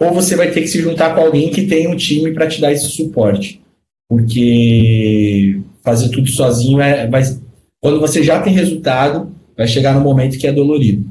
ou 0.00 0.12
você 0.12 0.36
vai 0.36 0.50
ter 0.50 0.60
que 0.60 0.68
se 0.68 0.80
juntar 0.80 1.14
com 1.14 1.20
alguém 1.20 1.50
que 1.50 1.66
tem 1.66 1.88
um 1.88 1.96
time 1.96 2.32
para 2.32 2.48
te 2.48 2.60
dar 2.60 2.72
esse 2.72 2.88
suporte. 2.90 3.62
Porque 4.08 5.60
fazer 5.82 6.08
tudo 6.10 6.28
sozinho 6.28 6.80
é. 6.80 7.06
Vai, 7.08 7.22
quando 7.80 8.00
você 8.00 8.22
já 8.22 8.40
tem 8.40 8.52
resultado, 8.52 9.34
vai 9.56 9.66
chegar 9.66 9.94
no 9.94 10.00
momento 10.00 10.38
que 10.38 10.46
é 10.46 10.52
dolorido. 10.52 11.08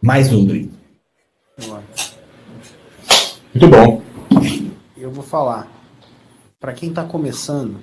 Mais 0.00 0.28
dolorido. 0.28 0.72
Muito 3.54 3.68
bom. 3.68 4.02
Eu 4.96 5.10
vou 5.10 5.24
falar. 5.24 5.70
Para 6.58 6.74
quem 6.74 6.90
está 6.90 7.04
começando, 7.04 7.80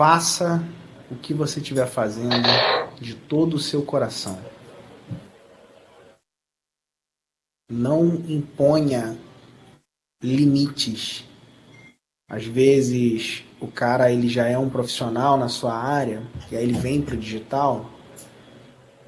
Faça 0.00 0.66
o 1.10 1.14
que 1.14 1.34
você 1.34 1.60
estiver 1.60 1.86
fazendo 1.86 2.34
de 2.98 3.14
todo 3.14 3.52
o 3.52 3.58
seu 3.58 3.82
coração. 3.82 4.38
Não 7.70 8.04
imponha 8.28 9.16
limites. 10.22 11.24
Às 12.28 12.44
vezes 12.44 13.44
o 13.60 13.68
cara 13.68 14.10
ele 14.10 14.28
já 14.28 14.46
é 14.46 14.58
um 14.58 14.68
profissional 14.68 15.36
na 15.36 15.48
sua 15.48 15.74
área, 15.74 16.22
e 16.50 16.56
aí 16.56 16.64
ele 16.64 16.72
vem 16.72 17.00
para 17.00 17.14
o 17.14 17.18
digital 17.18 17.90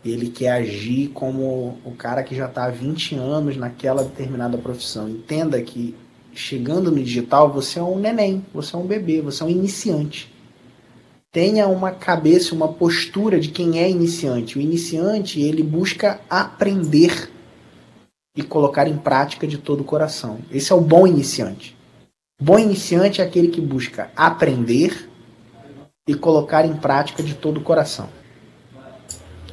e 0.05 0.11
ele 0.11 0.29
quer 0.31 0.53
agir 0.53 1.09
como 1.09 1.79
o 1.85 1.95
cara 1.97 2.23
que 2.23 2.35
já 2.35 2.47
está 2.47 2.67
há 2.67 2.71
20 2.71 3.15
anos 3.17 3.57
naquela 3.57 4.05
determinada 4.05 4.59
profissão. 4.59 5.09
Entenda 5.09 5.61
que 5.63 5.95
chegando 6.33 6.91
no 6.91 7.03
digital 7.03 7.53
você 7.53 7.79
é 7.79 7.83
um 7.83 7.99
neném, 7.99 8.45
você 8.55 8.75
é 8.75 8.79
um 8.79 8.87
bebê, 8.87 9.21
você 9.21 9.43
é 9.43 9.47
um 9.47 9.51
iniciante 9.51 10.33
tenha 11.33 11.67
uma 11.67 11.91
cabeça, 11.91 12.55
uma 12.55 12.69
postura 12.69 13.41
de 13.41 13.49
quem 13.49 13.81
é 13.81 13.91
iniciante. 13.91 14.59
O 14.59 14.61
iniciante, 14.61 15.41
ele 15.41 15.63
busca 15.63 16.21
aprender 16.29 17.32
e 18.37 18.43
colocar 18.43 18.89
em 18.89 18.97
prática 18.97 19.47
de 19.47 19.59
todo 19.59 19.81
o 19.81 19.85
coração. 19.85 20.39
Esse 20.51 20.73
é 20.73 20.75
o 20.75 20.81
bom 20.81 21.07
iniciante. 21.07 21.77
Bom 22.41 22.59
iniciante 22.59 23.21
é 23.21 23.25
aquele 23.25 23.49
que 23.49 23.61
busca 23.61 24.11
aprender 24.17 25.09
e 26.09 26.15
colocar 26.15 26.65
em 26.65 26.75
prática 26.75 27.23
de 27.23 27.35
todo 27.35 27.59
o 27.59 27.63
coração. 27.63 28.09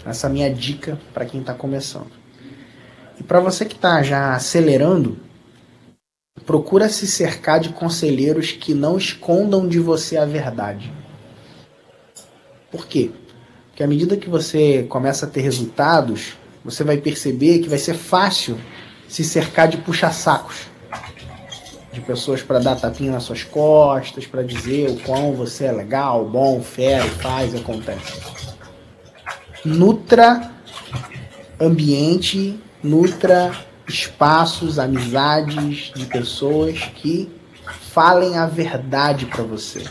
Essa 0.06 0.28
é 0.28 0.30
a 0.30 0.34
minha 0.34 0.54
dica 0.54 1.00
para 1.14 1.26
quem 1.26 1.42
está 1.42 1.54
começando. 1.54 2.12
E 3.20 3.24
para 3.24 3.40
você 3.40 3.66
que 3.66 3.76
está 3.76 4.02
já 4.02 4.34
acelerando, 4.34 5.18
procura 6.46 6.88
se 6.90 7.06
cercar 7.06 7.60
de 7.60 7.70
conselheiros 7.70 8.54
que 8.54 8.74
não 8.74 8.98
escondam 8.98 9.68
de 9.68 9.80
você 9.80 10.18
a 10.18 10.26
verdade. 10.26 10.92
Por 12.72 12.88
quê? 12.88 13.12
Porque 13.68 13.84
à 13.84 13.88
medida 13.88 14.18
que 14.18 14.30
você 14.30 14.84
começa 14.84 15.26
a 15.26 15.30
ter 15.30 15.42
resultados, 15.42 16.38
você 16.70 16.84
vai 16.84 16.98
perceber 16.98 17.60
que 17.60 17.70
vai 17.70 17.80
ser 17.80 17.96
fácil 17.96 18.58
se 19.08 19.24
cercar 19.24 19.68
de 19.68 19.78
puxa-sacos. 19.78 20.68
De 21.92 22.00
pessoas 22.02 22.44
para 22.44 22.60
dar 22.60 22.76
tapinha 22.76 23.12
nas 23.12 23.24
suas 23.24 23.44
costas, 23.44 24.28
para 24.28 24.44
dizer 24.44 24.92
o 24.92 25.00
quão 25.00 25.34
você 25.34 25.66
é 25.66 25.72
legal, 25.72 26.24
bom, 26.26 26.62
fera, 26.62 27.04
faz, 27.04 27.56
acontece. 27.56 28.22
Nutra 29.66 30.52
ambiente, 31.60 32.60
nutra 32.84 33.52
espaços, 33.88 34.78
amizades 34.78 35.92
de 35.96 36.06
pessoas 36.06 36.80
que 36.96 37.30
falem 37.92 38.38
a 38.38 38.46
verdade 38.46 39.26
para 39.26 39.44
você. 39.44 39.84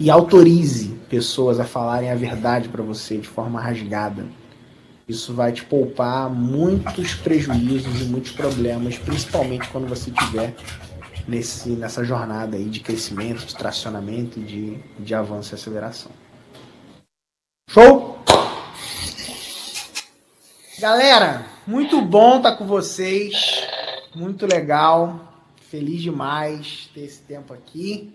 E 0.00 0.10
autorize 0.10 0.88
pessoas 1.08 1.60
a 1.60 1.64
falarem 1.64 2.10
a 2.10 2.14
verdade 2.14 2.68
para 2.68 2.82
você 2.82 3.18
de 3.18 3.28
forma 3.28 3.60
rasgada. 3.60 4.24
Isso 5.08 5.32
vai 5.32 5.52
te 5.52 5.64
poupar 5.64 6.28
muitos 6.28 7.14
prejuízos 7.14 8.00
e 8.00 8.04
muitos 8.04 8.32
problemas, 8.32 8.98
principalmente 8.98 9.68
quando 9.68 9.86
você 9.86 10.10
tiver 10.10 10.54
nesse, 11.28 11.70
nessa 11.70 12.04
jornada 12.04 12.56
aí 12.56 12.64
de 12.64 12.80
crescimento, 12.80 13.46
de 13.46 13.54
tracionamento, 13.54 14.40
de, 14.40 14.76
de 14.98 15.14
avanço 15.14 15.52
e 15.52 15.54
aceleração. 15.54 16.10
Show? 17.70 18.18
Galera, 20.80 21.46
muito 21.66 22.02
bom 22.02 22.38
estar 22.38 22.56
com 22.56 22.66
vocês. 22.66 23.64
Muito 24.14 24.44
legal. 24.44 25.32
Feliz 25.70 26.02
demais 26.02 26.90
ter 26.92 27.02
esse 27.02 27.20
tempo 27.22 27.54
aqui. 27.54 28.12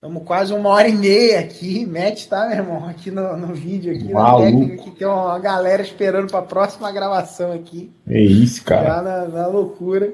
Estamos 0.00 0.22
quase 0.22 0.54
uma 0.54 0.68
hora 0.68 0.88
e 0.88 0.94
meia 0.94 1.40
aqui. 1.40 1.84
Mete, 1.84 2.28
tá, 2.28 2.46
meu 2.46 2.58
irmão? 2.58 2.86
Aqui 2.86 3.10
no, 3.10 3.36
no 3.36 3.52
vídeo, 3.52 3.92
aqui 3.92 4.12
Maluco. 4.12 4.44
na 4.44 4.50
técnica, 4.50 4.82
que 4.84 4.90
tem 4.92 5.08
uma 5.08 5.36
galera 5.40 5.82
esperando 5.82 6.30
para 6.30 6.38
a 6.38 6.42
próxima 6.42 6.92
gravação 6.92 7.50
aqui. 7.50 7.90
É 8.06 8.20
isso, 8.20 8.62
cara. 8.62 8.86
Já 8.86 9.02
na, 9.02 9.24
na 9.26 9.46
loucura. 9.48 10.12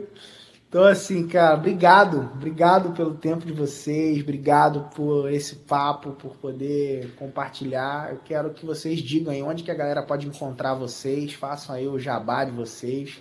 Então, 0.67 0.85
assim, 0.85 1.29
cara, 1.29 1.57
obrigado. 1.57 2.31
Obrigado 2.35 2.93
pelo 2.93 3.13
tempo 3.13 3.45
de 3.45 3.53
vocês. 3.53 4.23
Obrigado 4.23 4.89
por 4.97 5.31
esse 5.31 5.55
papo, 5.57 6.13
por 6.13 6.35
poder 6.37 7.15
compartilhar. 7.17 8.09
Eu 8.11 8.21
quero 8.25 8.55
que 8.55 8.65
vocês 8.65 9.01
digam 9.01 9.35
aí 9.35 9.43
onde 9.43 9.63
que 9.63 9.71
a 9.71 9.75
galera 9.75 10.03
pode 10.03 10.27
encontrar 10.27 10.73
vocês. 10.73 11.35
Façam 11.35 11.77
aí 11.77 11.87
o 11.87 11.99
jabá 11.99 12.43
de 12.47 12.53
vocês. 12.53 13.19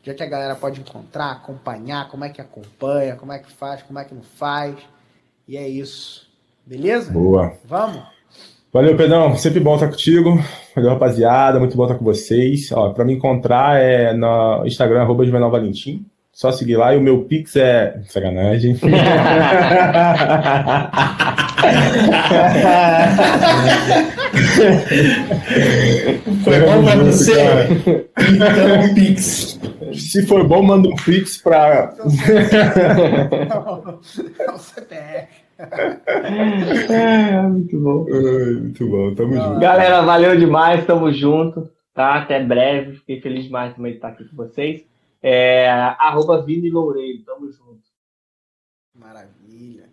Onde 0.00 0.12
é 0.12 0.14
que 0.14 0.22
a 0.22 0.26
galera 0.26 0.54
pode 0.54 0.80
encontrar, 0.80 1.32
acompanhar, 1.32 2.08
como 2.08 2.24
é 2.24 2.30
que 2.30 2.40
acompanha, 2.40 3.16
como 3.16 3.32
é 3.32 3.38
que 3.38 3.52
faz, 3.52 3.82
como 3.82 3.98
é 3.98 4.04
que 4.06 4.14
não 4.14 4.22
faz. 4.22 4.76
E 5.48 5.56
é 5.56 5.68
isso. 5.68 6.26
Beleza? 6.66 7.12
Boa. 7.12 7.52
Vamos? 7.64 8.02
Valeu, 8.72 8.96
Pedrão. 8.96 9.36
Sempre 9.36 9.60
bom 9.60 9.74
estar 9.74 9.88
contigo. 9.88 10.42
Valeu, 10.74 10.90
rapaziada. 10.90 11.60
Muito 11.60 11.76
bom 11.76 11.84
estar 11.84 11.94
com 11.96 12.04
vocês. 12.04 12.72
Ó, 12.72 12.90
pra 12.90 13.04
me 13.04 13.12
encontrar 13.12 13.80
é 13.80 14.12
no 14.12 14.66
Instagram, 14.66 15.02
arroba 15.02 15.24
Juvenal 15.24 15.50
Valentim. 15.50 16.04
Só 16.32 16.50
seguir 16.50 16.76
lá. 16.76 16.94
E 16.94 16.98
o 16.98 17.00
meu 17.00 17.22
Pix 17.24 17.54
é. 17.56 18.02
Sacanagem. 18.08 18.76
Foi 26.44 26.60
bom 26.60 26.84
pra 26.84 26.96
você? 26.96 27.32
Então, 28.34 28.80
um 28.84 28.94
Pix. 28.94 29.58
Se 29.94 30.26
for 30.26 30.46
bom, 30.46 30.62
manda 30.62 30.88
um 30.88 30.96
Pix 30.96 31.38
pra. 31.38 31.94
É 34.38 34.50
o 34.50 34.58
CPF. 34.58 35.46
É, 35.58 37.42
muito 37.42 37.80
bom. 37.80 38.04
Muito 38.04 38.88
bom, 38.88 39.14
tamo 39.14 39.34
junto. 39.34 39.60
Galera, 39.60 40.02
valeu 40.02 40.38
demais, 40.38 40.84
tamo 40.84 41.10
junto, 41.12 41.68
tá? 41.94 42.16
Até 42.16 42.42
breve, 42.42 42.96
fiquei 42.96 43.20
feliz 43.20 43.44
demais 43.44 43.74
também 43.74 43.92
de 43.92 43.98
estar 43.98 44.08
aqui 44.08 44.24
com 44.24 44.36
vocês. 44.36 44.84
É, 45.22 45.68
arroba 45.98 46.44
Vini 46.44 46.70
Loureiro, 46.70 47.22
tamo 47.24 47.50
junto. 47.50 47.80
Maravilha. 48.94 49.84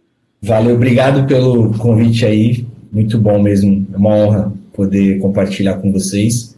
Valeu, 0.42 0.76
obrigado 0.76 1.26
pelo 1.26 1.78
convite 1.78 2.26
aí. 2.26 2.66
Muito 2.94 3.18
bom 3.18 3.42
mesmo. 3.42 3.88
É 3.92 3.98
uma 3.98 4.16
honra 4.16 4.54
poder 4.72 5.18
compartilhar 5.18 5.74
com 5.80 5.92
vocês. 5.92 6.56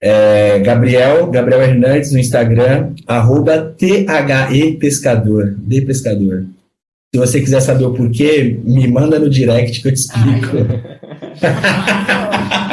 É, 0.00 0.60
Gabriel, 0.60 1.26
Gabriel 1.30 1.62
Hernandes 1.62 2.12
no 2.12 2.18
Instagram, 2.18 2.92
arroba 3.06 3.74
THE 3.76 4.76
Pescador, 4.78 5.56
de 5.58 5.80
Pescador. 5.80 6.46
Se 7.12 7.18
você 7.18 7.40
quiser 7.40 7.60
saber 7.60 7.84
o 7.84 7.94
porquê, 7.94 8.60
me 8.64 8.86
manda 8.86 9.18
no 9.18 9.28
direct 9.28 9.80
que 9.82 9.88
eu 9.88 9.92
te 9.92 10.00
explico. 10.00 10.56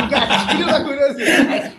Gatilho 0.09 0.65
da 0.67 0.81
curiosidade. 0.83 1.71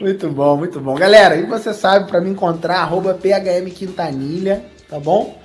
Muito 0.00 0.28
bom, 0.30 0.56
muito 0.56 0.80
bom. 0.80 0.94
Galera, 0.94 1.36
e 1.36 1.46
você 1.46 1.72
sabe 1.72 2.10
para 2.10 2.20
me 2.20 2.30
encontrar, 2.30 2.80
arroba 2.80 3.14
PHM 3.14 3.70
Quintanilha, 3.70 4.62
tá 4.88 4.98
bom? 4.98 5.38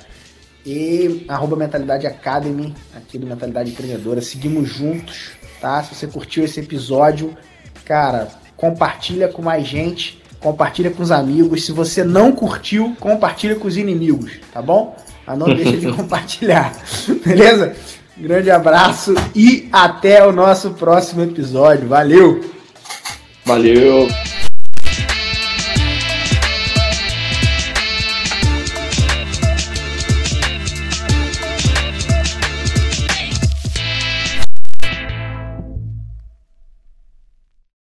E 0.65 1.25
arroba 1.27 1.55
Mentalidade 1.55 2.07
Academy, 2.07 2.73
aqui 2.95 3.19
do 3.19 3.27
Mentalidade 3.27 3.69
Empreendedora. 3.69 4.19
Seguimos 4.19 4.67
juntos, 4.67 5.31
tá? 5.61 5.83
Se 5.83 5.93
você 5.93 6.07
curtiu 6.07 6.43
esse 6.43 6.59
episódio, 6.59 7.37
cara, 7.85 8.29
compartilha 8.57 9.27
com 9.27 9.43
mais 9.43 9.67
gente, 9.67 10.21
compartilha 10.39 10.89
com 10.89 11.03
os 11.03 11.11
amigos. 11.11 11.65
Se 11.65 11.71
você 11.71 12.03
não 12.03 12.31
curtiu, 12.31 12.95
compartilha 12.99 13.55
com 13.55 13.67
os 13.67 13.77
inimigos, 13.77 14.39
tá 14.51 14.61
bom? 14.61 14.95
Mas 15.27 15.37
não 15.37 15.47
deixa 15.47 15.77
de 15.77 15.87
compartilhar, 15.93 16.75
beleza? 17.23 17.75
Grande 18.17 18.49
abraço 18.49 19.13
e 19.35 19.67
até 19.71 20.25
o 20.25 20.31
nosso 20.31 20.71
próximo 20.71 21.21
episódio. 21.21 21.87
Valeu! 21.87 22.41
Valeu! 23.45 24.07